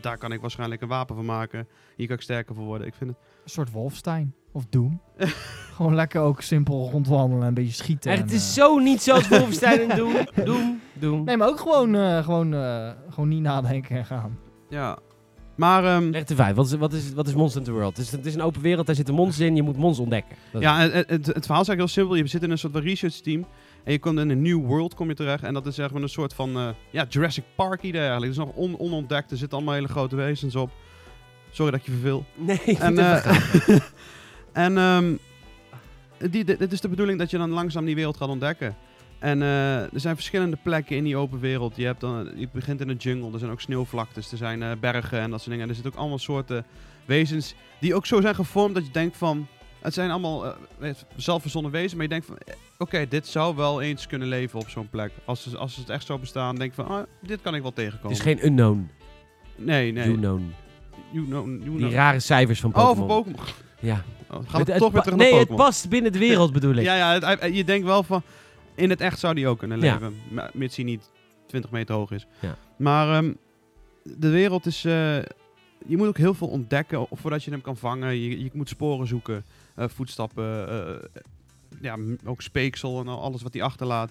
Daar 0.00 0.18
kan 0.18 0.32
ik 0.32 0.40
waarschijnlijk 0.40 0.80
een 0.80 0.88
wapen 0.88 1.16
van 1.16 1.24
maken. 1.24 1.68
Hier 1.96 2.06
kan 2.06 2.16
ik 2.16 2.22
sterker 2.22 2.54
voor 2.54 2.64
worden. 2.64 2.86
Ik 2.86 2.94
vind 2.94 3.10
het... 3.10 3.18
Een 3.44 3.50
soort 3.50 3.70
Wolfstein. 3.70 4.34
Of 4.52 4.66
Doom. 4.70 5.00
Gewoon 5.76 5.94
lekker 5.94 6.20
ook 6.20 6.42
simpel 6.42 6.88
rondwandelen 6.90 7.42
en 7.42 7.48
een 7.48 7.54
beetje 7.54 7.72
schieten. 7.72 8.10
En 8.10 8.16
en, 8.16 8.22
het 8.22 8.32
is 8.32 8.56
eh, 8.56 8.64
zo 8.64 8.78
niet 8.78 9.02
zoals 9.02 9.28
Wolfenstein 9.38 9.90
en 9.90 9.96
Doom. 9.96 10.12
Doom, 10.44 10.80
Doom. 10.92 11.24
Nee, 11.24 11.36
maar 11.36 11.48
ook 11.48 11.60
gewoon, 11.60 11.94
eh, 11.94 12.24
gewoon, 12.24 12.54
eh, 12.54 12.90
gewoon 13.10 13.28
niet 13.28 13.40
nadenken 13.40 13.96
en 13.96 14.04
gaan. 14.04 14.38
Ja. 14.68 14.98
Maar 15.56 15.84
ehm, 15.84 16.10
Leg 16.10 16.24
de 16.24 16.34
vijf. 16.34 16.54
Wat 16.54 16.66
is, 16.66 16.72
wat, 16.72 16.92
is, 16.92 17.12
wat 17.12 17.28
is 17.28 17.34
Monster 17.34 17.62
Hunter 17.62 17.80
World? 17.80 17.96
Het 17.96 18.06
is, 18.06 18.12
het 18.12 18.26
is 18.26 18.34
een 18.34 18.42
open 18.42 18.60
wereld, 18.60 18.86
daar 18.86 18.94
zitten 18.94 19.14
monsters 19.14 19.48
in. 19.48 19.56
Je 19.56 19.62
moet 19.62 19.76
monsters 19.76 20.08
ontdekken. 20.08 20.36
Dat 20.52 20.62
ja, 20.62 20.78
het, 20.78 20.92
het, 20.92 21.26
het 21.26 21.26
verhaal 21.26 21.60
is 21.60 21.68
eigenlijk 21.68 21.78
heel 21.78 21.88
simpel. 21.88 22.14
Je 22.14 22.26
zit 22.26 22.42
in 22.42 22.50
een 22.50 22.58
soort 22.58 22.72
van 22.72 22.82
research 22.82 23.14
team. 23.14 23.46
En 23.84 23.92
je 23.92 23.98
komt 23.98 24.18
in 24.18 24.30
een 24.30 24.42
new 24.42 24.66
world 24.66 24.94
kom 24.94 25.08
je 25.08 25.14
terecht. 25.14 25.42
En 25.42 25.54
dat 25.54 25.66
is 25.66 25.74
zeg 25.74 25.90
maar 25.92 26.02
een 26.02 26.08
soort 26.08 26.34
van 26.34 26.56
eh, 26.56 26.68
ja, 26.90 27.06
Jurassic 27.08 27.44
Park 27.54 27.82
idee 27.82 28.00
eigenlijk. 28.00 28.32
Het 28.32 28.40
is 28.40 28.46
nog 28.46 28.56
on, 28.56 28.78
onontdekt. 28.78 29.30
Er 29.30 29.36
zitten 29.36 29.56
allemaal 29.56 29.74
hele 29.74 29.88
grote 29.88 30.16
wezens 30.16 30.56
op. 30.56 30.70
Sorry 31.50 31.70
dat 31.70 31.80
ik 31.80 31.86
je 31.86 31.92
verveel. 31.92 32.24
Nee, 32.34 32.56
ik 32.56 32.62
vind 32.62 32.78
En, 32.78 32.96
het 32.96 33.24
even 33.24 33.34
gaaf. 33.34 33.92
En 34.64 34.78
ehm, 34.78 35.14
die, 36.30 36.44
dit 36.44 36.58
dit 36.58 36.72
is 36.72 36.80
de 36.80 36.88
bedoeling 36.88 37.18
dat 37.18 37.30
je 37.30 37.38
dan 37.38 37.50
langzaam 37.50 37.84
die 37.84 37.94
wereld 37.94 38.16
gaat 38.16 38.28
ontdekken. 38.28 38.76
En 39.18 39.42
eh, 39.42 39.80
er 39.82 40.00
zijn 40.00 40.14
verschillende 40.14 40.56
plekken 40.62 40.96
in 40.96 41.04
die 41.04 41.16
open 41.16 41.40
wereld. 41.40 41.76
Je, 41.76 41.84
hebt 41.84 42.00
dan, 42.00 42.30
je 42.36 42.48
begint 42.52 42.80
in 42.80 42.88
een 42.88 42.96
jungle, 42.96 43.32
er 43.32 43.38
zijn 43.38 43.50
ook 43.50 43.60
sneeuwvlaktes, 43.60 44.30
er 44.32 44.36
zijn 44.38 44.62
eh, 44.62 44.70
bergen 44.80 45.20
en 45.20 45.30
dat 45.30 45.38
soort 45.40 45.50
dingen. 45.50 45.62
En 45.62 45.68
er 45.68 45.74
zitten 45.74 45.92
ook 45.92 45.98
allemaal 45.98 46.18
soorten 46.18 46.64
wezens 47.04 47.54
die 47.80 47.94
ook 47.94 48.06
zo 48.06 48.20
zijn 48.20 48.34
gevormd 48.34 48.74
dat 48.74 48.86
je 48.86 48.92
denkt 48.92 49.16
van... 49.16 49.46
Het 49.80 49.94
zijn 49.94 50.10
allemaal 50.10 50.46
eh, 50.80 50.90
zelfverzonnen 51.16 51.70
wezens, 51.72 51.92
maar 51.94 52.02
je 52.02 52.08
denkt 52.08 52.26
van... 52.26 52.36
Oké, 52.78 53.06
dit 53.08 53.26
zou 53.26 53.56
wel 53.56 53.82
eens 53.82 54.06
kunnen 54.06 54.28
leven 54.28 54.58
op 54.60 54.68
zo'n 54.68 54.88
plek. 54.88 55.12
Als 55.24 55.42
ze, 55.42 55.56
als 55.58 55.74
ze 55.74 55.80
het 55.80 55.88
echt 55.90 56.06
zo 56.06 56.18
bestaan, 56.18 56.56
denk 56.56 56.74
je 56.74 56.82
van... 56.82 56.88
Ah, 56.96 57.02
dit 57.20 57.40
kan 57.42 57.54
ik 57.54 57.60
wel 57.62 57.72
Het 57.74 57.78
tegenkomen. 57.84 58.16
is 58.16 58.22
geen 58.22 58.44
unknown. 58.46 58.90
Nee, 59.56 59.92
nee. 59.92 60.04
You 60.04 60.16
known. 60.16 60.54
You 61.10 61.24
know, 61.26 61.46
you 61.64 61.76
Die 61.78 61.90
rare 61.90 62.20
cijfers 62.20 62.60
van 62.60 62.74
Oh, 62.74 62.76
Pokémon. 62.84 62.96
voor 63.08 63.16
Pokémon. 63.22 63.40
Ja. 63.80 64.04
Oh, 64.30 64.36
gaat 64.36 64.46
Het- 64.46 64.52
het, 64.58 64.68
het 64.68 64.78
toch 64.78 64.92
weer 64.92 65.02
terug 65.02 65.18
nee, 65.18 65.34
het 65.34 65.54
past 65.56 65.88
binnen 65.88 66.12
de 66.12 66.18
wereld 66.18 66.52
bedoel 66.52 66.74
ik. 66.74 66.84
Ja, 66.84 66.96
ja 66.96 67.28
het- 67.38 67.54
je 67.54 67.64
denkt 67.64 67.86
wel 67.86 68.02
van... 68.02 68.22
In 68.74 68.90
het 68.90 69.00
echt 69.00 69.18
zou 69.18 69.34
die 69.34 69.48
ook 69.48 69.58
kunnen 69.58 69.80
Ja. 69.80 69.92
leven. 69.92 70.14
ma- 70.30 70.50
Mits 70.54 70.76
hij 70.76 70.84
niet 70.84 71.10
20 71.46 71.70
meter 71.70 71.94
hoog 71.94 72.10
is. 72.10 72.26
Ja. 72.40 72.56
Maar 72.78 73.16
ehm, 73.16 73.32
de 74.02 74.28
wereld 74.28 74.66
is... 74.66 74.84
eh, 74.84 75.16
je 75.86 75.96
moet 75.96 76.06
ook 76.08 76.16
heel 76.18 76.34
veel 76.34 76.48
ontdekken 76.48 77.06
voordat 77.10 77.44
je 77.44 77.50
hem 77.50 77.60
kan 77.60 77.76
vangen. 77.76 78.16
Je, 78.16 78.42
je 78.42 78.50
moet 78.52 78.68
sporen 78.68 79.06
zoeken. 79.06 79.44
eh, 79.74 79.88
voetstappen. 79.88 80.68
eh, 80.68 81.20
ja, 81.80 81.96
ook 82.24 82.42
speeksel 82.42 83.00
en 83.00 83.08
al- 83.08 83.20
alles 83.22 83.42
wat 83.42 83.52
hij 83.52 83.62
achterlaat. 83.62 84.10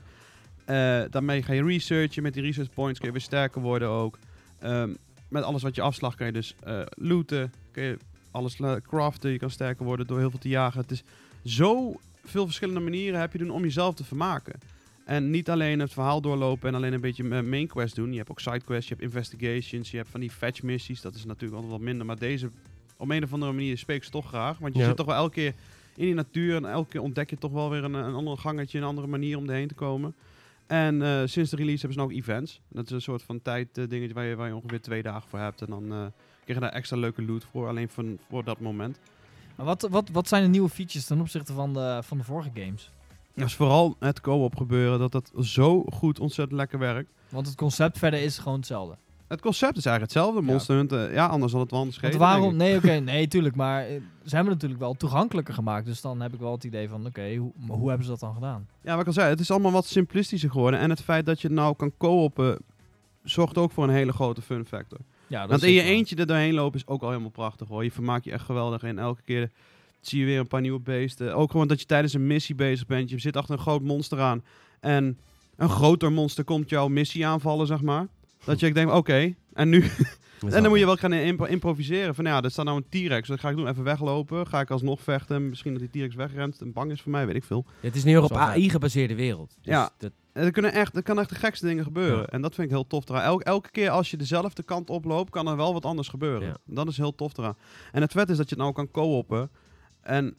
Eh, 0.66 1.02
daarmee 1.10 1.44
ga 1.44 1.54
je 1.54 1.64
researchen. 1.64 2.24
Met 2.24 2.34
die 2.34 2.44
research 2.44 2.70
points 2.74 2.98
kun 3.00 3.08
je 3.08 3.14
weer 3.14 3.24
sterker 3.24 3.62
worden 3.62 3.88
ook. 3.90 4.18
Ehm, 4.60 4.94
met 5.30 5.44
alles 5.44 5.62
wat 5.64 5.76
je 5.76 5.82
afslag 5.82 6.16
kan 6.16 6.26
je 6.26 6.34
dus 6.34 6.56
eh, 6.64 6.82
looten. 6.90 7.54
Kun 7.72 7.84
je 7.84 7.98
alles 8.32 8.60
craften. 8.82 9.32
Je 9.32 9.38
kan 9.38 9.50
sterker 9.50 9.86
worden 9.86 10.08
door 10.08 10.20
heel 10.20 10.30
veel 10.30 10.40
te 10.40 10.50
jagen. 10.50 10.82
Het 10.82 10.92
is 10.92 11.04
zo 11.44 12.00
veel 12.24 12.46
verschillende 12.46 12.80
manieren 12.80 13.20
heb 13.20 13.32
je 13.32 13.38
doen 13.38 13.50
om 13.50 13.62
jezelf 13.64 13.96
te 13.96 14.04
vermaken. 14.04 14.60
En 15.06 15.30
niet 15.30 15.50
alleen 15.50 15.80
het 15.80 15.94
verhaal 15.94 16.22
doorlopen 16.22 16.70
en 16.70 16.76
alleen 16.76 16.94
een 16.94 17.02
beetje 17.02 17.24
main 17.44 17.68
quest 17.68 17.96
doen. 17.96 18.12
Je 18.12 18.18
hebt 18.18 18.30
ook 18.32 18.40
side 18.40 18.60
quests, 18.62 18.88
je 18.88 18.94
hebt 18.94 19.06
investigations, 19.06 19.92
je 19.92 19.98
hebt 19.98 20.10
van 20.10 20.20
die 20.20 20.32
fetch 20.32 20.64
missies. 20.64 21.02
Dat 21.02 21.16
is 21.16 21.26
natuurlijk 21.26 21.54
altijd 21.54 21.72
wat 21.72 21.82
minder. 21.88 22.06
Maar 22.06 22.18
deze, 22.20 22.50
op 22.98 23.10
een 23.10 23.24
of 23.24 23.34
andere 23.34 23.52
manier, 23.52 23.78
spreekt 23.78 24.06
ze 24.06 24.12
toch 24.12 24.28
graag. 24.28 24.58
Want 24.58 24.74
je 24.74 24.80
Ja. 24.80 24.86
zit 24.88 24.96
toch 24.96 25.06
wel 25.06 25.16
elke 25.16 25.34
keer 25.34 25.54
in 25.96 26.06
die 26.06 26.14
natuur. 26.14 26.56
En 26.56 26.66
elke 26.66 26.90
keer 26.90 27.02
ontdek 27.02 27.30
je 27.30 27.38
toch 27.38 27.52
wel 27.52 27.70
weer 27.70 27.84
een, 27.84 27.94
een 27.94 28.14
ander 28.14 28.38
gangetje, 28.38 28.78
een 28.78 28.84
andere 28.84 29.08
manier 29.08 29.38
om 29.38 29.50
erheen 29.50 29.68
te 29.68 29.74
komen. 29.74 30.16
En 30.68 31.02
eh, 31.02 31.22
sinds 31.26 31.50
de 31.50 31.56
release 31.56 31.80
hebben 31.86 31.94
ze 31.94 32.00
nou 32.00 32.12
ook 32.12 32.18
events. 32.18 32.62
Dat 32.70 32.86
is 32.86 32.92
een 32.92 33.02
soort 33.02 33.24
van 33.24 33.42
tijd 33.42 33.78
eh, 33.78 33.88
dingetje 33.88 34.14
waar 34.14 34.26
je, 34.26 34.36
waar 34.36 34.48
je 34.48 34.56
ongeveer 34.56 34.82
twee 34.82 35.02
dagen 35.02 35.30
voor 35.30 35.40
hebt. 35.40 35.62
En 35.62 35.68
dan 35.70 35.92
eh 35.92 36.06
je 36.56 36.62
daar 36.62 36.72
extra 36.72 36.98
leuke 36.98 37.22
loot 37.26 37.44
voor, 37.52 37.68
alleen 37.68 37.90
voor, 37.90 38.06
voor 38.30 38.44
dat 38.44 38.60
moment. 38.60 39.00
Maar 39.56 39.66
wat, 39.66 39.88
wat, 39.92 40.10
wat 40.10 40.28
zijn 40.28 40.44
de 40.44 40.50
nieuwe 40.50 40.70
features 40.70 41.06
ten 41.06 41.20
opzichte 41.20 41.54
van 41.54 41.74
de, 41.74 42.00
van 42.04 42.18
de 42.18 42.24
vorige 42.24 42.50
games? 42.54 42.92
Dat 43.34 43.48
is 43.48 43.56
vooral 43.56 43.96
het 44.00 44.22
co-op 44.22 44.56
gebeuren, 44.56 45.00
dat 45.00 45.12
dat 45.12 45.32
zo 45.42 45.84
goed, 45.84 46.20
ontzettend 46.20 46.58
lekker 46.58 46.80
werkt. 46.80 47.12
Want 47.30 47.48
het 47.48 47.56
concept 47.56 47.98
verder 47.98 48.22
is 48.22 48.38
gewoon 48.38 48.58
hetzelfde. 48.58 48.98
Het 49.28 49.42
concept 49.42 49.78
is 49.78 49.86
eigenlijk 49.86 50.14
hetzelfde. 50.14 50.46
Ja. 50.46 50.52
Monster 50.52 50.76
Hunter, 50.76 51.14
ja, 51.14 51.28
anders 51.28 51.52
had 51.52 51.62
het 51.62 51.72
wel 51.72 51.80
anders 51.80 52.00
Want 52.00 52.14
gegeten, 52.14 52.34
waarom? 52.34 52.56
Nee, 52.56 52.78
oké, 52.78 52.92
nee, 53.12 53.28
tuurlijk. 53.28 53.56
Maar 53.56 53.82
eh, 53.82 53.88
ze 54.24 54.36
hebben 54.36 54.54
het 54.54 54.62
natuurlijk 54.62 54.80
wel 54.80 54.94
toegankelijker 54.94 55.54
gemaakt. 55.54 55.86
Dus 55.86 56.02
dan 56.02 56.22
heb 56.22 56.34
ik 56.34 56.40
wel 56.40 56.52
het 56.52 56.64
idee 56.64 56.90
van, 56.90 57.06
oké, 57.06 57.36
hoe, 57.36 57.52
hoe 57.68 57.88
hebben 57.88 58.06
ze 58.06 58.12
dat 58.12 58.20
dan 58.20 58.34
gedaan? 58.34 58.68
Ja, 58.82 58.92
wat 58.92 59.02
ik 59.02 59.08
al 59.08 59.14
zei, 59.14 59.30
het 59.30 59.40
is 59.40 59.52
allemaal 59.52 59.72
wat 59.72 59.86
simplistischer 59.86 60.52
geworden. 60.52 60.80
En 60.80 60.90
het 60.90 61.02
feit 61.02 61.26
dat 61.26 61.42
je 61.42 61.48
het 61.48 61.56
nou 61.56 61.76
kan 61.76 61.92
co-oppen, 61.98 62.58
zorgt 63.24 63.58
ook 63.58 63.72
voor 63.72 63.84
een 63.84 63.90
hele 63.90 64.14
grote 64.14 64.42
fun 64.42 64.66
factor. 64.66 65.00
Ja, 65.30 65.40
dat 65.42 65.50
Want 65.50 65.64
in 65.64 65.72
je 65.72 65.82
waar. 65.82 65.90
eentje 65.90 66.16
er 66.16 66.26
doorheen 66.28 66.54
lopen 66.54 66.80
is 66.80 66.88
ook 66.88 67.02
al 67.02 67.10
helemaal 67.10 67.30
prachtig 67.30 67.68
hoor. 67.68 67.84
Je 67.84 67.92
vermaakt 67.92 68.26
je 68.26 68.32
echt 68.32 68.46
geweldig 68.46 68.84
en 68.84 69.00
elke 69.00 69.22
keer 69.26 69.52
zie 70.02 70.20
je 70.20 70.26
weer 70.26 70.40
een 70.40 70.48
paar 70.48 70.62
nieuwe 70.62 70.80
beesten. 70.80 71.36
Ook 71.36 71.52
gewoon 71.52 71.68
dat 71.68 71.80
je 71.80 71.86
tijdens 71.86 72.14
een 72.14 72.28
missie 72.28 72.56
bezig 72.56 72.86
bent. 72.88 73.10
Je 73.10 73.20
zit 73.20 73.38
achter 73.38 73.54
een 73.56 73.62
groot 73.62 73.82
monster 73.82 74.20
aan. 74.20 74.44
En 74.80 75.18
een 75.58 75.70
groter 75.70 76.12
monster 76.12 76.44
komt 76.44 76.70
jouw 76.70 76.88
missie 76.88 77.26
aanvallen, 77.28 77.68
zeg 77.68 77.82
maar. 77.82 78.08
Dat 78.46 78.60
je 78.60 78.74
denkt, 78.74 78.94
oké, 78.94 79.34
en 79.54 79.70
nu 79.70 79.84
En 80.42 80.62
dan 80.62 80.70
moet 80.70 80.80
je 80.80 80.86
wel 80.86 80.96
gaan 80.96 81.14
impro- 81.14 81.46
improviseren. 81.46 82.16
Van 82.16 82.26
ja, 82.26 82.42
er 82.42 82.52
staat 82.52 82.66
nou 82.66 82.82
een 82.90 83.06
T-Rex. 83.08 83.28
Wat 83.30 83.40
ga 83.40 83.50
ik 83.50 83.56
doen? 83.56 83.68
Even 83.68 83.84
weglopen. 83.84 84.48
Ga 84.48 84.60
ik 84.60 84.70
alsnog 84.72 85.02
vechten? 85.02 85.50
Misschien 85.50 85.74
dat 85.74 85.82
die 85.82 85.90
T-Rex 85.90 86.16
wegrent 86.16 86.62
en 86.62 86.74
bang 86.74 86.92
is 86.92 87.02
voor 87.02 87.12
mij, 87.12 87.26
weet 87.26 87.36
ik 87.36 87.44
veel. 87.44 87.66
Het 87.80 87.96
is 87.96 88.04
nu 88.04 88.16
op 88.16 88.22
Dat 88.22 88.32
is 88.32 88.38
wel 88.38 88.46
AI 88.46 88.70
gebaseerde 88.70 89.16
wereld. 89.16 89.50
Dus 89.62 89.74
Ja. 89.74 89.90
Dat, 89.98 90.12
er, 90.40 90.52
kunnen 90.52 90.74
echt, 90.74 90.96
er 90.96 91.04
kan 91.04 91.20
echt 91.20 91.30
de 91.30 91.36
gekste 91.36 91.66
dingen 91.66 91.84
gebeuren. 91.84 92.20
Ja. 92.20 92.26
En 92.28 92.42
dat 92.42 92.56
vind 92.56 92.68
ik 92.68 92.74
heel 92.74 92.88
tof 92.88 93.10
eraan. 93.10 93.22
Elke, 93.24 93.44
elke 93.44 93.72
keer 93.72 93.90
als 93.90 94.12
je 94.12 94.18
dezelfde 94.18 94.64
kant 94.64 94.90
oploopt, 94.90 95.30
kan 95.30 95.48
er 95.48 95.56
wel 95.58 95.74
wat 95.74 95.86
anders 95.86 96.08
gebeuren. 96.08 96.48
Ja. 96.48 96.58
Dat 96.66 96.88
is 96.88 96.98
heel 96.98 97.16
tof 97.16 97.38
eraan. 97.38 97.58
En 97.92 98.02
het 98.02 98.12
vet 98.12 98.30
is 98.30 98.38
dat 98.38 98.50
je 98.50 98.56
het 98.56 98.64
nou 98.64 98.74
kan 98.76 98.92
co-oppen. 98.92 99.50
En 100.02 100.38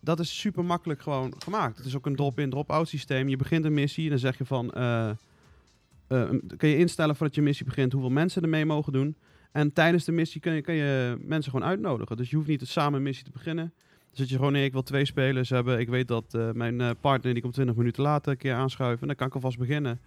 dat 0.00 0.20
is 0.20 0.38
super 0.40 0.64
makkelijk 0.64 1.02
gewoon 1.02 1.34
gemaakt. 1.38 1.76
Het 1.76 1.86
is 1.86 1.96
ook 1.96 2.06
een 2.06 2.16
drop-in, 2.16 2.50
drop-out 2.50 2.88
systeem. 2.88 3.28
Je 3.28 3.36
begint 3.36 3.64
een 3.64 3.74
missie 3.74 4.04
en 4.04 4.10
dan 4.10 4.18
zeg 4.18 4.38
je 4.38 4.44
van... 4.44 4.70
een- 4.74 6.50
kun 6.56 6.68
je 6.68 6.76
instellen 6.76 7.16
voordat 7.16 7.34
je 7.36 7.42
missie 7.42 7.66
begint 7.66 7.92
hoeveel 7.92 8.10
mensen 8.10 8.42
er 8.42 8.48
mee 8.48 8.66
mogen 8.66 8.92
doen. 8.92 9.16
En 9.52 9.72
tijdens 9.72 10.04
de 10.04 10.12
missie 10.12 10.40
kun 10.40 10.52
je, 10.52 10.60
kun 10.60 10.74
je 10.74 11.16
mensen 11.20 11.50
gewoon 11.50 11.66
uitnodigen. 11.68 12.16
Dus 12.16 12.30
je 12.30 12.36
hoeft 12.36 12.48
niet 12.48 12.66
samen 12.68 12.94
een 12.94 13.02
missie 13.02 13.24
te 13.24 13.30
beginnen. 13.30 13.72
Dan 14.14 14.22
zit 14.24 14.28
je 14.28 14.36
gewoon, 14.36 14.52
nee, 14.52 14.64
ik 14.64 14.72
wil 14.72 14.82
twee 14.82 15.04
spelers 15.04 15.50
hebben. 15.50 15.78
Ik 15.78 15.88
weet 15.88 16.08
dat 16.08 16.34
eh, 16.34 16.50
mijn 16.50 16.80
eh, 16.80 16.90
partner, 17.00 17.32
die 17.32 17.42
komt 17.42 17.54
20 17.54 17.76
minuten 17.76 18.02
later 18.02 18.32
een 18.32 18.38
keer 18.38 18.54
aanschuiven. 18.54 19.06
Dan 19.06 19.16
kan 19.16 19.26
ik 19.26 19.34
alvast 19.34 19.58
beginnen. 19.58 20.00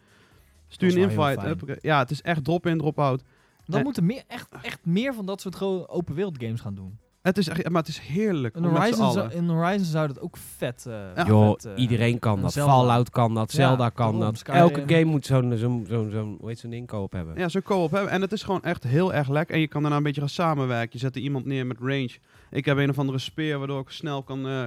Stuur 0.68 0.92
een 0.98 1.10
invite. 1.10 1.78
Ja, 1.82 2.00
het 2.00 2.12
is 2.12 2.22
echt 2.22 2.44
drop-in, 2.44 2.78
drop-out. 2.78 3.24
Dan 3.66 3.78
Eh. 3.80 3.84
moeten 3.84 4.06
meer, 4.06 4.24
echt, 4.28 4.48
echt 4.62 4.86
meer 4.86 5.14
van 5.14 5.26
dat 5.26 5.42
soort 5.42 5.56
gewoon 5.56 5.88
open 5.88 6.16
wereld 6.16 6.44
games 6.44 6.62
gaan 6.62 6.76
doen. 6.76 6.98
Het 7.28 7.38
is 7.38 7.48
echt, 7.48 7.70
maar 7.70 7.82
het 7.82 7.90
is 7.92 7.98
heerlijk. 8.00 8.56
In 8.56 8.64
Horizon, 8.64 9.12
zou, 9.12 9.32
in 9.32 9.48
Horizon 9.50 9.86
zou 9.86 10.08
dat 10.08 10.20
ook 10.22 10.38
vet... 10.38 10.86
eh, 10.88 10.94
Ja. 11.16 11.26
Joh, 11.26 11.50
vet, 11.52 11.66
eh, 11.66 11.72
iedereen 11.82 12.20
kan 12.20 12.42
dat. 12.42 12.54
Zelda. 12.54 12.72
Fallout 12.74 13.10
kan 13.10 13.34
dat, 13.34 13.52
Ja, 13.52 13.58
Zelda 13.68 13.90
kan 13.90 14.20
dat. 14.20 14.38
Skyrim. 14.38 14.60
Elke 14.62 14.84
game 14.88 15.04
moet 15.04 15.26
zo'n, 15.26 15.58
zo'n, 15.58 15.86
zo'n, 15.90 16.40
zo'n, 16.56 16.74
inkoop 16.74 17.12
hebben. 17.12 17.38
Ja, 17.38 17.50
zo'n 17.50 17.62
co-op 17.62 17.92
hebben. 17.92 18.12
En 18.12 18.22
het 18.22 18.32
is 18.32 18.44
gewoon 18.44 18.64
echt 18.64 18.84
heel 18.84 19.14
erg 19.14 19.30
lekker. 19.30 19.56
En 19.56 19.62
je 19.62 19.68
kan 19.68 19.82
daarna 19.82 19.98
een 19.98 20.04
beetje 20.04 20.22
gaan 20.22 20.30
samenwerken. 20.30 20.90
Je 20.92 20.98
zet 21.00 21.16
er 21.16 21.22
iemand 21.22 21.46
neer 21.46 21.66
met 21.66 21.78
range. 21.80 22.12
Ik 22.52 22.66
heb 22.66 22.78
een 22.78 22.90
of 22.90 23.00
andere 23.00 23.18
speer 23.20 23.58
waardoor 23.58 23.80
ik 23.82 23.90
snel 23.90 24.24
kan... 24.24 24.48
eh, 24.48 24.66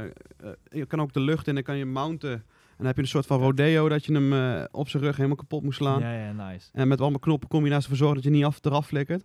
je 0.70 0.86
kan 0.86 1.00
ook 1.00 1.12
de 1.12 1.20
lucht 1.20 1.46
in 1.46 1.56
en 1.56 1.62
kan 1.62 1.76
je 1.76 1.86
mounten. 1.86 2.32
En 2.32 2.76
dan 2.76 2.86
heb 2.86 2.96
je 2.96 3.02
een 3.02 3.08
soort 3.08 3.26
van 3.26 3.40
rodeo 3.40 3.88
dat 3.88 4.04
je 4.04 4.12
hem 4.12 4.66
op 4.70 4.88
zijn 4.88 5.02
rug 5.02 5.16
helemaal 5.16 5.36
kapot 5.36 5.62
moet 5.62 5.74
slaan. 5.74 6.00
Ja, 6.00 6.12
ja, 6.12 6.32
nice. 6.32 6.68
En 6.72 6.88
met 6.88 7.00
allemaal 7.00 7.18
knoppen 7.18 7.48
kom 7.48 7.66
je 7.66 7.72
ervoor 7.72 7.96
zorgen 7.96 8.16
dat 8.16 8.24
je 8.24 8.30
niet 8.30 8.44
af, 8.44 8.58
eraf 8.62 8.86
flikkert. 8.86 9.24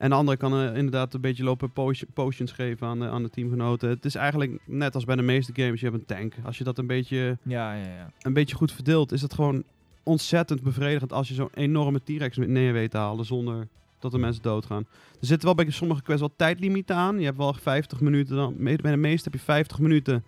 En 0.00 0.10
de 0.10 0.16
andere 0.16 0.36
kan 0.36 0.52
eh, 0.54 0.64
inderdaad 0.76 1.14
een 1.14 1.20
beetje 1.20 1.44
lopen 1.44 1.70
potion- 1.72 2.10
potions 2.14 2.52
geven 2.52 2.86
aan 2.86 2.98
de, 2.98 3.06
aan 3.08 3.22
de 3.22 3.30
teamgenoten. 3.30 3.88
Het 3.88 4.04
is 4.04 4.14
eigenlijk 4.14 4.58
net 4.64 4.94
als 4.94 5.04
bij 5.04 5.16
de 5.16 5.22
meeste 5.22 5.52
games. 5.54 5.80
Je 5.80 5.86
hebt 5.86 5.98
een 5.98 6.16
tank. 6.16 6.34
Als 6.44 6.58
je 6.58 6.64
dat 6.64 6.78
een 6.78 6.86
beetje, 6.86 7.38
Ja, 7.42 7.74
ja, 7.74 7.84
ja. 7.86 8.10
een 8.22 8.32
beetje 8.32 8.56
goed 8.56 8.72
verdeelt, 8.72 9.12
is 9.12 9.22
het 9.22 9.34
gewoon 9.34 9.62
ontzettend 10.02 10.62
bevredigend 10.62 11.12
als 11.12 11.28
je 11.28 11.34
zo'n 11.34 11.48
enorme 11.54 12.00
T-Rex 12.04 12.36
met 12.36 12.48
neer 12.48 12.72
weet 12.72 12.90
te 12.90 12.96
halen 12.96 13.24
zonder 13.24 13.68
dat 13.98 14.12
de 14.12 14.18
mensen 14.18 14.42
doodgaan. 14.42 14.86
Er 15.20 15.26
zitten 15.26 15.46
wel 15.46 15.54
bij 15.64 15.70
sommige 15.70 16.02
quests 16.02 16.20
wel 16.26 16.32
tijdlimieten 16.36 16.96
aan. 16.96 17.18
Je 17.18 17.24
hebt 17.24 17.36
wel 17.36 17.54
50 17.54 18.00
minuten 18.00 18.36
dan. 18.36 18.54
Bij 18.58 18.76
de 18.76 18.96
meeste 18.96 19.24
heb 19.30 19.38
je 19.38 19.44
50 19.44 19.78
minuten 19.78 20.24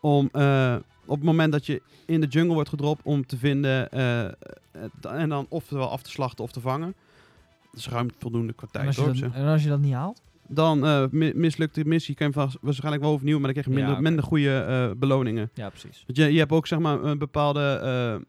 om 0.00 0.28
eh, 0.32 0.76
op 1.04 1.16
het 1.16 1.24
moment 1.26 1.52
dat 1.52 1.66
je 1.66 1.82
in 2.06 2.20
de 2.20 2.26
jungle 2.26 2.54
wordt 2.54 2.68
gedropt 2.68 3.00
om 3.04 3.26
te 3.26 3.36
vinden 3.36 3.90
eh, 3.90 4.24
en 5.20 5.28
dan 5.28 5.46
oftewel 5.48 5.90
af 5.90 6.02
te 6.02 6.10
slachten 6.10 6.44
of 6.44 6.52
te 6.52 6.60
vangen. 6.60 6.94
Dat 7.72 7.80
is 7.80 7.88
ruim 7.88 8.10
voldoende 8.18 8.52
qua 8.52 8.66
En 8.66 8.72
tijd 8.72 8.86
als, 8.86 8.96
je 8.96 9.02
hoor. 9.02 9.14
dat, 9.14 9.32
en 9.32 9.46
als 9.46 9.62
je 9.62 9.68
dat 9.68 9.80
niet 9.80 9.92
haalt? 9.92 10.22
Dan 10.46 10.86
eh, 10.86 11.04
mi- 11.10 11.32
mislukt 11.34 11.74
de 11.74 11.84
missie, 11.84 12.14
kan 12.14 12.26
je 12.26 12.32
vast- 12.32 12.58
waarschijnlijk 12.60 13.02
wel 13.02 13.12
overnieuw, 13.12 13.38
maar 13.38 13.52
dan 13.52 13.62
krijg 13.62 13.66
je 13.66 13.72
minder, 13.72 13.90
Ja, 13.92 13.98
oké. 14.00 14.08
minder 14.08 14.24
goede 14.24 14.58
eh, 14.58 14.98
beloningen. 14.98 15.50
Ja, 15.54 15.68
precies. 15.68 16.02
Want 16.06 16.18
je, 16.18 16.32
je 16.32 16.38
hebt 16.38 16.52
ook 16.52 16.66
zeg 16.66 16.78
maar 16.78 17.04
een 17.04 17.18
bepaalde 17.18 17.60
eh, 17.60 18.24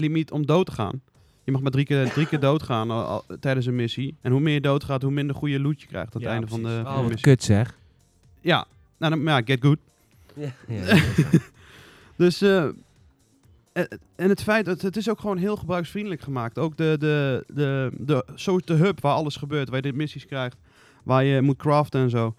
limiet 0.00 0.30
om 0.30 0.46
dood 0.46 0.66
te 0.66 0.72
gaan. 0.72 1.00
Je 1.44 1.52
mag 1.52 1.60
maar 1.60 1.70
drie 1.70 1.84
keer, 1.84 2.10
drie 2.12 2.26
keer 2.26 2.40
doodgaan 2.40 2.90
al- 2.90 3.04
al- 3.04 3.24
tijdens 3.40 3.66
een 3.66 3.74
missie. 3.74 4.16
En 4.20 4.32
hoe 4.32 4.40
meer 4.40 4.54
je 4.54 4.60
doodgaat, 4.60 5.02
hoe 5.02 5.10
minder 5.10 5.36
goede 5.36 5.60
loot 5.60 5.80
je 5.80 5.86
krijgt 5.86 6.06
aan 6.14 6.20
het 6.20 6.22
Ja, 6.22 6.30
einde 6.30 6.46
van 6.46 6.62
de, 6.62 6.68
van 6.68 6.78
Oh, 6.86 6.94
de 6.94 7.00
wat 7.00 7.02
missie. 7.10 7.20
kut 7.22 7.42
zeg. 7.42 7.78
Ja, 8.40 8.64
nou, 8.98 9.14
dan, 9.14 9.24
ja, 9.24 9.42
get 9.44 9.62
good. 9.62 9.78
Ja, 10.34 10.52
ja. 10.68 11.02
Dus, 12.16 12.42
en 14.16 14.28
het 14.28 14.42
feit, 14.42 14.64
dat 14.64 14.80
het 14.80 14.96
is 14.96 15.10
ook 15.10 15.20
gewoon 15.20 15.36
heel 15.36 15.56
gebruiksvriendelijk 15.56 16.20
gemaakt. 16.22 16.58
Ook 16.58 16.76
de, 16.76 16.96
de, 16.98 17.44
de, 17.46 17.90
de, 17.98 18.26
zo 18.34 18.58
de 18.58 18.74
hub 18.74 19.00
waar 19.00 19.14
alles 19.14 19.36
gebeurt, 19.36 19.68
waar 19.68 19.84
je 19.84 19.90
de 19.90 19.96
missies 19.96 20.26
krijgt, 20.26 20.56
waar 21.02 21.24
je 21.24 21.42
moet 21.42 21.56
craften 21.56 22.00
en 22.00 22.10
zo. 22.10 22.34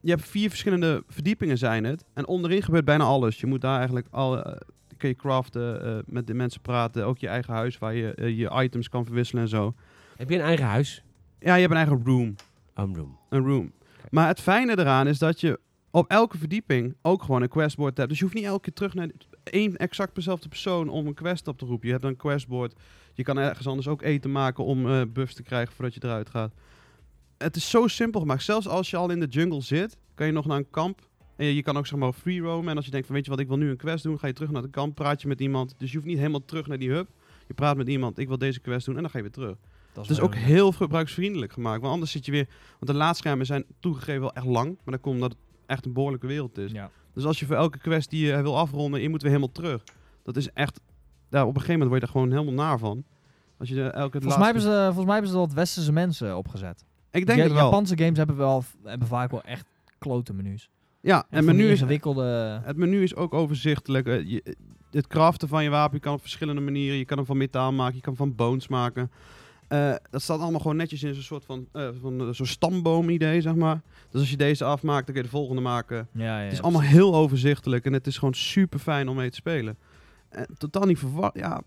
Je 0.00 0.10
hebt 0.10 0.28
vier 0.28 0.48
verschillende 0.48 1.02
verdiepingen 1.08 1.58
zijn 1.58 1.84
het. 1.84 2.04
En 2.14 2.26
onderin 2.26 2.62
gebeurt 2.62 2.84
bijna 2.84 3.04
alles. 3.04 3.40
Je 3.40 3.46
moet 3.46 3.60
daar 3.60 3.76
eigenlijk 3.76 4.06
al, 4.10 4.44
eh, 4.44 4.60
kun 4.96 5.08
je 5.08 5.14
craften, 5.14 5.84
eh, 5.84 5.98
met 6.06 6.26
de 6.26 6.34
mensen 6.34 6.60
praten. 6.60 7.06
Ook 7.06 7.18
je 7.18 7.28
eigen 7.28 7.54
huis 7.54 7.78
waar 7.78 7.94
je 7.94 8.14
eh, 8.14 8.38
je 8.38 8.62
items 8.62 8.88
kan 8.88 9.04
verwisselen 9.04 9.42
en 9.42 9.48
zo. 9.48 9.74
Heb 10.16 10.28
je 10.28 10.34
een 10.34 10.40
eigen 10.44 10.66
huis? 10.66 11.02
Ja, 11.38 11.54
je 11.54 11.60
hebt 11.60 11.72
een 11.72 11.78
eigen 11.78 12.04
room. 12.04 12.34
Homeroom. 12.74 13.18
Een 13.28 13.46
room. 13.46 13.72
Maar 14.10 14.28
het 14.28 14.40
fijne 14.40 14.78
eraan 14.78 15.06
is 15.06 15.18
dat 15.18 15.40
je 15.40 15.60
op 15.90 16.10
elke 16.10 16.38
verdieping 16.38 16.96
ook 17.02 17.22
gewoon 17.22 17.42
een 17.42 17.48
questboard 17.48 17.96
hebt. 17.96 18.08
Dus 18.08 18.18
je 18.18 18.24
hoeft 18.24 18.36
niet 18.36 18.46
elke 18.46 18.60
keer 18.60 18.72
terug 18.72 18.94
naar 18.94 19.10
één 19.50 19.76
exact 19.76 20.14
dezelfde 20.14 20.48
persoon 20.48 20.88
om 20.88 21.06
een 21.06 21.14
quest 21.14 21.48
op 21.48 21.58
te 21.58 21.64
roepen. 21.64 21.86
Je 21.86 21.92
hebt 21.92 22.04
een 22.04 22.16
questboard. 22.16 22.74
Je 23.14 23.22
kan 23.22 23.38
ergens 23.38 23.66
anders 23.66 23.88
ook 23.88 24.02
eten 24.02 24.32
maken 24.32 24.64
om 24.64 24.90
eh, 24.90 25.02
buffs 25.08 25.34
te 25.34 25.42
krijgen 25.42 25.74
voordat 25.74 25.94
je 25.94 26.00
eruit 26.04 26.30
gaat. 26.30 26.52
Het 27.38 27.56
is 27.56 27.70
zo 27.70 27.86
simpel 27.86 28.20
gemaakt. 28.20 28.42
Zelfs 28.42 28.68
als 28.68 28.90
je 28.90 28.96
al 28.96 29.10
in 29.10 29.20
de 29.20 29.26
jungle 29.26 29.60
zit, 29.60 29.96
kan 30.14 30.26
je 30.26 30.32
nog 30.32 30.46
naar 30.46 30.56
een 30.56 30.70
kamp. 30.70 31.00
En 31.36 31.46
je, 31.46 31.54
je 31.54 31.62
kan 31.62 31.76
ook 31.76 31.86
zeg 31.86 31.98
maar 31.98 32.12
free 32.12 32.40
roamen. 32.40 32.68
En 32.70 32.76
als 32.76 32.84
je 32.84 32.90
denkt 32.90 33.06
van 33.06 33.14
weet 33.16 33.24
je 33.24 33.30
wat, 33.30 33.40
ik 33.40 33.48
wil 33.48 33.56
nu 33.56 33.70
een 33.70 33.76
quest 33.76 34.02
doen, 34.04 34.18
ga 34.18 34.26
je 34.26 34.32
terug 34.32 34.50
naar 34.50 34.62
de 34.62 34.70
kamp, 34.70 34.94
praat 34.94 35.22
je 35.22 35.28
met 35.28 35.40
iemand. 35.40 35.74
Dus 35.78 35.90
je 35.90 35.96
hoeft 35.96 36.08
niet 36.08 36.18
helemaal 36.18 36.44
terug 36.44 36.66
naar 36.66 36.78
die 36.78 36.90
hub. 36.90 37.08
Je 37.46 37.54
praat 37.54 37.76
met 37.76 37.88
iemand, 37.88 38.18
ik 38.18 38.28
wil 38.28 38.38
deze 38.38 38.60
quest 38.60 38.86
doen 38.86 38.94
en 38.96 39.00
dan 39.02 39.10
ga 39.10 39.16
je 39.16 39.24
weer 39.24 39.32
terug. 39.32 39.56
Dat 39.92 40.06
Het 40.08 40.16
is 40.16 40.22
ook 40.22 40.34
heel- 40.34 40.44
heel 40.44 40.72
gebruiksvriendelijk 40.72 41.52
gemaakt. 41.52 41.80
Want 41.80 41.92
anders 41.92 42.12
zit 42.12 42.24
je 42.26 42.32
weer... 42.32 42.48
Want 42.70 42.86
de 42.86 42.94
laadschermen 42.94 43.46
zijn 43.46 43.64
toegegeven 43.80 44.20
wel 44.20 44.32
echt 44.32 44.46
lang. 44.46 44.66
Maar 44.84 44.94
dat 44.94 45.00
komt 45.00 45.14
omdat 45.14 45.30
het 45.30 45.40
echt 45.66 45.84
een 45.86 45.92
behoorlijke 45.92 46.26
wereld 46.26 46.58
is. 46.58 46.72
Ja. 46.72 46.90
Dus 47.12 47.24
als 47.24 47.38
je 47.40 47.46
voor 47.46 47.56
elke 47.56 47.78
quest 47.78 48.10
die 48.10 48.26
je 48.26 48.42
wil 48.42 48.58
afronden... 48.58 49.00
Je 49.00 49.08
moet 49.08 49.22
weer 49.22 49.30
helemaal 49.30 49.52
terug. 49.52 49.84
Dat 50.22 50.36
is 50.36 50.50
echt... 50.52 50.80
Ja, 51.30 51.42
op 51.42 51.54
een 51.54 51.60
gegeven 51.60 51.72
moment 51.72 51.88
word 51.88 52.00
je 52.00 52.06
er 52.06 52.12
gewoon 52.12 52.30
helemaal 52.30 52.66
naar 52.66 52.78
van. 52.78 53.04
Als 53.58 53.68
je 53.68 53.82
elke 53.82 54.20
Volgens, 54.20 54.36
mij 54.36 54.44
hebben 54.44 54.62
ze, 54.62 54.80
volgens 54.84 55.04
mij 55.04 55.14
hebben 55.14 55.30
ze 55.32 55.36
dat 55.36 55.52
westerse 55.52 55.92
mensen 55.92 56.36
opgezet. 56.36 56.84
Ik 57.10 57.26
denk 57.26 57.38
Ja- 57.38 57.44
het 57.44 57.52
wel. 57.52 57.64
Japanse 57.64 57.98
games 57.98 58.18
hebben, 58.18 58.36
wel, 58.36 58.64
hebben 58.84 59.08
vaak 59.08 59.30
wel 59.30 59.42
echt 59.42 59.66
klote 59.98 60.34
menus. 60.34 60.70
Ja, 61.00 61.26
En 61.30 61.38
en 61.38 61.44
menu 61.44 61.68
is, 61.70 61.80
het 61.80 62.76
menu 62.76 63.02
is 63.02 63.14
ook 63.14 63.34
overzichtelijk. 63.34 64.06
Eh, 64.06 64.28
je- 64.28 64.56
het 64.90 65.06
craften 65.06 65.48
van 65.48 65.62
je 65.64 65.70
wapen, 65.70 65.94
je 65.94 66.00
kan 66.02 66.14
op 66.14 66.20
verschillende 66.20 66.60
manieren. 66.60 66.98
Je 66.98 67.04
kan 67.04 67.16
hem 67.16 67.26
van 67.26 67.36
metaal 67.36 67.72
maken, 67.72 67.94
je 67.94 68.00
kan 68.00 68.14
hem 68.16 68.26
van 68.26 68.34
bones 68.34 68.68
maken. 68.68 69.10
Eh, 69.68 69.94
dat 70.10 70.22
staat 70.22 70.40
allemaal 70.40 70.60
gewoon 70.60 70.76
netjes 70.76 71.02
in 71.02 71.14
zo'n 71.14 71.22
soort 71.22 71.44
van, 71.44 71.66
eh, 71.72 71.88
van 72.00 72.20
eh, 72.20 72.28
zo'n 72.30 72.46
stamboom 72.46 73.08
idee, 73.08 73.40
zeg 73.40 73.54
maar. 73.54 73.80
Dus 74.10 74.20
als 74.20 74.30
je 74.30 74.36
deze 74.36 74.64
afmaakt, 74.64 75.06
dan 75.06 75.14
kun 75.14 75.24
je 75.24 75.30
de 75.30 75.36
volgende 75.36 75.62
maken. 75.62 76.08
Ja, 76.12 76.38
ja, 76.38 76.44
Het 76.44 76.52
is 76.52 76.62
allemaal 76.62 76.82
heel 76.82 77.14
overzichtelijk 77.14 77.84
en 77.84 77.92
het 77.92 78.06
is 78.06 78.18
gewoon 78.18 78.34
super 78.34 78.78
fijn 78.78 79.08
om 79.08 79.16
mee 79.16 79.30
te 79.30 79.36
spelen. 79.36 79.76
En 80.28 80.46
totaal 80.58 80.84
niet 80.84 80.98
verwacht. 80.98 81.38
Ja, 81.38 81.62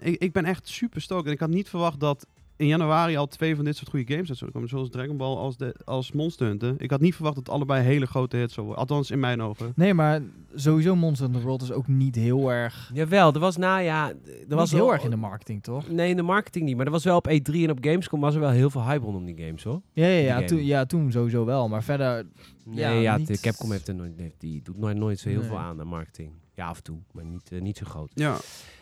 ik, 0.00 0.22
ik 0.22 0.32
ben 0.32 0.44
echt 0.44 0.68
super 0.68 1.00
stoked. 1.00 1.26
En 1.26 1.32
ik 1.32 1.40
had 1.40 1.48
niet 1.48 1.68
verwacht 1.68 2.00
dat 2.00 2.26
in 2.60 2.66
januari 2.66 3.16
al 3.16 3.26
twee 3.26 3.56
van 3.56 3.64
dit 3.64 3.76
soort 3.76 3.90
goede 3.90 4.12
games 4.12 4.28
uit 4.28 4.38
zouden 4.38 4.52
komen. 4.52 4.68
Zoals 4.68 4.90
Dragon 4.90 5.16
Ball 5.16 5.36
als, 5.36 5.56
de, 5.56 5.74
als 5.84 6.12
Monster 6.12 6.46
Hunter. 6.46 6.74
Ik 6.78 6.90
had 6.90 7.00
niet 7.00 7.14
verwacht 7.14 7.34
dat 7.34 7.46
het 7.46 7.54
allebei 7.54 7.82
hele 7.84 8.06
grote 8.06 8.36
hits 8.36 8.54
zouden 8.54 8.74
worden. 8.76 8.90
Althans, 8.94 9.10
in 9.10 9.20
mijn 9.20 9.42
ogen. 9.42 9.72
Nee, 9.76 9.94
maar 9.94 10.20
sowieso 10.54 10.96
Monster 10.96 11.26
Hunter 11.26 11.44
World 11.44 11.62
is 11.62 11.72
ook 11.72 11.86
niet 11.88 12.14
heel 12.14 12.52
erg... 12.52 12.90
Jawel, 12.94 13.32
er 13.32 13.40
was 13.40 13.56
nou 13.56 13.82
ja... 13.82 14.08
Er 14.48 14.56
was 14.56 14.70
heel 14.70 14.80
wel- 14.84 14.92
erg 14.92 15.04
in 15.04 15.10
de 15.10 15.16
marketing, 15.16 15.62
toch? 15.62 15.88
Nee, 15.90 16.10
in 16.10 16.16
de 16.16 16.22
marketing 16.22 16.64
niet. 16.64 16.76
Maar 16.76 16.86
er 16.86 16.92
was 16.92 17.04
wel 17.04 17.16
op 17.16 17.28
E3 17.30 17.52
en 17.54 17.70
op 17.70 17.78
Gamescom 17.80 18.20
was 18.20 18.34
er 18.34 18.40
wel 18.40 18.50
heel 18.50 18.70
veel 18.70 18.84
hype 18.84 19.04
rondom 19.04 19.24
die 19.24 19.44
games, 19.44 19.62
hoor. 19.62 19.80
Ja, 19.92 20.06
ja, 20.06 20.38
ja, 20.38 20.44
toen, 20.46 20.64
ja, 20.64 20.84
toen 20.86 21.12
sowieso 21.12 21.44
wel. 21.44 21.68
Maar 21.68 21.82
verder... 21.82 22.26
Nee, 22.64 22.78
Ja, 22.78 22.90
ja, 22.90 23.16
niet- 23.16 23.26
de 23.26 23.40
Capcom 23.40 23.70
heeft 23.72 23.88
er 23.88 23.94
nooit, 23.94 24.12
heeft, 24.16 24.34
die 24.40 24.62
doet 24.62 24.78
nooit, 24.78 24.96
nooit 24.96 25.18
zo 25.18 25.28
heel 25.28 25.38
Nee. 25.38 25.48
veel 25.48 25.58
aan, 25.58 25.80
aan 25.80 25.86
marketing. 25.86 26.30
Ja, 26.54 26.66
af 26.66 26.76
en 26.76 26.82
toe, 26.82 26.98
maar 27.12 27.24
niet, 27.24 27.52
eh, 27.52 27.60
niet 27.60 27.76
zo 27.76 27.84
groot. 27.86 28.10
Ja, 28.14 28.36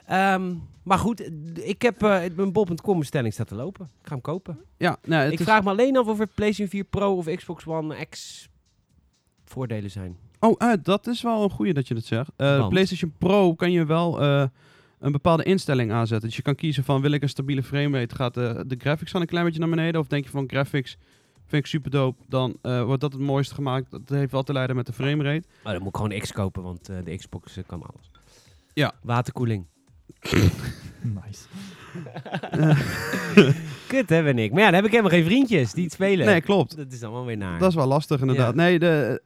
Ehm, 0.09 0.55
maar 0.83 0.99
goed, 0.99 1.31
ik 1.55 1.83
heb 1.83 2.03
eh, 2.03 2.21
mijn 2.37 2.53
Bob.com 2.53 2.99
bestelling 2.99 3.33
staat 3.33 3.49
te 3.49 3.55
lopen. 3.55 3.85
Ik 4.01 4.07
ga 4.07 4.13
hem 4.13 4.21
kopen. 4.21 4.59
ja 4.77 4.97
nou, 5.05 5.23
het 5.23 5.33
ik 5.33 5.39
is- 5.39 5.45
vraag 5.45 5.65
me 5.65 5.71
alleen 5.71 5.97
af 5.97 6.07
of 6.07 6.21
er 6.21 6.27
PlayStation 6.27 6.69
4 6.69 6.85
Pro 6.85 7.17
of 7.17 7.27
Xbox 7.35 7.67
One 7.67 8.05
X 8.09 8.49
voordelen 9.45 9.91
zijn. 9.91 10.17
Oh, 10.41 10.55
eh, 10.59 10.73
dat 10.83 11.07
is 11.07 11.23
wel 11.23 11.43
een 11.43 11.51
goeie 11.51 11.73
dat 11.75 11.89
je 11.89 11.95
dat 11.95 12.05
zegt. 12.05 12.31
Eh? 12.37 12.69
PlayStation 12.69 13.15
Pro 13.19 13.55
kan 13.55 13.71
je 13.73 13.87
wel 13.87 14.23
een 14.99 15.13
bepaalde 15.13 15.43
instelling 15.43 15.93
aanzetten. 15.93 16.29
Dus 16.29 16.37
je 16.37 16.43
kan 16.43 16.55
kiezen 16.55 16.85
van 16.85 17.01
wil 17.01 17.11
ik 17.13 17.23
een 17.23 17.29
stabiele 17.29 17.63
framerate, 17.63 18.15
gaat 18.15 18.35
de, 18.35 18.65
de 18.67 18.77
graphics 18.79 19.13
dan 19.13 19.21
een 19.21 19.27
klein 19.27 19.45
beetje 19.45 19.61
naar 19.61 19.69
beneden? 19.69 20.01
Of 20.01 20.07
denk 20.07 20.25
je 20.25 20.31
van 20.31 20.45
graphics 20.49 20.97
vind 21.47 21.63
ik 21.65 21.67
super 21.71 21.91
dope, 21.91 22.23
dan 22.29 22.57
wordt 22.63 23.01
dat 23.01 23.13
het 23.13 23.21
mooiste 23.23 23.55
gemaakt. 23.55 23.91
Dat 23.91 24.09
heeft 24.09 24.33
wel 24.33 24.43
te 24.43 24.53
leiden 24.53 24.77
met 24.77 24.87
de 24.87 24.93
framerate. 24.93 25.47
Oh, 25.65 25.73
dan 25.73 25.79
moet 25.79 25.89
ik 25.89 25.97
gewoon 25.97 26.19
X 26.19 26.33
kopen, 26.33 26.63
want 26.63 26.87
de 26.87 27.17
Xbox 27.17 27.59
kan 27.67 27.83
alles. 27.83 28.11
Ja. 28.75 28.93
Waterkoeling. 29.03 29.67
Nice. 31.25 31.47
Kut 33.89 34.09
hè, 34.09 34.23
ben 34.23 34.39
ik. 34.39 34.51
Maar 34.53 34.61
ja, 34.61 34.67
dan 34.67 34.75
heb 34.75 34.85
ik 34.85 34.91
helemaal 34.91 35.11
geen 35.13 35.25
vriendjes 35.25 35.73
die 35.73 35.85
het 35.85 35.93
spelen. 35.93 36.27
Nee, 36.27 36.41
klopt. 36.41 36.77
Dat 36.77 36.93
is 36.93 37.03
allemaal 37.03 37.25
weer 37.25 37.37
naar. 37.37 37.59
Dat 37.59 37.69
is 37.69 37.75
wel 37.75 37.87
lastig 37.87 38.21
inderdaad. 38.21 38.55
Ja. 38.55 38.63
Nee, 38.63 38.79
de, 38.79 39.23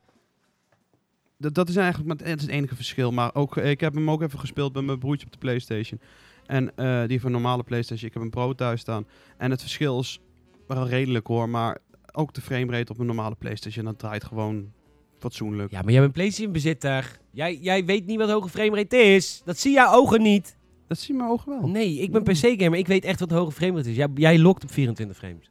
de- 1.37 1.53
dat 1.53 1.69
is 1.69 1.77
eigenlijk 1.77 2.09
maar 2.09 2.29
het 2.29 2.37
is 2.37 2.43
het 2.43 2.51
enige 2.51 2.75
verschil. 2.75 3.11
Maar 3.13 3.35
ook, 3.35 3.57
ik 3.57 3.81
heb 3.81 3.95
hem 3.95 4.11
ook 4.11 4.23
even 4.23 4.39
gespeeld 4.39 4.73
bij 4.73 4.83
mijn 4.83 4.99
broertje 4.99 5.27
op 5.27 5.33
de 5.33 5.39
PlayStation. 5.39 6.01
En 6.47 6.77
eh, 6.77 7.03
die 7.07 7.25
een 7.25 7.31
normale 7.33 7.63
PlayStation. 7.63 8.09
Ik 8.09 8.15
heb 8.15 8.23
een 8.23 8.31
Pro 8.31 8.53
thuis 8.53 8.81
staan. 8.81 9.07
En 9.37 9.51
het 9.51 9.61
verschil 9.61 10.01
is 10.01 10.21
wel 10.67 10.89
redelijk 10.89 11.27
hoor. 11.27 11.49
Maar 11.49 11.79
ook 12.13 12.35
de 12.35 12.41
framerate 12.41 12.93
op 12.93 12.99
een 12.99 13.07
normale 13.07 13.35
PlayStation, 13.35 13.85
dat 13.85 13.99
draait 13.99 14.25
gewoon 14.25 14.73
fatsoenlijk. 15.19 15.71
Ja, 15.71 15.83
maar 15.83 15.93
jij 15.93 16.01
bent 16.01 16.13
PlayStation 16.13 16.53
bezitter. 16.53 17.19
Jij, 17.31 17.57
jij 17.57 17.85
weet 17.85 18.07
niet 18.07 18.19
wat 18.19 18.31
hoge 18.31 18.49
framerate 18.49 18.97
is. 18.97 19.43
Dat 19.45 19.59
zie 19.59 19.73
jouw 19.73 19.93
ogen 19.95 20.23
niet. 20.23 20.57
Dat 20.93 21.01
zien 21.01 21.17
mijn 21.17 21.29
ogen 21.31 21.49
wel. 21.61 21.69
Nee, 21.69 21.99
ik 21.99 22.13
ben 22.13 22.23
PC-gamer. 22.23 22.79
Ik 22.79 22.87
weet 22.87 23.05
echt 23.05 23.21
wat 23.21 23.31
hoge 23.31 23.53
framerate 23.53 23.91
is. 23.91 23.97
Jij, 23.97 24.09
jij 24.15 24.39
lokt 24.39 24.63
op 24.63 24.73
24 24.73 25.17
frames. 25.17 25.51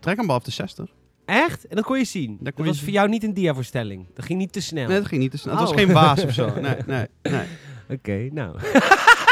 Dragon 0.00 0.26
Ball 0.26 0.36
op 0.36 0.44
de 0.44 0.50
60. 0.50 0.90
Echt? 1.24 1.66
En 1.66 1.76
dat 1.76 1.84
kon 1.84 1.98
je 1.98 2.04
zien. 2.04 2.38
Dat, 2.40 2.54
kon 2.54 2.64
je 2.64 2.70
was 2.70 2.78
zien. 2.78 2.84
voor 2.88 2.94
jou 2.94 3.08
niet 3.08 3.22
een 3.24 3.34
diavoorstelling. 3.34 4.06
Dat 4.14 4.24
ging 4.24 4.38
niet 4.38 4.52
te 4.52 4.60
snel. 4.60 4.88
Nee, 4.88 4.98
dat 4.98 5.06
ging 5.06 5.20
niet 5.20 5.30
te 5.30 5.38
snel. 5.38 5.52
Het 5.54 5.62
Oh. 5.62 5.68
was 5.68 5.78
geen 5.84 5.92
baas 5.92 6.24
of 6.24 6.32
zo. 6.32 6.52
Nee, 6.60 6.74
nee, 6.86 7.06
nee. 7.22 7.46
Oké, 7.88 8.28
nou. 8.32 8.58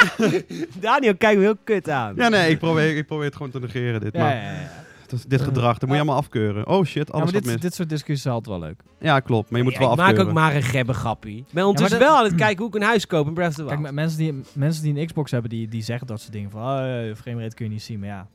Daniel 0.80 1.16
kijkt 1.16 1.38
me 1.38 1.44
heel 1.44 1.56
kut 1.64 1.88
aan. 1.88 2.14
Ja, 2.16 2.28
nee, 2.28 2.50
ik 2.50 2.58
probeer, 2.58 2.96
ik 2.96 3.06
probeer 3.06 3.24
het 3.24 3.36
gewoon 3.36 3.50
te 3.50 3.60
negeren, 3.60 4.00
dit. 4.00 4.12
Ja, 4.12 4.20
maar 4.20 4.34
ja, 4.34 4.52
ja. 4.52 4.81
Ja. 5.12 5.18
dat- 5.20 5.30
dit 5.30 5.40
gedrag, 5.40 5.72
dat 5.78 5.82
moet 5.88 5.92
je 5.92 5.96
allemaal 6.02 6.16
afkeuren. 6.20 6.66
Oh 6.66 6.84
shit, 6.84 6.94
Ja, 7.06 7.12
alles 7.12 7.24
maar 7.24 7.32
gaat 7.34 7.42
dit, 7.42 7.52
mis. 7.52 7.60
dit 7.60 7.74
soort 7.74 7.88
discussies 7.88 8.24
is 8.26 8.30
altijd 8.32 8.58
wel 8.58 8.68
leuk. 8.68 8.80
Ja, 8.98 9.20
klopt, 9.20 9.50
maar 9.50 9.58
je 9.58 9.64
moet 9.64 9.72
Ja, 9.72 9.78
het 9.78 9.86
wel 9.88 9.96
ik 9.96 10.00
maak 10.02 10.08
afkeuren. 10.08 10.32
ook 10.34 10.38
maar 10.40 10.54
een 10.56 10.62
gebbegappie. 10.62 11.36
Ik 11.38 11.44
ben 11.52 11.64
ondertussen 11.64 11.98
dat- 12.00 12.08
wel 12.08 12.18
aan 12.18 12.24
het 12.24 12.34
kijken 12.34 12.58
hoe 12.58 12.68
ik 12.68 12.74
een 12.74 12.82
huis 12.86 13.06
koop 13.06 13.26
in 13.26 13.34
Breath 13.34 13.50
of 13.50 13.56
the 13.56 13.64
Kijk, 13.64 13.80
Wild. 13.80 13.92
mensen 13.94 14.18
die, 14.18 14.40
mensen 14.54 14.82
die 14.82 14.98
een 15.00 15.06
Xbox 15.06 15.30
hebben, 15.30 15.50
die, 15.50 15.68
die 15.68 15.82
zeggen 15.82 16.06
dat 16.06 16.20
soort 16.20 16.32
dingen 16.32 16.50
van, 16.50 16.62
oh, 16.62 17.08
eh, 17.08 17.14
framerate 17.16 17.54
kun 17.54 17.64
je 17.64 17.70
niet 17.70 17.82
zien. 17.82 17.98
Maar 17.98 18.08
ja, 18.08 18.26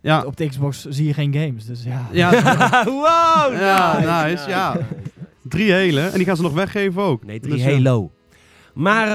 Ja, 0.00 0.24
op 0.24 0.36
de 0.36 0.48
Xbox 0.48 0.84
zie 0.88 1.06
je 1.06 1.14
geen 1.14 1.34
games, 1.34 1.64
dus 1.66 1.82
ja. 1.82 2.08
ja 2.12 2.30
wow, 2.84 3.54
Ja, 3.60 3.98
nice, 4.24 4.48
ja. 4.48 4.76
drie 5.42 5.72
hele. 5.72 6.00
En 6.00 6.16
die 6.16 6.24
gaan 6.26 6.36
ze 6.36 6.42
nog 6.42 6.52
weggeven 6.52 7.02
ook. 7.02 7.24
Nee, 7.24 7.40
drie 7.40 7.54
Dus, 7.54 7.64
ja. 7.64 7.70
Halo. 7.72 8.10
Maar, 8.74 9.06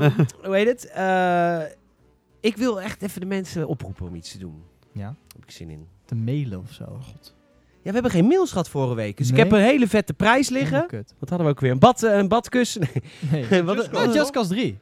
ehm, 0.00 0.10
hoe 0.44 0.54
heet 0.56 0.66
het? 0.66 0.90
Eh, 0.90 1.58
ik 2.40 2.56
wil 2.56 2.80
echt 2.80 3.02
even 3.02 3.20
de 3.20 3.26
mensen 3.26 3.68
oproepen 3.68 4.06
om 4.08 4.14
iets 4.14 4.32
te 4.32 4.38
doen. 4.38 4.62
Ja, 4.92 5.00
Daar 5.02 5.14
heb 5.34 5.44
ik 5.44 5.50
zin 5.50 5.70
in. 5.70 5.86
Te 6.08 6.14
mailen 6.14 6.58
of 6.58 6.72
zo. 6.72 6.84
Ja, 7.82 7.84
we 7.84 7.90
hebben 7.92 8.10
geen 8.10 8.26
mails 8.26 8.50
gehad 8.50 8.68
vorige 8.68 8.94
week. 8.94 9.16
Dus 9.16 9.30
Nee? 9.30 9.38
ik 9.38 9.44
heb 9.44 9.52
een 9.58 9.64
hele 9.64 9.86
vette 9.88 10.14
prijs 10.14 10.48
liggen. 10.48 10.86
Kut. 10.86 11.14
Wat 11.18 11.28
hadden 11.28 11.46
we 11.46 11.52
ook 11.52 11.60
weer? 11.60 11.70
Een, 11.70 11.78
bad, 11.78 12.02
eh, 12.02 12.16
een 12.16 12.28
badkussen. 12.28 12.82
Nee. 13.30 13.46
Nee. 13.50 13.62
Wat- 13.68 13.76
Just, 13.76 13.94
oh, 14.06 14.14
Just 14.14 14.30
Cause 14.30 14.48
3. 14.48 14.78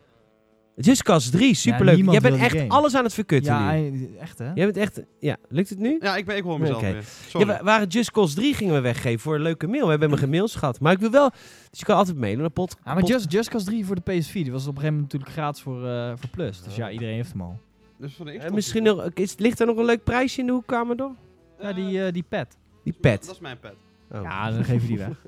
Just 0.77 1.03
Cause 1.03 1.31
3, 1.31 1.55
superleuk. 1.55 1.95
niemand 1.95 2.21
Jij 2.23 2.31
bent 2.31 2.43
echt 2.43 2.57
game. 2.57 2.69
alles 2.69 2.95
aan 2.95 3.05
het 3.05 3.15
verkutten 3.15 3.53
Ja, 3.55 3.73
nu. 3.73 4.11
echt 4.21 4.39
hè? 4.39 4.53
Jij 4.55 4.65
bent 4.65 4.77
echt... 4.77 5.03
Ja, 5.21 5.37
lukt 5.49 5.69
het 5.69 5.79
nu? 5.79 5.97
Ja, 6.01 6.17
ik, 6.17 6.25
ben, 6.27 6.37
ik 6.37 6.43
hoor 6.43 6.61
mezelf 6.61 6.77
Oké. 6.79 6.87
weer. 6.87 6.97
Ja, 6.97 7.03
Sorry. 7.29 7.47
we 7.47 7.59
waren 7.63 7.87
Just 7.89 8.11
Cause 8.11 8.35
3 8.35 8.55
gingen 8.55 8.75
we 8.75 8.81
weggeven 8.81 9.21
voor 9.21 9.35
een 9.35 9.41
leuke 9.43 9.67
mail. 9.67 9.85
We 9.85 9.91
hebben 9.91 10.19
geen 10.19 10.31
mails 10.31 10.55
gehad. 10.55 10.81
Maar 10.81 10.93
ik 10.93 10.99
wil 10.99 11.11
wel... 11.11 11.31
Dus 11.71 11.79
je 11.79 11.85
kan 11.85 11.97
altijd 11.97 12.17
mailen 12.17 12.41
naar 12.41 12.51
pot... 12.51 12.77
Ja, 12.85 12.93
maar 12.93 13.01
pot- 13.03 13.09
Just, 13.11 13.33
Just 13.33 13.49
Cause 13.49 13.67
3 13.67 13.87
voor 13.87 13.95
de 13.95 14.01
PS4, 14.13 14.33
die 14.33 14.53
was 14.53 14.67
op 14.67 14.75
een 14.77 14.81
gegeven 14.81 14.95
moment 14.95 15.03
natuurlijk 15.13 15.33
gratis 15.33 15.63
voor, 15.63 15.87
eh, 15.89 16.13
voor 16.17 16.29
Plus. 16.31 16.63
Dus 16.63 16.77
ja, 16.77 16.91
iedereen 16.91 17.15
heeft 17.15 17.31
hem 17.33 17.41
al. 17.41 17.59
Dus 17.99 18.17
de 18.17 18.25
Eh, 18.31 18.37
Xbox 18.39 18.55
misschien 18.55 18.87
is 18.87 18.93
nog, 18.95 19.11
is, 19.15 19.37
ligt 19.37 19.61
er 19.61 19.67
nog 19.67 19.77
een 19.77 19.85
leuk 19.85 20.05
prijsje 20.05 20.41
in 20.41 20.47
de 20.47 20.53
hoekkamer 20.53 20.97
door? 20.97 21.15
Ja, 21.61 21.73
die, 21.73 22.05
eh, 22.05 22.13
die 22.13 22.25
pad. 22.29 22.57
Die 22.83 22.93
Dat 22.93 23.01
pet. 23.01 23.31
is 23.31 23.39
mijn 23.41 23.59
pet. 23.61 23.75
Oh. 24.11 24.23
Ja, 24.23 24.51
dan 24.51 24.65
geef 24.65 24.83
je 24.83 24.89
die 24.89 24.99
weg. 24.99 25.09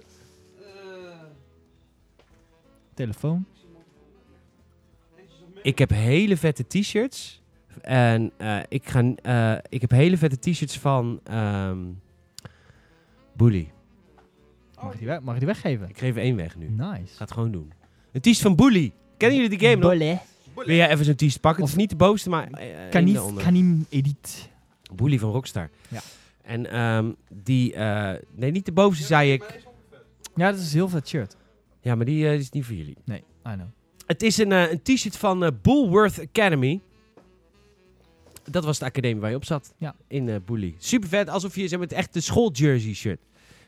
Telefoon. 2.94 3.44
Ik 5.62 5.78
heb 5.78 5.90
hele 5.90 6.36
vette 6.36 6.66
t-shirts. 6.66 7.42
En 7.80 8.32
eh, 8.36 8.58
ik, 8.68 8.88
ga, 8.88 9.14
eh, 9.22 9.58
ik 9.68 9.80
heb 9.80 9.90
hele 9.90 10.16
vette 10.16 10.38
t-shirts 10.38 10.78
van 10.78 11.20
ehm 11.24 11.78
Bully. 13.36 13.70
Mag 14.82 14.92
je 14.92 14.98
die, 14.98 15.06
weg, 15.06 15.20
mag 15.20 15.32
je 15.34 15.38
die 15.38 15.48
weggeven? 15.48 15.88
Ik 15.88 15.98
geef 15.98 16.16
er 16.16 16.22
één 16.22 16.36
weg 16.36 16.56
nu. 16.56 16.64
Ik 16.66 16.70
Nice. 16.76 17.14
ga 17.16 17.24
het 17.24 17.32
gewoon 17.32 17.50
doen. 17.50 17.72
Een 18.12 18.20
t-shirt 18.20 18.38
van 18.40 18.56
Bully. 18.56 18.92
Kennen 19.16 19.38
jullie 19.40 19.58
die 19.58 19.68
game 19.68 19.82
nog? 19.82 19.90
Bolle. 19.90 20.18
Wil 20.66 20.76
jij 20.76 20.90
even 20.90 21.04
zo'n 21.04 21.14
t-shirt 21.14 21.40
pakken? 21.40 21.62
Het 21.62 21.72
is 21.72 21.78
niet 21.78 21.90
de 21.90 21.96
bovenste, 21.96 22.28
maar 22.30 22.50
eh, 22.50 22.90
Kanif, 22.90 23.14
daaronder. 23.14 23.42
kanim 23.44 23.86
edit. 23.88 24.48
Bully 24.94 25.18
van 25.18 25.30
Rockstar. 25.32 25.70
Ja. 25.88 26.00
En 26.42 26.70
ehm, 26.70 27.10
die... 27.32 27.74
eh, 27.74 28.14
nee, 28.34 28.50
niet 28.50 28.64
de 28.66 28.72
bovenste, 28.72 29.06
zei 29.06 29.32
ik. 29.32 29.66
Ja, 30.34 30.50
dat 30.50 30.60
is 30.60 30.66
een 30.72 30.78
heel 30.78 30.88
vet 30.88 31.08
shirt. 31.08 31.36
Ja, 31.80 31.94
maar 31.94 32.04
die 32.04 32.26
eh, 32.26 32.34
is 32.34 32.50
niet 32.50 32.64
voor 32.64 32.74
jullie. 32.74 32.96
Nee, 33.04 33.18
I 33.46 33.52
know. 33.52 33.66
Het 34.06 34.22
is 34.22 34.38
een, 34.38 34.52
eh, 34.52 34.70
een 34.70 34.82
t-shirt 34.82 35.16
van 35.16 35.44
eh, 35.44 35.50
Bullworth 35.62 36.20
Academy. 36.20 36.80
Dat 38.50 38.64
was 38.64 38.78
de 38.78 38.84
academie 38.84 39.20
waar 39.20 39.30
je 39.30 39.36
op 39.36 39.44
zat. 39.44 39.74
Ja. 39.78 39.94
In 40.06 40.28
eh 40.28 40.36
Bully. 40.44 40.74
Super 40.78 41.08
vet, 41.08 41.28
alsof 41.28 41.54
je 41.54 41.68
zeg 41.68 41.78
maar, 41.78 41.88
het 41.88 41.96
echt 41.96 42.12
de 42.12 42.20
schooljersey 42.20 42.94
shirt. 42.94 43.20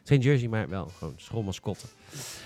Geen 0.05 0.21
jersey, 0.21 0.49
maar 0.49 0.69
wel 0.69 0.91
gewoon 0.99 1.15
schoolmascotte. 1.17 1.87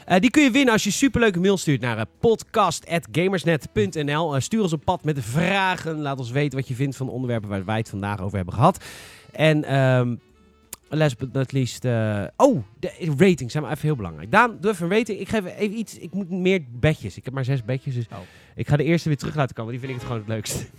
Eh, 0.07 0.19
die 0.21 0.31
kun 0.31 0.43
je 0.43 0.51
winnen 0.51 0.73
als 0.73 0.85
je 0.85 0.91
superleuke 0.91 1.41
mail 1.41 1.57
stuurt 1.57 1.81
naar 1.81 1.97
uh, 1.99 2.03
podcast.gamersnet.nl. 2.21 4.35
Eh, 4.35 4.41
stuur 4.41 4.63
ons 4.63 4.73
op 4.73 4.85
pad 4.85 5.05
met 5.05 5.19
vragen. 5.21 6.01
Laat 6.01 6.19
ons 6.19 6.31
weten 6.31 6.59
wat 6.59 6.69
je 6.69 6.75
vindt 6.75 6.97
van 6.97 7.07
de 7.07 7.13
onderwerpen 7.13 7.49
waar 7.49 7.65
wij 7.65 7.77
het 7.77 7.89
vandaag 7.89 8.21
over 8.21 8.37
hebben 8.37 8.55
gehad. 8.55 8.85
En 9.33 9.65
ehm 9.65 10.15
last 10.89 11.19
but 11.19 11.33
not 11.33 11.53
least... 11.53 11.85
eh, 11.85 12.25
oh, 12.37 12.63
de 12.79 13.15
ratings 13.19 13.53
zijn 13.53 13.65
maar 13.65 13.73
even 13.73 13.87
heel 13.87 13.97
belangrijk. 13.97 14.31
Daan, 14.31 14.57
doe 14.61 14.71
even 14.71 14.91
een 14.91 14.97
rating. 14.99 15.19
Ik 15.21 15.29
geef 15.29 15.45
even 15.45 15.79
iets... 15.79 15.99
Ik 15.99 16.13
moet 16.13 16.31
meer 16.31 16.61
bedjes. 16.71 17.17
Ik 17.17 17.25
heb 17.25 17.35
maar 17.35 17.45
zes 17.45 17.65
bedjes, 17.65 17.95
dus 17.95 18.07
Oh. 18.13 18.19
ik 18.55 18.69
ga 18.69 18.77
de 18.77 18.85
eerste 18.85 19.09
weer 19.09 19.19
terug 19.19 19.35
laten 19.35 19.55
komen. 19.55 19.71
Die 19.71 19.81
vind 19.81 19.93
ik 19.93 19.99
het 19.99 20.07
gewoon 20.07 20.23
het 20.23 20.31
leukste. 20.33 20.65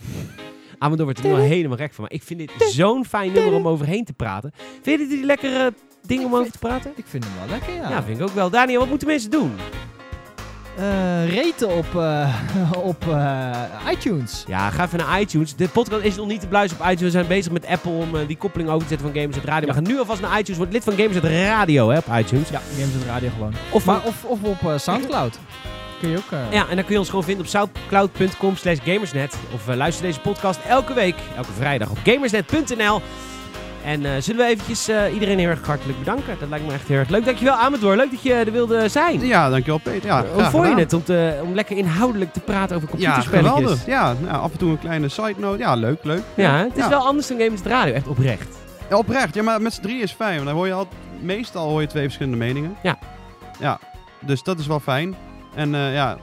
Amador 0.80 1.05
wordt 1.05 1.19
er 1.19 1.26
nu 1.26 1.32
al 1.32 1.38
helemaal 1.38 1.78
gek 1.78 1.93
van. 1.93 2.03
Maar 2.03 2.13
ik 2.13 2.23
vind 2.23 2.39
dit 2.39 2.51
zo'n 2.69 3.05
fijn 3.05 3.32
nummer 3.32 3.53
om 3.53 3.67
overheen 3.67 4.05
te 4.05 4.13
praten. 4.13 4.51
Vind 4.82 4.99
je 4.99 5.07
dit 5.07 5.09
die 5.09 5.26
lekkere 5.26 5.73
ding 6.07 6.25
om 6.25 6.35
over 6.35 6.51
te 6.51 6.57
praten? 6.57 6.91
Ik 6.95 7.05
vind 7.07 7.23
hem 7.23 7.33
wel 7.39 7.49
lekker, 7.49 7.73
ja. 7.73 7.89
Ja, 7.89 8.03
vind 8.03 8.17
ik 8.19 8.23
ook 8.23 8.33
wel. 8.35 8.49
Daniel, 8.49 8.79
wat 8.79 8.89
moeten 8.89 9.07
mensen 9.07 9.31
doen? 9.31 9.51
Eh, 10.77 11.35
raten 11.35 11.69
op, 11.69 11.95
eh, 11.95 12.35
op 12.91 13.07
eh, 13.07 13.91
iTunes. 13.91 14.43
Ja, 14.47 14.69
ga 14.69 14.85
even 14.85 14.99
naar 14.99 15.21
iTunes. 15.21 15.55
De 15.55 15.67
podcast 15.67 16.03
is 16.03 16.15
nog 16.15 16.27
niet 16.27 16.39
te 16.39 16.47
beluisteren 16.47 16.85
op 16.85 16.91
iTunes. 16.91 17.13
We 17.13 17.19
zijn 17.19 17.27
bezig 17.27 17.51
met 17.51 17.65
Apple 17.65 17.91
om 17.91 18.25
die 18.27 18.37
koppeling 18.37 18.69
over 18.69 18.81
te 18.81 18.87
zetten 18.87 19.11
van 19.11 19.21
Gamers 19.21 19.37
Radio. 19.37 19.67
Ja. 19.67 19.73
We 19.73 19.73
gaan 19.73 19.93
nu 19.93 19.99
alvast 19.99 20.21
naar 20.21 20.39
iTunes. 20.39 20.57
Word 20.57 20.71
lid 20.73 20.83
van 20.83 20.93
Gamers 20.93 21.17
Radio 21.17 21.89
hè, 21.89 21.97
op 21.97 22.07
iTunes. 22.17 22.49
Ja, 22.49 22.61
Games 22.77 23.05
Radio 23.05 23.29
gewoon. 23.29 23.53
Of, 23.71 23.85
Maar, 23.85 24.03
of, 24.03 24.23
of 24.23 24.43
op 24.43 24.79
Soundcloud. 24.79 25.39
Kun 25.99 26.09
je 26.09 26.17
ook... 26.17 26.39
ja, 26.51 26.67
en 26.69 26.75
dan 26.75 26.85
kun 26.85 26.93
je 26.93 26.99
ons 26.99 27.09
gewoon 27.09 27.23
vinden 27.23 27.45
op 27.45 27.51
soundcloud.com 27.51 28.55
slash 28.55 28.77
gamersnet. 28.83 29.37
Of 29.53 29.75
luister 29.75 30.05
deze 30.05 30.19
podcast 30.19 30.59
elke 30.67 30.93
week, 30.93 31.15
elke 31.35 31.51
vrijdag 31.51 31.89
op 31.89 31.97
gamersnet.nl. 32.03 33.01
En 33.86 34.05
eh, 34.05 34.11
zullen 34.21 34.45
we 34.45 34.51
eventjes 34.51 34.88
eh, 34.88 35.13
iedereen 35.13 35.39
heel 35.39 35.49
erg 35.49 35.65
hartelijk 35.65 35.99
bedanken. 35.99 36.36
Dat 36.39 36.49
lijkt 36.49 36.65
me 36.67 36.73
echt 36.73 36.88
heel 36.88 36.97
erg 36.97 37.09
leuk. 37.09 37.25
Dankjewel 37.25 37.53
Amador. 37.55 37.95
Leuk 37.95 38.11
dat 38.11 38.21
je 38.21 38.33
er 38.33 38.51
wilde 38.51 38.89
zijn. 38.89 39.25
Ja, 39.25 39.49
dankjewel 39.49 39.77
Peter. 39.79 40.05
Ja, 40.09 40.25
Hoe 40.33 40.43
vond 40.43 40.67
je 40.67 40.75
het 40.75 40.93
om, 40.93 41.03
te, 41.03 41.39
om 41.43 41.53
lekker 41.53 41.77
inhoudelijk 41.77 42.33
te 42.33 42.39
praten 42.39 42.75
over 42.75 42.88
Ja, 42.88 42.93
computerspelletjes? 42.95 43.53
geweldig. 43.55 43.86
Ja, 43.86 44.13
nou, 44.21 44.41
af 44.41 44.51
en 44.51 44.57
toe 44.57 44.69
een 44.71 44.79
kleine 44.79 45.09
side 45.09 45.33
note. 45.38 45.57
Ja, 45.57 45.75
leuk, 45.75 46.03
leuk. 46.03 46.21
Ja, 46.36 46.57
het 46.57 46.77
is 46.77 46.83
Ja. 46.83 46.89
wel 46.89 47.05
anders 47.05 47.27
dan 47.27 47.39
Gamers 47.39 47.61
Radio, 47.61 47.93
echt 47.93 48.07
oprecht. 48.07 48.57
Ja, 48.89 48.97
oprecht. 48.97 49.36
Ja, 49.36 49.43
maar 49.43 49.61
met 49.61 49.73
z'n 49.73 49.81
drie 49.81 50.01
is 50.01 50.11
fijn. 50.11 50.33
Want 50.36 50.45
dan 50.47 50.55
hoor 50.55 50.67
je 50.67 50.73
al, 50.73 50.88
meestal 51.21 51.69
hoor 51.69 51.81
je 51.81 51.88
twee 51.88 52.03
verschillende 52.03 52.38
meningen. 52.38 52.75
Ja. 52.83 52.97
Ja, 53.59 53.79
dus 54.19 54.43
dat 54.43 54.59
is 54.59 54.67
wel 54.67 54.79
fijn. 54.79 55.15
En 55.55 55.75
eh, 55.75 55.93
ja, 55.93 56.17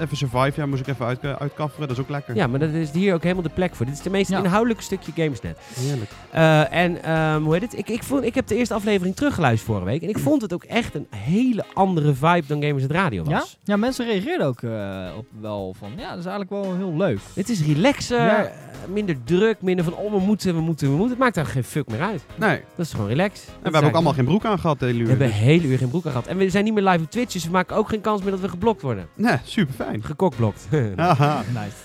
even 0.00 0.16
survive. 0.16 0.52
Ja, 0.60 0.66
moest 0.66 0.80
ik 0.80 0.86
even 0.86 1.06
uit, 1.06 1.24
uitkafferen. 1.24 1.88
Dat 1.88 1.96
is 1.96 2.02
ook 2.02 2.08
lekker. 2.10 2.34
Ja, 2.36 2.46
maar 2.46 2.58
dat 2.58 2.70
is 2.70 2.90
hier 2.90 3.14
ook 3.14 3.22
helemaal 3.22 3.42
de 3.42 3.48
plek 3.48 3.74
voor. 3.74 3.86
Dit 3.86 3.94
is 3.98 4.04
het 4.04 4.12
meest 4.12 4.30
Ja. 4.30 4.38
inhoudelijke 4.38 4.82
stukje 4.82 5.12
Gamersnet. 5.14 5.58
Heerlijk. 5.74 6.10
Eh, 6.30 6.72
en 6.72 7.02
ehm, 7.02 7.42
hoe 7.42 7.52
heet 7.52 7.62
het? 7.62 7.78
Ik, 7.78 7.88
ik, 7.88 8.02
vond, 8.02 8.24
ik 8.24 8.34
heb 8.34 8.46
de 8.46 8.56
eerste 8.56 8.74
aflevering 8.74 9.16
teruggeluisterd 9.16 9.66
vorige 9.70 9.84
week. 9.86 10.02
En 10.02 10.08
ik 10.08 10.18
vond 10.18 10.42
het 10.42 10.52
ook 10.52 10.64
echt 10.64 10.94
een 10.94 11.06
hele 11.16 11.64
andere 11.74 12.14
vibe 12.14 12.44
dan 12.46 12.62
Gamers 12.62 12.82
het 12.82 12.92
Radio 12.92 13.22
was. 13.24 13.32
Ja? 13.32 13.44
Ja, 13.64 13.76
mensen 13.76 14.06
reageerden 14.06 14.46
ook 14.46 14.62
eh, 14.62 15.06
op 15.16 15.26
wel 15.40 15.74
van, 15.78 15.90
ja, 15.96 16.08
dat 16.10 16.18
is 16.18 16.26
eigenlijk 16.26 16.50
wel 16.50 16.74
heel 16.76 16.96
leuk. 16.96 17.18
Het 17.34 17.48
is 17.48 17.62
relaxer, 17.66 18.20
Ja. 18.20 18.44
eh, 18.44 18.50
minder 18.92 19.16
druk, 19.24 19.62
minder 19.62 19.84
van 19.84 19.94
oh 19.94 20.12
we 20.12 20.18
moeten, 20.18 20.54
we 20.54 20.60
moeten, 20.60 20.86
we 20.88 20.92
moeten. 20.92 21.10
Het 21.10 21.18
maakt 21.18 21.34
daar 21.34 21.46
geen 21.46 21.64
fuck 21.64 21.88
meer 21.88 22.00
uit. 22.02 22.24
Nee. 22.34 22.60
Dat 22.76 22.86
is 22.86 22.92
gewoon 22.92 23.08
relaxed. 23.08 23.48
En 23.48 23.54
we 23.54 23.62
hebben 23.62 23.84
ook 23.84 23.94
allemaal 23.94 24.12
geen 24.12 24.24
broek 24.24 24.44
aan 24.44 24.58
gehad 24.58 24.78
de 24.78 24.84
hele 24.86 24.98
uur. 24.98 25.04
We 25.04 25.10
hebben 25.10 25.26
een 25.26 25.32
hele 25.32 25.66
uur 25.66 25.78
geen 25.78 25.88
broek 25.88 26.04
aan 26.04 26.10
gehad. 26.10 26.26
En 26.26 26.36
we 26.36 26.50
zijn 26.50 26.64
niet 26.64 26.74
meer 26.74 26.82
live 26.82 27.04
op 27.04 27.10
Twitch, 27.10 27.32
dus 27.32 27.44
we 27.44 27.50
maken 27.50 27.76
ook 27.76 27.88
geen 27.88 28.00
kans 28.00 28.22
meer 28.22 28.30
dat 28.30 28.40
we 28.40 28.48
geblokt 28.48 28.82
worden. 28.82 29.08
Nee, 29.14 29.36
super 29.44 29.74
fijn. 29.84 30.02
Gekokblokt. 30.04 30.68
Haha. 30.96 31.42
Nice. 31.52 31.76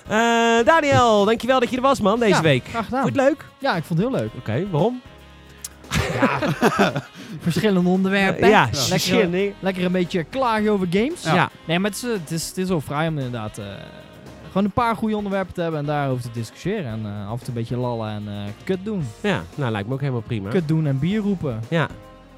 Eh, 0.59 0.65
Daniel, 0.65 1.25
dankjewel 1.25 1.59
dat 1.59 1.69
je 1.69 1.75
er 1.75 1.81
was 1.81 2.01
man 2.01 2.19
deze 2.19 2.31
Ja, 2.35 2.41
week. 2.41 2.65
Graag 2.67 2.85
gedaan. 2.85 3.01
Vond 3.01 3.15
je 3.15 3.21
het 3.21 3.29
leuk? 3.29 3.45
Ja, 3.57 3.75
ik 3.75 3.83
vond 3.83 3.99
het 3.99 4.09
heel 4.09 4.19
leuk. 4.19 4.31
Oké, 4.37 4.67
waarom? 4.71 5.01
Verschillende 7.39 7.89
onderwerpen. 7.89 8.49
ja, 8.49 8.63
Lekker, 8.63 8.81
verschillende. 8.81 9.53
lekker 9.59 9.85
een 9.85 9.91
beetje 9.91 10.23
klagen 10.23 10.71
over 10.71 10.87
games. 10.89 11.23
Ja. 11.23 11.49
Nee, 11.65 11.79
maar 11.79 11.89
het 11.91 12.03
is, 12.03 12.11
het 12.11 12.31
is, 12.31 12.47
het 12.47 12.57
is 12.57 12.67
wel 12.69 12.81
vrij 12.81 13.07
om 13.07 13.17
inderdaad 13.17 13.57
eh, 13.57 13.65
gewoon 14.47 14.63
een 14.63 14.71
paar 14.71 14.95
goede 14.95 15.15
onderwerpen 15.17 15.53
te 15.53 15.61
hebben 15.61 15.79
en 15.79 15.85
daarover 15.85 16.23
te 16.23 16.29
discussiëren. 16.33 16.85
En 16.85 17.01
eh, 17.05 17.27
af 17.27 17.31
en 17.31 17.37
toe 17.39 17.47
een 17.47 17.53
beetje 17.53 17.77
lallen 17.77 18.09
en 18.09 18.23
eh, 18.27 18.51
kut 18.63 18.79
doen. 18.83 19.07
Ja, 19.21 19.43
nou 19.55 19.71
lijkt 19.71 19.87
me 19.87 19.93
ook 19.93 19.99
helemaal 19.99 20.21
prima. 20.21 20.49
Kut 20.49 20.67
doen 20.67 20.87
en 20.87 20.99
bier 20.99 21.21
roepen. 21.21 21.59
Ja. 21.67 21.87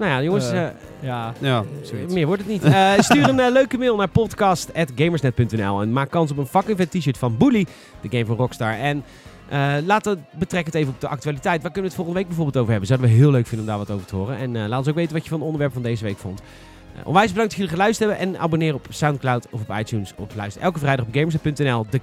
Nou 0.02 0.14
ja, 0.14 0.22
jongens, 0.24 0.52
Eh, 0.52 0.66
eh, 0.68 0.72
Ja, 1.00 1.34
meer 2.10 2.26
wordt 2.26 2.42
het 2.42 2.52
niet. 2.52 2.64
Eh, 2.74 2.92
stuur 3.00 3.30
een 3.30 3.52
leuke 3.52 3.78
mail 3.78 3.96
naar 3.96 4.08
podcast.gamersnet.nl 4.08 5.82
en 5.82 5.94
maak 5.94 6.10
kans 6.10 6.32
op 6.32 6.38
een 6.38 6.46
fucking 6.46 6.78
vet 6.78 6.92
t-shirt 6.92 7.18
van 7.18 7.38
Bully, 7.38 7.66
de 8.02 8.10
game 8.10 8.26
van 8.26 8.36
Rockstar. 8.36 8.74
En 8.74 9.04
eh 9.50 9.74
laat 9.86 10.06
het, 10.06 10.20
betrek 10.32 10.66
het 10.66 10.76
even 10.76 10.94
op 10.94 11.02
de 11.02 11.08
actualiteit. 11.08 11.62
Waar 11.62 11.72
kunnen 11.72 11.82
we 11.82 11.88
het 11.88 11.96
volgende 11.96 12.20
week 12.20 12.28
bijvoorbeeld 12.28 12.58
over 12.58 12.70
hebben? 12.72 12.88
Zouden 12.90 13.10
we 13.10 13.16
heel 13.16 13.32
leuk 13.32 13.48
vinden 13.48 13.60
om 13.68 13.72
daar 13.78 13.86
wat 13.88 13.96
over 13.96 14.08
te 14.08 14.16
horen. 14.16 14.38
En 14.38 14.56
eh, 14.56 14.68
laat 14.68 14.80
ons 14.80 14.88
ook 14.88 14.96
weten 14.96 15.14
wat 15.14 15.24
je 15.24 15.30
van 15.30 15.38
het 15.38 15.46
onderwerp 15.48 15.74
van 15.74 15.82
deze 15.82 16.04
week 16.04 16.18
vond. 16.18 16.42
Onwijs 17.04 17.28
bedankt 17.30 17.50
dat 17.52 17.60
jullie 17.60 17.76
geluisterd 17.76 18.10
hebben. 18.10 18.28
En 18.28 18.40
abonneer 18.42 18.74
op 18.74 18.86
Soundcloud 18.90 19.48
of 19.52 19.62
op 19.62 19.78
iTunes. 19.78 20.14
Of 20.18 20.36
luister 20.36 20.62
elke 20.62 20.80
vrijdag 20.80 21.06
op 21.06 21.14
gamersnet.nl. 21.14 21.86
De 21.90 22.02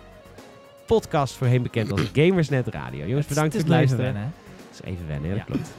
podcast 0.86 1.34
voorheen 1.34 1.62
bekend 1.62 1.92
als 1.92 2.00
Gamersnet 2.20 2.66
Radio. 2.66 3.06
Jongens, 3.06 3.26
bedankt 3.26 3.52
voor 3.54 3.62
het 3.64 3.70
het 3.72 3.82
is 3.82 3.96
leven 3.96 3.96
luisteren. 4.04 4.14
hè. 4.14 4.28
Is 4.72 4.82
even 4.94 5.06
wennen, 5.08 5.28
ja, 5.30 5.36
dat 5.36 5.44
Ja. 5.46 5.52
klopt. 5.54 5.70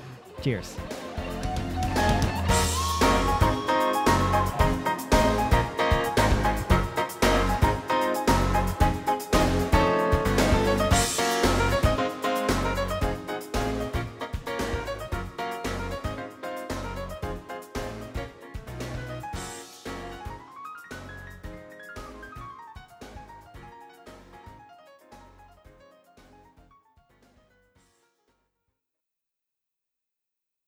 Cheers. 0.41 0.67